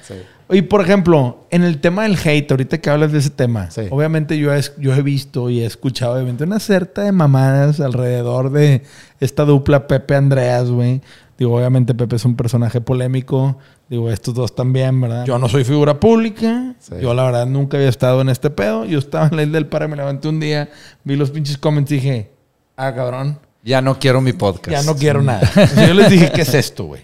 Y 0.54 0.62
por 0.62 0.80
ejemplo, 0.80 1.46
en 1.50 1.64
el 1.64 1.80
tema 1.80 2.04
del 2.04 2.16
hate, 2.16 2.50
ahorita 2.50 2.78
que 2.78 2.90
hablas 2.90 3.12
de 3.12 3.18
ese 3.18 3.30
tema, 3.30 3.70
sí. 3.70 3.82
obviamente 3.90 4.38
yo 4.38 4.54
he, 4.54 4.60
yo 4.78 4.94
he 4.94 5.02
visto 5.02 5.50
y 5.50 5.60
he 5.60 5.66
escuchado 5.66 6.14
obviamente 6.14 6.44
una 6.44 6.60
certa 6.60 7.02
de 7.02 7.12
mamadas 7.12 7.80
alrededor 7.80 8.50
de 8.50 8.82
esta 9.20 9.44
dupla 9.44 9.86
Pepe 9.86 10.14
Andreas, 10.14 10.70
güey. 10.70 11.00
Digo, 11.38 11.56
obviamente 11.56 11.94
Pepe 11.94 12.16
es 12.16 12.24
un 12.24 12.36
personaje 12.36 12.80
polémico. 12.80 13.58
Digo, 13.88 14.10
estos 14.10 14.34
dos 14.34 14.54
también, 14.54 15.00
¿verdad? 15.00 15.24
Yo 15.24 15.38
no 15.38 15.48
soy 15.48 15.64
figura 15.64 15.98
pública. 15.98 16.74
Sí. 16.78 16.94
Yo, 17.02 17.12
la 17.12 17.24
verdad, 17.24 17.46
nunca 17.46 17.76
había 17.76 17.88
estado 17.88 18.20
en 18.20 18.28
este 18.28 18.50
pedo. 18.50 18.84
Yo 18.84 18.98
estaba 18.98 19.26
en 19.26 19.36
la 19.36 19.42
isla 19.42 19.54
del 19.54 19.66
para, 19.66 19.88
me 19.88 19.96
levanté 19.96 20.28
un 20.28 20.38
día, 20.38 20.70
vi 21.02 21.16
los 21.16 21.30
pinches 21.30 21.58
comments 21.58 21.90
y 21.90 21.96
dije, 21.96 22.30
ah, 22.76 22.94
cabrón. 22.94 23.38
Ya 23.64 23.80
no 23.80 23.98
quiero 23.98 24.20
mi 24.20 24.32
podcast. 24.32 24.70
Ya 24.70 24.82
no 24.82 24.96
quiero 24.96 25.22
nada. 25.22 25.40
Entonces, 25.40 25.88
yo 25.88 25.94
les 25.94 26.10
dije, 26.10 26.30
¿qué 26.32 26.42
es 26.42 26.54
esto, 26.54 26.84
güey? 26.84 27.02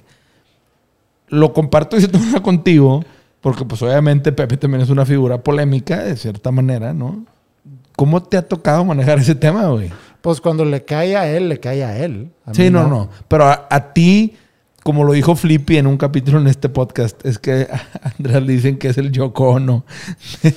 Lo 1.28 1.52
comparto 1.52 1.96
y 1.96 2.02
se 2.02 2.08
contigo. 2.42 3.02
Porque 3.40 3.64
pues 3.64 3.80
obviamente 3.82 4.32
Pepe 4.32 4.56
también 4.56 4.82
es 4.82 4.90
una 4.90 5.06
figura 5.06 5.42
polémica, 5.42 6.02
de 6.02 6.16
cierta 6.16 6.50
manera, 6.50 6.92
¿no? 6.92 7.24
¿Cómo 7.96 8.22
te 8.22 8.36
ha 8.36 8.42
tocado 8.46 8.84
manejar 8.84 9.18
ese 9.18 9.34
tema, 9.34 9.66
güey? 9.68 9.90
Pues 10.20 10.40
cuando 10.40 10.64
le 10.64 10.84
cae 10.84 11.16
a 11.16 11.30
él, 11.30 11.48
le 11.48 11.60
cae 11.60 11.84
a 11.84 11.98
él. 11.98 12.30
A 12.44 12.52
sí, 12.52 12.70
no, 12.70 12.82
no, 12.82 12.88
no. 12.88 13.08
Pero 13.28 13.44
a, 13.44 13.66
a, 13.70 13.92
ti, 13.92 14.36
como 14.82 15.04
lo 15.04 15.12
dijo 15.12 15.36
Flippy 15.36 15.76
en 15.76 15.86
un 15.86 15.96
capítulo 15.98 16.40
en 16.40 16.46
este 16.46 16.68
podcast, 16.68 17.24
es 17.26 17.38
que 17.38 17.68
a 17.70 17.82
Andrés 18.18 18.42
le 18.42 18.52
dicen 18.52 18.78
que 18.78 18.88
es 18.88 18.98
el 18.98 19.12
Yoko 19.12 19.50
Ono. 19.50 19.84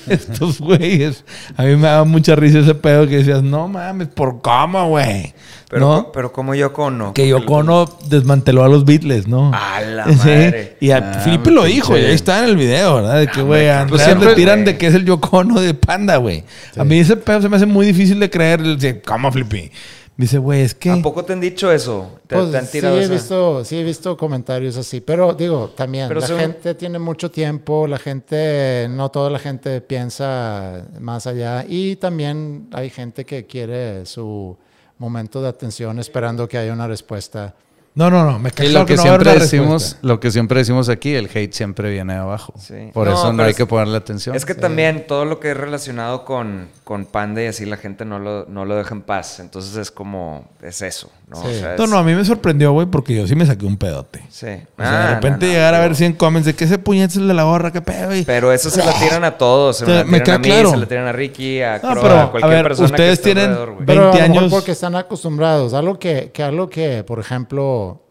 Estos 0.08 0.60
güeyes. 0.60 1.24
A 1.58 1.64
mí 1.64 1.76
me 1.76 1.84
daba 1.88 2.06
mucha 2.06 2.36
risa 2.36 2.60
ese 2.60 2.76
pedo 2.76 3.08
que 3.08 3.18
decías, 3.18 3.44
no 3.44 3.68
mames, 3.68 4.08
¿por 4.08 4.42
cómo, 4.42 4.88
güey? 4.90 5.34
Pero, 5.70 5.88
¿no? 5.88 6.12
pero 6.12 6.32
como 6.32 6.54
Yoko 6.56 6.86
Ono. 6.86 7.14
Que 7.14 7.28
Yoko 7.28 7.56
Ono 7.56 7.86
desmanteló 8.08 8.64
a 8.64 8.70
los 8.70 8.86
Beatles, 8.86 9.28
¿no? 9.28 9.52
A 9.54 9.82
la 9.82 10.06
Sí. 10.06 10.16
madre. 10.18 10.78
Y 10.80 10.92
a 10.92 10.98
Ah, 10.98 11.14
Felipe 11.20 11.52
lo 11.52 11.64
dijo, 11.66 11.98
y 11.98 12.02
ahí 12.02 12.14
está 12.14 12.40
en 12.44 12.46
el 12.50 12.56
video, 12.56 12.96
¿verdad? 12.96 13.20
De 13.20 13.28
que, 13.28 13.42
güey, 13.42 13.68
a 13.70 13.86
pues 13.88 14.02
Andrea 14.02 14.06
siempre, 14.06 14.30
le 14.30 14.36
tiran 14.36 14.60
güey. 14.60 14.66
de 14.74 14.78
que 14.78 14.88
es 14.88 14.94
el 14.96 15.04
Yoko 15.06 15.38
Ono 15.38 15.60
de 15.60 15.74
Panda, 15.74 16.18
güey. 16.18 16.44
A 16.78 16.84
mí 16.84 16.98
ese 17.00 17.18
pedo 17.18 17.42
se 17.42 17.50
me 17.50 17.58
hace 17.58 17.66
muy 17.66 17.86
difícil 17.86 18.20
de 18.20 18.30
creer. 18.30 18.62
De, 18.62 19.02
¿Cómo, 19.02 19.32
Flippy? 19.32 19.72
Dice, 20.16 20.38
güey, 20.38 20.62
es 20.62 20.76
que... 20.76 20.92
¿A 20.92 21.02
poco 21.02 21.26
te 21.26 21.34
han 21.34 21.40
dicho 21.42 21.72
eso? 21.72 22.20
¿Te, 22.28 22.36
Pues, 22.36 22.52
te 22.52 22.58
han 22.60 22.66
sí, 22.68 22.72
tirado 22.74 22.98
he 23.00 23.04
esa? 23.04 23.14
visto, 23.14 23.66
sí 23.66 23.78
he 23.80 23.84
visto 23.84 24.16
comentarios 24.16 24.78
así, 24.78 25.02
pero 25.02 25.34
digo, 25.34 25.70
también, 25.76 26.08
Pero 26.08 26.20
la 26.20 26.28
según- 26.28 26.42
gente 26.42 26.76
tiene 26.76 27.00
mucho 27.00 27.32
tiempo, 27.32 27.88
la 27.88 27.98
gente, 27.98 28.88
no 28.92 29.10
toda 29.10 29.32
la 29.32 29.40
gente 29.40 29.82
piensa 29.82 30.86
más 31.00 31.26
allá 31.26 31.66
y 31.68 31.96
también 31.96 32.68
hay 32.74 32.92
gente 32.92 33.26
que 33.26 33.48
quiere 33.48 34.06
su 34.06 34.56
momento 35.00 35.42
de 35.42 35.50
atención 35.50 35.98
esperando 35.98 36.48
que 36.48 36.60
haya 36.60 36.74
una 36.74 36.88
respuesta 36.88 37.56
No, 37.96 38.10
no, 38.10 38.26
no. 38.30 38.40
Me 38.40 38.50
Y 38.60 38.70
lo 38.70 38.86
que, 38.88 38.96
no 38.96 39.04
a 39.04 39.06
haber 39.06 39.22
siempre 39.22 39.34
decimos, 39.40 39.84
respuesta. 39.84 40.00
lo 40.08 40.20
que 40.20 40.32
siempre 40.32 40.60
decimos 40.60 40.90
aquí, 40.90 41.14
el 41.14 41.30
hate 41.34 41.54
siempre 41.54 41.92
viene 41.92 42.14
de 42.14 42.20
abajo. 42.20 42.54
Sí. 42.58 42.90
Por 42.92 43.08
No, 43.08 43.14
eso 43.14 43.32
no 43.34 43.44
hay 43.44 43.52
es- 43.52 43.56
que 43.58 43.68
ponerle 43.68 43.98
atención. 43.98 44.36
Es 44.36 44.46
que 44.46 44.56
también 44.56 45.06
todo 45.08 45.26
lo 45.26 45.40
que 45.40 45.52
es 45.52 45.58
relacionado 45.58 46.26
con, 46.26 46.70
con 46.84 47.06
Panda 47.06 47.44
y 47.44 47.46
así 47.46 47.66
la 47.66 47.78
gente 47.78 48.04
no 48.04 48.18
lo, 48.18 48.46
no 48.48 48.66
lo 48.66 48.76
deja 48.76 48.96
en 48.96 49.04
paz. 49.04 49.40
Entonces 49.40 49.76
es 49.78 49.92
como, 49.92 50.50
es 50.64 50.82
eso, 50.82 51.12
¿no? 51.34 51.42
Sí. 51.42 51.48
O 51.48 51.52
sea, 51.60 51.76
No, 51.78 51.84
es- 51.84 51.90
no, 51.90 51.98
a 51.98 52.04
mí 52.04 52.14
me 52.14 52.24
sorprendió, 52.24 52.72
güey, 52.72 52.88
porque 52.88 53.16
yo 53.16 53.28
sí 53.28 53.36
me 53.36 53.46
saqué 53.46 53.66
un 53.66 53.78
pedote. 53.78 54.20
Sí. 54.30 54.46
O 54.48 54.50
sea, 54.50 54.66
Ah, 54.78 55.08
de 55.10 55.16
repente 55.16 55.46
no, 55.46 55.52
no, 55.52 55.58
llegar 55.58 55.74
a 55.76 55.80
ver 55.82 55.96
100 55.96 56.14
comments 56.14 56.46
de 56.46 56.54
que 56.56 56.64
ese 56.66 56.78
puñete 56.78 57.14
es 57.14 57.18
el 57.18 57.28
de 57.28 57.34
la 57.34 57.44
gorra, 57.44 57.72
qué 57.72 57.82
pedo, 57.82 58.08
güey. 58.08 58.24
Pero 58.26 58.52
eso 58.52 58.70
se 58.70 58.84
la 58.86 58.94
tiran 58.94 59.24
a 59.24 59.38
todos. 59.38 59.78
Se 59.78 59.86
Te- 59.86 59.92
me 59.92 59.98
la 59.98 60.04
me 60.06 60.20
tiran 60.22 60.24
queda 60.24 60.36
a 60.36 60.40
mí, 60.40 60.48
claro. 60.50 60.70
se 60.72 60.78
la 60.78 60.86
tiran 60.88 61.08
a 61.08 61.12
Ricky, 61.12 61.62
a, 61.62 61.74
No, 61.76 61.92
Crow, 61.92 62.02
pero, 62.04 62.20
a 62.20 62.32
cualquier 62.32 62.54
a 62.54 62.56
ver, 62.58 62.64
persona 62.64 62.86
ustedes 62.88 63.20
que 63.20 63.24
tienen 63.26 63.44
alrededor, 63.50 63.70
güey. 63.74 63.80
ve- 63.80 63.86
Pero 63.88 64.02
20 64.04 64.18
a 64.18 64.22
lo 64.22 64.28
mejor 64.30 64.44
años- 64.44 64.52
porque 64.54 64.72
están 64.72 64.96
acostumbrados. 64.96 65.74
Algo 65.74 66.00
que, 66.00 66.32
que 66.34 66.44
algo 66.44 66.70
que, 66.70 67.04
por 67.04 67.20
ejemplo, 67.20 68.02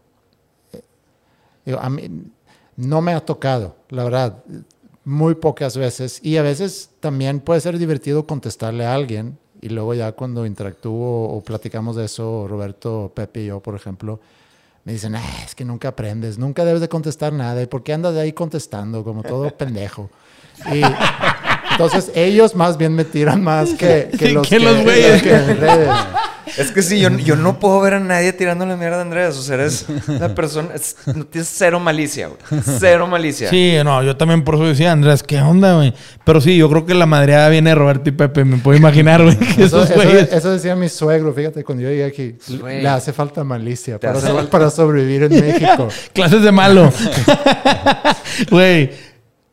eh, 0.73 0.81
digo, 1.65 1.79
a 1.81 1.89
mí 1.89 2.09
no 2.75 3.01
me 3.01 3.13
ha 3.13 3.19
tocado, 3.19 3.75
la 3.89 4.03
verdad, 4.03 4.37
muy 5.05 5.35
pocas 5.35 5.75
veces. 5.77 6.19
Y 6.23 6.37
a 6.37 6.41
veces 6.41 6.89
también 6.99 7.39
puede 7.41 7.59
ser 7.61 7.77
divertido 7.77 8.25
contestarle 8.25 8.85
a 8.85 8.93
alguien. 8.93 9.37
Y 9.63 9.69
luego 9.69 9.93
ya 9.93 10.11
cuando 10.11 10.45
interactúo 10.45 11.29
o 11.29 11.41
platicamos 11.41 11.95
de 11.95 12.03
eso, 12.03 12.47
Roberto, 12.49 13.13
Pepe 13.15 13.43
y 13.43 13.45
yo, 13.45 13.61
por 13.61 13.75
ejemplo, 13.75 14.19
me 14.83 14.91
dicen, 14.91 15.15
"Ah, 15.15 15.23
es 15.45 15.55
que 15.55 15.63
nunca 15.63 15.87
aprendes, 15.87 16.37
nunca 16.37 16.65
debes 16.65 16.81
de 16.81 16.89
contestar 16.89 17.31
nada. 17.31 17.61
¿Y 17.61 17.67
por 17.67 17.81
qué 17.81 17.93
andas 17.93 18.13
de 18.13 18.19
ahí 18.19 18.33
contestando 18.33 19.05
como 19.05 19.23
todo 19.23 19.49
pendejo? 19.57 20.09
Y 20.69 20.81
entonces 21.73 22.11
ellos 22.15 22.55
más 22.55 22.77
bien 22.77 22.93
me 22.95 23.03
tiran 23.05 23.43
más 23.43 23.71
que, 23.71 24.09
que 24.17 24.29
los, 24.31 24.47
Que 24.47 24.59
los 24.59 24.81
güeyes. 24.83 25.21
que 25.21 25.33
en 25.35 25.57
redes. 25.59 25.89
Es 26.57 26.71
que 26.71 26.83
sí, 26.83 26.99
yo, 26.99 27.09
yo 27.09 27.35
no 27.35 27.57
puedo 27.57 27.79
ver 27.81 27.95
a 27.95 27.99
nadie 27.99 28.31
tirándole 28.33 28.75
mierda 28.75 28.99
a 28.99 29.01
Andrés. 29.01 29.35
O 29.37 29.41
sea, 29.41 29.55
eres 29.55 29.85
una 30.07 30.35
persona. 30.35 30.69
es- 30.75 30.95
no 31.07 31.25
tienes 31.25 31.49
cero 31.51 31.79
malicia, 31.79 32.27
güey. 32.27 32.61
Cero 32.79 33.07
malicia. 33.07 33.49
Sí, 33.49 33.75
no, 33.83 34.03
yo 34.03 34.15
también 34.17 34.43
por 34.43 34.55
eso 34.55 34.65
decía, 34.65 34.91
Andrés, 34.91 35.23
¿qué 35.23 35.39
onda, 35.39 35.75
güey? 35.77 35.93
Pero 36.23 36.41
sí, 36.41 36.55
yo 36.57 36.69
creo 36.69 36.85
que 36.85 36.93
la 36.93 37.05
madreada 37.07 37.49
viene 37.49 37.71
de 37.71 37.75
Roberto 37.75 38.09
y 38.09 38.11
Pepe, 38.11 38.45
me 38.45 38.57
puedo 38.57 38.77
imaginar, 38.77 39.23
güey, 39.23 39.35
que 39.37 39.63
Eso, 39.63 39.81
esos 39.83 39.89
eso- 39.91 39.95
güeyes. 39.95 40.31
eso 40.31 40.51
decía 40.51 40.75
mi 40.75 40.89
suegro, 40.89 41.33
fíjate, 41.33 41.63
cuando 41.63 41.83
yo 41.85 41.89
llegué 41.89 42.05
aquí. 42.05 42.35
Güey. 42.59 42.83
Le 42.83 42.89
hace 42.89 43.13
falta 43.13 43.43
malicia 43.43 43.99
para, 43.99 44.13
hace 44.17 44.27
so- 44.27 44.35
falta- 44.35 44.51
para 44.51 44.69
sobrevivir 44.69 45.23
en 45.23 45.39
México. 45.41 45.87
Clases 46.13 46.43
de 46.43 46.51
malo. 46.51 46.91
Güey, 48.49 48.91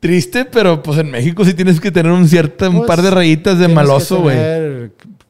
triste, 0.01 0.47
pero 0.47 0.83
pues 0.83 0.99
en 0.99 1.11
México 1.11 1.45
sí 1.45 1.55
tienes 1.55 1.79
que 1.81 1.91
tener 1.91 2.11
un 2.11 2.27
cierto, 2.27 2.69
un 2.71 2.79
Pues, 2.79 2.89
par 2.89 3.03
de 3.03 3.11
rayitas 3.11 3.59
de 3.59 3.69
maloso, 3.69 4.23
güey. 4.23 4.37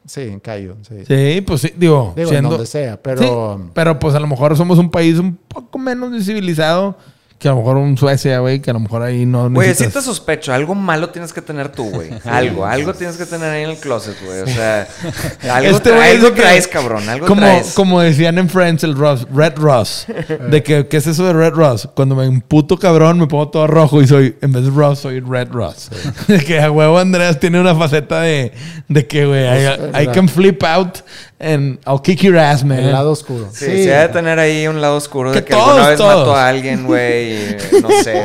Sí, 0.05 0.21
en 0.21 0.39
callo, 0.39 0.75
sí. 0.81 0.95
Sí, 1.07 1.41
pues 1.41 1.61
sí, 1.61 1.73
digo, 1.77 2.13
Digo, 2.15 2.29
en 2.29 2.33
siendo... 2.35 2.49
donde 2.49 2.65
sea, 2.65 3.01
pero... 3.01 3.21
Sí, 3.61 3.69
pero 3.73 3.99
pues 3.99 4.15
a 4.15 4.19
lo 4.19 4.27
mejor 4.27 4.57
somos 4.57 4.77
un 4.79 4.89
país 4.89 5.17
un 5.19 5.35
poco 5.35 5.77
menos 5.77 6.25
civilizado 6.25 6.97
que 7.41 7.47
a 7.47 7.53
lo 7.53 7.57
mejor 7.57 7.77
un 7.77 7.97
Suecia, 7.97 8.37
güey, 8.37 8.61
que 8.61 8.69
a 8.69 8.73
lo 8.73 8.79
mejor 8.79 9.01
ahí 9.01 9.25
no 9.25 9.49
Güey, 9.49 9.69
sí 9.69 9.69
necesitas... 9.71 9.93
te 9.95 10.01
sospecho. 10.03 10.53
Algo 10.53 10.75
malo 10.75 11.09
tienes 11.09 11.33
que 11.33 11.41
tener 11.41 11.69
tú, 11.69 11.89
güey. 11.89 12.11
Algo, 12.25 12.67
algo 12.67 12.93
tienes 12.93 13.17
que 13.17 13.25
tener 13.25 13.49
ahí 13.49 13.63
en 13.63 13.71
el 13.71 13.77
closet, 13.77 14.15
güey. 14.23 14.41
O 14.41 14.45
sea, 14.45 14.87
algo, 15.51 15.75
Este 15.75 15.89
tra- 15.89 15.95
güey 15.95 16.09
es 16.11 16.15
algo 16.17 16.35
que- 16.35 16.41
traes, 16.41 16.67
cabrón. 16.67 17.09
Algo 17.09 17.25
como, 17.25 17.41
traes. 17.41 17.73
como 17.73 17.99
decían 17.99 18.37
en 18.37 18.47
Friends, 18.47 18.83
el 18.83 18.95
Ross, 18.95 19.25
Red 19.33 19.53
Ross. 19.57 20.05
de 20.51 20.61
que, 20.61 20.85
¿qué 20.87 20.97
es 20.97 21.07
eso 21.07 21.25
de 21.25 21.33
Red 21.33 21.53
Ross? 21.53 21.89
Cuando 21.95 22.13
me 22.15 22.25
emputo 22.25 22.77
cabrón, 22.77 23.17
me 23.17 23.25
pongo 23.25 23.49
todo 23.49 23.65
rojo 23.65 24.03
y 24.03 24.07
soy, 24.07 24.35
en 24.39 24.51
vez 24.51 24.63
de 24.65 24.69
Ross, 24.69 24.99
soy 24.99 25.19
Red 25.19 25.47
Ross. 25.51 25.89
de 26.27 26.43
que 26.43 26.59
a 26.61 26.69
huevo 26.69 26.99
Andrés 26.99 27.39
tiene 27.39 27.59
una 27.59 27.73
faceta 27.73 28.21
de, 28.21 28.51
de 28.87 29.07
que, 29.07 29.25
güey, 29.25 29.45
I, 29.45 30.03
I 30.03 30.07
can 30.13 30.29
flip 30.29 30.63
out 30.63 30.99
and 31.41 31.79
I'll 31.85 32.01
kick 32.01 32.21
your 32.21 32.37
ass, 32.37 32.63
man. 32.63 32.79
El 32.79 32.91
lado 32.91 33.11
oscuro. 33.11 33.49
Sí, 33.51 33.65
sí, 33.65 33.71
debe 33.85 34.07
tener 34.09 34.39
ahí 34.39 34.67
un 34.67 34.79
lado 34.79 34.95
oscuro 34.95 35.31
de 35.31 35.39
Que 35.39 35.45
que 35.45 35.53
alguna 35.53 35.73
todos, 35.75 35.87
vez 35.89 35.97
todos. 35.97 36.19
mató 36.19 36.35
a 36.35 36.47
alguien, 36.47 36.85
güey, 36.85 37.57
no 37.81 37.89
sé, 38.03 38.23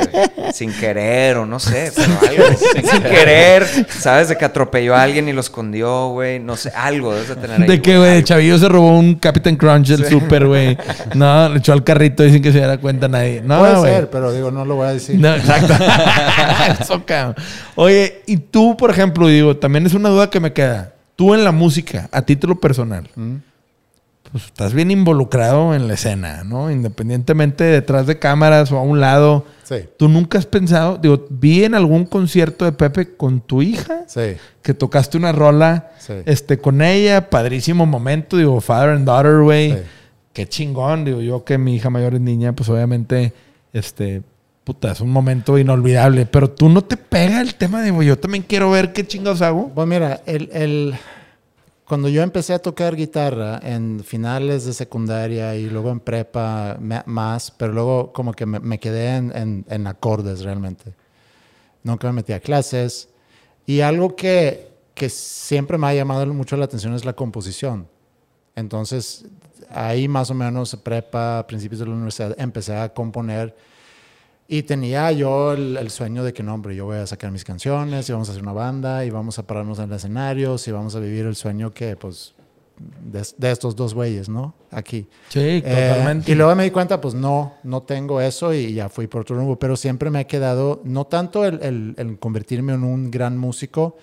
sin 0.53 0.71
querer 0.73 1.37
o 1.37 1.45
no 1.45 1.59
sé, 1.59 1.91
pero 1.95 2.11
algo. 2.29 2.57
sin 2.91 3.01
querer, 3.03 3.65
¿sabes? 3.89 4.29
De 4.29 4.37
que 4.37 4.45
atropelló 4.45 4.95
a 4.95 5.03
alguien 5.03 5.27
y 5.27 5.33
lo 5.33 5.41
escondió, 5.41 6.09
güey, 6.09 6.39
no 6.39 6.55
sé, 6.55 6.71
algo 6.75 7.13
debes 7.13 7.29
de 7.29 7.35
tener 7.35 7.61
ahí. 7.61 7.67
De 7.67 7.81
que, 7.81 7.97
güey, 7.97 8.23
chavillo 8.23 8.57
se 8.57 8.69
robó 8.69 8.97
un 8.97 9.15
Captain 9.15 9.55
Crunch 9.55 9.87
del 9.87 10.05
super, 10.05 10.45
güey. 10.45 10.77
No, 11.15 11.49
le 11.49 11.59
echó 11.59 11.73
al 11.73 11.83
carrito 11.83 12.23
y 12.23 12.31
sin 12.31 12.41
que 12.41 12.51
se 12.51 12.59
diera 12.59 12.77
cuenta 12.77 13.07
nadie. 13.07 13.41
No, 13.43 13.59
Puede 13.59 13.81
ser, 13.81 14.09
pero 14.09 14.31
digo, 14.31 14.51
no 14.51 14.65
lo 14.65 14.75
voy 14.75 14.87
a 14.87 14.93
decir. 14.93 15.19
No, 15.19 15.35
exacto. 15.35 15.73
Eso. 16.79 17.03
Oye, 17.75 18.21
y 18.25 18.37
tú, 18.37 18.75
por 18.77 18.89
ejemplo, 18.91 19.27
digo, 19.27 19.57
también 19.57 19.85
es 19.85 19.93
una 19.93 20.09
duda 20.09 20.29
que 20.29 20.39
me 20.39 20.53
queda. 20.53 20.93
Tú 21.17 21.33
en 21.33 21.43
la 21.43 21.51
música, 21.51 22.07
a 22.13 22.21
título 22.21 22.59
personal, 22.61 23.09
pues 24.31 24.45
estás 24.45 24.73
bien 24.73 24.91
involucrado 24.91 25.73
en 25.73 25.87
la 25.87 25.95
escena, 25.95 26.43
¿no? 26.43 26.69
Independientemente 26.69 27.63
detrás 27.63 28.05
de 28.07 28.19
cámaras 28.19 28.71
o 28.71 28.77
a 28.77 28.81
un 28.81 28.99
lado. 28.99 29.45
Sí, 29.63 29.77
¿Tú 29.97 30.07
nunca 30.09 30.37
has 30.37 30.45
pensado, 30.45 30.97
digo, 30.97 31.25
vi 31.29 31.63
en 31.63 31.73
algún 31.75 32.05
concierto 32.05 32.63
de 32.65 32.71
Pepe 32.71 33.15
con 33.17 33.41
tu 33.41 33.61
hija 33.61 34.03
sí. 34.07 34.35
que 34.61 34.73
tocaste 34.73 35.17
una 35.17 35.31
rola 35.31 35.91
Sí. 35.97 36.13
este, 36.25 36.59
con 36.59 36.81
ella, 36.81 37.29
padrísimo 37.29 37.85
momento, 37.85 38.37
digo, 38.37 38.61
father 38.61 38.91
and 38.91 39.05
daughter, 39.05 39.41
güey. 39.41 39.75
Qué 40.33 40.47
chingón, 40.47 41.03
digo, 41.03 41.19
yo 41.21 41.43
que 41.43 41.57
mi 41.57 41.75
hija 41.75 41.89
mayor 41.89 42.13
es 42.13 42.21
niña, 42.21 42.53
pues 42.53 42.69
obviamente, 42.69 43.33
este, 43.73 44.21
puta, 44.67 44.91
es 44.91 44.99
un 44.99 45.09
momento 45.09 45.57
inolvidable. 45.57 46.25
Pero 46.25 46.51
tú 46.51 46.67
no 46.67 46.83
te 46.83 46.97
pega 46.97 47.39
el 47.39 47.55
tema 47.55 47.81
de, 47.81 48.05
yo 48.05 48.19
también 48.19 48.43
quiero 48.43 48.69
ver 48.69 48.91
qué 48.91 49.07
chingados 49.07 49.41
hago. 49.41 49.69
Pues 49.73 49.87
mira, 49.87 50.21
el, 50.25 50.49
el- 50.51 50.93
cuando 51.85 52.09
yo 52.09 52.21
empecé 52.21 52.53
a 52.53 52.59
tocar 52.59 52.97
guitarra 52.97 53.61
en 53.63 54.03
finales 54.03 54.65
de 54.65 54.73
secundaria 54.73 55.55
y 55.55 55.69
luego 55.69 55.89
en 55.89 56.01
prepa 56.01 56.77
más, 57.05 57.49
pero 57.51 57.71
luego 57.71 58.11
como 58.11 58.33
que 58.33 58.45
me, 58.45 58.59
me 58.59 58.77
quedé 58.77 59.15
en, 59.15 59.31
en- 59.33 59.65
en 59.69 59.87
acordes 59.87 60.41
realmente. 60.41 60.91
Nunca 61.83 62.07
me 62.07 62.13
metí 62.13 62.33
a 62.33 62.41
clases. 62.41 63.07
Y 63.65 63.79
algo 63.79 64.17
que, 64.17 64.67
que 64.93 65.07
siempre 65.07 65.77
me 65.77 65.87
ha 65.87 65.93
llamado 65.93 66.25
mucho 66.33 66.57
la 66.57 66.65
atención 66.65 66.93
es 66.93 67.05
la 67.05 67.13
composición. 67.13 67.87
Entonces, 68.53 69.23
ahí 69.69 70.09
más 70.09 70.29
o 70.29 70.33
menos, 70.33 70.75
prepa, 70.83 71.47
principios 71.47 71.79
de 71.79 71.85
la 71.85 71.93
universidad, 71.93 72.35
empecé 72.37 72.75
a 72.75 72.89
componer. 72.93 73.55
Y 74.49 74.63
tenía 74.63 75.11
yo 75.11 75.51
el, 75.53 75.75
el 75.75 75.89
sueño 75.89 76.23
de 76.23 76.31
que, 76.31 76.41
no, 76.41 76.53
hombre, 76.53 76.73
yo 76.75 76.85
voy 76.85 76.97
a 76.97 77.05
sacar 77.07 77.31
mis 77.31 77.43
canciones 77.43 78.07
y 78.07 78.13
vamos 78.13 78.29
a 78.29 78.31
hacer 78.31 78.43
una 78.43 78.53
banda 78.53 79.03
y 79.03 79.09
vamos 79.09 79.37
a 79.39 79.43
pararnos 79.45 79.77
en 79.79 79.85
el 79.89 79.93
escenario 79.97 80.55
y 80.65 80.71
vamos 80.71 80.95
a 80.95 80.99
vivir 81.01 81.25
el 81.25 81.35
sueño 81.35 81.73
que, 81.73 81.97
pues, 81.97 82.33
de, 83.03 83.25
de 83.37 83.51
estos 83.51 83.75
dos 83.75 83.93
güeyes, 83.93 84.29
¿no? 84.29 84.53
Aquí. 84.71 85.07
Sí, 85.27 85.39
Eh, 85.39 85.61
totalmente. 85.89 86.31
y 86.31 86.35
luego 86.35 86.55
me 86.55 86.63
di 86.63 86.71
cuenta, 86.71 87.01
pues 87.01 87.13
no, 87.13 87.55
no 87.63 87.81
tengo 87.83 88.21
eso 88.21 88.53
y 88.53 88.73
ya 88.73 88.87
fui 88.87 89.07
por 89.07 89.21
otro 89.21 89.35
rumbo, 89.35 89.57
pero 89.59 89.75
siempre 89.75 90.09
me 90.09 90.19
ha 90.19 90.23
quedado, 90.27 90.79
no 90.85 91.05
tanto 91.05 91.43
el, 91.43 91.61
el- 91.61 91.95
el 91.97 92.17
convertirme 92.19 92.73
en 92.73 92.83
un 92.85 93.11
gran 93.11 93.37
músico, 93.37 93.97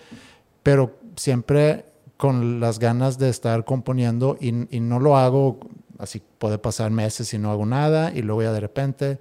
pero 0.63 0.99
siempre 1.17 1.87
con 2.19 2.61
las 2.61 2.79
ganas 2.79 3.17
de 3.19 3.31
estar 3.31 3.65
componiendo 3.65 4.37
y, 4.41 4.49
y 4.77 4.81
no 4.81 5.01
lo 5.01 5.17
hago, 5.17 5.59
así 5.99 6.21
puede 6.39 6.59
pasar 6.59 6.91
meses 6.91 7.33
y 7.33 7.39
no 7.39 7.51
hago 7.51 7.65
nada 7.65 8.13
y 8.15 8.21
luego 8.23 8.43
ya 8.43 8.53
de 8.53 8.61
repente. 8.61 9.19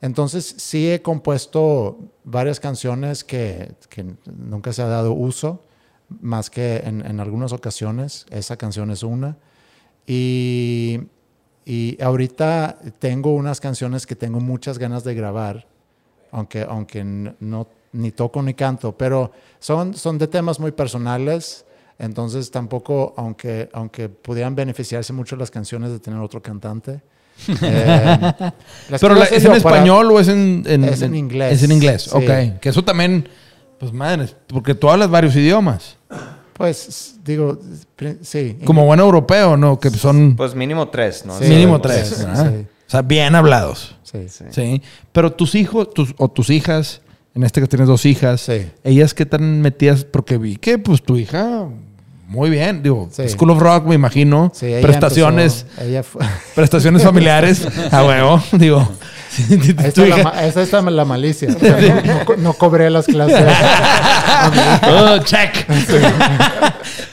Entonces 0.00 0.54
sí 0.58 0.90
he 0.90 1.02
compuesto 1.02 1.98
varias 2.24 2.60
canciones 2.60 3.24
que, 3.24 3.74
nunca 4.26 4.72
se 4.72 4.82
ha 4.82 4.86
dado 4.86 5.12
uso, 5.12 5.64
más 6.20 6.50
que 6.50 6.78
en, 6.78 7.04
en 7.04 7.20
algunas 7.20 7.52
ocasiones. 7.52 8.26
Esa 8.30 8.56
canción 8.56 8.90
es 8.90 9.02
una. 9.02 9.36
Y, 10.06 11.00
y 11.64 12.00
ahorita 12.00 12.78
tengo 13.00 13.34
unas 13.34 13.60
canciones 13.60 14.06
que 14.06 14.14
tengo 14.14 14.38
muchas 14.38 14.78
ganas 14.78 15.02
de 15.02 15.14
grabar, 15.14 15.66
aunque, 16.30 16.62
aunque 16.62 17.02
no, 17.04 17.66
ni 17.92 18.12
toco 18.12 18.40
ni 18.40 18.54
canto, 18.54 18.96
pero 18.96 19.32
son, 19.58 19.94
son 19.94 20.16
de 20.16 20.28
temas 20.28 20.60
muy 20.60 20.70
personales. 20.70 21.64
Entonces 21.98 22.50
tampoco, 22.50 23.14
aunque, 23.16 23.68
aunque 23.72 24.08
pudieran 24.08 24.54
beneficiarse 24.54 25.12
mucho 25.12 25.34
las 25.34 25.50
canciones 25.50 25.90
de 25.90 25.98
tener 25.98 26.20
otro 26.20 26.40
cantante. 26.40 27.02
Eh, 27.62 28.32
Pero 29.00 29.14
la- 29.14 29.24
¿es 29.24 29.32
en 29.44 29.44
para- 29.44 29.56
español 29.56 30.10
o 30.12 30.20
es 30.20 30.28
en, 30.28 30.64
Es 30.66 31.02
en 31.02 31.14
inglés. 31.14 31.52
Es 31.54 31.62
en 31.62 31.72
inglés, 31.72 32.02
Sí. 32.04 32.10
ok. 32.12 32.58
Que 32.60 32.68
eso 32.68 32.82
también, 32.84 33.28
pues 33.78 33.92
madre, 33.92 34.28
porque 34.46 34.74
tú 34.74 34.88
hablas 34.90 35.10
varios 35.10 35.34
idiomas. 35.36 35.96
Pues 36.54 37.16
digo, 37.24 37.58
sí. 38.22 38.56
Como 38.64 38.86
buen 38.86 38.98
europeo, 39.00 39.56
¿no? 39.58 39.78
Que 39.78 39.90
son 39.90 40.36
Pues 40.36 40.54
mínimo 40.54 40.88
tres, 40.88 41.24
¿no? 41.26 41.38
Sí. 41.38 41.44
mínimo 41.48 41.80
tres. 41.80 42.24
O 42.24 42.90
sea, 42.90 43.02
bien 43.02 43.34
hablados. 43.34 43.96
Sí. 44.04 44.28
Sí. 44.28 44.44
Sí. 44.50 44.82
Pero 45.12 45.32
tus 45.32 45.54
hijos 45.54 45.92
tus, 45.92 46.14
o 46.16 46.28
tus 46.28 46.48
hijas, 46.50 47.02
en 47.34 47.42
este 47.42 47.60
que 47.60 47.66
tienes 47.66 47.88
dos 47.88 48.06
hijas, 48.06 48.40
Sí. 48.42 48.70
ellas 48.84 49.12
qué 49.12 49.26
tan 49.26 49.60
metidas, 49.60 50.04
porque 50.04 50.38
vi 50.38 50.56
que 50.56 50.78
pues 50.78 51.02
tu 51.02 51.16
hija, 51.18 51.68
muy 52.26 52.50
bien, 52.50 52.82
digo, 52.82 53.08
Sí. 53.12 53.28
School 53.28 53.50
of 53.50 53.60
Rock, 53.60 53.86
me 53.86 53.94
imagino, 53.94 54.50
Sí, 54.54 54.66
ella 54.66 54.80
prestaciones, 54.82 55.64
empezó- 55.70 55.88
ella 55.88 56.02
fue- 56.02 56.24
prestaciones 56.54 57.02
familiares, 57.02 57.66
a 57.92 58.04
huevo, 58.04 58.42
digo, 58.52 58.88
Ahí 59.78 59.88
está 59.88 60.06
la, 60.06 60.46
esa 60.46 60.62
está 60.62 60.80
la 60.80 61.04
malicia. 61.04 61.48
O 61.54 61.58
sea, 61.58 61.76
no, 61.78 62.14
no 62.14 62.24
co- 62.24 62.36
no 62.36 62.52
cobré 62.54 62.88
las 62.88 63.04
clases. 63.04 63.44
Oh, 64.88 65.18
check. 65.18 65.66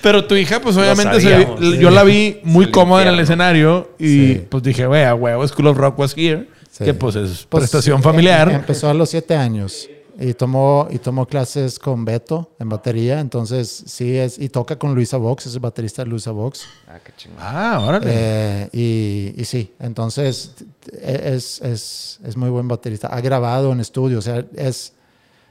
Pero 0.02 0.26
tu 0.26 0.36
hija, 0.36 0.60
pues 0.62 0.78
obviamente, 0.78 1.20
sabíamos, 1.22 1.60
yo 1.80 1.90
la 1.90 2.04
vi 2.04 2.40
muy 2.44 2.72
cómoda 2.72 3.02
en 3.04 3.10
el 3.10 3.20
escenario 3.20 3.92
y 4.00 4.06
Sí. 4.06 4.46
pues 4.50 4.64
dije, 4.64 4.86
güey, 4.86 5.04
a 5.04 5.16
huevo, 5.16 5.46
School 5.48 5.68
of 5.68 5.78
Rock 5.78 6.00
was 6.00 6.14
here. 6.18 6.48
Sí. 6.72 6.86
Que 6.86 6.94
pues 6.94 7.16
es 7.16 7.46
Pues, 7.50 7.62
prestación 7.64 7.98
em- 7.98 8.04
familiar. 8.04 8.50
Empezó 8.50 8.90
a 8.90 8.94
los 8.94 9.10
siete 9.10 9.36
años 9.36 9.90
y 10.20 10.34
tomó, 10.34 10.88
y 10.92 11.00
tomó 11.00 11.26
clases 11.26 11.80
con 11.80 12.06
Beto 12.06 12.52
en 12.60 12.70
batería. 12.70 13.20
Entonces, 13.20 13.84
sí, 13.88 14.18
es, 14.18 14.38
y 14.40 14.50
toca 14.50 14.78
con 14.78 14.94
Luisa 14.94 15.18
Vox, 15.18 15.48
es 15.48 15.54
el 15.56 15.60
baterista 15.60 16.04
de 16.04 16.10
Luisa 16.10 16.32
Vox. 16.32 16.66
Ah, 16.88 17.00
qué 17.04 17.12
chingón. 17.18 17.38
Ah, 17.42 17.84
órale. 17.86 18.06
Eh, 18.10 18.70
y, 18.72 19.34
y 19.42 19.46
sí, 19.46 19.74
entonces 19.80 20.54
es, 21.02 21.62
es, 21.62 22.20
es 22.24 22.38
muy 22.38 22.50
buen 22.50 22.68
baterista. 22.68 23.08
Ha 23.08 23.22
grabado 23.22 23.72
en 23.72 23.80
estudio, 23.80 24.20
o 24.20 24.22
sea, 24.22 24.46
es. 24.56 24.94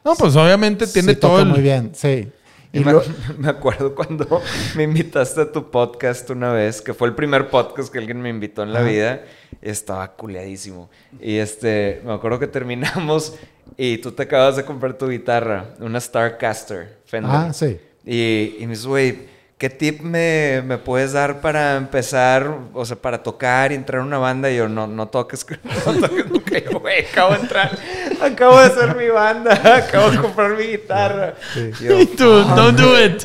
no, 0.04 0.14
pues 0.14 0.36
obviamente 0.36 0.86
tiene 0.86 1.14
sí 1.14 1.20
todo 1.20 1.32
toca 1.32 1.42
el... 1.42 1.48
muy 1.48 1.60
bien, 1.60 1.90
sí. 1.94 2.28
Y 2.74 2.78
Y 2.80 2.84
me, 2.84 2.92
lo- 2.92 3.02
me 3.38 3.48
acuerdo 3.50 3.94
cuando 3.94 4.40
me 4.76 4.84
invitaste 4.84 5.42
a 5.42 5.52
tu 5.52 5.70
podcast 5.70 6.30
una 6.30 6.52
vez, 6.52 6.80
que 6.80 6.94
fue 6.94 7.06
el 7.08 7.14
primer 7.14 7.50
podcast 7.50 7.92
que 7.92 7.98
alguien 7.98 8.20
me 8.22 8.30
invitó 8.30 8.62
en 8.62 8.72
la 8.72 8.78
Ajá. 8.80 8.88
vida. 8.88 9.22
y 9.60 9.68
Estaba 9.68 10.12
culeadísimo. 10.14 10.88
Y 11.20 11.36
este, 11.36 12.00
me 12.06 12.14
acuerdo 12.14 12.38
que 12.38 12.46
terminamos 12.46 13.34
y 13.76 13.98
tú 13.98 14.12
te 14.12 14.24
acabas 14.24 14.56
de 14.56 14.64
comprar 14.64 14.94
tu 14.94 15.08
guitarra, 15.08 15.74
una 15.80 16.00
Starcaster 16.00 16.98
Fender. 17.06 17.30
ah, 17.32 17.52
sí. 17.52 17.78
Y, 18.04 18.56
y 18.58 18.66
me 18.66 18.74
dice, 18.74 18.88
güey, 18.88 19.18
¿qué 19.58 19.70
tip 19.70 20.00
me, 20.00 20.60
me 20.64 20.76
puedes 20.76 21.12
dar 21.12 21.40
para 21.40 21.76
empezar, 21.76 22.52
o 22.74 22.84
sea, 22.84 22.96
para 22.96 23.22
tocar 23.22 23.70
y 23.70 23.76
entrar 23.76 24.02
a 24.02 24.04
una 24.04 24.18
banda? 24.18 24.50
Y 24.50 24.56
yo, 24.56 24.68
no, 24.68 24.86
no 24.88 25.06
toques, 25.08 25.46
no 25.86 25.94
toques 25.94 26.28
nunca. 26.28 26.58
Yo, 26.58 26.80
güey, 26.80 27.06
acabo 27.06 27.32
de 27.34 27.40
entrar, 27.40 27.78
acabo 28.24 28.58
de 28.60 28.66
hacer 28.66 28.96
mi 28.96 29.08
banda, 29.08 29.52
acabo 29.76 30.10
de 30.10 30.18
comprar 30.18 30.56
mi 30.56 30.64
guitarra. 30.64 31.34
Y 31.56 31.84
yo, 31.84 32.00
Y 32.00 32.06
tú, 32.06 32.24
don't 32.24 32.78
do 32.78 33.04
it. 33.04 33.22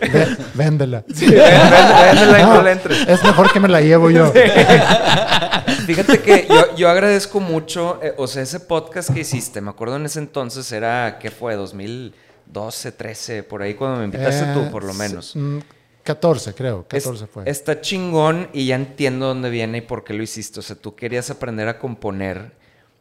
Véndela. 0.54 1.04
Sí, 1.14 1.26
véndela 1.28 2.40
y 2.40 2.44
no 2.44 2.54
No, 2.56 2.62
le 2.62 2.72
entres. 2.72 3.08
es 3.08 3.24
mejor 3.24 3.52
que 3.52 3.60
me 3.60 3.68
la 3.68 3.82
llevo 3.82 4.10
yo. 4.10 4.32
Fíjate 5.86 6.20
que 6.22 6.48
yo, 6.50 6.76
yo 6.76 6.90
agradezco 6.90 7.40
mucho, 7.40 8.00
eh, 8.04 8.14
o 8.18 8.28
sea, 8.28 8.42
ese 8.44 8.60
podcast 8.60 9.14
que 9.14 9.22
hiciste, 9.22 9.62
me 9.62 9.70
acuerdo 9.70 9.96
en 9.96 10.06
ese 10.06 10.20
entonces 10.20 10.70
era, 10.72 11.18
¿qué 11.20 11.32
fue? 11.32 11.56
2012, 11.56 12.92
13, 12.92 13.44
por 13.44 13.62
ahí 13.62 13.74
cuando 13.74 14.00
me 14.00 14.06
invitaste 14.06 14.46
Eh, 14.46 14.54
tú, 14.54 14.72
por 14.72 14.84
lo 14.84 14.94
menos. 14.94 15.36
mm, 15.36 15.60
14, 16.04 16.54
creo. 16.54 16.86
Es- 16.92 17.04
14 17.04 17.28
fue. 17.28 17.44
Está 17.50 17.82
chingón 17.82 18.50
y 18.54 18.68
ya 18.68 18.76
entiendo 18.76 19.28
dónde 19.28 19.50
viene 19.50 19.80
y 19.80 19.82
por 19.82 20.04
qué 20.04 20.14
lo 20.14 20.24
hiciste. 20.24 20.60
O 20.60 20.64
sea, 20.64 20.76
tú 20.76 20.96
querías 20.96 21.30
aprender 21.30 21.68
a 21.68 21.80
componer. 21.80 22.52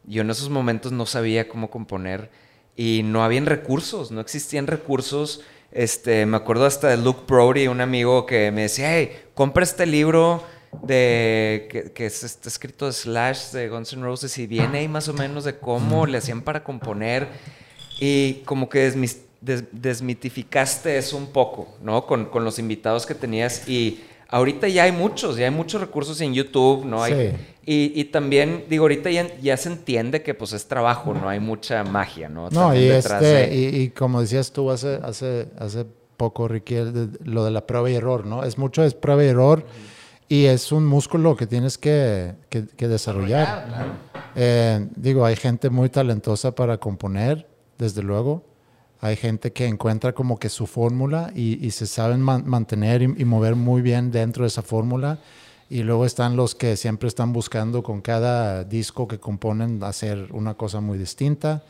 Yo 0.07 0.21
en 0.21 0.29
esos 0.31 0.49
momentos 0.49 0.91
no 0.91 1.05
sabía 1.05 1.47
cómo 1.47 1.69
componer 1.69 2.29
y 2.75 3.01
no 3.03 3.23
habían 3.23 3.45
recursos, 3.45 4.09
no 4.11 4.21
existían 4.21 4.65
recursos. 4.67 5.41
Este, 5.71 6.25
me 6.25 6.37
acuerdo 6.37 6.65
hasta 6.65 6.87
de 6.87 6.97
Luke 6.97 7.21
Brody, 7.27 7.67
un 7.67 7.81
amigo 7.81 8.25
que 8.25 8.49
me 8.51 8.61
decía, 8.63 8.95
hey, 8.97 9.11
compra 9.35 9.63
este 9.63 9.85
libro 9.85 10.43
de 10.83 11.67
que, 11.69 11.91
que 11.91 12.05
es- 12.05 12.23
está 12.23 12.47
escrito 12.49 12.85
de 12.85 12.93
Slash 12.93 13.51
de 13.51 13.67
Guns 13.69 13.93
N' 13.93 14.01
Roses 14.03 14.37
y 14.37 14.47
viene 14.47 14.79
ahí 14.79 14.87
más 14.87 15.07
o 15.09 15.13
menos 15.13 15.43
de 15.43 15.57
cómo 15.59 16.05
le 16.05 16.17
hacían 16.19 16.41
para 16.41 16.63
componer 16.63 17.27
y 17.99 18.35
como 18.45 18.69
que 18.69 18.91
desmitificaste 19.71 20.97
eso 20.97 21.17
un 21.17 21.27
poco, 21.27 21.67
¿no? 21.81 22.05
Con, 22.05 22.25
con 22.25 22.43
los 22.43 22.59
invitados 22.59 23.05
que 23.05 23.15
tenías 23.15 23.67
y 23.67 24.01
ahorita 24.29 24.67
ya 24.67 24.83
hay 24.83 24.91
muchos, 24.91 25.37
ya 25.37 25.45
hay 25.45 25.51
muchos 25.51 25.81
recursos 25.81 26.19
en 26.21 26.33
YouTube, 26.33 26.85
¿no? 26.85 27.03
Hay. 27.03 27.13
Y, 27.67 27.91
y 27.93 28.05
también, 28.05 28.63
digo, 28.69 28.85
ahorita 28.85 29.11
ya, 29.11 29.27
ya 29.39 29.57
se 29.57 29.69
entiende 29.69 30.23
que 30.23 30.33
pues 30.33 30.53
es 30.53 30.67
trabajo, 30.67 31.13
no 31.13 31.27
hay 31.29 31.39
mucha 31.39 31.83
magia, 31.83 32.29
¿no? 32.29 32.49
No, 32.49 32.73
y, 32.73 32.87
detrás 32.87 33.21
este, 33.21 33.35
de- 33.49 33.55
y, 33.55 33.81
y 33.81 33.89
como 33.89 34.21
decías 34.21 34.51
tú 34.53 34.71
hace, 34.71 34.99
hace, 35.03 35.49
hace 35.59 35.85
poco, 36.15 36.47
Ricky, 36.47 36.75
el 36.75 36.93
de- 36.93 37.19
lo 37.25 37.43
de 37.45 37.51
la 37.51 37.67
prueba 37.67 37.89
y 37.91 37.95
error, 37.95 38.25
¿no? 38.25 38.43
Es 38.43 38.57
mucho 38.57 38.83
es 38.83 38.93
prueba 38.93 39.23
y 39.23 39.27
error 39.27 39.65
y 40.29 40.45
es 40.45 40.71
un 40.71 40.85
músculo 40.85 41.35
que 41.35 41.45
tienes 41.45 41.77
que, 41.77 42.33
que- 42.49 42.65
que 42.67 42.87
desarrollar. 42.87 43.93
Eh, 44.35 44.87
digo, 44.95 45.25
hay 45.25 45.35
gente 45.35 45.69
muy 45.69 45.89
talentosa 45.89 46.53
para 46.55 46.77
componer, 46.77 47.47
desde 47.77 48.01
luego. 48.03 48.43
Hay 48.99 49.15
gente 49.15 49.51
que 49.51 49.65
encuentra 49.67 50.13
como 50.13 50.39
que 50.39 50.49
su 50.49 50.65
fórmula 50.67 51.31
y, 51.35 51.63
y 51.65 51.71
se 51.71 51.85
saben 51.85 52.21
man- 52.21 52.43
mantener 52.47 53.01
y, 53.01 53.05
y 53.17 53.25
mover 53.25 53.55
muy 53.55 53.81
bien 53.81 54.11
dentro 54.11 54.43
de 54.43 54.47
esa 54.47 54.61
fórmula. 54.63 55.19
Y 55.69 55.83
luego 55.83 56.05
están 56.05 56.35
los 56.35 56.55
que 56.55 56.77
siempre 56.77 57.07
están 57.07 57.33
buscando 57.33 57.83
con 57.83 58.01
cada 58.01 58.63
disco 58.63 59.07
que 59.07 59.19
componen 59.19 59.83
hacer 59.83 60.29
una 60.31 60.53
cosa 60.53 60.79
muy 60.79 60.97
distinta. 60.97 61.63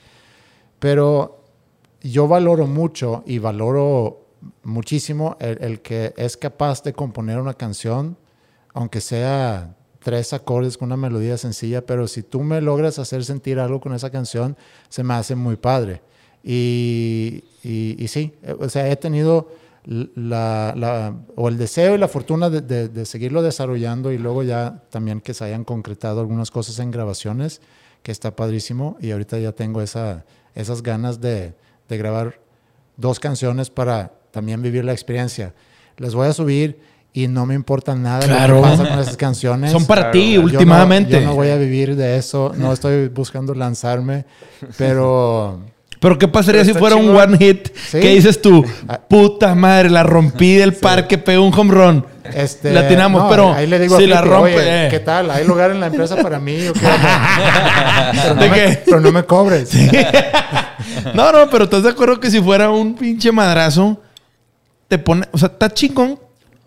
Pero 0.79 1.41
yo 2.01 2.27
valoro 2.27 2.67
mucho 2.67 3.23
y 3.25 3.39
valoro 3.39 4.27
muchísimo 4.63 5.35
el, 5.39 5.57
el 5.63 5.81
que 5.81 6.13
es 6.15 6.37
capaz 6.37 6.83
de 6.83 6.93
componer 6.93 7.39
una 7.39 7.55
canción, 7.55 8.17
aunque 8.73 9.01
sea 9.01 9.75
tres 9.99 10.31
acordes 10.31 10.77
con 10.77 10.87
una 10.87 10.95
melodía 10.97 11.37
sencilla, 11.37 11.85
pero 11.85 12.07
si 12.07 12.23
tú 12.23 12.41
me 12.41 12.61
logras 12.61 12.99
hacer 12.99 13.25
sentir 13.25 13.59
algo 13.59 13.81
con 13.81 13.93
esa 13.93 14.09
canción, 14.09 14.55
se 14.89 15.03
me 15.03 15.15
hace 15.15 15.35
muy 15.35 15.57
padre. 15.57 16.01
Y, 16.43 17.43
y, 17.63 18.01
y 18.01 18.07
sí, 18.07 18.33
o 18.59 18.69
sea, 18.69 18.89
he 18.89 18.95
tenido 18.95 19.49
la, 19.89 20.73
la- 20.76 21.15
o 21.38 21.47
el 21.47 21.57
deseo 21.57 21.95
y 21.95 21.97
la 21.97 22.07
fortuna 22.09 22.49
de, 22.49 22.59
de- 22.61 22.89
de 22.89 23.05
seguirlo 23.05 23.41
desarrollando 23.41 24.11
y 24.11 24.18
luego 24.18 24.43
ya 24.43 24.84
también 24.89 25.22
que 25.22 25.34
se 25.34 25.45
hayan 25.45 25.64
concretado 25.64 26.19
algunas 26.19 26.51
cosas 26.51 26.77
en 26.80 26.91
grabaciones, 26.91 27.61
que 28.03 28.11
está 28.11 28.35
padrísimo. 28.35 28.97
Y 28.99 29.11
ahorita 29.11 29.39
ya 29.39 29.53
tengo 29.53 29.81
esa, 29.81 30.26
esas 30.55 30.84
ganas 30.84 31.22
de, 31.22 31.53
de 31.88 31.97
grabar 31.97 32.39
dos 32.97 33.19
canciones 33.19 33.69
para 33.69 34.11
también 34.31 34.61
vivir 34.61 34.84
la 34.84 34.91
experiencia. 34.91 35.53
Las 35.97 36.14
voy 36.14 36.27
a 36.27 36.34
subir 36.34 36.80
y 37.14 37.27
no 37.30 37.45
me 37.45 37.55
importa 37.55 37.95
nada 37.95 38.19
Claro. 38.27 38.55
lo 38.57 38.64
que 38.64 38.69
pasa 38.69 38.89
con 38.89 38.99
esas 38.99 39.18
canciones. 39.18 39.72
Son 39.72 39.85
para 39.85 40.01
Claro, 40.01 40.11
ti, 40.11 40.34
yo 40.34 40.39
no- 40.41 40.45
últimamente. 40.47 41.11
Yo 41.22 41.22
no, 41.27 41.35
voy 41.35 41.47
a 41.49 41.55
vivir 41.55 41.95
de 41.95 42.18
eso, 42.18 42.51
no 42.57 42.73
estoy 42.73 43.07
buscando 43.07 43.53
lanzarme, 43.55 44.26
pero 44.77 45.61
Pero 45.99 46.17
¿qué 46.19 46.27
pasaría 46.27 46.61
Pero 46.61 46.73
si 46.73 46.79
fuera 46.79 46.95
un 46.95 47.09
one 47.15 47.37
hit? 47.37 47.69
Sí. 47.89 47.99
¿Qué 47.99 48.09
dices 48.15 48.41
tú? 48.41 48.63
Ah. 48.87 48.99
Puta 49.07 49.55
madre, 49.55 49.89
la 49.89 50.03
rompí 50.03 50.55
del 50.55 50.73
parque, 50.73 51.17
pegó 51.17 51.43
un 51.45 51.53
home 51.57 51.73
run. 51.73 52.05
este, 52.33 52.71
La 52.73 52.81
atinamos, 52.81 53.23
no, 53.23 53.29
pero 53.29 53.53
ahí 53.53 53.65
le 53.67 53.79
digo 53.79 53.97
si 53.97 54.03
a 54.03 54.07
la 54.07 54.21
rompe, 54.21 54.55
"Oye, 54.57 54.85
eh". 54.85 54.89
¿qué 54.91 54.99
tal? 54.99 55.31
¿Hay 55.31 55.45
lugar 55.45 55.71
en 55.71 55.79
la 55.79 55.87
empresa 55.87 56.15
para 56.17 56.39
mí 56.39 56.67
o 56.67 56.73
qué? 56.73 56.79
pero, 58.21 58.35
no 58.35 58.41
¿De 58.41 58.49
me, 58.49 58.55
qué? 58.55 58.81
pero 58.85 58.99
no 58.99 59.11
me 59.11 59.23
cobres. 59.23 59.69
no, 61.13 61.31
no, 61.31 61.49
pero 61.49 61.63
¿estás 61.65 61.83
de 61.83 61.89
acuerdo 61.89 62.19
que 62.19 62.29
si 62.29 62.41
fuera 62.41 62.69
un 62.69 62.95
pinche 62.95 63.31
madrazo, 63.31 64.01
te 64.87 64.97
pone, 64.97 65.25
o 65.31 65.37
sea, 65.37 65.47
está 65.47 65.69
chingón 65.73 66.19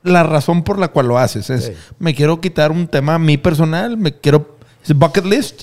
la 0.02 0.22
razón 0.22 0.62
por 0.64 0.78
la 0.78 0.88
cual 0.88 1.08
lo 1.08 1.18
haces. 1.18 1.50
Es, 1.50 1.64
Sí. 1.66 1.72
me 1.98 2.14
quiero 2.14 2.40
quitar 2.40 2.72
un 2.72 2.88
tema 2.88 3.14
a 3.14 3.18
mí 3.18 3.36
personal, 3.36 3.96
me 3.96 4.12
quiero, 4.16 4.56
es 4.84 4.94
bucket 4.94 5.24
list, 5.26 5.62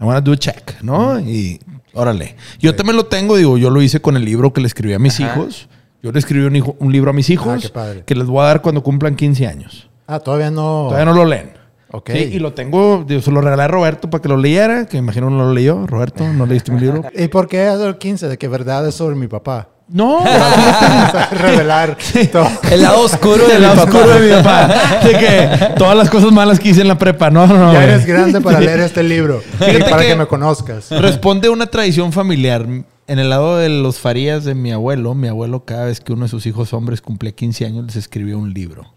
I 0.00 0.04
wanna 0.04 0.20
do 0.20 0.32
a 0.32 0.36
check, 0.38 0.80
¿no? 0.82 1.20
Y 1.20 1.60
órale. 1.94 2.36
Yo 2.60 2.74
también 2.74 2.96
lo 2.96 3.06
tengo, 3.06 3.36
digo, 3.36 3.56
yo 3.58 3.70
lo 3.70 3.80
hice 3.82 4.00
con 4.00 4.16
el 4.16 4.24
libro 4.24 4.52
que 4.52 4.60
le 4.60 4.66
escribí 4.66 4.92
a 4.92 4.98
mis 4.98 5.20
Ajá. 5.20 5.32
hijos. 5.34 5.68
Yo 6.02 6.12
le 6.12 6.18
escribí 6.18 6.44
un, 6.44 6.54
hijo- 6.56 6.76
un 6.80 6.92
libro 6.92 7.10
a 7.10 7.12
mis 7.14 7.30
hijos 7.30 7.64
Ah, 7.66 7.70
padre. 7.72 8.02
que 8.06 8.14
les 8.14 8.26
voy 8.26 8.40
a 8.42 8.46
dar 8.48 8.60
cuando 8.62 8.82
cumplan 8.82 9.16
15 9.16 9.46
años. 9.46 9.88
Ah, 10.06 10.18
todavía 10.20 10.50
no. 10.50 10.86
Todavía 10.88 11.06
no 11.06 11.14
lo 11.14 11.24
leen. 11.24 11.52
Ok. 11.90 12.10
Sí, 12.12 12.18
y 12.32 12.38
lo 12.40 12.52
tengo, 12.52 13.04
digo, 13.06 13.22
se 13.22 13.30
lo 13.30 13.40
regalé 13.40 13.62
a 13.62 13.68
Roberto 13.68 14.10
para 14.10 14.20
que 14.20 14.28
lo 14.28 14.36
leyera, 14.36 14.86
que 14.86 14.96
imagino 14.98 15.30
no 15.30 15.44
lo 15.46 15.52
leyó. 15.54 15.86
Roberto, 15.86 16.26
¿no 16.32 16.44
leíste 16.44 16.72
mi 16.72 16.80
libro? 16.80 17.04
¿Y 17.16 17.28
por 17.28 17.46
qué 17.48 17.62
hacer 17.68 17.86
el 17.86 17.96
15? 17.98 18.28
De 18.28 18.36
que 18.36 18.48
verdad 18.48 18.86
es 18.86 18.96
sobre 18.96 19.14
mi 19.16 19.28
papá. 19.28 19.68
No, 19.86 20.24
Revelar 21.30 21.96
todo. 22.32 22.48
El 22.70 22.82
lado 22.82 23.00
oscuro 23.02 23.46
el 23.50 23.62
lado 23.62 23.82
oscuro 23.84 24.08
de 24.18 24.28
mi 24.28 24.42
papá. 24.42 25.00
De 25.04 25.10
que 25.18 25.74
todas 25.76 25.96
las 25.96 26.08
cosas 26.10 26.32
malas 26.32 26.58
que 26.58 26.70
hice 26.70 26.80
en 26.80 26.88
la 26.88 26.98
prepa. 26.98 27.30
No, 27.30 27.46
no, 27.46 27.56
no. 27.58 27.72
ya 27.72 27.84
eres 27.84 28.06
grande 28.06 28.40
para 28.40 28.60
leer 28.60 28.80
este 28.80 29.02
libro. 29.02 29.42
y 29.60 29.82
para 29.82 30.02
que... 30.02 30.08
que- 30.08 30.16
me 30.16 30.26
conozcas. 30.26 30.90
Responde 30.90 31.48
a 31.48 31.50
una 31.50 31.66
tradición 31.66 32.12
familiar. 32.12 32.66
En 33.06 33.18
el 33.18 33.28
lado 33.28 33.58
de 33.58 33.68
los 33.68 33.98
farías 33.98 34.44
de 34.44 34.54
mi 34.54 34.72
abuelo, 34.72 35.14
mi 35.14 35.28
abuelo 35.28 35.66
cada 35.66 35.84
vez 35.84 36.00
que 36.00 36.14
uno 36.14 36.22
de 36.22 36.30
sus 36.30 36.46
hijos 36.46 36.72
hombres 36.72 37.02
cumplía 37.02 37.32
15 37.32 37.66
años 37.66 37.84
les 37.84 37.96
escribía 37.96 38.36
un 38.38 38.54
libro. 38.54 38.94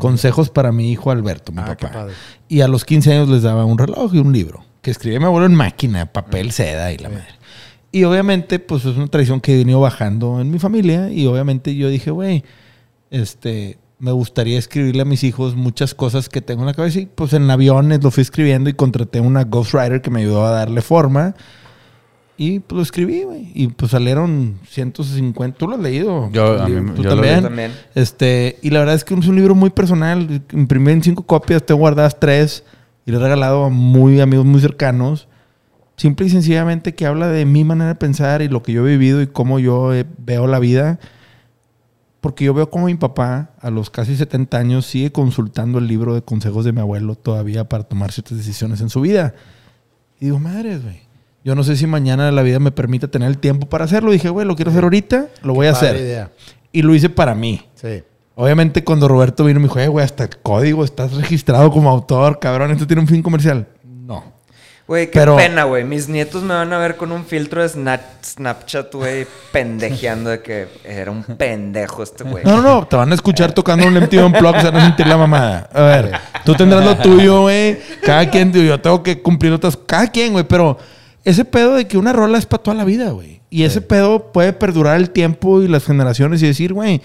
Consejos 0.00 0.50
para 0.50 0.72
mi 0.72 0.92
hijo 0.92 1.10
Alberto, 1.10 1.52
mi 1.52 1.60
Ah, 1.62 1.74
papá. 1.78 2.08
Y 2.48 2.60
a 2.60 2.68
los 2.68 2.84
15 2.84 3.12
años 3.14 3.28
les 3.30 3.42
daba 3.42 3.64
un 3.64 3.78
reloj 3.78 4.14
y 4.14 4.18
un 4.18 4.32
libro. 4.32 4.62
Que 4.82 4.90
escribía 4.90 5.18
mi 5.18 5.24
abuelo 5.24 5.46
en 5.46 5.54
máquina, 5.54 6.04
papel, 6.06 6.52
seda 6.52 6.92
y 6.92 6.98
la 6.98 7.08
madre. 7.08 7.26
Y 7.96 8.04
obviamente, 8.04 8.58
pues 8.58 8.84
es 8.84 8.96
una 8.96 9.06
tradición 9.06 9.40
que 9.40 9.54
he 9.54 9.56
venido 9.56 9.80
bajando 9.80 10.38
en 10.40 10.50
mi 10.50 10.58
familia. 10.58 11.10
Y 11.10 11.26
obviamente 11.26 11.74
yo 11.74 11.88
dije, 11.88 12.10
güey, 12.10 12.44
este, 13.10 13.78
me 13.98 14.12
gustaría 14.12 14.58
escribirle 14.58 15.00
a 15.02 15.04
mis 15.06 15.24
hijos 15.24 15.54
muchas 15.56 15.94
cosas 15.94 16.28
que 16.28 16.42
tengo 16.42 16.60
en 16.60 16.66
la 16.66 16.74
cabeza. 16.74 17.00
Y 17.00 17.06
pues 17.06 17.32
en 17.32 17.50
aviones 17.50 18.04
lo 18.04 18.10
fui 18.10 18.20
escribiendo 18.20 18.68
y 18.68 18.74
contraté 18.74 19.20
una 19.20 19.44
ghostwriter 19.44 20.02
que 20.02 20.10
me 20.10 20.20
ayudó 20.20 20.44
a 20.44 20.50
darle 20.50 20.82
forma. 20.82 21.34
Y 22.36 22.58
pues 22.60 22.76
lo 22.76 22.82
escribí, 22.82 23.22
güey. 23.22 23.50
Y 23.54 23.68
pues 23.68 23.92
salieron 23.92 24.58
150. 24.68 25.56
¿Tú 25.56 25.66
lo 25.66 25.76
has 25.76 25.80
leído? 25.80 26.28
Yo, 26.32 26.60
a 26.62 26.68
mí- 26.68 26.90
¿Tú 26.94 27.02
yo 27.02 27.08
lo 27.08 27.22
también? 27.22 27.44
Este, 27.94 28.58
y 28.60 28.68
la 28.68 28.80
verdad 28.80 28.94
es 28.96 29.04
que 29.04 29.14
es 29.14 29.26
un 29.26 29.36
libro 29.36 29.54
muy 29.54 29.70
personal. 29.70 30.42
Imprimí 30.52 30.92
en 30.92 31.02
cinco 31.02 31.22
copias, 31.24 31.64
tengo 31.64 31.78
guardadas 31.80 32.20
tres. 32.20 32.62
Y 33.06 33.10
le 33.10 33.16
he 33.16 33.20
regalado 33.20 33.64
a 33.64 33.68
muy 33.70 34.20
amigos 34.20 34.44
muy 34.44 34.60
cercanos. 34.60 35.28
Simple 35.96 36.26
y 36.26 36.30
sencillamente 36.30 36.94
que 36.94 37.06
habla 37.06 37.28
de 37.28 37.44
mi 37.44 37.64
manera 37.64 37.88
de 37.88 37.94
pensar 37.94 38.42
y 38.42 38.48
lo 38.48 38.62
que 38.62 38.72
yo 38.72 38.86
he 38.86 38.90
vivido 38.90 39.22
y 39.22 39.26
cómo 39.26 39.58
yo 39.58 39.94
eh, 39.94 40.06
veo 40.18 40.46
la 40.46 40.58
vida. 40.58 40.98
Porque 42.20 42.44
yo 42.44 42.54
veo 42.54 42.70
como 42.70 42.86
mi 42.86 42.94
papá, 42.94 43.50
a 43.60 43.70
los 43.70 43.88
casi 43.88 44.16
70 44.16 44.58
años, 44.58 44.86
sigue 44.86 45.12
consultando 45.12 45.78
el 45.78 45.86
libro 45.86 46.14
de 46.14 46.22
consejos 46.22 46.64
de 46.64 46.72
mi 46.72 46.80
abuelo 46.80 47.14
todavía 47.14 47.68
para 47.68 47.84
tomar 47.84 48.10
ciertas 48.10 48.36
decisiones 48.36 48.80
en 48.80 48.88
su 48.88 49.00
vida. 49.00 49.34
Y 50.20 50.26
digo, 50.26 50.38
madres, 50.38 50.82
güey. 50.82 51.06
Yo 51.44 51.54
no 51.54 51.62
sé 51.62 51.76
si 51.76 51.86
mañana 51.86 52.32
la 52.32 52.42
vida 52.42 52.58
me 52.58 52.72
permite 52.72 53.06
tener 53.06 53.28
el 53.28 53.38
tiempo 53.38 53.68
para 53.68 53.84
hacerlo. 53.84 54.10
Dije, 54.10 54.28
güey, 54.30 54.44
lo 54.44 54.56
quiero 54.56 54.72
hacer 54.72 54.82
ahorita, 54.82 55.28
lo 55.42 55.54
voy 55.54 55.68
a 55.68 55.70
hacer. 55.70 55.94
idea. 55.94 56.32
Y 56.72 56.82
lo 56.82 56.92
hice 56.92 57.08
para 57.08 57.36
mí. 57.36 57.62
Sí. 57.74 58.02
Obviamente 58.34 58.82
cuando 58.82 59.06
Roberto 59.06 59.44
vino 59.44 59.60
me 59.60 59.66
dijo, 59.66 59.78
eh, 59.78 59.86
güey, 59.86 60.04
hasta 60.04 60.24
el 60.24 60.36
código 60.38 60.84
estás 60.84 61.14
registrado 61.14 61.70
como 61.70 61.88
autor, 61.88 62.40
cabrón, 62.40 62.72
esto 62.72 62.86
tiene 62.86 63.00
un 63.00 63.08
fin 63.08 63.22
comercial. 63.22 63.68
Güey, 64.88 65.06
qué 65.10 65.18
Pero- 65.18 65.36
pena, 65.36 65.64
güey. 65.64 65.82
Mis 65.84 66.08
nietos 66.08 66.44
me 66.44 66.54
van 66.54 66.72
a 66.72 66.78
ver 66.78 66.96
con 66.96 67.10
un 67.10 67.24
filtro 67.24 67.60
de 67.60 67.68
Snap- 67.68 68.22
Snapchat, 68.24 68.94
güey, 68.94 69.26
pendejeando 69.52 70.30
de 70.30 70.40
que 70.42 70.68
era 70.84 71.10
un 71.10 71.24
pendejo 71.24 72.04
este 72.04 72.22
güey. 72.22 72.44
No, 72.44 72.58
no, 72.58 72.62
no, 72.62 72.86
te 72.86 72.94
van 72.94 73.10
a 73.10 73.14
escuchar 73.16 73.50
tocando 73.52 73.84
un 73.86 73.94
MTV 73.96 74.24
Unplugged, 74.26 74.60
se 74.60 74.66
van 74.70 74.76
a 74.76 74.84
sentir 74.86 75.06
la 75.08 75.16
mamada. 75.16 75.68
A 75.72 75.82
ver, 75.82 76.12
tú 76.44 76.54
tendrás 76.54 76.84
lo 76.84 76.96
tuyo, 76.98 77.42
güey. 77.42 77.78
Cada 78.04 78.30
quien, 78.30 78.52
yo 78.52 78.80
tengo 78.80 79.02
que 79.02 79.20
cumplir 79.20 79.52
otras, 79.52 79.76
cada 79.76 80.06
quien, 80.06 80.32
güey, 80.32 80.44
pero 80.46 80.78
ese 81.24 81.44
pedo 81.44 81.74
de 81.74 81.88
que 81.88 81.98
una 81.98 82.12
rola 82.12 82.38
es 82.38 82.46
para 82.46 82.62
toda 82.62 82.76
la 82.76 82.84
vida, 82.84 83.10
güey. 83.10 83.40
Y 83.50 83.64
ese 83.64 83.80
pedo 83.80 84.30
puede 84.30 84.52
perdurar 84.52 84.96
el 84.98 85.10
tiempo 85.10 85.62
y 85.62 85.68
las 85.68 85.84
generaciones 85.84 86.40
y 86.42 86.46
decir, 86.46 86.72
güey, 86.72 87.00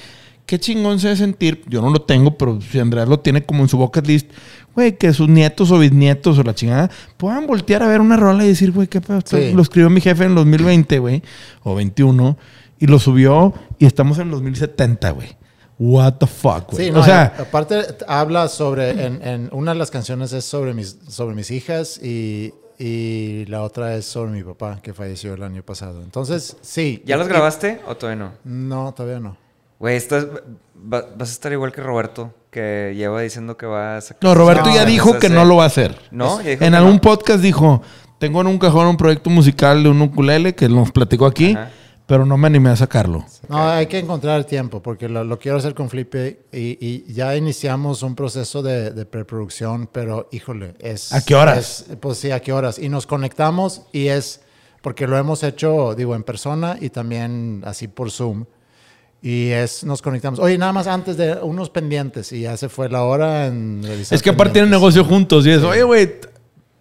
qué 0.46 0.60
chingón 0.60 1.00
se 1.00 1.08
debe 1.08 1.18
sentir. 1.18 1.64
Yo 1.68 1.82
no 1.82 1.90
lo 1.90 2.02
tengo, 2.02 2.38
pero 2.38 2.60
si 2.62 2.78
Andrés 2.80 3.08
lo 3.08 3.20
tiene 3.20 3.44
como 3.44 3.64
en 3.64 3.70
su 3.70 3.78
bucket 3.78 4.06
list, 4.06 4.30
güey, 4.76 4.98
que 4.98 5.12
sus 5.14 5.28
nietos 5.28 5.72
o 5.72 5.80
bisnietos 5.80 6.38
o 6.38 6.44
la 6.44 6.56
chingada 6.56 6.90
puedan 7.18 7.48
voltear 7.48 7.84
a 7.84 7.88
ver 7.88 8.02
una 8.02 8.18
rola 8.18 8.44
y 8.46 8.48
decir, 8.50 8.72
güey, 8.72 8.88
qué 8.88 9.02
pedo. 9.02 9.20
Sí. 9.26 9.52
Lo 9.54 9.62
escribió 9.62 9.90
mi 9.90 10.02
jefe 10.02 10.24
en 10.26 10.36
2020, 10.36 11.00
güey, 11.00 11.22
o 11.64 11.76
21, 11.76 12.38
y 12.80 12.88
lo 12.88 13.00
subió 13.00 13.54
y 13.80 13.86
estamos 13.86 14.18
en 14.20 14.32
2070, 14.32 15.12
güey. 15.12 15.38
What 15.80 16.14
the 16.20 16.28
fuck, 16.28 16.72
güey. 16.72 16.86
Sí, 16.86 16.92
no, 16.92 17.00
o 17.00 17.04
sea, 17.04 17.34
aparte 17.40 17.80
habla 18.08 18.48
sobre, 18.48 18.92
en, 19.06 19.22
en 19.28 19.50
una 19.52 19.74
de 19.74 19.80
las 19.80 19.90
canciones 19.90 20.32
es 20.32 20.46
sobre 20.46 20.74
mis, 20.76 20.98
sobre 21.08 21.34
mis 21.36 21.50
hijas 21.50 22.00
y, 22.04 22.54
y 22.78 23.46
la 23.48 23.64
otra 23.64 23.96
es 23.96 24.06
sobre 24.06 24.32
mi 24.32 24.44
papá 24.44 24.80
que 24.84 24.94
falleció 24.94 25.34
el 25.34 25.42
año 25.42 25.64
pasado. 25.64 26.04
Entonces, 26.04 26.56
sí. 26.62 27.02
¿Ya 27.06 27.18
los 27.18 27.26
Y- 27.26 27.30
grabaste 27.30 27.82
o 27.88 27.96
todavía 27.98 28.26
no? 28.26 28.32
No, 28.44 28.94
todavía 28.94 29.20
no. 29.20 29.38
Güey, 29.82 29.96
esto 29.98 30.18
es- 30.18 30.26
va- 30.26 31.06
vas 31.18 31.30
a 31.30 31.32
estar 31.34 31.52
igual 31.52 31.72
que 31.72 31.82
Roberto, 31.82 32.34
que 32.50 32.94
lleva 32.96 33.22
diciendo 33.22 33.58
que 33.58 33.66
va 33.66 33.98
a 33.98 34.02
sacar... 34.02 34.24
no, 34.24 34.36
Roberto 34.36 34.70
No, 34.70 34.76
ya 34.76 34.86
dijo 34.86 35.18
que 35.20 35.28
no 35.30 35.44
lo 35.44 35.58
va 35.58 35.64
a 35.64 35.68
hacer. 35.68 35.98
¿No? 36.12 36.38
Ya 36.42 36.52
dijo 36.52 36.64
en 36.64 36.72
que 36.72 36.78
algún 36.78 36.94
no. 36.96 37.02
podcast 37.02 37.42
dijo, 37.42 37.82
tengo 38.20 38.42
en 38.42 38.48
un 38.48 38.58
cajón 38.60 38.86
un 38.88 38.98
proyecto 38.98 39.30
musical 39.30 39.84
de 39.84 39.90
un 39.90 40.02
ukulele 40.02 40.54
que 40.56 40.70
nos 40.70 40.92
platicó 40.92 41.26
aquí, 41.26 41.54
Ajá. 41.54 41.72
pero 42.06 42.26
no 42.26 42.38
me 42.38 42.46
animé 42.48 42.70
a 42.70 42.76
sacarlo. 42.76 43.26
No, 43.50 43.68
hay 43.70 43.88
que 43.88 43.98
encontrar 44.00 44.38
el 44.38 44.46
tiempo 44.46 44.82
porque 44.84 45.10
lo, 45.10 45.24
lo 45.24 45.40
quiero 45.40 45.58
hacer 45.58 45.74
con 45.74 45.90
Flippy 45.90 46.38
y, 46.52 46.78
y 46.80 47.12
ya 47.14 47.36
iniciamos 47.36 48.04
un 48.04 48.14
proceso 48.16 48.62
de, 48.62 48.92
de 48.92 49.06
preproducción, 49.06 49.90
pero 49.92 50.30
híjole, 50.32 50.76
es... 50.80 51.12
¿A 51.14 51.26
qué 51.26 51.34
horas? 51.36 51.86
es- 51.90 51.96
pues 52.00 52.20
sí, 52.20 52.30
a 52.32 52.40
qué 52.40 52.54
horas. 52.54 52.78
Y 52.78 52.88
nos 52.90 53.08
conectamos 53.08 53.82
y 53.92 54.08
es 54.10 54.42
porque 54.84 55.08
lo 55.08 55.18
hemos 55.18 55.42
hecho, 55.44 55.96
digo, 55.96 56.14
en 56.16 56.24
persona 56.24 56.78
y 56.80 56.90
también 56.90 57.64
así 57.66 57.88
por 57.88 58.12
Zoom. 58.12 58.46
Y 59.22 59.50
es, 59.50 59.84
nos 59.84 60.02
conectamos. 60.02 60.40
Oye, 60.40 60.58
nada 60.58 60.74
más 60.74 60.88
antes 60.88 61.16
de 61.16 61.34
unos 61.36 61.70
pendientes 61.70 62.32
y 62.32 62.42
ya 62.42 62.58
se 62.58 62.70
fue 62.70 62.90
la 62.90 63.04
hora 63.04 63.46
en 63.46 63.84
revisar 63.84 64.16
Es 64.16 64.24
que 64.24 64.32
aparte 64.32 64.54
tienen 64.54 64.72
negocio 64.72 65.04
juntos 65.06 65.46
y 65.46 65.52
es, 65.52 65.62
oye, 65.62 65.84
güey, 65.84 66.16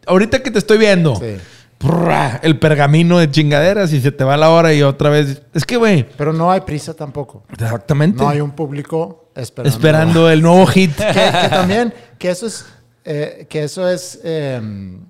ahorita 0.07 0.43
que 0.43 0.51
te 0.51 0.59
estoy 0.59 0.79
viendo, 0.79 1.17
Sí. 1.17 1.37
prrra, 1.77 2.41
el 2.43 2.59
pergamino 2.59 3.19
de 3.19 3.31
chingaderas 3.31 3.93
y 3.93 4.01
se 4.01 4.11
te 4.11 4.25
va 4.25 4.37
la 4.39 4.49
hora 4.51 4.73
y 4.73 4.83
otra 4.83 5.11
vez. 5.11 5.43
Es 5.53 5.67
que, 5.67 5.77
güey, 5.77 6.07
Pero 6.17 6.33
no 6.33 6.51
hay 6.51 6.63
prisa 6.63 6.95
tampoco. 6.95 7.43
exactamente. 7.53 8.23
No 8.23 8.29
hay 8.31 8.41
un 8.41 8.53
público 8.53 9.31
esperando. 9.35 9.77
Esperando 9.77 10.31
el 10.31 10.41
nuevo 10.41 10.67
hit. 10.67 10.95
que, 10.97 11.05
que 11.13 11.49
también, 11.51 11.93
que 12.19 12.31
eso 12.31 12.47
es, 12.47 12.65
eh, 13.05 13.47
que 13.49 13.65
eso 13.65 13.89
es, 13.89 14.21
eh, 14.25 14.61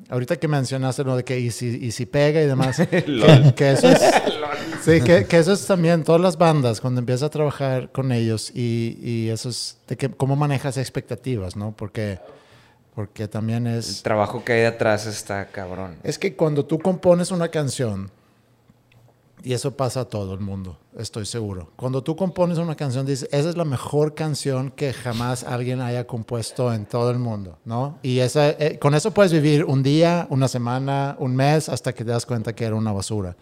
ahorita 0.09 0.37
que 0.37 0.47
mencionaste 0.47 1.03
lo 1.03 1.17
de 1.17 1.25
que 1.25 1.41
y 1.41 1.51
si, 1.51 1.67
y 1.67 1.91
si 1.91 2.07
pega 2.07 2.41
y 2.41 2.47
demás, 2.47 2.77
que, 2.91 3.53
que 3.57 3.71
eso 3.73 3.89
es, 3.89 4.01
sí, 4.83 5.01
que, 5.01 5.25
que 5.25 5.39
eso 5.39 5.53
es 5.53 5.67
también 5.67 6.05
todas 6.05 6.21
las 6.21 6.39
bandas, 6.39 6.81
cuando 6.81 7.01
empiezas 7.01 7.25
a 7.25 7.31
trabajar 7.31 7.91
con 7.91 8.13
ellos 8.13 8.53
y, 8.55 8.99
y 9.03 9.29
eso 9.31 9.49
es 9.49 9.79
de 9.89 9.97
que, 9.97 10.09
cómo 10.09 10.37
manejas 10.37 10.77
expectativas, 10.77 11.57
¿no? 11.57 11.75
Porque, 11.77 12.21
porque 12.95 13.27
también 13.27 13.67
El 13.67 13.81
es... 13.81 14.03
trabajo 14.03 14.45
que 14.45 14.53
hay 14.53 14.61
detrás 14.63 15.07
está 15.07 15.47
cabrón. 15.47 15.97
Es 16.05 16.19
que 16.19 16.37
cuando 16.37 16.65
tú 16.65 16.79
compones 16.79 17.33
una 17.33 17.49
canción, 17.49 18.11
y 19.43 19.53
eso 19.53 19.77
pasa 19.77 20.01
a 20.01 20.05
todo 20.05 20.35
el 20.35 20.41
mundo, 20.41 20.79
estoy 20.97 21.27
seguro. 21.27 21.71
Cuando 21.77 22.03
tú 22.03 22.17
compones 22.17 22.59
una 22.59 22.77
canción, 22.77 23.07
dices, 23.07 23.29
esa 23.33 23.51
es 23.51 23.57
la 23.57 23.65
mejor 23.65 24.15
canción 24.15 24.71
que 24.71 24.93
jamás 24.93 25.45
alguien 25.45 25.81
haya 25.81 26.07
compuesto 26.07 26.73
en 26.73 26.87
todo 26.87 27.11
el 27.11 27.19
mundo, 27.19 27.59
¿no? 27.65 27.99
Y 28.03 28.19
esa, 28.19 28.51
eh, 28.51 28.79
con 28.79 28.95
eso 28.95 29.13
puedes 29.13 29.33
vivir 29.33 29.65
un 29.65 29.83
día, 29.83 30.27
una 30.31 30.49
semana, 30.49 31.17
un 31.19 31.35
mes, 31.35 31.69
hasta 31.69 31.93
que 31.93 32.05
te 32.05 32.11
das 32.11 32.27
cuenta 32.27 32.55
que 32.55 32.65
era 32.65 32.75
una 32.75 32.93
basura. 32.93 33.37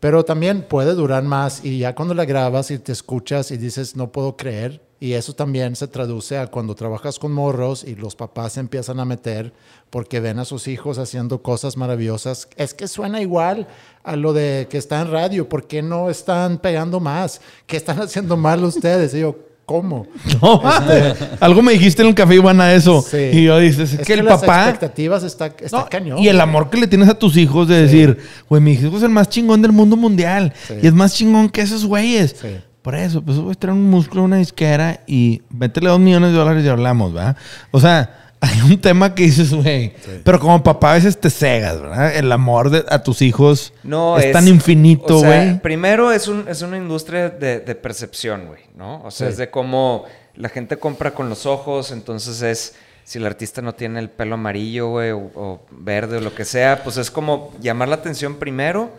Pero 0.00 0.24
también 0.24 0.66
puede 0.68 0.94
durar 0.94 1.22
más 1.22 1.64
y 1.64 1.78
ya 1.78 1.94
cuando 1.94 2.12
la 2.12 2.26
grabas 2.26 2.70
y 2.70 2.78
te 2.78 2.92
escuchas 2.92 3.50
y 3.50 3.56
dices, 3.56 3.96
no 3.96 4.12
puedo 4.12 4.36
creer, 4.36 4.82
y 5.04 5.12
eso 5.12 5.34
también 5.34 5.76
se 5.76 5.86
traduce 5.86 6.38
a 6.38 6.46
cuando 6.46 6.74
trabajas 6.74 7.18
con 7.18 7.30
morros 7.30 7.84
y 7.84 7.94
los 7.94 8.16
papás 8.16 8.54
se 8.54 8.60
empiezan 8.60 9.00
a 9.00 9.04
meter 9.04 9.52
porque 9.90 10.18
ven 10.18 10.38
a 10.38 10.46
sus 10.46 10.66
hijos 10.66 10.96
haciendo 10.96 11.42
cosas 11.42 11.76
maravillosas. 11.76 12.48
Es 12.56 12.72
que 12.72 12.88
suena 12.88 13.20
igual 13.20 13.68
a 14.02 14.16
lo 14.16 14.32
de 14.32 14.66
que 14.70 14.78
está 14.78 15.02
en 15.02 15.10
radio, 15.10 15.46
¿por 15.46 15.66
qué 15.66 15.82
no 15.82 16.08
están 16.08 16.56
pegando 16.56 17.00
más? 17.00 17.42
¿Qué 17.66 17.76
están 17.76 18.00
haciendo 18.00 18.38
mal 18.38 18.64
ustedes? 18.64 19.12
Y 19.12 19.20
yo, 19.20 19.36
¿cómo? 19.66 20.06
No, 20.40 20.62
algo 21.40 21.60
me 21.60 21.72
dijiste 21.72 22.00
en 22.00 22.08
el 22.08 22.14
café 22.14 22.36
Ivana 22.36 22.72
eso. 22.72 23.02
Sí. 23.02 23.28
Y 23.30 23.44
yo 23.44 23.58
dices, 23.58 23.92
es, 23.92 24.00
Es 24.00 24.06
que, 24.06 24.14
el 24.14 24.24
las 24.24 24.40
papá... 24.40 24.70
expectativas 24.70 25.22
está, 25.22 25.48
está 25.60 25.80
No, 25.80 25.86
cañón. 25.90 26.18
Y 26.18 26.28
el 26.28 26.40
amor 26.40 26.70
que 26.70 26.78
le 26.78 26.86
tienes 26.86 27.10
a 27.10 27.18
tus 27.18 27.36
hijos 27.36 27.68
de 27.68 27.82
decir, 27.82 28.16
güey, 28.48 28.62
mi 28.62 28.72
hijo 28.72 28.96
es 28.96 29.02
el 29.02 29.10
más 29.10 29.28
chingón 29.28 29.60
del 29.60 29.72
mundo 29.72 29.98
mundial. 29.98 30.54
Sí. 30.66 30.76
Y 30.82 30.86
es 30.86 30.94
más 30.94 31.12
chingón 31.14 31.50
que 31.50 31.60
esos 31.60 31.84
güeyes. 31.84 32.36
Por 32.84 32.94
eso, 32.94 33.22
pues 33.22 33.38
voy 33.38 33.52
a 33.52 33.54
traer 33.54 33.72
un 33.74 33.88
músculo, 33.88 34.24
una 34.24 34.36
disquera 34.36 35.00
y 35.06 35.40
métele 35.48 35.88
dos 35.88 35.98
millones 35.98 36.32
de 36.32 36.36
dólares 36.36 36.62
y 36.64 36.68
hablamos, 36.68 37.14
¿verdad? 37.14 37.34
O 37.70 37.80
sea, 37.80 38.28
hay 38.42 38.60
un 38.60 38.78
tema 38.78 39.14
que 39.14 39.22
dices, 39.22 39.54
güey, 39.54 39.94
pero 40.22 40.38
como 40.38 40.62
papá 40.62 40.90
a 40.90 40.94
veces 40.96 41.18
te 41.18 41.30
cegas, 41.30 41.80
¿verdad? 41.80 42.14
El 42.14 42.30
amor 42.30 42.68
de, 42.68 42.84
a 42.90 43.02
tus 43.02 43.22
hijos 43.22 43.72
No, 43.82 44.18
es, 44.18 44.32
tan 44.32 44.46
infinito, 44.48 45.16
o 45.16 45.20
sea, 45.20 45.28
güey. 45.44 45.60
primero 45.60 46.12
es, 46.12 46.28
un, 46.28 46.46
es 46.46 46.60
una 46.60 46.76
industria 46.76 47.30
de, 47.30 47.60
de 47.60 47.74
percepción, 47.74 48.48
güey, 48.48 48.60
¿no? 48.76 49.02
O 49.02 49.10
sea, 49.10 49.28
Sí. 49.28 49.32
es 49.32 49.38
de 49.38 49.48
cómo 49.50 50.04
la 50.34 50.50
gente 50.50 50.76
compra 50.76 51.14
con 51.14 51.30
los 51.30 51.46
ojos, 51.46 51.90
entonces 51.90 52.42
es 52.42 52.74
si 53.04 53.16
el 53.18 53.24
artista 53.24 53.62
no 53.62 53.74
tiene 53.74 53.98
el 53.98 54.10
pelo 54.10 54.34
amarillo, 54.34 54.88
güey, 54.90 55.10
o, 55.12 55.30
o 55.34 55.62
verde 55.70 56.18
o 56.18 56.20
lo 56.20 56.34
que 56.34 56.44
sea, 56.44 56.82
pues 56.84 56.98
es 56.98 57.10
como 57.10 57.54
llamar 57.62 57.88
la 57.88 57.94
atención 57.96 58.34
primero 58.34 58.90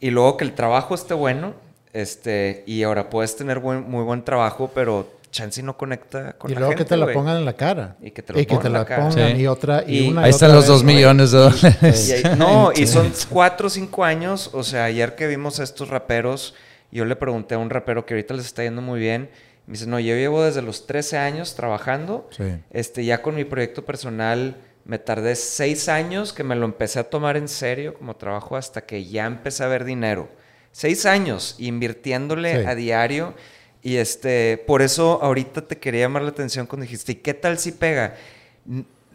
y 0.00 0.10
luego 0.10 0.36
que 0.36 0.44
el 0.44 0.52
trabajo 0.52 0.96
esté 0.96 1.14
bueno, 1.14 1.54
este, 1.92 2.62
y 2.66 2.82
ahora 2.82 3.10
puedes 3.10 3.36
tener 3.36 3.58
buen- 3.58 3.88
muy 3.88 4.04
buen 4.04 4.24
trabajo, 4.24 4.70
pero 4.74 5.18
chance 5.30 5.62
no 5.62 5.76
conecta 5.76 6.32
con 6.32 6.50
y 6.50 6.54
la 6.54 6.60
luego 6.60 6.72
gente, 6.72 6.84
que 6.84 6.88
te 6.88 6.96
la 6.96 7.12
pongan 7.12 7.36
en 7.36 7.44
la 7.44 7.52
cara. 7.52 7.96
Y 8.02 8.10
que 8.10 8.22
te 8.22 8.32
lo 8.32 8.44
pongan 8.46 8.66
en 8.66 8.72
la 8.72 8.84
cara. 8.84 9.08
pongan 9.08 9.36
Sí. 9.36 9.42
y 9.42 9.46
otra 9.46 9.84
y, 9.86 9.98
Y- 10.06 10.08
una 10.10 10.22
y 10.22 10.24
Ahí 10.24 10.30
están 10.30 10.48
otra 10.50 10.56
los 10.56 10.64
vez, 10.64 10.68
dos 10.68 10.84
millones 10.84 11.30
de 11.30 11.38
dólares. 11.38 12.14
Y 12.24 12.28
no, 12.36 12.72
y 12.74 12.86
son 12.86 13.12
cuatro 13.28 13.68
o 13.68 13.70
cinco 13.70 14.04
años. 14.04 14.50
O 14.52 14.62
sea, 14.64 14.84
ayer 14.84 15.14
que 15.14 15.26
vimos 15.28 15.60
a 15.60 15.62
estos 15.64 15.88
raperos, 15.88 16.54
yo 16.90 17.04
le 17.04 17.14
pregunté 17.16 17.54
a 17.54 17.58
un 17.58 17.70
rapero 17.70 18.04
que 18.06 18.14
ahorita 18.14 18.34
les 18.34 18.46
está 18.46 18.64
yendo 18.64 18.82
muy 18.82 18.98
bien. 18.98 19.30
Me 19.66 19.74
dice, 19.74 19.86
no, 19.86 20.00
yo 20.00 20.14
llevo 20.16 20.42
desde 20.42 20.62
los 20.62 20.86
13 20.88 21.16
años 21.18 21.54
trabajando. 21.54 22.28
Sí. 22.36 22.44
Este, 22.72 23.04
ya 23.04 23.22
con 23.22 23.36
mi 23.36 23.44
proyecto 23.44 23.84
personal 23.84 24.56
me 24.84 24.98
tardé 24.98 25.36
seis 25.36 25.88
años 25.88 26.32
que 26.32 26.42
me 26.42 26.56
lo 26.56 26.64
empecé 26.64 26.98
a 26.98 27.04
tomar 27.04 27.36
en 27.36 27.46
serio 27.46 27.94
como 27.94 28.16
trabajo 28.16 28.56
hasta 28.56 28.80
que 28.80 29.04
ya 29.04 29.26
empecé 29.26 29.62
a 29.62 29.68
ver 29.68 29.84
dinero. 29.84 30.28
Seis 30.72 31.04
años 31.06 31.56
invirtiéndole 31.58 32.62
Sí. 32.62 32.66
a 32.68 32.74
diario. 32.74 33.34
Y 33.82 33.96
este, 33.96 34.62
por 34.66 34.82
eso 34.82 35.18
ahorita 35.22 35.62
te 35.62 35.78
quería 35.78 36.02
llamar 36.02 36.22
la 36.22 36.28
atención 36.30 36.66
cuando 36.66 36.82
dijiste, 36.82 37.12
¿y 37.12 37.14
qué 37.16 37.32
tal 37.34 37.58
si 37.58 37.72
pega? 37.72 38.14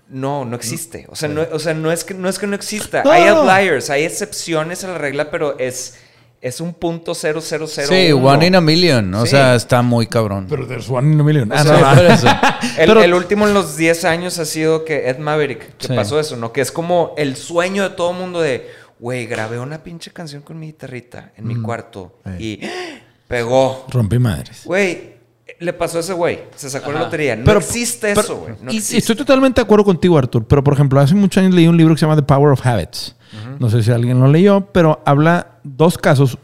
No, 0.10 0.46
no 0.46 0.56
existe. 0.56 1.06
O 1.10 1.16
sea, 1.16 1.30
no, 1.30 1.46
o 1.52 1.60
sea, 1.60 1.74
no, 1.74 1.92
es, 1.92 2.04
que, 2.04 2.14
no 2.14 2.30
es 2.30 2.38
que 2.38 2.46
no 2.48 2.56
exista. 2.56 3.04
No. 3.04 3.12
Hay 3.12 3.24
outliers, 3.28 3.90
hay 3.90 4.04
excepciones 4.04 4.84
a 4.84 4.90
la 4.90 4.98
regla, 5.00 5.32
pero 5.32 5.58
es, 5.58 5.98
es 6.42 6.62
un 6.62 6.74
punto 6.76 7.16
cero 7.16 7.42
cero 7.42 7.66
cero 7.68 7.88
Sí, 7.90 8.12
uno. 8.12 8.28
one 8.28 8.46
in 8.48 8.56
a 8.56 8.62
million. 8.62 9.12
O 9.16 9.24
Sí. 9.26 9.32
sea, 9.32 9.56
está 9.56 9.82
muy 9.82 10.06
cabrón. 10.06 10.46
Pero 10.48 10.68
there's 10.68 10.90
one 10.90 11.12
in 11.14 11.20
a 11.20 11.24
million. 11.24 11.52
Ah, 11.52 11.62
O 11.62 11.64
no, 11.64 11.78
sea, 11.80 11.96
no. 11.96 12.02
eso. 12.14 12.28
El, 12.80 12.88
Pero- 12.88 13.04
el 13.04 13.14
último 13.16 13.48
en 13.48 13.54
los 13.56 13.78
10 13.78 14.06
años 14.06 14.38
ha 14.38 14.46
sido 14.46 14.86
que 14.86 15.10
Ed 15.10 15.18
Maverick, 15.18 15.76
que 15.78 15.88
Sí. 15.88 15.96
pasó 15.96 16.20
eso, 16.20 16.36
¿no? 16.38 16.52
Que 16.54 16.62
es 16.62 16.72
como 16.72 17.14
el 17.18 17.36
sueño 17.36 17.84
de 17.84 17.96
todo 17.96 18.14
mundo 18.14 18.42
de, 18.42 18.70
güey, 19.00 19.26
grabé 19.26 19.60
una 19.60 19.80
pinche 19.84 20.12
canción 20.12 20.42
con 20.42 20.60
mi 20.60 20.68
guitarrita 20.68 21.32
en 21.38 21.48
mi 21.48 21.56
cuarto 21.62 22.20
y 22.40 22.60
pegó. 23.28 23.86
Rompí 23.90 24.20
madres. 24.20 24.64
Güey, 24.66 25.16
le 25.60 25.74
pasó 25.74 25.98
a 25.98 26.02
ese 26.02 26.14
güey, 26.14 26.40
se 26.56 26.70
sacó 26.70 26.92
la 26.92 27.02
lotería. 27.02 27.36
No 27.36 27.44
Pero- 27.46 27.60
existe 27.60 28.10
pero- 28.10 28.22
eso, 28.22 28.36
güey. 28.38 28.54
No 28.62 28.72
y- 28.72 28.78
existe. 28.78 28.98
estoy 28.98 29.16
totalmente 29.16 29.62
de 29.62 29.66
acuerdo 29.66 29.86
contigo, 29.86 30.18
Artur. 30.18 30.46
Pero, 30.46 30.64
por 30.64 30.74
ejemplo, 30.74 31.00
hace 31.00 31.16
muchos 31.16 31.42
años 31.44 31.54
leí 31.56 31.68
un 31.68 31.78
libro 31.78 31.94
que 31.94 32.00
se 32.00 32.06
llama 32.06 32.16
The 32.16 32.24
Power 32.24 32.52
of 32.52 32.66
Habits. 32.66 33.16
No 33.60 33.70
sé 33.70 33.84
si 33.84 33.92
alguien 33.92 34.20
lo 34.20 34.28
leyó, 34.32 34.68
pero 34.72 35.02
habla 35.06 35.58
dos 35.64 35.98
casos. 35.98 36.38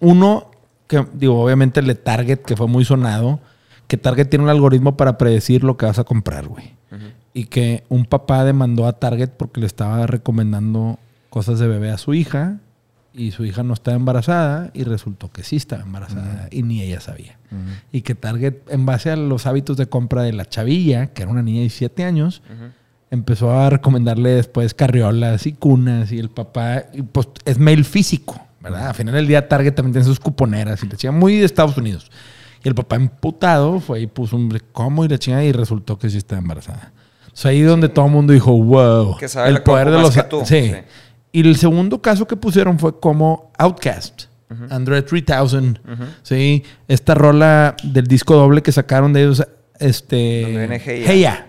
Uno, 0.00 0.50
que 0.86 1.04
digo, 1.12 1.42
obviamente 1.42 1.80
el 1.80 1.86
de 1.86 1.94
Target, 1.94 2.38
que 2.38 2.56
fue 2.56 2.66
muy 2.68 2.84
sonado, 2.86 3.40
que 3.86 3.96
Target 3.98 4.26
tiene 4.28 4.44
un 4.44 4.50
algoritmo 4.50 4.96
para 4.96 5.18
predecir 5.18 5.62
lo 5.62 5.76
que 5.76 5.84
vas 5.86 5.98
a 5.98 6.04
comprar, 6.04 6.46
güey. 6.48 6.74
Y 7.34 7.46
que 7.46 7.84
un 7.88 8.04
papá 8.06 8.44
demandó 8.44 8.86
a 8.86 8.92
Target 8.98 9.30
porque 9.36 9.60
le 9.60 9.66
estaba 9.66 10.06
recomendando 10.06 10.98
cosas 11.32 11.58
de 11.58 11.66
bebé 11.66 11.90
a 11.90 11.96
su 11.96 12.12
hija 12.12 12.58
y 13.14 13.30
su 13.30 13.46
hija 13.46 13.62
no 13.62 13.72
estaba 13.72 13.96
embarazada 13.96 14.70
y 14.74 14.84
resultó 14.84 15.30
que 15.30 15.42
sí 15.42 15.56
estaba 15.56 15.80
embarazada 15.80 16.48
y 16.50 16.62
ni 16.62 16.82
ella 16.82 17.00
sabía. 17.00 17.38
Y 17.90 18.02
que 18.02 18.14
Target, 18.14 18.56
en 18.68 18.84
base 18.84 19.10
a 19.10 19.16
los 19.16 19.46
hábitos 19.46 19.78
de 19.78 19.86
compra 19.86 20.24
de 20.24 20.34
la 20.34 20.44
chavilla, 20.44 21.06
que 21.06 21.22
era 21.22 21.30
una 21.30 21.40
niña 21.40 21.60
de 21.60 21.62
17 21.62 22.04
años, 22.04 22.42
empezó 23.10 23.50
a 23.50 23.70
recomendarle 23.70 24.28
después 24.32 24.74
carriolas 24.74 25.46
y 25.46 25.54
cunas 25.54 26.12
y 26.12 26.18
el 26.18 26.28
papá, 26.28 26.84
y 26.92 27.00
pues 27.00 27.28
es 27.46 27.58
mail 27.58 27.86
físico, 27.86 28.38
¿verdad? 28.60 28.88
Al 28.88 28.94
final 28.94 29.14
del 29.14 29.26
día 29.26 29.48
Target 29.48 29.72
también 29.72 29.94
tiene 29.94 30.04
sus 30.04 30.20
cuponeras 30.20 30.82
y 30.82 30.86
la 30.86 30.96
chica 30.96 31.12
muy 31.12 31.38
de 31.38 31.46
Estados 31.46 31.78
Unidos. 31.78 32.10
Y 32.62 32.68
el 32.68 32.74
papá 32.74 32.96
emputado 32.96 33.80
fue 33.80 34.02
y 34.02 34.06
puso 34.06 34.36
un 34.36 34.54
cómo 34.72 35.02
y 35.06 35.08
la 35.08 35.18
chingada 35.18 35.44
y 35.44 35.52
resultó 35.52 35.98
que 35.98 36.10
sí 36.10 36.18
estaba 36.18 36.42
embarazada. 36.42 36.92
O 37.32 37.36
sea, 37.36 37.52
ahí 37.52 37.62
donde 37.62 37.88
todo 37.88 38.04
el 38.04 38.12
mundo 38.12 38.34
dijo, 38.34 38.52
wow, 38.52 39.16
Que 39.16 39.28
sabe 39.28 39.48
el 39.48 39.62
poder 39.62 39.90
de 39.90 39.98
los... 39.98 40.28
tú. 40.28 40.42
Sí. 40.44 40.68
Sí. 40.68 40.74
Y 41.32 41.40
el 41.40 41.56
segundo 41.56 42.00
caso 42.02 42.26
que 42.26 42.36
pusieron 42.36 42.78
fue 42.78 43.00
como 43.00 43.50
Outcast. 43.58 44.24
Android 44.70 45.02
3000. 45.04 45.80
Sí. 46.22 46.62
Esta 46.86 47.14
rola 47.14 47.74
del 47.82 48.06
disco 48.06 48.34
doble 48.34 48.62
que 48.62 48.70
sacaron 48.70 49.12
de 49.12 49.22
ellos. 49.22 49.42
Este. 49.78 50.42
Donde 50.42 50.58
viene 50.58 50.76
Heya. 50.76 51.12
Heya. 51.12 51.46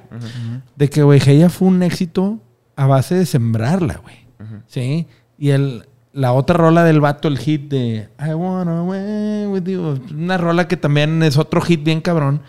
De 0.76 0.90
que, 0.90 1.04
güey, 1.04 1.20
Heya 1.20 1.50
fue 1.50 1.68
un 1.68 1.84
éxito 1.84 2.40
a 2.76 2.88
base 2.88 3.16
de 3.16 3.26
sembrarla, 3.26 4.02
güey. 4.02 4.16
Sí. 4.68 5.08
Y 5.38 5.50
el, 5.50 5.86
la 6.14 6.32
otra 6.32 6.56
rola 6.56 6.84
del 6.84 7.02
vato, 7.02 7.28
el 7.28 7.38
hit 7.38 7.70
de 7.70 8.08
I 8.20 8.34
wanna 8.34 8.84
way 8.84 9.48
with 9.48 9.64
you. 9.64 10.00
Una 10.12 10.38
rola 10.38 10.68
que 10.68 10.78
también 10.78 11.22
es 11.24 11.38
otro 11.38 11.60
hit 11.60 11.84
bien 11.84 12.02
cabrón. 12.02 12.42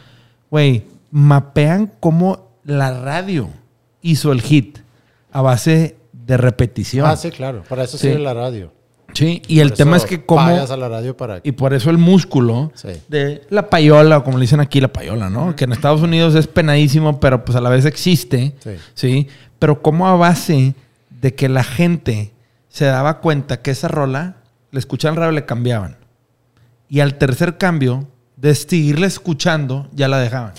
Güey, 0.50 0.84
mapean 1.10 1.90
cómo 1.98 2.50
la 2.62 3.00
radio 3.00 3.48
hizo 4.02 4.32
el 4.32 4.42
hit 4.42 4.78
a 5.32 5.40
base 5.42 5.96
de 6.26 6.36
repetición. 6.36 7.06
Ah, 7.06 7.16
sí, 7.16 7.30
claro. 7.30 7.62
Para 7.68 7.84
eso 7.84 7.98
Sí. 7.98 8.08
sirve 8.08 8.20
la 8.20 8.34
radio. 8.34 8.72
Sí, 9.12 9.42
y 9.46 9.60
el 9.60 9.72
tema 9.74 9.96
es 9.96 10.06
que 10.06 10.24
como... 10.26 10.40
A 10.40 10.76
la 10.76 10.88
radio 10.88 11.16
para 11.16 11.38
Y 11.44 11.52
por 11.52 11.72
eso 11.72 11.88
el 11.90 11.98
músculo 11.98 12.72
Sí. 12.74 12.88
de 13.08 13.42
la 13.50 13.70
payola, 13.70 14.18
o 14.18 14.24
como 14.24 14.38
le 14.38 14.42
dicen 14.42 14.58
aquí, 14.60 14.80
la 14.80 14.88
payola, 14.92 15.30
¿no? 15.30 15.54
Que 15.54 15.64
en 15.64 15.72
Estados 15.72 16.00
Unidos 16.02 16.34
es 16.34 16.48
penadísimo, 16.48 17.20
pero 17.20 17.44
pues 17.44 17.54
a 17.56 17.60
la 17.60 17.68
vez 17.70 17.84
existe. 17.84 18.54
Sí. 18.58 18.70
Sí. 18.94 19.28
Pero 19.60 19.82
como 19.82 20.08
a 20.08 20.16
base 20.16 20.74
de 21.10 21.34
que 21.34 21.48
la 21.48 21.62
gente 21.62 22.32
se 22.68 22.86
daba 22.86 23.20
cuenta 23.20 23.62
que 23.62 23.70
esa 23.70 23.86
rola, 23.86 24.38
le 24.72 24.80
escuchaban 24.80 25.16
radio, 25.16 25.30
le 25.30 25.44
cambiaban. 25.46 25.96
Y 26.88 26.98
al 27.00 27.14
tercer 27.14 27.56
cambio, 27.56 28.08
de 28.36 28.52
seguirle 28.56 29.06
escuchando, 29.06 29.88
ya 29.92 30.08
la 30.08 30.18
dejaban. 30.18 30.54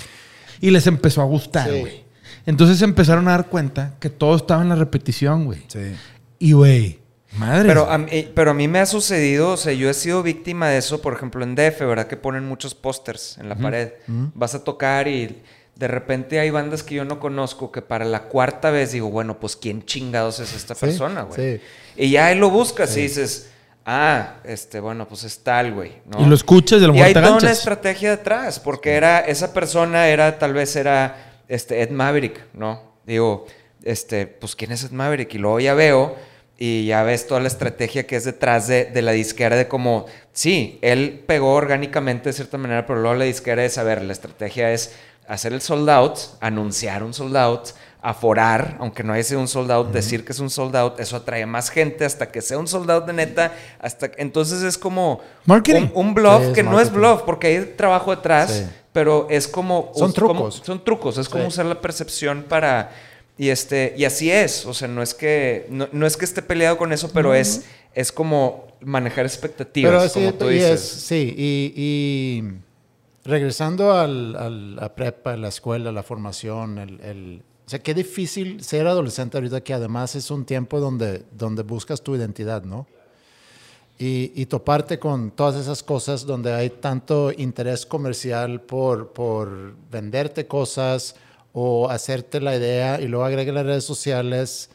Y 0.61 0.69
les 0.71 0.87
empezó 0.87 1.21
a 1.21 1.25
gustar, 1.25 1.69
Sí. 1.69 1.79
güey. 1.81 2.04
Entonces 2.45 2.81
empezaron 2.81 3.27
a 3.27 3.31
dar 3.31 3.47
cuenta 3.47 3.93
que 3.99 4.09
todo 4.09 4.35
estaba 4.35 4.61
en 4.61 4.69
la 4.69 4.75
repetición, 4.75 5.45
güey. 5.45 5.63
Sí. 5.67 5.95
Y, 6.39 6.51
güey, 6.53 6.99
madre. 7.37 7.67
Pero 7.67 7.89
a, 7.89 7.97
mí, 7.97 8.29
pero 8.35 8.51
a 8.51 8.53
mí 8.53 8.67
me 8.67 8.79
ha 8.79 8.85
sucedido, 8.85 9.51
o 9.51 9.57
sea, 9.57 9.73
yo 9.73 9.89
he 9.89 9.93
sido 9.93 10.21
víctima 10.23 10.69
de 10.69 10.77
eso, 10.77 11.01
por 11.01 11.13
ejemplo, 11.13 11.43
en 11.43 11.55
DF, 11.55 11.79
¿verdad? 11.79 12.07
Que 12.07 12.17
ponen 12.17 12.45
muchos 12.47 12.75
pósters 12.75 13.37
en 13.37 13.49
la 13.49 13.55
pared. 13.55 13.93
Vas 14.35 14.53
a 14.55 14.63
tocar 14.63 15.07
y 15.07 15.41
de 15.75 15.87
repente 15.87 16.39
hay 16.39 16.49
bandas 16.51 16.83
que 16.83 16.95
yo 16.95 17.03
no 17.03 17.19
conozco 17.19 17.71
que 17.71 17.81
para 17.81 18.05
la 18.05 18.23
cuarta 18.23 18.69
vez 18.71 18.93
digo, 18.93 19.09
bueno, 19.09 19.39
pues 19.39 19.55
¿quién 19.57 19.83
chingados 19.83 20.39
es 20.39 20.53
esta 20.53 20.73
Sí, 20.73 20.85
persona, 20.85 21.23
güey? 21.23 21.57
sí. 21.57 21.61
Y 21.97 22.11
ya 22.11 22.27
ahí 22.27 22.37
lo 22.37 22.49
buscas 22.49 22.95
y 22.95 23.01
dices, 23.01 23.49
ah, 23.85 24.35
este, 24.45 24.79
bueno, 24.79 25.07
pues 25.07 25.23
es 25.25 25.39
tal, 25.43 25.73
güey, 25.73 25.93
¿no? 26.05 26.21
Y 26.21 26.25
lo 26.27 26.35
escuchas 26.35 26.79
y 26.79 26.83
a 26.85 26.87
lo 26.87 26.93
Y 26.93 26.97
mejor 26.97 27.07
hay 27.07 27.13
te 27.13 27.21
toda 27.21 27.37
una 27.37 27.51
estrategia 27.51 28.11
detrás, 28.11 28.59
porque 28.59 28.91
era, 28.93 29.19
esa 29.19 29.53
persona 29.53 30.07
era, 30.07 30.39
tal 30.39 30.53
vez 30.53 30.75
era, 30.77 31.34
este, 31.47 31.81
Ed 31.81 31.89
Maverick, 31.91 32.39
¿no? 32.53 32.81
Digo, 33.05 33.45
este, 33.83 34.27
pues, 34.27 34.55
¿quién 34.55 34.71
es 34.71 34.83
Ed 34.83 34.91
Maverick? 34.91 35.33
Y 35.33 35.37
luego 35.37 35.59
ya 35.59 35.73
veo 35.73 36.15
y 36.57 36.85
ya 36.85 37.03
ves 37.03 37.27
toda 37.27 37.41
la 37.41 37.47
estrategia 37.47 38.07
que 38.07 38.15
es 38.15 38.23
detrás 38.23 38.67
de, 38.67 38.85
de 38.85 39.01
la 39.01 39.11
disquera 39.11 39.55
de 39.57 39.67
como, 39.67 40.05
sí, 40.31 40.79
él 40.81 41.23
pegó 41.27 41.53
orgánicamente 41.53 42.29
de 42.29 42.33
cierta 42.33 42.57
manera, 42.57 42.85
pero 42.85 43.01
luego 43.01 43.15
la 43.17 43.25
disquera 43.25 43.63
es, 43.65 43.77
a 43.77 43.83
ver, 43.83 44.01
la 44.03 44.13
estrategia 44.13 44.71
es 44.71 44.95
hacer 45.27 45.51
el 45.53 45.61
sold 45.61 45.89
out, 45.89 46.17
anunciar 46.39 47.03
un 47.03 47.13
sold 47.13 47.35
out, 47.35 47.69
aforar, 48.01 48.77
aunque 48.79 49.03
no 49.03 49.13
haya 49.13 49.23
sido 49.23 49.39
un 49.41 49.47
sold 49.47 49.71
out, 49.71 49.91
decir 49.91 50.23
que 50.23 50.31
es 50.31 50.39
un 50.39 50.49
sold 50.51 50.75
out, 50.75 50.99
eso 50.99 51.15
atrae 51.17 51.45
más 51.45 51.69
gente 51.71 52.05
hasta 52.05 52.31
que 52.31 52.41
sea 52.41 52.57
un 52.59 52.67
sold 52.67 52.89
out 52.91 53.05
de 53.05 53.13
neta, 53.13 53.51
hasta 53.79 54.11
entonces 54.17 54.61
es 54.61 54.77
como 54.77 55.21
Marketing. 55.45 55.89
un, 55.95 56.07
un 56.09 56.13
bluff 56.13 56.45
Sí, 56.47 56.53
que 56.53 56.63
no 56.63 56.79
es 56.79 56.91
marketing. 56.91 56.99
bluff 56.99 57.21
porque 57.23 57.47
hay 57.47 57.65
trabajo 57.75 58.15
detrás, 58.15 58.51
Sí. 58.51 58.65
Pero 58.95 59.27
es 59.29 59.45
como 59.49 59.91
Son 59.93 60.09
us- 60.09 60.15
como- 60.15 60.33
trucos. 60.33 60.61
son 60.65 60.81
trucos, 60.83 61.17
es 61.17 61.27
como 61.27 61.43
Sí. 61.43 61.47
usar 61.49 61.65
la 61.65 61.81
percepción 61.81 62.45
para 62.47 62.91
y 63.37 63.49
este 63.49 63.93
y 63.97 64.05
así 64.05 64.31
es, 64.31 64.65
o 64.65 64.73
sea, 64.73 64.87
no 64.87 65.01
es 65.03 65.13
que 65.13 65.67
no, 65.69 65.89
no 65.91 66.07
es 66.07 66.15
que 66.15 66.23
esté 66.23 66.41
peleado 66.41 66.77
con 66.77 66.93
eso, 66.93 67.09
pero 67.13 67.35
es 67.35 67.65
es 67.93 68.11
como 68.13 68.67
manejar 68.79 69.25
expectativas, 69.25 69.91
Pero 69.91 70.09
sí, 70.09 70.19
como 70.31 70.33
tú 70.39 70.49
y 70.49 70.53
dices. 70.55 70.81
es- 70.81 71.01
sí, 71.01 71.33
y, 71.37 71.73
y 71.75 72.43
regresando 73.25 73.91
al, 73.93 74.35
al- 74.35 74.79
a 74.81 74.95
prepa, 74.95 75.35
la 75.35 75.49
escuela, 75.49 75.91
la 75.91 76.03
formación, 76.03 76.77
el, 76.77 77.01
el- 77.01 77.41
o 77.65 77.69
sea, 77.69 77.79
qué 77.79 77.93
difícil 77.93 78.63
ser 78.63 78.87
adolescente 78.87 79.37
ahorita 79.37 79.61
que 79.61 79.73
además 79.73 80.15
es 80.15 80.29
un 80.31 80.45
tiempo 80.45 80.79
donde, 80.79 81.23
donde 81.31 81.63
buscas 81.63 82.01
tu 82.01 82.15
identidad, 82.15 82.63
¿no? 82.63 82.87
Y, 83.97 84.33
y 84.35 84.45
toparte 84.47 84.99
con 84.99 85.31
todas 85.31 85.55
esas 85.55 85.81
cosas 85.81 86.25
donde 86.25 86.53
hay 86.53 86.69
tanto 86.69 87.31
interés 87.31 87.85
comercial 87.85 88.59
por, 88.61 89.13
por 89.13 89.73
venderte 89.89 90.47
cosas 90.47 91.15
o 91.53 91.89
hacerte 91.89 92.41
la 92.41 92.57
idea 92.57 92.99
y 92.99 93.07
luego 93.07 93.23
agrega 93.23 93.53
las 93.53 93.65
redes 93.65 93.85
sociales. 93.85 94.69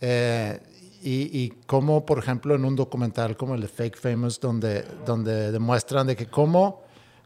eh, 0.00 0.60
y, 1.02 1.38
y 1.38 1.52
cómo, 1.66 2.04
por 2.04 2.18
ejemplo, 2.18 2.56
en 2.56 2.64
un 2.64 2.74
documental 2.74 3.36
como 3.36 3.54
el 3.54 3.60
de 3.60 3.68
Fake 3.68 3.96
Famous, 3.96 4.40
donde, 4.40 4.84
donde 5.04 5.52
demuestran 5.52 6.04
de 6.08 6.16
que 6.16 6.26
cómo, 6.26 6.82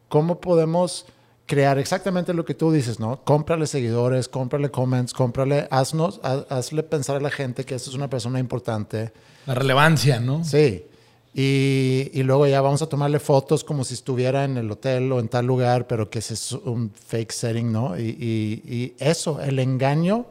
cómo 0.07 0.39
podemos 0.39 1.07
crear 1.47 1.79
exactamente 1.79 2.31
lo 2.35 2.45
que 2.45 2.53
tú 2.53 2.71
dices, 2.71 2.99
¿no? 2.99 3.23
Cómprale 3.23 3.65
seguidores, 3.65 4.27
cómprale 4.29 4.69
comments, 4.69 5.13
cómprale, 5.13 5.67
haznos, 5.71 6.19
haz- 6.21 6.45
hazle 6.49 6.83
pensar 6.83 7.15
a 7.15 7.19
la 7.21 7.31
gente 7.31 7.63
que 7.65 7.73
esta 7.73 7.89
es 7.89 7.95
una 7.95 8.09
persona 8.09 8.37
importante. 8.39 9.11
La 9.47 9.55
relevancia, 9.55 10.19
¿no? 10.19 10.43
Sí. 10.43 10.85
Y, 11.33 12.09
y 12.13 12.23
luego 12.23 12.45
ya 12.45 12.59
vamos 12.61 12.81
a 12.81 12.87
tomarle 12.89 13.19
fotos 13.19 13.63
como 13.63 13.85
si 13.85 13.93
estuviera 13.93 14.43
en 14.43 14.57
el 14.57 14.69
hotel 14.69 15.11
o 15.13 15.19
en 15.19 15.29
tal 15.29 15.45
lugar, 15.45 15.87
pero 15.87 16.09
que 16.09 16.19
ese 16.19 16.33
es 16.33 16.51
un 16.51 16.91
fake 16.91 17.31
setting, 17.31 17.71
¿no? 17.71 17.97
Y, 17.97 18.03
y- 18.19 18.63
y 18.73 18.93
eso, 18.99 19.39
el 19.41 19.59
engaño 19.59 20.25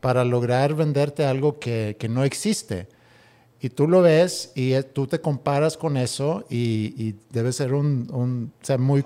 para 0.00 0.22
lograr 0.24 0.74
venderte 0.74 1.24
algo 1.24 1.58
que, 1.58 1.96
que 1.98 2.08
no 2.10 2.24
existe. 2.24 2.88
Y 3.60 3.70
tú 3.70 3.88
lo 3.88 4.02
ves 4.02 4.52
y 4.54 4.74
eh, 4.74 4.82
tú 4.82 5.06
te 5.06 5.18
comparas 5.22 5.78
con 5.78 5.96
eso 5.96 6.44
y, 6.50 7.14
debe 7.30 7.50
ser 7.50 7.72
un, 7.72 8.08
un- 8.12 8.52
o 8.62 8.64
sea, 8.66 8.76
muy, 8.76 9.02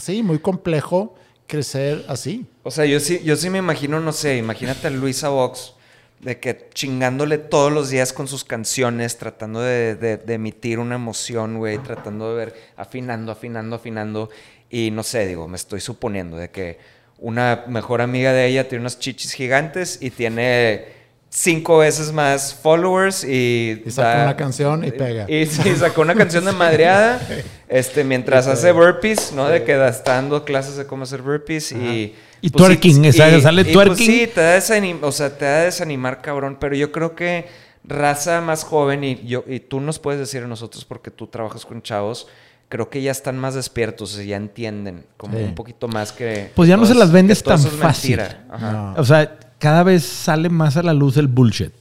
sí, 0.00 0.22
muy 0.22 0.38
complejo 0.38 1.16
crecer 1.48 2.04
así. 2.06 2.46
O 2.62 2.70
sea, 2.70 2.84
yo 2.86 3.00
sí, 3.00 3.20
yo 3.24 3.34
sí 3.34 3.50
me 3.50 3.58
imagino, 3.58 3.98
no 3.98 4.12
sé, 4.12 4.36
imagínate 4.36 4.86
a 4.86 4.90
Luisa 4.90 5.30
Vox 5.30 5.72
de 6.20 6.40
que 6.40 6.68
chingándole 6.72 7.38
todos 7.38 7.70
los 7.72 7.90
días 7.90 8.12
con 8.12 8.26
sus 8.26 8.44
canciones, 8.44 9.18
tratando 9.18 9.60
de, 9.60 9.94
de- 9.96 10.16
de 10.16 10.34
emitir 10.34 10.78
una 10.78 10.94
emoción, 10.96 11.58
güey, 11.58 11.78
tratando 11.78 12.30
de 12.30 12.36
ver, 12.46 12.54
afinando, 12.76 13.32
afinando, 13.32 13.76
afinando. 13.76 14.30
Y 14.70 14.90
no 14.90 15.02
sé, 15.02 15.26
digo, 15.26 15.46
me 15.46 15.56
estoy 15.56 15.80
suponiendo 15.80 16.36
de 16.36 16.50
que 16.50 16.78
una 17.18 17.64
mejor 17.68 18.00
amiga 18.00 18.32
de 18.32 18.46
ella 18.46 18.68
tiene 18.68 18.82
unas 18.82 18.98
chichis 18.98 19.32
gigantes 19.32 19.98
y 20.00 20.10
tiene 20.10 20.96
cinco 21.28 21.78
veces 21.78 22.12
más 22.12 22.54
followers 22.54 23.22
y... 23.22 23.82
Y 23.84 23.90
saca 23.90 24.16
da- 24.18 24.24
una 24.24 24.36
canción 24.36 24.84
y 24.84 24.90
pega. 24.92 25.26
Y, 25.28 25.44
sacó 25.46 26.00
una 26.00 26.14
canción 26.14 26.44
de 26.46 26.52
madreada, 26.52 27.20
este, 27.68 28.04
mientras 28.04 28.46
hace 28.46 28.72
burpees, 28.72 29.32
¿no? 29.32 29.48
De 29.48 29.62
que 29.64 29.74
da- 29.74 29.88
está 29.90 30.14
dando 30.14 30.44
clases 30.44 30.76
de 30.76 30.86
cómo 30.86 31.02
hacer 31.04 31.20
burpees 31.22 31.72
y... 31.72 32.14
Y 32.40 32.50
pues, 32.50 32.64
twerking, 32.64 33.02
sí, 33.02 33.08
esa- 33.08 33.30
y- 33.36 33.40
sale 33.40 33.62
y, 33.62 33.64
pues, 33.64 33.74
twerking. 33.74 34.06
sí, 34.06 34.30
te 34.34 34.40
da 34.40 34.58
o 35.02 35.12
sea, 35.12 35.36
te 35.36 35.44
da 35.44 35.60
desanimar, 35.62 36.20
cabrón, 36.22 36.56
pero 36.60 36.74
yo 36.76 36.92
creo 36.92 37.14
que 37.14 37.46
raza 37.84 38.40
más 38.40 38.64
joven 38.64 39.04
y 39.04 39.24
yo 39.26 39.44
y 39.46 39.60
tú 39.60 39.80
nos 39.80 39.98
puedes 39.98 40.18
decir 40.20 40.42
a 40.42 40.46
nosotros 40.46 40.84
porque 40.84 41.10
tú 41.10 41.28
trabajas 41.28 41.64
con 41.64 41.82
chavos, 41.82 42.26
creo 42.68 42.90
que 42.90 43.00
ya 43.00 43.12
están 43.12 43.38
más 43.38 43.54
despiertos 43.54 44.18
y 44.20 44.26
ya 44.26 44.36
entienden 44.36 45.06
como 45.16 45.38
Sí. 45.38 45.44
un 45.44 45.54
poquito 45.54 45.86
más 45.88 46.12
que 46.12 46.50
Pues 46.54 46.68
ya 46.68 46.76
no 46.76 46.84
se 46.84 46.94
las 46.96 47.12
vendes 47.12 47.42
tan 47.42 47.60
fácil. 47.60 48.20
Ajá. 48.20 48.72
No. 48.72 48.94
O 48.96 49.04
sea, 49.04 49.38
cada 49.58 49.82
vez 49.82 50.04
sale 50.04 50.48
más 50.48 50.76
a 50.76 50.82
la 50.82 50.92
luz 50.92 51.16
el 51.16 51.28
bullshit. 51.28 51.72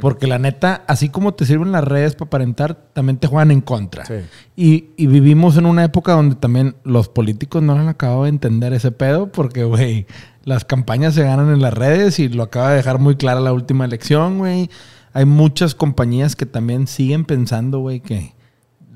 Porque 0.00 0.26
la 0.26 0.38
neta, 0.38 0.82
así 0.86 1.10
como 1.10 1.34
te 1.34 1.44
sirven 1.44 1.70
las 1.70 1.84
redes 1.84 2.14
para 2.14 2.28
aparentar, 2.28 2.74
también 2.94 3.18
te 3.18 3.26
juegan 3.26 3.50
en 3.50 3.60
contra. 3.60 4.06
Sí. 4.06 4.14
Y, 4.56 4.86
y 4.96 5.06
vivimos 5.08 5.58
en 5.58 5.66
una 5.66 5.84
época 5.84 6.12
donde 6.12 6.36
también 6.36 6.74
los 6.84 7.10
políticos 7.10 7.62
no 7.62 7.74
han 7.74 7.88
acabado 7.88 8.22
de 8.22 8.30
entender 8.30 8.72
ese 8.72 8.92
pedo, 8.92 9.30
porque, 9.30 9.64
güey, 9.64 10.06
las 10.44 10.64
campañas 10.64 11.14
se 11.14 11.24
ganan 11.24 11.52
en 11.52 11.60
las 11.60 11.74
redes 11.74 12.18
y 12.18 12.28
lo 12.30 12.44
acaba 12.44 12.70
de 12.70 12.76
dejar 12.76 12.98
muy 12.98 13.16
clara 13.16 13.40
la 13.40 13.52
última 13.52 13.84
elección, 13.84 14.38
güey. 14.38 14.70
hay 15.12 15.26
muchas 15.26 15.74
compañías 15.74 16.34
que 16.34 16.46
también 16.46 16.86
siguen 16.86 17.26
pensando, 17.26 17.80
güey, 17.80 18.00
que 18.00 18.33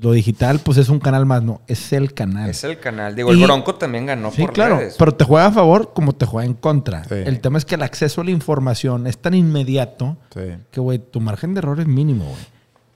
lo 0.01 0.11
digital, 0.13 0.59
pues 0.59 0.77
es 0.77 0.89
un 0.89 0.99
canal 0.99 1.25
más, 1.25 1.43
no, 1.43 1.61
es 1.67 1.91
el 1.93 2.13
canal. 2.13 2.49
Es 2.49 2.63
el 2.63 2.79
canal. 2.79 3.15
Digo, 3.15 3.31
el 3.31 3.41
Bronco 3.41 3.75
también 3.75 4.05
ganó 4.05 4.31
Sí, 4.31 4.41
por 4.41 4.53
claro, 4.53 4.77
redes. 4.77 4.95
pero 4.97 5.13
te 5.13 5.25
juega 5.25 5.47
a 5.47 5.51
favor 5.51 5.93
como 5.93 6.13
te 6.13 6.25
juega 6.25 6.45
en 6.45 6.53
contra. 6.53 7.03
Sí. 7.03 7.15
El 7.15 7.39
tema 7.41 7.57
es 7.57 7.65
que 7.65 7.75
el 7.75 7.83
acceso 7.83 8.21
a 8.21 8.23
la 8.23 8.31
información 8.31 9.07
es 9.07 9.17
tan 9.17 9.33
inmediato 9.33 10.17
Sí, 10.33 10.41
que, 10.71 10.79
güey, 10.79 10.99
tu 10.99 11.19
margen 11.19 11.53
de 11.53 11.59
error 11.59 11.79
es 11.79 11.87
mínimo, 11.87 12.25
güey. 12.25 12.45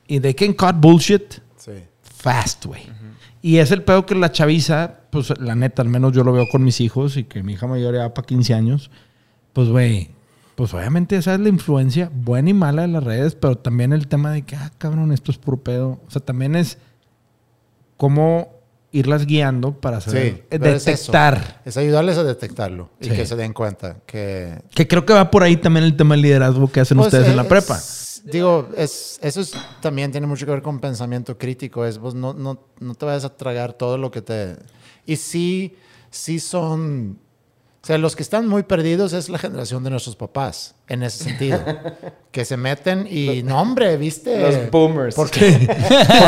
Y 0.07 0.19
they 0.19 0.33
can 0.33 0.53
cut 0.53 0.75
bullshit 0.79 1.35
sí. 1.57 1.71
fast, 2.01 2.65
güey. 2.65 2.83
Y 3.41 3.57
es 3.57 3.71
el 3.71 3.83
pedo 3.83 4.05
que 4.05 4.15
la 4.15 4.31
chaviza, 4.31 4.99
pues 5.09 5.37
la 5.39 5.55
neta, 5.55 5.81
al 5.81 5.89
menos 5.89 6.13
yo 6.13 6.23
lo 6.23 6.31
veo 6.31 6.45
con 6.49 6.63
mis 6.63 6.79
hijos 6.79 7.17
y 7.17 7.25
que 7.25 7.43
mi 7.43 7.53
hija 7.53 7.67
mayor 7.67 7.93
ya 7.93 8.01
va 8.01 8.13
para 8.13 8.25
15 8.25 8.53
años, 8.53 8.89
pues, 9.51 9.67
güey, 9.67 10.11
pues 10.55 10.73
obviamente 10.73 11.17
esa 11.17 11.33
es 11.33 11.41
la 11.41 11.49
influencia 11.49 12.09
buena 12.13 12.51
y 12.51 12.53
mala 12.53 12.83
de 12.83 12.87
las 12.87 13.03
redes, 13.03 13.35
pero 13.35 13.57
también 13.57 13.91
el 13.91 14.07
tema 14.07 14.31
de 14.31 14.43
que, 14.43 14.55
ah, 14.55 14.71
cabrón, 14.77 15.11
esto 15.11 15.31
es 15.31 15.37
puro 15.37 15.57
pedo. 15.57 15.99
O 16.07 16.11
sea, 16.11 16.21
también 16.21 16.55
es 16.55 16.77
cómo 18.03 18.59
irlas 18.91 19.25
guiando 19.25 19.79
para 19.79 20.01
saber 20.01 20.33
Sí, 20.35 20.43
es 20.49 20.59
detectar. 20.59 21.61
Es, 21.63 21.77
ayudarles 21.77 22.17
a 22.17 22.25
detectarlo 22.25 22.89
y 22.99 23.05
Sí. 23.05 23.11
que 23.11 23.25
se 23.25 23.37
den 23.37 23.53
cuenta 23.53 23.95
que... 24.05 24.61
Que 24.75 24.85
creo 24.89 25.05
que 25.05 25.13
va 25.13 25.31
por 25.31 25.41
ahí 25.41 25.55
también 25.55 25.85
el 25.85 25.95
tema 25.95 26.15
del 26.15 26.21
liderazgo 26.23 26.69
que 26.69 26.81
hacen 26.81 26.97
Pues, 26.97 27.07
ustedes 27.07 27.29
en 27.29 27.37
la 27.37 27.45
prepa. 27.47 27.79
Digo, 28.25 28.67
es, 28.75 29.19
eso 29.21 29.39
es- 29.39 29.53
también 29.79 30.11
tiene 30.11 30.27
mucho 30.27 30.45
que 30.45 30.51
ver 30.51 30.61
con 30.61 30.81
pensamiento 30.81 31.37
crítico. 31.37 31.85
Es 31.85 31.97
vos 31.97 32.13
no, 32.13 32.33
no, 32.33 32.59
no 32.81 32.93
te 32.95 33.05
vayas 33.05 33.23
a 33.23 33.35
tragar 33.37 33.71
todo 33.71 33.97
lo 33.97 34.11
que 34.11 34.21
te... 34.21 34.57
Y 35.05 35.15
sí, 35.15 35.77
sí 36.11 36.41
son... 36.41 37.17
O 37.83 37.85
sea, 37.85 37.97
los 37.97 38.15
que 38.15 38.23
están 38.23 38.47
muy 38.47 38.63
perdidos 38.63 39.11
es 39.11 39.27
la 39.27 39.37
generación 39.37 39.83
de 39.83 39.89
nuestros 39.89 40.15
papás, 40.15 40.73
en 40.87 41.03
ese 41.03 41.25
sentido. 41.25 41.59
que 42.31 42.45
se 42.45 42.55
meten 42.55 43.05
y, 43.11 43.43
no 43.43 43.59
hombre, 43.59 43.97
¿viste? 43.97 44.39
Los 44.39 44.71
boomers. 44.71 45.13
Porque, 45.13 45.67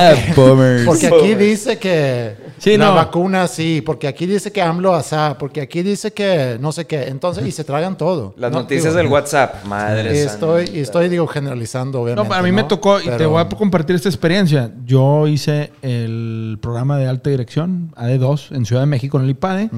Boomers. 0.36 0.84
porque 0.86 1.08
aquí 1.08 1.34
dice 1.36 1.80
que 1.80 2.36
Sí, 2.58 2.76
la 2.76 2.88
no. 2.88 2.96
vacuna 2.96 3.48
sí, 3.48 3.82
porque 3.86 4.10
aquí 4.10 4.26
dice 4.26 4.52
que 4.52 4.62
AMLO 4.62 4.94
asá, 4.94 5.38
porque 5.40 5.62
aquí 5.62 5.82
dice 5.82 6.12
que 6.12 6.58
no 6.60 6.74
sé 6.74 6.86
qué. 6.88 7.04
Entonces, 7.04 7.48
y 7.48 7.52
se 7.54 7.64
tragan 7.64 7.98
todo. 7.98 8.34
Las 8.38 8.52
No, 8.52 8.60
noticias 8.60 8.94
digo, 8.94 8.98
del 8.98 9.08
WhatsApp. 9.08 9.64
Madre 9.64 10.14
y 10.14 10.18
estoy, 10.20 10.70
y 10.74 10.80
estoy, 10.80 11.08
digo, 11.08 11.26
generalizando, 11.26 12.02
obviamente. 12.02 12.22
No, 12.22 12.28
para 12.30 12.44
mí 12.44 12.52
me 12.52 12.66
tocó, 12.66 13.00
y 13.00 13.08
te 13.08 13.26
voy 13.26 13.40
a 13.42 13.48
compartir 13.48 13.96
esta 13.96 14.10
experiencia. 14.10 14.72
Yo 14.86 15.26
hice 15.26 15.72
el 15.82 16.58
programa 16.62 16.98
de 16.98 17.08
alta 17.08 17.30
dirección, 17.30 17.94
AD2, 17.96 18.54
en 18.54 18.66
Ciudad 18.66 18.82
de 18.82 18.88
México, 18.88 19.18
en 19.18 19.24
el 19.24 19.30
IPADE. 19.30 19.70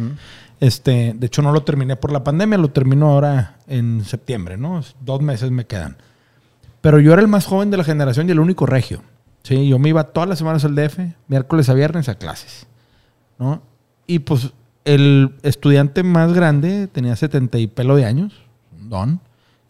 Este, 0.59 1.13
de 1.15 1.27
hecho, 1.27 1.41
no 1.41 1.51
lo 1.51 1.63
terminé 1.63 1.95
por 1.95 2.11
la 2.11 2.23
pandemia, 2.23 2.57
lo 2.57 2.71
termino 2.71 3.09
ahora 3.09 3.57
en 3.67 4.03
septiembre, 4.03 4.57
¿no? 4.57 4.81
Dos 5.01 5.21
meses 5.21 5.51
me 5.51 5.65
quedan. 5.65 5.97
Pero 6.81 6.99
yo 6.99 7.13
era 7.13 7.21
el 7.21 7.27
más 7.27 7.45
joven 7.45 7.69
de 7.69 7.77
la 7.77 7.83
generación 7.83 8.27
y 8.27 8.31
el 8.31 8.39
único 8.39 8.65
regio. 8.65 9.01
Sí, 9.43 9.67
yo 9.67 9.79
me 9.79 9.89
iba 9.89 10.03
todas 10.05 10.27
las 10.27 10.39
semanas 10.39 10.65
al 10.65 10.75
DF, 10.75 10.99
miércoles 11.27 11.69
a 11.69 11.73
viernes 11.73 12.09
a 12.09 12.15
clases, 12.15 12.67
¿no? 13.39 13.61
Y 14.05 14.19
pues 14.19 14.51
el 14.83 15.35
estudiante 15.43 16.03
más 16.03 16.33
grande 16.33 16.87
tenía 16.87 17.15
70 17.15 17.57
y 17.59 17.67
pelo 17.67 17.95
de 17.95 18.05
años, 18.05 18.33
un 18.79 18.89
don. 18.89 19.21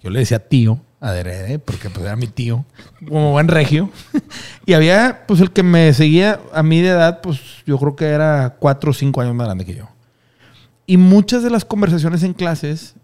Yo 0.02 0.10
le 0.10 0.20
decía 0.20 0.48
tío, 0.48 0.80
adrede, 1.00 1.60
porque 1.60 1.90
pues 1.90 2.06
era 2.06 2.16
mi 2.16 2.28
tío, 2.28 2.66
como 3.08 3.32
buen 3.32 3.48
regio. 3.48 3.90
y 4.66 4.74
había, 4.74 5.26
pues 5.28 5.42
el 5.42 5.52
que 5.52 5.64
me 5.64 5.94
seguía 5.94 6.40
a 6.54 6.64
mí 6.64 6.82
de 6.82 6.90
edad, 6.90 7.22
pues 7.22 7.40
yo 7.66 7.78
creo 7.78 7.96
que 7.96 8.06
era 8.06 8.56
cuatro 8.60 8.92
o 8.92 8.94
cinco 8.94 9.22
años 9.22 9.36
más 9.36 9.48
grande 9.48 9.66
que 9.66 9.76
yo. 9.76 9.90
Y 10.88 10.98
muchas 10.98 11.44
de 11.44 11.50
las 11.50 11.66
conversaciones 11.66 12.24
en 12.24 12.34
clases 12.34 12.96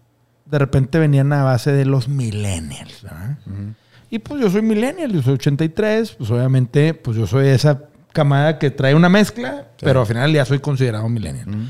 de 0.46 0.58
repente 0.58 0.98
venían 0.98 1.32
a 1.32 1.44
base 1.44 1.70
de 1.70 1.84
los 1.84 2.08
millennials, 2.08 3.02
¿verdad? 3.02 3.38
Y 4.10 4.18
pues 4.18 4.40
yo 4.40 4.50
soy 4.50 4.62
millennial, 4.62 5.12
yo 5.12 5.22
soy 5.22 5.34
83, 5.34 6.12
pues 6.12 6.30
obviamente, 6.30 6.94
pues 6.94 7.16
yo 7.16 7.26
soy 7.26 7.48
esa 7.48 7.82
camada 8.12 8.58
que 8.58 8.70
trae 8.70 8.94
una 8.94 9.08
mezcla, 9.08 9.68
pero 9.80 10.00
al 10.00 10.06
final 10.06 10.32
ya 10.32 10.44
soy 10.44 10.60
considerado 10.60 11.08
millennial. 11.08 11.68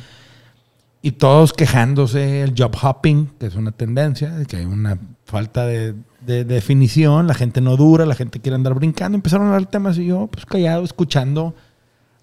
Y 1.02 1.12
todos 1.12 1.52
quejándose, 1.52 2.42
el 2.42 2.54
job 2.56 2.76
hopping, 2.80 3.26
que 3.38 3.46
es 3.46 3.56
una 3.56 3.72
tendencia, 3.72 4.30
de 4.30 4.46
que 4.46 4.58
hay 4.58 4.64
una 4.64 4.98
falta 5.24 5.66
de, 5.66 5.94
de 6.20 6.44
definición, 6.44 7.26
la 7.26 7.34
gente 7.34 7.60
no 7.60 7.76
dura, 7.76 8.06
la 8.06 8.14
gente 8.14 8.40
quiere 8.40 8.56
andar 8.56 8.74
brincando. 8.74 9.16
Empezaron 9.16 9.46
a 9.46 9.54
hablar 9.54 9.68
temas 9.68 9.98
y 9.98 10.06
yo, 10.06 10.28
pues 10.28 10.46
callado, 10.46 10.84
escuchando 10.84 11.54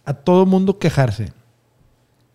a 0.06 0.14
todo 0.14 0.46
mundo 0.46 0.80
quejarse. 0.80 1.32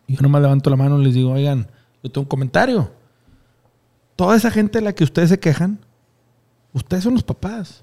Yo 0.09 0.21
nomás 0.21 0.43
levanto 0.43 0.71
la 0.71 0.77
mano 0.77 1.01
y 1.01 1.05
les 1.05 1.15
digo, 1.15 1.33
oigan, 1.33 1.71
yo 2.03 2.11
tengo 2.11 2.23
un 2.23 2.29
comentario. 2.29 2.93
Toda 4.15 4.37
esa 4.37 4.51
gente 4.51 4.79
de 4.79 4.85
la 4.85 4.95
que 4.95 5.05
ustedes 5.05 5.31
se 5.31 5.41
quejan, 5.41 5.81
ustedes 6.73 7.05
son 7.05 7.15
los 7.15 7.23
papás. 7.23 7.83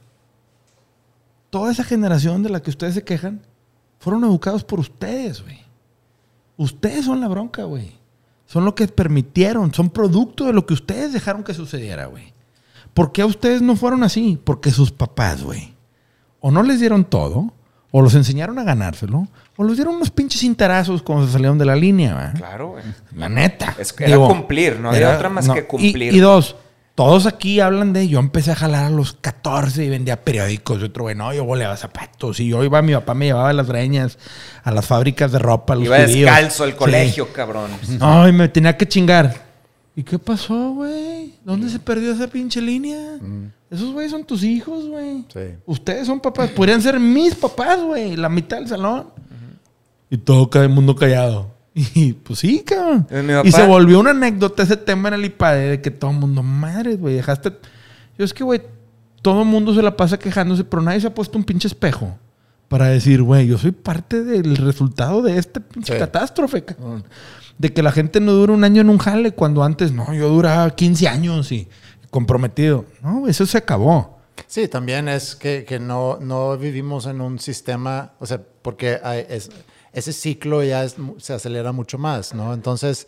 Toda 1.50 1.72
esa 1.72 1.84
generación 1.84 2.42
de 2.42 2.50
la 2.50 2.62
que 2.62 2.70
ustedes 2.70 2.96
se 2.96 3.04
quejan, 3.04 3.42
fueron 4.00 4.24
educados 4.24 4.64
por 4.64 4.80
ustedes, 4.80 5.44
güey. 5.44 5.60
Ustedes 6.58 7.06
son 7.06 7.22
la 7.22 7.28
bronca, 7.28 7.64
güey. 7.64 7.92
Son 8.46 8.66
lo 8.66 8.76
que 8.76 8.88
permitieron, 8.88 9.74
son 9.74 9.90
producto 9.90 10.46
de 10.46 10.54
lo 10.54 10.66
que 10.66 10.74
ustedes 10.74 11.14
dejaron 11.14 11.44
que 11.44 11.54
sucediera, 11.54 12.08
güey. 12.08 12.34
¿Por 12.94 13.12
qué 13.12 13.22
a 13.22 13.26
ustedes 13.26 13.62
no 13.62 13.76
fueron 13.76 14.04
así? 14.04 14.40
Porque 14.44 14.72
sus 14.72 14.92
papás, 14.92 15.44
güey. 15.44 15.74
O 16.40 16.52
no 16.52 16.64
les 16.64 16.80
dieron 16.80 17.06
todo, 17.06 17.54
o 17.92 18.02
los 18.02 18.16
enseñaron 18.16 18.60
a 18.60 18.64
ganárselo, 18.64 19.28
o 19.56 19.64
los 19.64 19.76
dieron 19.78 19.96
unos 19.96 20.10
pinches 20.10 20.44
interazos 20.44 21.02
cuando 21.04 21.26
se 21.28 21.34
salieron 21.34 21.58
de 21.58 21.66
la 21.66 21.76
línea, 21.76 22.14
güey. 22.14 22.34
Claro, 22.34 22.70
güey. 22.72 22.84
La 23.16 23.30
neta. 23.30 23.76
Es 23.78 23.94
que 23.94 24.06
era 24.06 24.18
cumplir, 24.18 24.80
no 24.80 24.90
había 24.90 25.16
otra 25.16 25.30
más 25.30 25.48
que 25.50 25.66
cumplir. 25.66 26.14
Y, 26.14 26.18
y 26.18 26.20
dos, 26.20 26.56
todos 26.96 27.26
aquí 27.26 27.60
hablan 27.60 27.94
de 27.94 28.08
yo 28.08 28.20
empecé 28.20 28.52
a 28.52 28.56
jalar 28.56 28.86
a 28.86 28.90
los 28.90 29.14
14 29.14 29.84
y 29.86 29.90
vendía 29.90 30.22
periódicos. 30.24 30.82
Y 30.82 30.86
otro 30.86 31.04
güey, 31.04 31.16
no, 31.16 31.34
yo 31.34 31.44
boleaba 31.46 31.78
zapatos. 31.78 32.40
Y 32.40 32.48
yo 32.50 32.64
iba, 32.64 32.82
mi 32.82 32.94
papá 32.94 33.14
me 33.14 33.26
llevaba 33.26 33.50
a 33.50 33.54
las 33.54 33.68
greñas, 33.68 34.18
a 34.64 34.72
las 34.72 34.86
fábricas 34.88 35.32
de 35.32 35.40
ropa, 35.40 35.76
los 35.76 35.86
Iba 35.86 35.98
judíos. 36.02 36.30
descalzo 36.32 36.64
al 36.64 36.72
Sí. 36.72 36.76
colegio, 36.78 37.32
cabrón. 37.34 37.70
No, 38.00 38.28
y 38.28 38.32
me 38.32 38.48
tenía 38.50 38.76
que 38.78 38.88
chingar. 38.88 39.54
¿Y 39.96 40.02
qué 40.02 40.18
pasó, 40.18 40.72
güey? 40.72 41.36
¿Dónde 41.46 41.70
se 41.70 41.78
perdió 41.78 42.12
esa 42.14 42.26
pinche 42.28 42.60
línea? 42.60 43.20
Esos 43.70 43.92
güeyes 43.94 44.12
son 44.12 44.24
tus 44.24 44.44
hijos, 44.44 44.88
güey. 44.88 45.24
Sí. 45.32 45.56
Ustedes 45.68 46.08
son 46.08 46.20
papás. 46.20 46.50
Podrían 46.50 46.82
ser 46.82 47.00
mis 47.00 47.36
papás, 47.36 47.80
güey. 47.84 48.16
La 48.16 48.30
mitad 48.30 48.58
del 48.58 48.68
salón. 48.68 49.08
Y 50.14 50.18
todo 50.20 50.48
cada 50.50 50.68
mundo 50.68 50.96
callado. 50.96 51.52
Y 51.76 52.14
pues 52.14 52.38
sí, 52.40 52.64
cabrón. 52.64 53.08
Y 53.44 53.52
se 53.52 53.66
volvió 53.66 54.00
una 54.00 54.12
anécdota 54.12 54.62
ese 54.62 54.78
tema 54.78 55.08
en 55.08 55.16
el 55.16 55.26
IPADE 55.26 55.70
de 55.72 55.82
que 55.82 55.90
todo 55.90 56.12
el 56.12 56.18
mundo, 56.18 56.44
madre, 56.44 56.96
güey, 56.98 57.16
dejaste. 57.16 57.52
Yo 58.16 58.24
es 58.26 58.32
que, 58.32 58.44
güey, 58.44 58.62
todo 59.24 59.42
el 59.42 59.48
mundo 59.48 59.74
se 59.74 59.82
la 59.82 59.98
pasa 59.98 60.20
quejándose, 60.20 60.64
pero 60.66 60.84
nadie 60.84 61.02
se 61.02 61.08
ha 61.08 61.16
puesto 61.16 61.36
un 61.36 61.44
pinche 61.44 61.68
espejo 61.68 62.16
para 62.68 62.90
decir, 62.90 63.24
güey, 63.24 63.48
yo 63.48 63.58
soy 63.58 63.72
parte 63.72 64.24
del 64.24 64.56
resultado 64.58 65.24
de 65.24 65.38
esta 65.40 65.62
pinche 65.62 65.94
Sí. 65.94 66.00
catástrofe, 66.00 66.64
cabrón. 66.64 67.06
De 67.58 67.74
que 67.74 67.82
la 67.82 67.92
gente 67.92 68.20
no 68.20 68.34
dura 68.34 68.54
un 68.54 68.64
año 68.64 68.82
en 68.82 68.90
un 68.90 69.00
jale 69.00 69.32
cuando 69.32 69.64
antes, 69.64 69.92
no, 69.92 70.14
yo 70.14 70.30
duraba 70.30 70.70
15 70.76 71.08
años 71.08 71.52
y 71.52 71.68
comprometido. 72.12 72.86
No, 73.02 73.28
eso 73.28 73.46
se 73.48 73.58
acabó. 73.58 74.20
Sí, 74.46 74.68
también 74.68 75.08
es 75.08 75.36
que, 75.36 75.66
que 75.68 75.80
no, 75.80 76.20
no 76.22 76.56
vivimos 76.58 77.08
en 77.08 77.20
un 77.22 77.40
sistema, 77.40 78.12
o 78.20 78.26
sea, 78.28 78.40
porque 78.62 79.00
hay- 79.04 79.26
es- 79.28 79.50
ese 79.94 80.12
ciclo 80.14 80.64
ya 80.64 80.84
es 80.84 80.96
se 81.20 81.34
acelera 81.34 81.72
mucho 81.72 81.98
más, 81.98 82.34
¿no? 82.34 82.54
Entonces, 82.54 83.08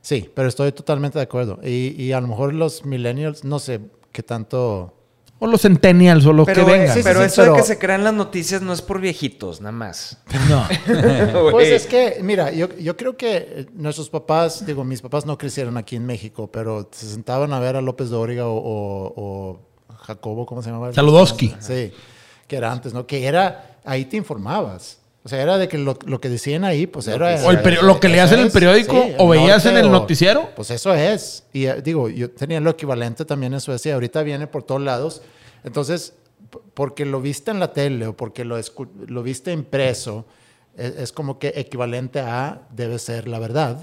sí, 0.00 0.30
pero 0.34 0.48
estoy 0.48 0.72
totalmente 0.72 1.18
de 1.18 1.24
acuerdo. 1.24 1.58
Y, 1.62 1.94
y 2.02 2.12
a 2.12 2.20
lo 2.20 2.28
mejor 2.28 2.54
los 2.54 2.84
millennials, 2.84 3.44
no 3.44 3.58
sé 3.58 3.80
qué 4.12 4.22
tanto... 4.22 4.92
O 5.38 5.46
los 5.46 5.60
centennials 5.60 6.24
o 6.24 6.32
los 6.32 6.46
Pero, 6.46 6.64
que 6.64 6.70
eh, 6.72 6.78
vengan. 6.78 6.94
sí, 6.94 7.02
sí, 7.02 7.04
pero 7.04 7.20
sí, 7.20 7.26
eso 7.26 7.42
pero- 7.42 7.52
de 7.52 7.58
que 7.60 7.66
se 7.66 7.78
crean 7.78 8.02
las 8.02 8.14
noticias 8.14 8.62
no 8.62 8.72
es 8.72 8.80
por 8.80 9.00
viejitos, 9.02 9.60
nada 9.60 9.72
más. 9.72 10.16
No. 10.48 10.66
Pues 11.50 11.68
es 11.68 11.86
que, 11.86 12.20
mira, 12.22 12.50
yo, 12.52 12.74
yo 12.78 12.96
creo 12.96 13.18
que 13.18 13.36
eh, 13.36 13.66
nuestros 13.74 14.08
papás, 14.08 14.64
digo, 14.64 14.82
mis 14.84 15.02
papás 15.02 15.26
no 15.26 15.36
crecieron 15.36 15.76
aquí 15.76 15.94
en 15.96 16.06
México, 16.06 16.50
pero 16.50 16.88
se 16.90 17.06
sentaban 17.06 17.52
a 17.52 17.60
ver 17.60 17.76
a 17.76 17.82
López 17.82 18.08
Dóriga 18.08 18.46
o, 18.46 18.56
o- 18.56 19.12
o 19.14 19.60
Jacobo, 20.04 20.46
¿cómo 20.46 20.62
se 20.62 20.70
llamaba? 20.70 20.90
Saludowski. 20.94 21.54
Sí, 21.60 21.92
que 22.48 22.56
era 22.56 22.72
antes, 22.72 22.94
¿no? 22.94 23.06
Que 23.06 23.26
era, 23.26 23.76
ahí 23.84 24.06
te 24.06 24.16
informabas. 24.16 25.00
O 25.26 25.28
sea, 25.28 25.42
era 25.42 25.58
de 25.58 25.66
que 25.66 25.76
lo, 25.76 25.98
lo 26.06 26.20
que 26.20 26.28
decían 26.28 26.62
ahí, 26.62 26.86
pues 26.86 27.08
era... 27.08 27.44
O 27.44 27.50
el 27.50 27.60
peri- 27.60 27.80
lo 27.82 27.98
que 27.98 28.08
leías 28.08 28.30
en 28.30 28.38
el 28.38 28.52
periódico 28.52 29.08
o 29.18 29.28
veías 29.28 29.66
en 29.66 29.76
el 29.76 29.86
o- 29.86 29.90
noticiero. 29.90 30.50
Pues 30.54 30.70
eso 30.70 30.94
es. 30.94 31.42
Y 31.52 31.66
eh, 31.66 31.82
digo, 31.82 32.08
yo 32.08 32.30
tenía 32.30 32.60
lo 32.60 32.70
equivalente 32.70 33.24
también 33.24 33.52
en 33.52 33.60
Suecia, 33.60 33.94
ahorita 33.94 34.22
viene 34.22 34.46
por 34.46 34.62
todos 34.62 34.80
lados. 34.80 35.22
Entonces, 35.64 36.12
porque 36.74 37.04
lo 37.04 37.20
viste 37.20 37.50
en 37.50 37.58
la 37.58 37.72
tele 37.72 38.06
o 38.06 38.16
porque 38.16 38.44
lo, 38.44 38.56
escu- 38.56 38.88
lo 39.08 39.24
viste 39.24 39.50
impreso, 39.50 40.26
es, 40.76 40.94
es 40.96 41.10
como 41.12 41.40
que 41.40 41.52
equivalente 41.56 42.20
a 42.20 42.62
debe 42.70 43.00
ser 43.00 43.26
la 43.26 43.40
verdad. 43.40 43.80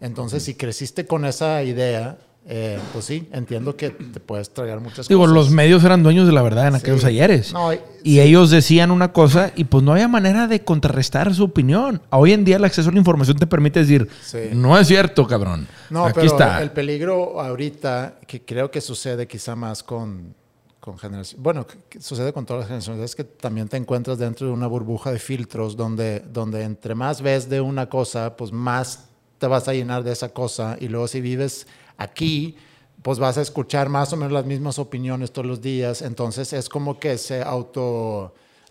Entonces, 0.00 0.42
si 0.42 0.54
creciste 0.56 1.06
con 1.06 1.24
esa 1.24 1.62
idea, 1.62 2.18
eh, 2.50 2.78
pues 2.94 3.04
sí, 3.04 3.28
entiendo 3.32 3.76
que 3.76 3.90
te 3.90 4.20
puedes 4.20 4.48
traer 4.48 4.80
muchas 4.80 5.06
Digo, 5.06 5.20
cosas. 5.20 5.34
los 5.34 5.50
medios 5.50 5.84
eran 5.84 6.02
dueños 6.02 6.26
de 6.26 6.32
la 6.32 6.40
verdad 6.40 6.68
en 6.68 6.76
aquellos 6.76 7.04
ayeres. 7.04 7.52
No, 7.52 7.74
y- 7.74 7.80
sí. 8.02 8.20
ellos 8.20 8.50
decían 8.50 8.90
una 8.90 9.12
cosa 9.12 9.52
y 9.54 9.64
pues 9.64 9.84
no 9.84 9.92
había 9.92 10.08
manera 10.08 10.46
de 10.46 10.64
contrarrestar 10.64 11.34
su 11.34 11.44
opinión. 11.44 12.00
Hoy 12.10 12.32
en 12.32 12.44
día 12.46 12.56
el 12.56 12.64
acceso 12.64 12.88
a 12.88 12.92
la 12.92 12.98
información 12.98 13.36
te 13.36 13.46
permite 13.46 13.80
decir, 13.80 14.08
Sí. 14.24 14.38
no 14.54 14.78
es 14.78 14.86
cierto, 14.88 15.26
cabrón. 15.26 15.68
No, 15.90 16.06
Aquí 16.06 16.14
pero 16.20 16.26
está. 16.26 16.62
el 16.62 16.70
peligro 16.70 17.38
ahorita, 17.40 18.18
que 18.26 18.42
creo 18.42 18.70
que 18.70 18.80
sucede 18.80 19.26
quizá 19.26 19.54
más 19.54 19.82
con, 19.82 20.34
con 20.80 20.96
generación. 20.98 21.42
Bueno, 21.42 21.66
que 21.66 22.00
sucede 22.00 22.32
con 22.32 22.46
todas 22.46 22.60
las 22.60 22.68
generaciones. 22.68 23.04
Es 23.04 23.14
que 23.14 23.24
también 23.24 23.68
te 23.68 23.76
encuentras 23.76 24.16
dentro 24.16 24.46
de 24.46 24.54
una 24.54 24.66
burbuja 24.68 25.12
de 25.12 25.18
filtros 25.18 25.76
donde, 25.76 26.20
donde 26.32 26.62
entre 26.62 26.94
más 26.94 27.20
ves 27.20 27.50
de 27.50 27.60
una 27.60 27.90
cosa, 27.90 28.36
pues 28.38 28.52
más 28.52 29.04
te 29.38 29.46
vas 29.46 29.68
a 29.68 29.74
llenar 29.74 30.02
de 30.02 30.12
esa 30.12 30.30
cosa. 30.30 30.78
Y 30.80 30.88
luego 30.88 31.06
si 31.08 31.20
vives 31.20 31.66
aquí, 31.98 32.56
pues 33.02 33.18
vas 33.18 33.36
a 33.38 33.42
escuchar 33.42 33.88
más 33.90 34.12
o 34.12 34.16
menos 34.16 34.32
las 34.32 34.46
mismas 34.46 34.78
opiniones 34.78 35.30
todos 35.32 35.46
los 35.46 35.60
días. 35.60 36.00
Entonces 36.02 36.52
es 36.54 36.68
como 36.70 36.98
que 36.98 37.16
se 37.18 37.42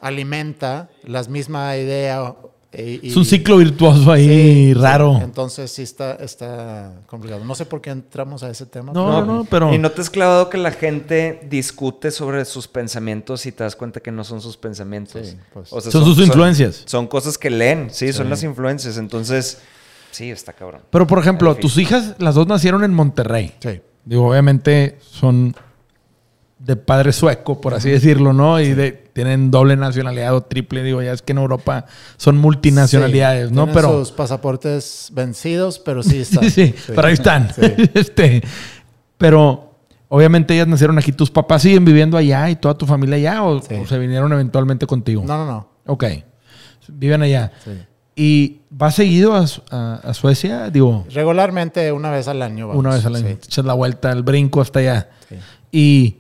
autoalimenta 0.02 0.90
la 1.04 1.24
misma 1.24 1.76
idea. 1.78 2.36
y- 2.74 3.00
y- 3.02 3.10
Es 3.12 3.16
un 3.16 3.24
ciclo 3.26 3.58
virtuoso 3.58 4.12
ahí 4.12 4.28
Sí, 4.28 4.66
sí. 4.68 4.74
raro. 4.74 5.18
Entonces 5.22 5.72
sí 5.72 5.84
está, 5.84 6.16
está 6.16 7.02
complicado. 7.08 7.44
No 7.46 7.56
sé 7.56 7.66
por 7.66 7.80
qué 7.82 7.90
entramos 7.92 8.44
a 8.44 8.50
ese 8.50 8.66
tema. 8.66 8.92
No, 8.92 9.06
pero- 9.06 9.26
no, 9.26 9.34
no, 9.38 9.46
pero... 9.46 9.74
¿Y 9.74 9.78
no 9.80 9.90
te 9.90 10.02
has 10.02 10.10
clavado 10.10 10.50
que 10.50 10.58
la 10.58 10.72
gente 10.72 11.40
discute 11.50 12.12
sobre 12.12 12.44
sus 12.46 12.68
pensamientos 12.68 13.46
y 13.46 13.52
te 13.54 13.64
das 13.64 13.76
cuenta 13.78 14.02
que 14.02 14.12
no 14.12 14.24
son 14.26 14.42
sus 14.42 14.58
pensamientos? 14.58 15.26
Sí, 15.28 15.38
pues. 15.54 15.72
O 15.72 15.80
sea, 15.80 15.92
Son 15.92 16.04
sus 16.04 16.20
influencias. 16.20 16.84
Son, 16.86 17.08
cosas 17.08 17.38
que 17.38 17.50
leen, 17.50 17.88
sí, 17.90 18.12
son 18.12 18.30
las 18.30 18.44
influencias. 18.44 18.98
Entonces, 18.98 19.60
sí, 20.12 20.32
está 20.32 20.54
cabrón. 20.54 20.82
Pero, 20.90 21.08
por 21.08 21.20
ejemplo, 21.20 21.56
tus 21.56 21.78
hijas, 21.78 22.16
las 22.20 22.36
dos 22.36 22.48
nacieron 22.48 22.84
en 22.84 22.94
Monterrey. 22.94 23.54
Sí. 23.60 23.82
Digo, 24.06 24.30
obviamente 24.30 24.98
son 25.02 25.56
de 26.60 26.76
padre 26.76 27.14
sueco, 27.14 27.62
por 27.62 27.74
así 27.76 27.90
decirlo, 27.90 28.34
¿no? 28.34 28.60
Y 28.60 28.74
de, 28.74 28.92
tienen 28.92 29.52
doble 29.52 29.76
nacionalidad 29.76 30.34
o 30.36 30.42
triple. 30.42 30.82
Digo, 30.84 31.02
ya 31.02 31.12
es 31.14 31.22
que 31.22 31.34
en 31.34 31.38
Europa 31.38 31.86
son 32.18 32.38
multinacionalidades, 32.38 33.50
Sí, 33.50 33.54
¿no? 33.56 33.66
tienen 33.66 33.76
Pero... 33.76 34.00
sus 34.00 34.12
pasaportes 34.12 35.10
vencidos, 35.14 35.80
pero 35.80 36.02
sí 36.04 36.20
están. 36.20 36.44
Sí, 36.50 36.74
sí, 36.76 36.76
pero 36.88 37.08
ahí 37.08 37.14
están. 37.14 37.54
Sí. 37.54 37.62
este, 37.94 38.42
pero 39.18 39.76
obviamente 40.08 40.56
ellas 40.56 40.68
nacieron 40.68 40.98
aquí. 40.98 41.12
¿Tus 41.12 41.30
papás 41.30 41.62
siguen 41.62 41.86
viviendo 41.86 42.18
allá 42.18 42.50
y 42.50 42.56
toda 42.56 42.76
tu 42.76 42.86
familia 42.88 43.18
allá 43.18 43.44
o, 43.44 43.62
Sí. 43.62 43.76
o 43.76 43.86
se 43.86 44.00
vinieron 44.00 44.32
eventualmente 44.34 44.88
contigo? 44.88 45.24
No, 45.26 45.38
no, 45.38 45.46
no. 45.46 45.70
Ok. 45.86 46.06
Viven 46.88 47.22
allá. 47.22 47.52
Sí. 47.64 47.72
¿Y 48.20 48.62
vas 48.72 48.96
seguido 48.96 49.36
a, 49.36 49.46
a- 49.70 50.02
a 50.04 50.14
Suecia? 50.16 50.72
Digo, 50.72 51.06
Regularmente 51.14 51.92
una 51.92 52.10
vez 52.10 52.28
al 52.28 52.42
año. 52.42 52.68
vamos. 52.68 52.80
una 52.84 52.96
vez 52.96 53.06
al 53.06 53.16
año. 53.16 53.28
Sí. 53.28 53.34
Echas 53.44 53.64
la 53.64 53.74
vuelta, 53.74 54.12
el 54.12 54.24
brinco 54.24 54.60
hasta 54.60 54.80
allá. 54.80 55.10
Sí. 55.30 55.36
Y 55.72 56.18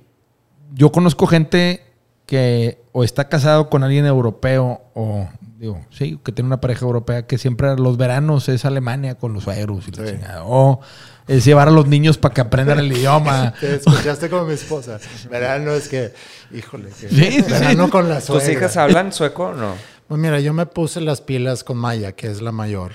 yo 0.75 0.91
conozco 0.91 1.25
gente 1.25 1.83
que 2.27 2.83
o 2.91 3.03
está 3.03 3.29
casado 3.29 3.69
con 3.69 3.83
alguien 3.83 4.05
europeo 4.05 4.81
o, 4.93 5.27
digo, 5.57 5.79
sí, 5.89 6.19
que 6.23 6.31
tiene 6.31 6.47
una 6.47 6.61
pareja 6.61 6.85
europea 6.85 7.25
que 7.25 7.37
siempre 7.39 7.75
los 7.77 7.97
veranos 7.97 8.47
es 8.49 8.63
Alemania 8.65 9.15
con 9.15 9.33
los 9.33 9.43
suegros 9.45 9.87
y 9.87 9.91
la 9.91 10.05
Sí. 10.05 10.13
chingada. 10.13 10.43
O 10.45 10.81
es 11.27 11.45
llevar 11.45 11.67
a 11.67 11.71
los 11.71 11.87
niños 11.87 12.17
para 12.19 12.33
que 12.33 12.41
aprendan 12.41 12.77
el 12.79 12.91
idioma. 12.91 13.53
Te 13.59 13.75
escuchaste 13.75 14.29
como 14.29 14.45
mi 14.45 14.53
esposa. 14.53 14.99
Verano 15.31 15.71
es 15.71 15.87
que, 15.87 16.13
híjole, 16.53 16.89
que 16.99 17.07
verano 17.41 17.85
sí. 17.85 17.91
con 17.91 18.07
la 18.07 18.17
¿Tus 18.17 18.25
suegra. 18.25 18.51
hijas 18.53 18.77
hablan 18.77 19.11
sueco 19.11 19.45
o 19.47 19.53
no? 19.55 19.73
Pues 20.07 20.19
mira, 20.19 20.39
yo 20.39 20.53
me 20.53 20.65
puse 20.65 21.01
las 21.01 21.21
pilas 21.21 21.63
con 21.63 21.77
Maya, 21.77 22.13
que 22.13 22.27
es 22.27 22.41
la 22.41 22.51
mayor. 22.51 22.93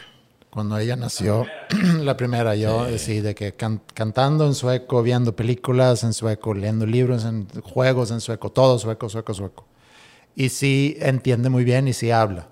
Cuando 0.50 0.78
ella 0.78 0.96
nació, 0.96 1.46
la 2.00 2.16
primera, 2.16 2.54
yo, 2.56 2.86
sí, 2.98 3.20
de 3.20 3.34
que 3.34 3.52
can- 3.54 3.82
cantando 3.94 4.46
en 4.46 4.54
sueco, 4.54 5.02
viendo 5.02 5.34
películas 5.34 6.04
en 6.04 6.12
sueco, 6.12 6.54
leyendo 6.54 6.86
libros, 6.86 7.24
en 7.24 7.48
juegos 7.62 8.10
en 8.10 8.20
sueco, 8.20 8.50
todo 8.50 8.78
sueco, 8.78 9.08
sueco, 9.08 9.34
sueco. 9.34 9.66
Y 10.34 10.48
sí 10.48 10.96
entiende 11.00 11.50
muy 11.50 11.64
bien 11.64 11.88
y 11.88 11.92
sí 11.92 12.10
habla. 12.10 12.48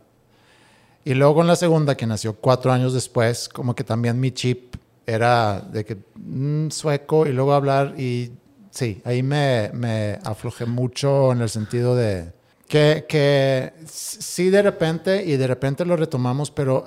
Y 1.04 1.14
luego 1.14 1.36
con 1.36 1.46
la 1.46 1.56
segunda, 1.56 1.96
que 1.96 2.06
nació 2.06 2.34
cuatro 2.34 2.72
años 2.72 2.92
después, 2.92 3.48
como 3.48 3.74
que 3.74 3.84
también 3.84 4.20
mi 4.20 4.30
chip 4.32 4.76
era 5.06 5.60
de 5.60 5.84
que 5.84 5.96
mm, 6.16 6.68
sueco 6.70 7.26
y 7.26 7.32
luego 7.32 7.54
hablar 7.54 7.94
y 7.98 8.32
sí, 8.70 9.00
ahí 9.04 9.22
me, 9.22 9.70
me 9.72 10.18
aflojé 10.24 10.66
mucho 10.66 11.32
en 11.32 11.40
el 11.40 11.48
sentido 11.48 11.96
de 11.96 12.32
que, 12.70 13.04
que 13.08 13.72
sí 13.84 14.48
de 14.48 14.62
repente 14.62 15.24
y 15.24 15.36
de 15.36 15.48
repente 15.48 15.84
lo 15.84 15.96
retomamos, 15.96 16.52
pero 16.52 16.84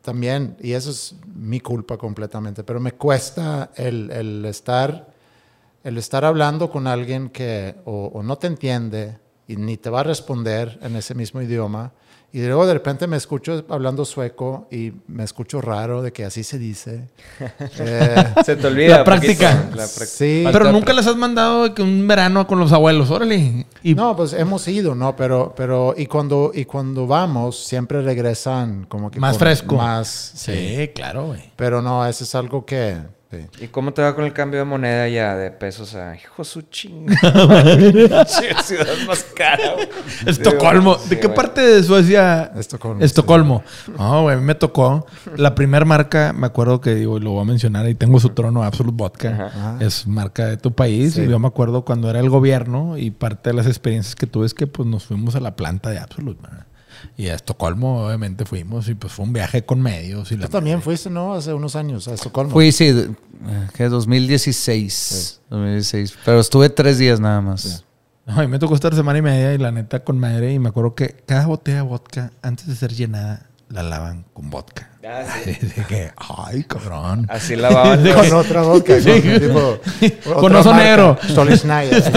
también, 0.00 0.56
y 0.60 0.74
eso 0.74 0.90
es 0.92 1.16
mi 1.34 1.58
culpa 1.58 1.98
completamente, 1.98 2.62
pero 2.62 2.78
me 2.78 2.92
cuesta 2.92 3.72
el, 3.74 4.12
el 4.12 4.44
estar, 4.44 5.12
el 5.82 5.98
estar 5.98 6.24
hablando 6.24 6.70
con 6.70 6.86
alguien 6.86 7.30
que 7.30 7.74
o, 7.84 8.12
o 8.14 8.22
no 8.22 8.38
te 8.38 8.46
entiende 8.46 9.18
y 9.48 9.56
ni 9.56 9.76
te 9.76 9.90
va 9.90 10.00
a 10.00 10.04
responder 10.04 10.78
en 10.82 10.94
ese 10.94 11.16
mismo 11.16 11.42
idioma. 11.42 11.92
Y 12.34 12.44
luego 12.44 12.66
de 12.66 12.74
repente 12.74 13.06
me 13.06 13.16
escucho 13.16 13.64
hablando 13.68 14.04
sueco 14.04 14.66
y 14.68 14.92
me 15.06 15.22
escucho 15.22 15.60
raro 15.60 16.02
de 16.02 16.12
que 16.12 16.24
así 16.24 16.42
se 16.42 16.58
dice. 16.58 17.08
Eh, 17.78 18.24
Se 18.44 18.56
te 18.56 18.66
olvida. 18.66 18.98
La 18.98 19.04
práctica. 19.04 19.50
poquito, 19.52 19.76
la 19.76 19.84
práctica. 19.84 20.06
sí. 20.06 20.44
Pero 20.50 20.72
nunca 20.72 20.92
les 20.92 21.06
has 21.06 21.14
mandado 21.16 21.72
un 21.78 22.08
verano 22.08 22.44
con 22.48 22.58
los 22.58 22.72
abuelos, 22.72 23.10
órale. 23.10 23.66
Y 23.84 23.94
No, 23.94 24.16
pues 24.16 24.32
hemos 24.32 24.66
ido, 24.66 24.96
¿no? 24.96 25.14
Pero, 25.14 25.54
pero 25.56 25.94
y 25.96 26.06
cuando 26.06 26.50
y 26.52 26.64
cuando 26.64 27.06
vamos 27.06 27.56
siempre 27.64 28.02
regresan 28.02 28.86
como 28.88 29.12
que 29.12 29.20
Más 29.20 29.38
fresco. 29.38 29.76
Más, 29.76 30.08
sí, 30.34 30.76
sí. 30.76 30.88
claro, 30.88 31.26
güey. 31.26 31.52
Pero 31.54 31.82
no, 31.82 32.04
eso 32.04 32.24
es 32.24 32.34
algo 32.34 32.66
que 32.66 32.96
sí. 33.30 33.64
¿Y 33.64 33.68
cómo 33.68 33.92
te 33.92 34.02
va 34.02 34.14
con 34.14 34.24
el 34.24 34.32
cambio 34.32 34.60
de 34.60 34.64
moneda 34.64 35.08
ya 35.08 35.36
de 35.36 35.50
pesos 35.50 35.94
a 35.94 36.14
hijo 36.16 36.44
su 36.44 36.62
chinga? 36.62 37.14
ciudad 38.62 38.86
más 39.06 39.24
cara. 39.36 39.74
güey. 39.74 39.88
Estocolmo. 40.26 40.96
Sí, 40.98 41.10
¿De 41.10 41.20
qué 41.20 41.26
güey. 41.26 41.36
parte 41.36 41.60
de 41.60 41.82
Suecia? 41.82 42.52
Estocolmo, 42.56 43.02
Estocolmo. 43.04 43.62
No, 43.98 44.22
güey, 44.22 44.36
a 44.36 44.38
mí 44.38 44.44
me 44.44 44.54
tocó. 44.54 45.06
La 45.36 45.54
primera 45.54 45.84
marca, 45.84 46.32
me 46.32 46.46
acuerdo 46.46 46.80
que 46.80 46.94
digo, 46.94 47.18
y 47.18 47.20
lo 47.20 47.32
voy 47.32 47.42
a 47.42 47.44
mencionar, 47.44 47.88
y 47.88 47.94
tengo 47.94 48.20
su 48.20 48.30
trono, 48.30 48.62
Absolute 48.62 48.96
Vodka. 48.96 49.46
Ajá. 49.46 49.76
Es 49.80 50.06
marca 50.06 50.46
de 50.46 50.56
tu 50.56 50.72
país. 50.72 51.14
Sí. 51.14 51.22
Y 51.22 51.28
yo 51.28 51.38
me 51.38 51.48
acuerdo 51.48 51.84
cuando 51.84 52.10
era 52.10 52.20
el 52.20 52.30
gobierno 52.30 52.96
y 52.98 53.10
parte 53.10 53.50
de 53.50 53.56
las 53.56 53.66
experiencias 53.66 54.14
que 54.14 54.26
tuve 54.26 54.46
es 54.46 54.54
que 54.54 54.66
pues 54.66 54.88
nos 54.88 55.04
fuimos 55.04 55.34
a 55.34 55.40
la 55.40 55.56
planta 55.56 55.90
de 55.90 55.98
Absolute. 55.98 56.40
¿verdad? 56.42 56.66
Y 57.16 57.28
a 57.28 57.34
Estocolmo, 57.34 58.06
obviamente, 58.06 58.44
fuimos 58.44 58.88
y 58.88 58.94
pues 58.94 59.12
fue 59.12 59.24
un 59.24 59.32
viaje 59.32 59.64
con 59.64 59.80
medios. 59.80 60.30
Y 60.32 60.36
la 60.36 60.46
Tú 60.46 60.52
también 60.52 60.82
fuiste, 60.82 61.10
¿no? 61.10 61.34
Hace 61.34 61.52
unos 61.52 61.76
años 61.76 62.08
a 62.08 62.14
Estocolmo. 62.14 62.50
Fui, 62.52 62.72
sí, 62.72 62.88
eh, 62.88 63.08
que 63.74 63.88
2016. 63.88 65.40
2016. 65.50 66.14
Pero 66.24 66.40
estuve 66.40 66.68
tres 66.70 66.98
días 66.98 67.20
nada 67.20 67.40
más. 67.40 67.84
No, 68.26 68.42
y 68.42 68.48
me 68.48 68.58
tocó 68.58 68.74
estar 68.74 68.94
semana 68.94 69.18
y 69.18 69.22
media 69.22 69.52
y 69.54 69.58
la 69.58 69.70
neta 69.70 70.00
con 70.02 70.18
madre. 70.18 70.52
Y 70.52 70.58
me 70.58 70.70
acuerdo 70.70 70.94
que 70.94 71.16
cada 71.26 71.46
botella 71.46 71.78
de 71.78 71.82
vodka, 71.82 72.30
antes 72.42 72.66
de 72.66 72.74
ser 72.74 72.92
llenada, 72.92 73.46
la 73.68 73.82
lavan 73.82 74.24
con 74.32 74.48
vodka. 74.50 74.90
Ah, 75.06 75.24
sí. 75.44 75.56
Que, 75.88 76.10
ay, 76.16 76.64
cabrón. 76.64 77.26
Así 77.28 77.56
lavaban 77.56 77.98
Sí. 78.02 78.08
los- 78.08 78.16
Con 78.28 78.32
otra 78.38 78.62
vodka, 78.62 78.94
Sí. 79.00 79.10
con, 79.10 79.22
tipo, 79.22 79.78
Con 80.34 80.44
otra 80.46 80.60
oso 80.60 80.70
marca, 80.70 80.84
negro. 80.84 81.18
Stolichnaya. 81.28 82.10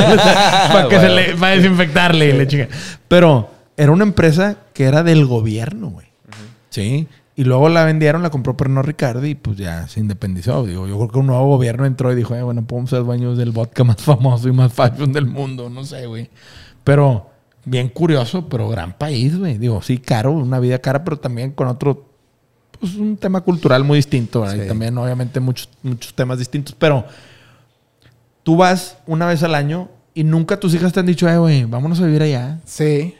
para 0.71 0.87
que 0.87 0.99
se 0.99 1.09
le 1.09 1.33
va 1.33 1.47
a 1.47 1.51
desinfectarle 1.51 2.29
y 2.29 2.33
le 2.33 2.47
chinga. 2.47 2.67
Pero 3.07 3.49
era 3.77 3.91
una 3.91 4.03
empresa 4.03 4.57
que 4.73 4.85
era 4.85 5.03
del 5.03 5.25
gobierno, 5.25 5.89
güey. 5.89 6.07
Sí. 6.69 7.07
Y 7.35 7.43
luego 7.43 7.69
la 7.69 7.85
vendieron, 7.85 8.23
la 8.23 8.31
compró 8.31 8.57
Pernod 8.57 8.83
Ricard 8.83 9.23
y 9.23 9.35
pues 9.35 9.57
ya 9.57 9.87
se 9.87 9.99
independizó. 9.99 10.65
Digo, 10.65 10.87
yo 10.87 10.97
creo 10.97 11.09
que 11.09 11.19
un 11.19 11.27
nuevo 11.27 11.45
gobierno 11.45 11.85
entró 11.85 12.11
y 12.11 12.15
dijo, 12.15 12.33
eh, 12.33 12.41
bueno, 12.41 12.65
podemos 12.65 12.89
ser 12.89 13.03
dueños 13.03 13.37
del 13.37 13.51
vodka 13.51 13.83
más 13.83 13.97
famoso 14.03 14.49
y 14.49 14.51
más 14.51 14.73
fashion 14.73 15.13
del 15.13 15.27
mundo. 15.27 15.69
No 15.69 15.83
sé, 15.83 16.07
güey. 16.07 16.31
Pero 16.83 17.29
bien 17.63 17.89
curioso, 17.89 18.49
pero 18.49 18.67
gran 18.67 18.97
país, 18.97 19.37
güey. 19.37 19.59
Digo, 19.59 19.83
sí, 19.83 19.99
caro, 19.99 20.31
una 20.31 20.59
vida 20.59 20.79
cara, 20.79 21.03
pero 21.03 21.19
también 21.19 21.51
con 21.51 21.67
otro, 21.67 22.09
pues 22.79 22.95
un 22.95 23.15
tema 23.17 23.41
cultural 23.41 23.83
muy 23.83 23.97
distinto. 23.97 24.41
¿verdad? 24.41 24.63
Y 24.63 24.67
también, 24.67 24.97
obviamente, 24.97 25.39
muchos, 25.39 25.69
muchos 25.83 26.15
temas 26.15 26.39
distintos. 26.39 26.73
Pero 26.73 27.05
tú 28.41 28.57
vas 28.57 28.97
una 29.05 29.27
vez 29.27 29.43
al 29.43 29.53
año 29.53 29.89
y 30.15 30.23
nunca 30.23 30.59
tus 30.59 30.73
hijas 30.73 30.91
te 30.91 31.01
han 31.01 31.05
dicho, 31.05 31.29
eh, 31.29 31.37
güey, 31.37 31.65
vámonos 31.65 32.01
a 32.01 32.05
vivir 32.07 32.23
allá. 32.23 32.59
Sí. 32.65 33.13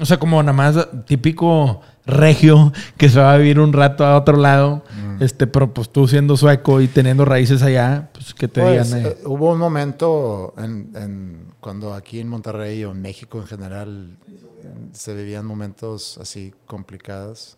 O 0.00 0.04
sea, 0.06 0.18
como 0.18 0.42
nada 0.42 0.52
más 0.52 0.88
típico 1.06 1.80
regio 2.06 2.72
que 2.96 3.08
se 3.08 3.18
va 3.18 3.32
a 3.34 3.36
vivir 3.36 3.58
un 3.60 3.72
rato 3.72 4.04
a 4.04 4.16
otro 4.16 4.36
lado. 4.36 4.82
Este, 5.20 5.48
pero 5.48 5.74
pues 5.74 5.90
tú 5.90 6.06
siendo 6.06 6.36
sueco 6.36 6.80
y 6.80 6.86
teniendo 6.86 7.24
raíces 7.24 7.60
allá, 7.62 8.08
pues 8.12 8.32
que 8.34 8.46
te 8.46 8.60
Pues, 8.62 8.88
digan, 8.92 9.04
eh, 9.06 9.08
eh, 9.08 9.22
hubo 9.26 9.50
un 9.52 9.58
momento 9.58 10.54
en, 10.56 10.92
en- 10.94 11.48
cuando 11.58 11.92
aquí 11.92 12.20
en 12.20 12.28
Monterrey 12.28 12.84
o 12.84 12.92
en 12.92 13.02
México 13.02 13.38
en 13.40 13.46
general 13.48 14.16
eh, 14.28 14.32
se 14.92 15.14
vivían 15.14 15.44
momentos 15.44 16.18
así 16.18 16.54
complicados 16.66 17.56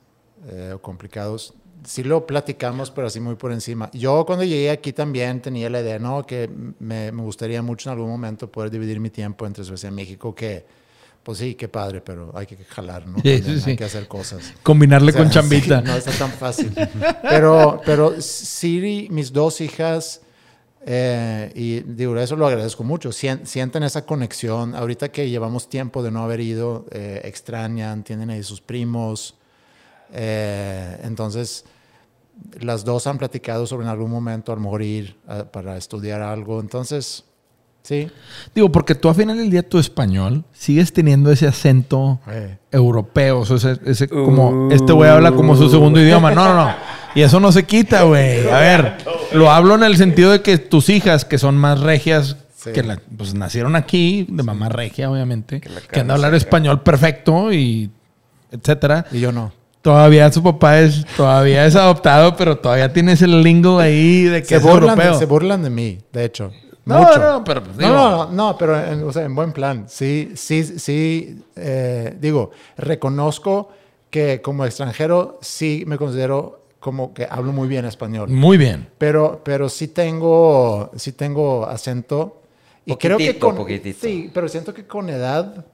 eh, 0.48 0.72
o 0.74 0.80
complicados. 0.80 1.52
Sí 1.84 2.02
lo 2.02 2.26
platicamos, 2.26 2.90
pero 2.90 3.06
así 3.08 3.20
muy 3.20 3.34
por 3.36 3.52
encima. 3.52 3.90
Yo 3.92 4.24
cuando 4.24 4.44
llegué 4.44 4.70
aquí 4.70 4.92
también 4.94 5.42
tenía 5.42 5.68
la 5.68 5.80
idea, 5.82 5.98
¿no? 5.98 6.26
Que 6.26 6.48
me, 6.78 7.12
me 7.12 7.22
gustaría 7.22 7.60
mucho 7.62 7.90
en 7.90 7.96
algún 7.98 8.10
momento 8.10 8.50
poder 8.50 8.70
dividir 8.70 9.00
mi 9.00 9.10
tiempo 9.10 9.46
entre 9.46 9.64
Suecia 9.64 9.88
y 9.90 9.92
México, 9.92 10.34
que 10.34 10.64
pues 11.22 11.38
sí, 11.38 11.54
qué 11.54 11.68
padre, 11.68 12.00
pero 12.00 12.32
hay 12.34 12.46
que 12.46 12.56
jalar, 12.64 13.06
¿no? 13.06 13.20
Sí, 13.22 13.42
sí, 13.44 13.60
sí. 13.60 13.70
Hay 13.70 13.76
que 13.76 13.84
hacer 13.84 14.08
cosas. 14.08 14.52
combinarle 14.62 15.10
O 15.10 15.12
sea, 15.12 15.22
con 15.22 15.30
chambita. 15.30 15.80
no 15.82 15.94
está 15.94 16.12
tan 16.12 16.30
fácil. 16.30 16.72
Pero, 17.22 17.80
pero 17.84 18.20
sí, 18.20 19.06
mis 19.10 19.32
dos 19.32 19.60
hijas, 19.60 20.22
eh, 20.86 21.52
y 21.54 21.80
digo, 21.80 22.16
eso 22.18 22.36
lo 22.36 22.46
agradezco 22.46 22.82
mucho, 22.84 23.10
sien- 23.12 23.44
sienten 23.46 23.82
esa 23.82 24.04
conexión. 24.06 24.74
Ahorita 24.74 25.10
que 25.10 25.28
llevamos 25.28 25.68
tiempo 25.68 26.02
de 26.02 26.10
no 26.10 26.22
haber 26.24 26.40
ido, 26.40 26.86
eh, 26.90 27.20
extrañan, 27.24 28.02
tienen 28.02 28.30
ahí 28.30 28.42
sus 28.42 28.60
primos. 28.60 29.34
eh, 30.12 30.98
entonces, 31.04 31.64
las 32.58 32.84
dos 32.84 33.06
han 33.06 33.18
platicado 33.18 33.66
sobre 33.66 33.84
en 33.84 33.90
algún 33.90 34.10
momento 34.10 34.50
a 34.52 34.56
lo 34.56 34.62
mejor 34.62 34.82
ir 34.82 35.16
a- 35.28 35.44
para 35.44 35.76
estudiar 35.76 36.22
algo. 36.22 36.58
Entonces, 36.60 37.24
Sí. 37.82 38.08
Digo, 38.54 38.70
porque 38.70 38.94
tú 38.94 39.08
al 39.08 39.14
final 39.14 39.36
del 39.38 39.50
día 39.50 39.62
tu 39.68 39.78
español 39.78 40.44
sigues 40.52 40.92
teniendo 40.92 41.32
ese 41.32 41.46
acento 41.46 42.20
Eh. 42.28 42.58
europeo. 42.70 43.40
o 43.40 43.44
sea, 43.46 43.56
ese, 43.72 43.80
ese 43.90 44.08
como, 44.08 44.68
este 44.70 44.92
güey 44.92 45.10
habla 45.10 45.32
como 45.32 45.56
su 45.56 45.68
segundo 45.70 46.00
idioma. 46.00 46.30
No, 46.32 46.44
no, 46.48 46.54
no. 46.66 46.74
Y 47.14 47.22
eso 47.22 47.40
no 47.40 47.50
se 47.50 47.64
quita, 47.64 48.02
güey. 48.04 48.48
A 48.48 48.58
ver, 48.60 48.98
lo 49.32 49.50
hablo 49.50 49.74
en 49.74 49.82
el 49.82 49.96
sentido 49.96 50.30
de 50.30 50.42
que 50.42 50.58
tus 50.58 50.88
hijas, 50.88 51.24
que 51.24 51.38
son 51.38 51.56
más 51.56 51.80
regias, 51.80 52.36
Sí. 52.54 52.72
que 52.72 52.82
la- 52.82 53.00
pues 53.16 53.34
nacieron 53.34 53.74
aquí, 53.74 54.26
de 54.28 54.42
mamá 54.42 54.68
regia, 54.68 55.10
obviamente, 55.10 55.60
que, 55.60 55.68
han 55.70 55.74
cara 55.88 56.04
de 56.04 56.12
hablar 56.12 56.34
español 56.34 56.82
perfecto 56.82 57.52
y 57.52 57.90
etcétera. 58.52 59.06
Y 59.10 59.20
yo 59.20 59.32
no. 59.32 59.52
Todavía 59.82 60.30
su 60.30 60.42
papá 60.42 60.78
es, 60.80 61.06
todavía 61.16 61.64
es 61.64 61.74
adoptado, 61.74 62.36
pero 62.36 62.58
todavía 62.58 62.92
tiene 62.92 63.12
ese 63.12 63.26
lingo 63.26 63.78
ahí 63.78 64.24
de 64.24 64.42
que 64.42 64.48
Se 64.48 64.56
es 64.56 64.62
burlan, 64.62 64.90
europeo. 64.90 65.12
de, 65.14 65.18
se 65.18 65.24
burlan 65.24 65.62
de 65.62 65.70
mí, 65.70 65.98
de 66.12 66.24
hecho. 66.26 66.52
No, 66.90 66.98
Mucho. 67.00 67.18
no, 67.18 67.44
pero 67.44 67.62
pues, 67.64 67.76
No, 67.76 67.82
digo- 67.82 67.94
no, 67.94 68.10
no, 68.26 68.32
no, 68.32 68.58
pero 68.58 68.78
en, 68.78 69.02
o 69.04 69.12
sea, 69.12 69.24
en 69.24 69.34
buen 69.34 69.52
plan. 69.52 69.86
Sí, 69.88 70.32
sí, 70.34 70.64
sí, 70.64 71.42
eh, 71.56 72.16
digo, 72.20 72.50
reconozco 72.76 73.70
que 74.10 74.42
como 74.42 74.64
extranjero 74.64 75.38
sí 75.40 75.84
me 75.86 75.96
considero 75.96 76.60
como 76.80 77.12
que 77.14 77.26
hablo 77.30 77.52
muy 77.52 77.68
bien 77.68 77.84
español. 77.84 78.28
Muy 78.30 78.56
bien. 78.56 78.88
Pero, 78.98 79.40
pero 79.44 79.68
sí 79.68 79.88
tengo, 79.88 80.90
sí 80.96 81.12
tengo 81.12 81.66
acento. 81.66 82.40
Y 82.86 82.96
creo 82.96 83.18
que 83.18 83.38
con, 83.38 83.54
poquitito. 83.54 83.98
Sí, 84.06 84.30
pero 84.32 84.48
siento 84.48 84.72
que 84.72 84.86
con 84.86 85.10
edad, 85.10 85.66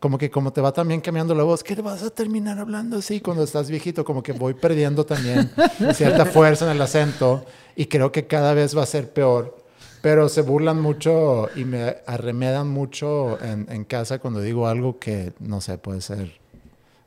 como 0.00 0.18
que 0.18 0.30
como 0.30 0.52
te 0.52 0.60
va 0.60 0.72
también 0.72 1.00
cambiando 1.00 1.34
la 1.34 1.44
voz, 1.44 1.62
que 1.62 1.76
te 1.76 1.82
vas 1.82 2.02
a 2.02 2.10
terminar 2.10 2.58
hablando 2.58 2.98
así 2.98 3.20
cuando 3.20 3.44
estás 3.44 3.70
viejito, 3.70 4.04
como 4.04 4.22
que 4.22 4.32
voy 4.32 4.54
perdiendo 4.54 5.06
también 5.06 5.50
cierta 5.94 6.26
fuerza 6.26 6.64
en 6.66 6.72
el 6.72 6.82
acento 6.82 7.44
y 7.76 7.86
creo 7.86 8.10
que 8.10 8.26
cada 8.26 8.52
vez 8.52 8.76
va 8.76 8.82
a 8.82 8.86
ser 8.86 9.12
peor. 9.12 9.56
Pero 10.02 10.28
se 10.28 10.42
burlan 10.42 10.80
mucho 10.80 11.48
y 11.54 11.64
me 11.64 11.96
arremedan 12.06 12.68
mucho 12.68 13.42
en, 13.42 13.66
en 13.70 13.84
casa 13.84 14.18
cuando 14.18 14.40
digo 14.40 14.66
algo 14.66 14.98
que, 14.98 15.32
no 15.40 15.60
sé, 15.60 15.76
puede 15.78 16.00
ser, 16.00 16.40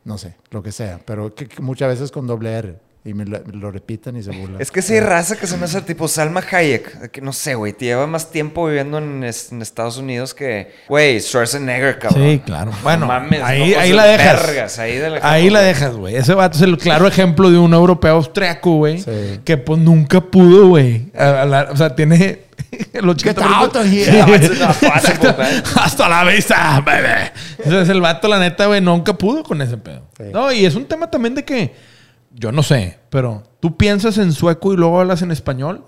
no 0.06 0.18
sé, 0.18 0.36
lo 0.52 0.62
que 0.62 0.72
sea, 0.72 1.00
pero 1.06 1.34
que, 1.34 1.50
muchas 1.60 1.90
veces 1.90 2.12
con 2.12 2.28
doble 2.28 2.52
R 2.52 2.93
y 3.06 3.14
me 3.14 3.26
lo, 3.26 3.38
me 3.46 3.54
lo 3.54 3.70
repiten 3.70 4.16
y 4.16 4.24
se 4.24 4.32
burlan. 4.32 4.62
Es 4.62 4.72
que 4.72 4.82
sí 4.82 4.94
hay 4.94 5.02
raza 5.02 5.36
que 5.36 5.46
se 5.46 5.58
me 5.58 5.66
hace 5.66 5.82
tipo 5.82 6.08
Salma 6.08 6.42
Hayek. 6.50 7.12
Que 7.12 7.20
no 7.20 7.34
sé, 7.34 7.56
güey. 7.56 7.74
Te 7.74 7.86
lleva 7.86 8.08
más 8.08 8.32
tiempo 8.32 8.66
viviendo 8.68 8.98
en, 8.98 9.24
es- 9.26 9.52
en 9.52 9.62
Estados 9.62 9.98
Unidos 9.98 10.34
que, 10.34 10.72
güey, 10.88 11.20
Schwarzenegger, 11.20 12.00
cabrón. 12.00 12.24
Sí, 12.30 12.40
claro. 12.46 12.72
Bueno, 12.82 13.06
mames, 13.08 13.42
ahí, 13.44 13.72
no, 13.74 13.80
ahí 13.80 13.92
la 13.92 14.06
dejas. 14.06 14.46
vergas, 14.48 14.80
ahí 14.80 14.98
de 14.98 15.10
la- 15.10 15.20
ahí 15.22 15.50
la 15.50 15.60
dejas, 15.62 15.96
güey. 15.96 16.16
Ese 16.16 16.34
vato 16.34 16.56
es 16.56 16.64
el 16.64 16.78
claro 16.78 17.06
ejemplo 17.06 17.52
de 17.52 17.58
un 17.58 17.74
europeo 17.74 18.16
austriaco, 18.16 18.78
güey. 18.78 19.00
Sí. 19.00 19.42
Que 19.44 19.58
pues 19.58 19.80
nunca 19.82 20.22
pudo, 20.22 20.70
güey. 20.70 21.12
O 21.14 21.76
sea, 21.76 21.94
tiene 21.96 22.40
el 22.94 23.04
80%. 23.04 23.24
Get 23.24 23.38
out 23.42 23.76
of 23.76 23.86
here. 23.86 24.06
Sí. 24.06 24.18
No, 24.18 24.34
it's 24.36 24.60
not 24.60 24.78
possible, 24.78 25.36
man. 25.38 25.64
Hasta 25.76 26.08
la 26.08 26.24
vista, 26.24 26.80
baby. 26.86 27.32
Entonces 27.58 27.90
el 27.90 28.00
vato, 28.00 28.30
la 28.30 28.40
neta, 28.40 28.66
güey, 28.68 28.80
nunca 28.80 29.14
pudo 29.14 29.44
con 29.44 29.62
ese 29.62 29.76
pedo. 29.78 30.08
Sí. 30.18 30.24
No, 30.32 30.52
y 30.54 30.66
es 30.66 30.76
un 30.76 30.86
tema 30.86 31.12
también 31.12 31.36
de 31.36 31.44
que, 31.44 31.93
yo 32.34 32.52
no 32.52 32.64
sé, 32.64 33.00
pero 33.10 33.44
tú 33.60 33.78
piensas 33.78 34.18
en 34.18 34.32
sueco 34.34 34.74
y 34.74 34.78
luego 34.78 35.00
hablas 35.00 35.22
en 35.22 35.32
español. 35.32 35.84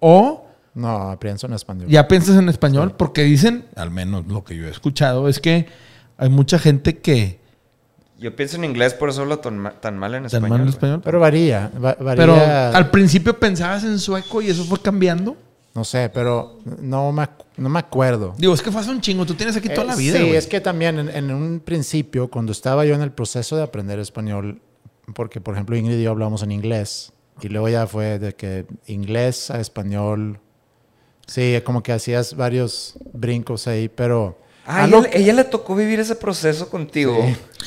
O 0.00 0.46
No, 0.74 1.16
pienso 1.20 1.46
en 1.46 1.52
español. 1.52 1.88
ya 1.88 2.08
piensas 2.08 2.36
en 2.36 2.48
español 2.48 2.94
porque 2.96 3.22
dicen, 3.24 3.66
al 3.76 3.90
menos 3.90 4.26
lo 4.26 4.44
que 4.44 4.56
yo 4.56 4.66
he 4.66 4.70
escuchado, 4.70 5.28
es 5.28 5.40
que 5.40 5.66
hay 6.16 6.28
mucha 6.30 6.58
gente 6.58 6.98
que 6.98 7.40
Yo 8.18 8.34
pienso 8.36 8.56
en 8.56 8.64
inglés, 8.64 8.94
por 8.94 9.08
eso 9.10 9.22
hablo 9.22 9.38
tan, 9.38 9.72
tan 9.80 9.96
mal 9.98 10.14
en 10.14 10.22
tan 10.22 10.26
español. 10.26 10.48
mal 10.50 10.60
en 10.62 10.68
español. 10.68 11.00
Pero 11.04 11.20
varía, 11.20 11.70
va- 11.74 11.96
varía. 12.00 12.16
Pero 12.16 12.34
al 12.76 12.90
principio 12.90 13.38
pensabas 13.38 13.84
en 13.84 13.98
sueco 13.98 14.40
y 14.42 14.48
eso 14.50 14.64
fue 14.64 14.78
cambiando. 14.80 15.36
No 15.74 15.84
sé, 15.84 16.10
pero 16.12 16.58
no 16.80 17.12
me, 17.12 17.28
no 17.56 17.68
me 17.68 17.78
acuerdo. 17.78 18.34
Digo, 18.36 18.52
es 18.52 18.60
que 18.60 18.70
fue 18.72 18.80
hace 18.80 18.90
un 18.90 19.00
chingo. 19.00 19.24
Tú 19.24 19.34
tienes 19.34 19.56
aquí 19.56 19.68
toda 19.68 19.84
Eh, 19.84 19.86
la 19.86 19.94
vida. 19.96 20.16
Sí, 20.18 20.24
güey. 20.24 20.36
es 20.36 20.46
que 20.48 20.60
también 20.60 20.98
en, 20.98 21.08
en 21.10 21.30
un 21.30 21.60
principio, 21.60 22.28
cuando 22.28 22.50
estaba 22.52 22.84
yo 22.84 22.94
en 22.94 23.02
el 23.02 23.12
proceso 23.12 23.56
de 23.56 23.62
aprender 23.62 23.98
español, 24.00 24.60
porque 25.14 25.40
por 25.40 25.54
ejemplo 25.54 25.76
Ingrid 25.76 25.98
y 25.98 26.02
yo 26.04 26.10
hablamos 26.10 26.42
en 26.42 26.52
inglés, 26.52 27.12
y 27.42 27.48
luego 27.48 27.68
ya 27.68 27.86
fue 27.86 28.18
de 28.18 28.34
que 28.34 28.66
inglés 28.86 29.50
a 29.50 29.60
español, 29.60 30.38
sí, 31.26 31.60
como 31.64 31.82
que 31.82 31.92
hacías 31.92 32.36
varios 32.36 32.94
brincos 33.12 33.66
ahí, 33.66 33.88
pero... 33.88 34.38
Ah, 34.66 34.86
ella, 34.86 35.02
ella 35.12 35.32
le 35.32 35.44
tocó 35.44 35.74
vivir 35.74 35.98
ese 36.00 36.14
proceso 36.14 36.68
contigo. 36.68 37.18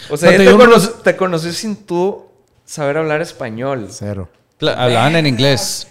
O 0.10 0.15
sea, 0.18 0.32
No, 0.32 0.38
te 0.38 0.44
ella 0.44 0.52
te, 0.52 0.52
digo, 0.52 0.57
cono- 0.60 0.76
unos- 0.76 1.03
te 1.03 1.15
conoció 1.15 1.52
sin 1.52 1.76
tú 1.76 2.26
saber 2.65 2.98
hablar 2.98 3.22
español. 3.22 3.88
Cero. 3.90 4.30
Hablaban 4.61 5.15
en 5.18 5.26
inglés. 5.28 5.88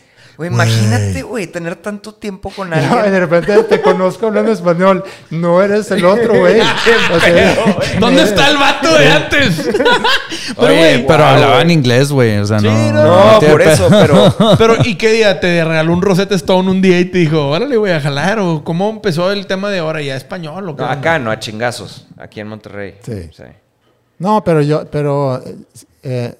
Güey, 0.48 0.52
imagínate, 0.52 1.22
güey, 1.22 1.46
tener 1.46 1.76
tanto 1.76 2.14
tiempo 2.14 2.50
con 2.50 2.70
No, 2.70 2.76
alguien. 2.76 3.06
y 3.06 3.10
de 3.10 3.20
repente 3.20 3.62
te 3.64 3.80
conozco 3.80 4.26
hablando 4.26 4.50
español. 4.50 5.04
No 5.30 5.62
eres 5.62 5.90
el 5.92 6.04
otro, 6.04 6.38
güey. 6.38 6.60
O 7.14 7.20
sea, 7.20 7.56
¿Dónde 8.00 8.22
está 8.24 8.50
el 8.50 8.56
vato 8.56 8.92
de 8.98 9.08
antes? 9.08 9.68
Oye, 10.56 10.76
güey, 10.78 11.06
pero 11.06 11.18
wow, 11.24 11.32
hablaban 11.34 11.62
güey. 11.64 11.74
inglés, 11.76 12.10
güey. 12.10 12.38
O 12.38 12.44
sea, 12.46 12.58
Sí, 12.58 12.66
no. 12.66 12.92
no, 12.92 13.32
No, 13.32 13.38
tiene 13.38 13.52
por 13.54 13.62
eso, 13.62 13.88
pero... 13.88 14.34
Pero, 14.58 14.76
¿y 14.84 14.96
qué 14.96 15.12
día? 15.12 15.38
¿Te 15.40 15.64
regaló 15.64 15.92
un 15.92 16.02
Rosetta 16.02 16.34
Stone 16.34 16.70
un 16.70 16.82
día 16.82 16.98
y 16.98 17.04
te 17.06 17.18
dijo, 17.18 17.48
órale, 17.48 17.76
voy 17.76 17.90
a 17.90 18.00
jalar? 18.00 18.38
¿O 18.40 18.64
cómo 18.64 18.90
empezó 18.90 19.30
el 19.30 19.46
tema 19.46 19.70
de 19.70 19.78
ahora 19.78 20.02
ya 20.02 20.16
español? 20.16 20.68
¿o 20.68 20.76
qué 20.76 20.82
No, 20.82 20.88
acá 20.88 21.18
no, 21.18 21.30
a 21.30 21.38
chingazos. 21.38 22.06
Aquí 22.18 22.40
en 22.40 22.48
Monterrey. 22.48 22.96
Sí. 23.02 23.30
No, 24.18 24.42
pero 24.44 24.60
yo, 24.62 24.84
pero 24.90 25.42
eh, 25.44 25.56
eh, 26.02 26.34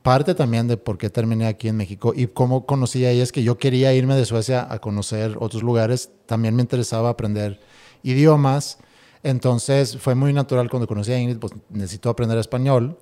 parte 0.00 0.34
también 0.34 0.68
de 0.68 0.76
por 0.76 0.96
qué 0.96 1.10
terminé 1.10 1.46
aquí 1.46 1.68
en 1.68 1.76
México 1.76 2.12
y 2.16 2.26
cómo 2.28 2.64
conocí 2.64 3.04
a 3.04 3.10
ella 3.10 3.22
es 3.22 3.32
que 3.32 3.42
yo 3.42 3.58
quería 3.58 3.92
irme 3.92 4.16
de 4.16 4.24
Suecia 4.24 4.66
a 4.70 4.78
conocer 4.78 5.36
otros 5.38 5.62
lugares. 5.62 6.10
También 6.26 6.54
me 6.56 6.62
interesaba 6.62 7.10
aprender 7.10 7.60
idiomas. 8.02 8.78
Entonces 9.22 9.98
fue 9.98 10.14
muy 10.14 10.32
natural 10.32 10.70
cuando 10.70 10.86
conocí 10.86 11.12
a 11.12 11.18
Ingrid, 11.18 11.38
pues 11.38 11.52
necesito 11.68 12.08
aprender 12.08 12.38
español. 12.38 12.98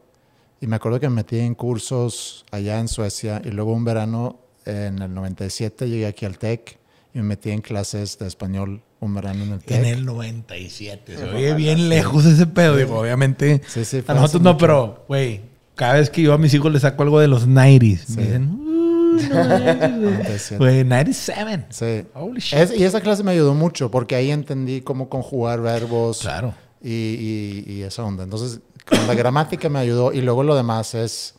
Y 0.61 0.67
me 0.67 0.77
acuerdo 0.77 1.01
que 1.01 1.09
me 1.09 1.17
metí 1.17 1.39
en 1.39 1.55
cursos 1.55 2.45
allá 2.51 2.81
en 2.81 2.89
Suecia 2.89 3.41
y 3.45 3.51
luego 3.51 3.73
un 3.73 3.85
verano 3.85 4.41
en 4.67 5.01
el 5.01 5.15
97 5.15 5.89
llegué 5.89 6.07
aquí 6.07 6.27
al 6.27 6.39
TEC 6.39 6.79
y 7.15 7.19
me 7.19 7.25
metí 7.25 7.51
en 7.51 7.63
clases 7.63 8.19
de 8.19 8.27
español 8.27 8.83
un 9.01 9.15
verano 9.15 9.43
en 9.45 9.53
el 9.53 9.61
TEC. 9.61 9.79
En 9.79 9.87
el 9.87 10.05
97. 10.05 11.17
Se 11.17 11.25
oye 11.25 11.55
bien 11.55 11.89
lejos 11.89 12.27
ese 12.27 12.47
pedo. 12.47 12.77
Digo, 12.77 12.99
obviamente. 12.99 13.63
Sí, 13.67 13.87
sí, 13.87 14.03
fue 14.03 14.15
a 14.15 14.19
nosotros 14.19 14.43
no, 14.43 14.53
mucho. 14.53 14.61
pero, 14.61 15.05
güey, 15.09 15.41
cada 15.81 15.95
vez 15.95 16.11
que 16.11 16.21
yo 16.21 16.35
a 16.35 16.39
mis 16.39 16.53
hijos 16.53 16.71
les 16.71 16.83
saco 16.83 17.03
algo 17.03 17.19
de 17.21 17.27
los 17.27 17.49
90s, 17.49 18.01
Sí. 18.07 18.17
me 18.17 18.23
dicen, 18.25 18.51
"Uy, 18.61 19.23
no 19.29 19.45
güey". 19.49 20.13
97. 20.13 20.57
güey, 20.59 20.85
97. 20.85 21.67
Sí. 21.71 22.07
Holy 22.15 22.41
shit. 22.41 22.59
Es- 22.59 22.77
y 22.79 22.85
esa 22.85 23.01
clase 23.01 23.25
me 23.25 23.31
ayudó 23.33 23.55
mucho 23.55 23.91
porque 23.91 24.15
ahí 24.15 24.31
entendí 24.31 24.83
cómo 24.83 25.09
conjugar 25.09 25.63
verbos 25.63 26.19
Claro. 26.21 26.53
y, 26.83 26.91
y- 26.93 27.65
y 27.67 27.83
esa 27.83 28.05
onda. 28.05 28.25
Entonces, 28.25 28.61
con 28.87 29.07
la 29.07 29.15
gramática 29.15 29.71
me 29.71 29.79
ayudó 29.79 30.13
y 30.13 30.21
luego 30.21 30.43
lo 30.43 30.55
demás 30.55 30.95
es 30.95 31.35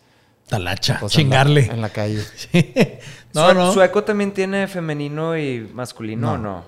Talacha, 0.49 0.97
pues, 0.99 1.13
en 1.13 1.17
la- 1.17 1.23
chingarle. 1.23 1.65
en 1.67 1.81
la, 1.81 1.89
calle. 1.89 2.21
Sí. 2.35 2.73
No, 3.33 3.45
Sue- 3.45 3.53
no. 3.53 3.71
¿Sueco 3.73 4.03
también 4.03 4.31
tiene 4.33 4.67
femenino 4.67 5.37
y 5.37 5.69
masculino 5.73 6.33
o 6.33 6.37
no? 6.39 6.63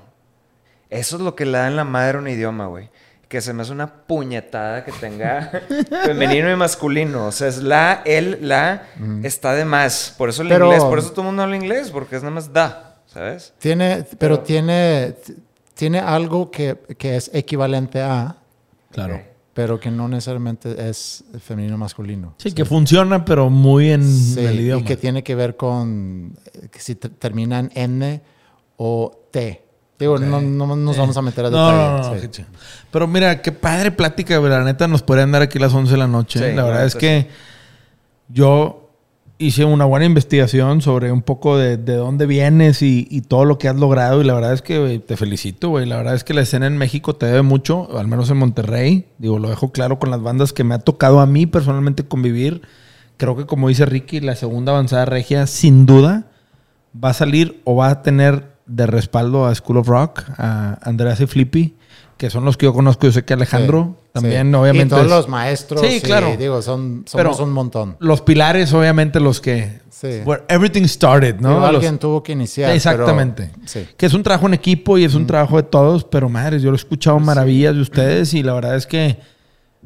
Eso 0.90 1.16
es 1.18 1.22
lo 1.24 1.36
que 1.36 1.46
le 1.46 1.58
da 1.58 1.68
en 1.68 1.76
la 1.76 1.84
madre 1.86 2.18
a 2.20 2.22
un 2.22 2.28
idioma, 2.28 2.68
güey. 2.68 2.90
Que 3.34 3.42
se 3.42 3.52
me 3.52 3.64
hace 3.64 3.72
una 3.72 3.88
puñetada 3.92 4.86
que 4.86 4.92
tenga 4.92 5.50
femenino 6.06 6.52
y 6.52 6.56
masculino. 6.56 7.26
O 7.26 7.32
sea, 7.32 7.48
es 7.48 7.64
la, 7.64 8.04
él, 8.06 8.38
la, 8.42 8.84
está 9.24 9.54
de 9.56 9.66
más. 9.66 10.14
Por 10.20 10.30
eso 10.30 10.44
el 10.44 10.50
Pero- 10.50 10.68
inglés, 10.68 10.84
por 10.84 11.00
eso 11.00 11.10
todo 11.10 11.22
el 11.22 11.26
mundo 11.30 11.42
habla 11.42 11.56
inglés, 11.56 11.90
porque 11.90 12.16
es 12.18 12.22
nada 12.22 12.36
más 12.36 12.54
da, 12.54 13.02
¿sabes? 13.08 13.52
Tiene, 13.58 14.06
pero 14.20 14.42
tiene, 14.42 15.16
tiene 15.74 15.98
algo 15.98 16.52
que, 16.52 16.78
que 16.96 17.16
es 17.16 17.32
equivalente 17.34 18.02
a, 18.04 18.36
Claro. 18.92 19.20
Pero 19.56 19.80
que 19.80 19.90
no 19.90 20.08
necesariamente 20.08 20.88
es 20.90 21.24
femenino 21.40 21.76
masculino. 21.76 22.36
Sí, 22.38 22.52
que 22.52 22.66
funciona, 22.66 23.26
pero 23.26 23.50
muy 23.50 23.90
en 23.90 24.04
Sí, 24.08 24.40
el 24.46 24.60
idioma. 24.60 24.82
y 24.82 24.86
que 24.86 24.96
tiene 24.96 25.24
que 25.24 25.34
ver 25.34 25.56
con 25.58 26.38
eh, 26.54 26.68
que 26.72 26.78
si 26.80 26.94
te- 26.94 27.10
termina 27.10 27.58
en 27.58 27.72
N 27.74 28.22
o 28.78 29.12
T. 29.32 29.63
Digo, 30.04 30.20
no, 30.20 30.42
no 30.42 30.76
nos 30.76 30.98
vamos 30.98 31.16
a 31.16 31.22
meter 31.22 31.46
a 31.46 31.50
detalle. 31.50 31.78
no, 31.78 31.98
no, 31.98 32.16
sí. 32.16 32.22
qué 32.22 32.30
chido. 32.30 32.48
Pero 32.92 33.08
mira, 33.08 33.42
qué 33.42 33.52
padre 33.52 33.92
plática. 33.92 34.40
La 34.40 34.64
neta, 34.64 34.88
nos 34.88 35.02
podrían 35.02 35.32
dar 35.32 35.42
aquí 35.42 35.60
las 35.60 35.74
11 35.74 35.92
de 35.92 35.98
la 35.98 36.08
noche. 36.08 36.40
Sí, 36.40 36.56
la 36.56 36.64
verdad 36.64 36.86
es 36.86 36.96
que 36.96 37.30
yo 38.28 38.90
hice 39.38 39.66
una 39.66 39.86
buena 39.86 40.06
investigación 40.06 40.82
sobre 40.82 41.12
un 41.12 41.22
poco 41.22 41.58
de, 41.58 41.78
de 41.78 41.96
dónde 41.96 42.26
vienes 42.26 42.82
y, 42.82 43.08
y 43.10 43.22
todo 43.22 43.46
lo 43.46 43.58
que 43.58 43.70
has 43.70 43.76
logrado. 43.76 44.22
Y 44.22 44.26
la 44.26 44.34
verdad 44.34 44.54
es 44.54 44.62
que 44.62 45.02
te 45.06 45.18
felicito, 45.18 45.70
güey. 45.70 45.86
La 45.86 45.98
verdad 45.98 46.16
es 46.16 46.24
que 46.24 46.34
la 46.34 46.42
escena 46.42 46.68
en 46.68 46.78
México 46.78 47.16
te 47.16 47.26
debe 47.26 47.42
mucho, 47.42 47.98
al 47.98 48.08
menos 48.08 48.30
en 48.30 48.38
Monterrey. 48.38 49.08
Digo, 49.18 49.40
lo 49.40 49.50
dejo 49.50 49.72
claro 49.72 50.00
con 50.00 50.12
las 50.12 50.22
bandas 50.22 50.54
que 50.54 50.64
me 50.64 50.76
ha 50.76 50.80
tocado 50.80 51.20
a 51.20 51.26
mí 51.26 51.46
personalmente 51.46 52.06
convivir. 52.06 52.62
Creo 53.18 53.36
que, 53.36 53.46
como 53.46 53.70
dice 53.70 53.86
Ricky, 53.86 54.20
la 54.20 54.36
segunda 54.36 54.72
avanzada 54.72 55.06
regia, 55.06 55.48
sin 55.48 55.86
duda, 55.86 56.26
va 57.02 57.10
a 57.10 57.14
salir 57.14 57.62
o 57.64 57.76
va 57.76 57.90
a 57.90 58.02
tener 58.02 58.53
de 58.66 58.86
respaldo 58.88 59.46
a 59.46 59.54
School 59.56 59.78
of 59.78 59.88
Rock, 59.88 60.24
a 60.38 60.78
Andreas 60.82 61.20
y 61.22 61.26
Flippy, 61.28 61.76
que 62.18 62.30
son 62.30 62.46
los 62.46 62.58
que 62.58 62.66
yo 62.66 62.74
conozco. 62.74 63.06
Yo 63.08 63.12
sé 63.12 63.26
que 63.26 63.34
Alejandro 63.34 63.98
Sí, 64.04 64.10
también, 64.14 64.50
sí. 64.50 64.56
obviamente. 64.56 64.86
Y 64.88 64.90
todos 64.90 65.04
es- 65.06 65.10
los 65.12 65.28
maestros. 65.30 65.82
Sí, 65.82 66.00
claro. 66.02 66.36
Digo, 66.38 66.62
son, 66.62 67.04
Pero- 67.14 67.34
somos 67.34 67.48
un 67.48 67.54
montón. 67.54 67.98
Los 68.00 68.22
pilares, 68.22 68.72
obviamente, 68.74 69.20
los 69.20 69.42
que 69.42 69.82
Sí. 69.90 70.20
Where 70.26 70.44
everything 70.50 70.84
started, 70.86 71.36
¿no? 71.40 71.50
Digo, 71.50 71.62
Los- 71.62 71.70
alguien 71.76 71.98
tuvo 71.98 72.22
que 72.24 72.34
iniciar. 72.34 72.68
pero- 72.68 72.76
Exactamente. 72.76 73.52
sí. 73.66 73.88
Que 73.96 74.06
es 74.06 74.14
un 74.14 74.22
trabajo 74.22 74.48
en 74.48 74.54
equipo 74.54 74.98
y 74.98 75.06
es 75.06 75.14
un 75.16 75.26
trabajo 75.26 75.56
de 75.58 75.64
todos, 75.64 76.04
pero 76.04 76.28
madres, 76.28 76.62
yo 76.62 76.72
lo 76.72 76.76
he 76.76 76.78
escuchado 76.78 77.20
maravillas 77.20 77.74
de 77.76 77.82
ustedes 77.82 78.34
y 78.34 78.44
la 78.44 78.54
verdad 78.54 78.76
es 78.76 78.86
que 78.86 79.18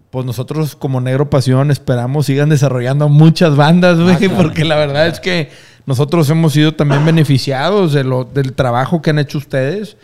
pues 0.09 0.25
nosotros 0.25 0.75
como 0.75 1.01
Negro 1.01 1.29
Pasión 1.29 1.69
esperamos 1.69 2.25
sigan 2.27 2.49
desarrollando 2.49 3.09
muchas 3.09 3.55
bandas, 3.55 3.99
güey, 3.99 4.27
porque 4.29 4.63
la 4.65 4.75
verdad 4.77 5.07
es 5.07 5.19
que 5.19 5.49
nosotros 5.87 6.29
hemos 6.29 6.53
sido 6.53 6.75
también 6.75 7.03
beneficiados 7.03 7.93
de 7.93 8.03
lo, 8.03 8.23
del 8.25 8.53
trabajo 8.53 9.01
que 9.01 9.09
han 9.09 9.17
hecho 9.17 9.39
ustedes 9.39 9.97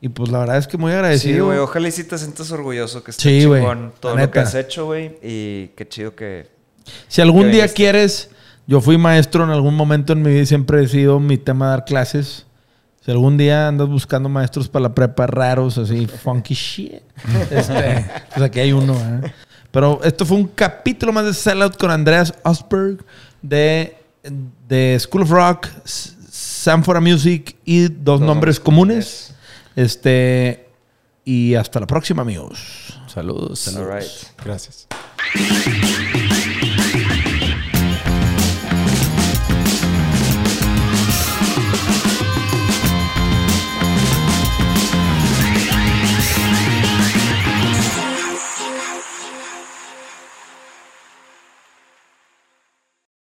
y 0.00 0.08
pues 0.08 0.30
la 0.30 0.38
verdad 0.38 0.58
es 0.58 0.68
que 0.68 0.78
muy 0.78 0.92
Sí, 0.92 0.96
agradecido. 0.96 1.46
güey. 1.46 1.58
Ojalá 1.58 1.88
y 1.88 1.90
sí 1.90 2.04
te 2.04 2.16
sientas 2.16 2.52
orgulloso 2.52 3.02
que 3.02 3.10
esté 3.10 3.22
Sí, 3.24 3.40
chingón 3.40 3.92
todo 4.00 4.14
la 4.14 4.22
lo 4.22 4.30
que 4.30 4.38
neta. 4.38 4.48
has 4.48 4.54
hecho, 4.54 4.84
güey. 4.86 5.18
Y 5.22 5.68
qué 5.76 5.88
chido 5.88 6.14
que... 6.14 6.48
Si 7.08 7.20
algún 7.20 7.42
que 7.46 7.48
día 7.48 7.62
viniste. 7.64 7.74
quieres, 7.76 8.30
yo 8.66 8.80
fui 8.80 8.96
maestro 8.96 9.44
en 9.44 9.50
algún 9.50 9.74
momento 9.74 10.12
en 10.12 10.22
mi 10.22 10.30
vida 10.30 10.42
y 10.42 10.46
siempre 10.46 10.82
he 10.82 10.88
sido 10.88 11.18
mi 11.20 11.36
tema 11.36 11.68
dar 11.70 11.84
clases. 11.84 12.46
Si 13.04 13.10
algún 13.10 13.36
día 13.36 13.68
andas 13.68 13.88
buscando 13.88 14.28
maestros 14.28 14.68
para 14.68 14.84
la 14.84 14.94
prepa 14.94 15.26
raros, 15.26 15.76
así, 15.78 16.06
funky 16.06 16.54
shit, 16.54 17.02
este, 17.50 18.06
pues 18.34 18.42
aquí 18.42 18.60
hay 18.60 18.72
uno. 18.72 18.94
¿eh? 18.94 19.32
Pero 19.70 20.00
esto 20.02 20.24
fue 20.26 20.36
un 20.38 20.48
capítulo 20.48 21.12
más 21.12 21.24
de 21.26 21.32
Sellout 21.34 21.76
con 21.78 21.90
Andreas 21.90 22.34
Osberg 22.42 22.98
de, 23.42 23.96
de 24.22 24.98
School 25.00 25.22
of 25.22 25.30
Rock, 25.30 25.68
Sanfora 25.84 27.00
Music 27.00 27.56
y 27.64 27.88
dos, 27.88 28.20
nombres, 28.20 28.26
nombres 28.26 28.60
comunes. 28.60 29.34
Este, 29.76 30.68
y 31.24 31.54
hasta 31.54 31.80
la 31.80 31.86
próxima, 31.86 32.22
amigos. 32.22 33.00
Saludos. 33.06 33.68
All 33.76 33.86
right. 33.86 34.08
Gracias. 34.44 34.86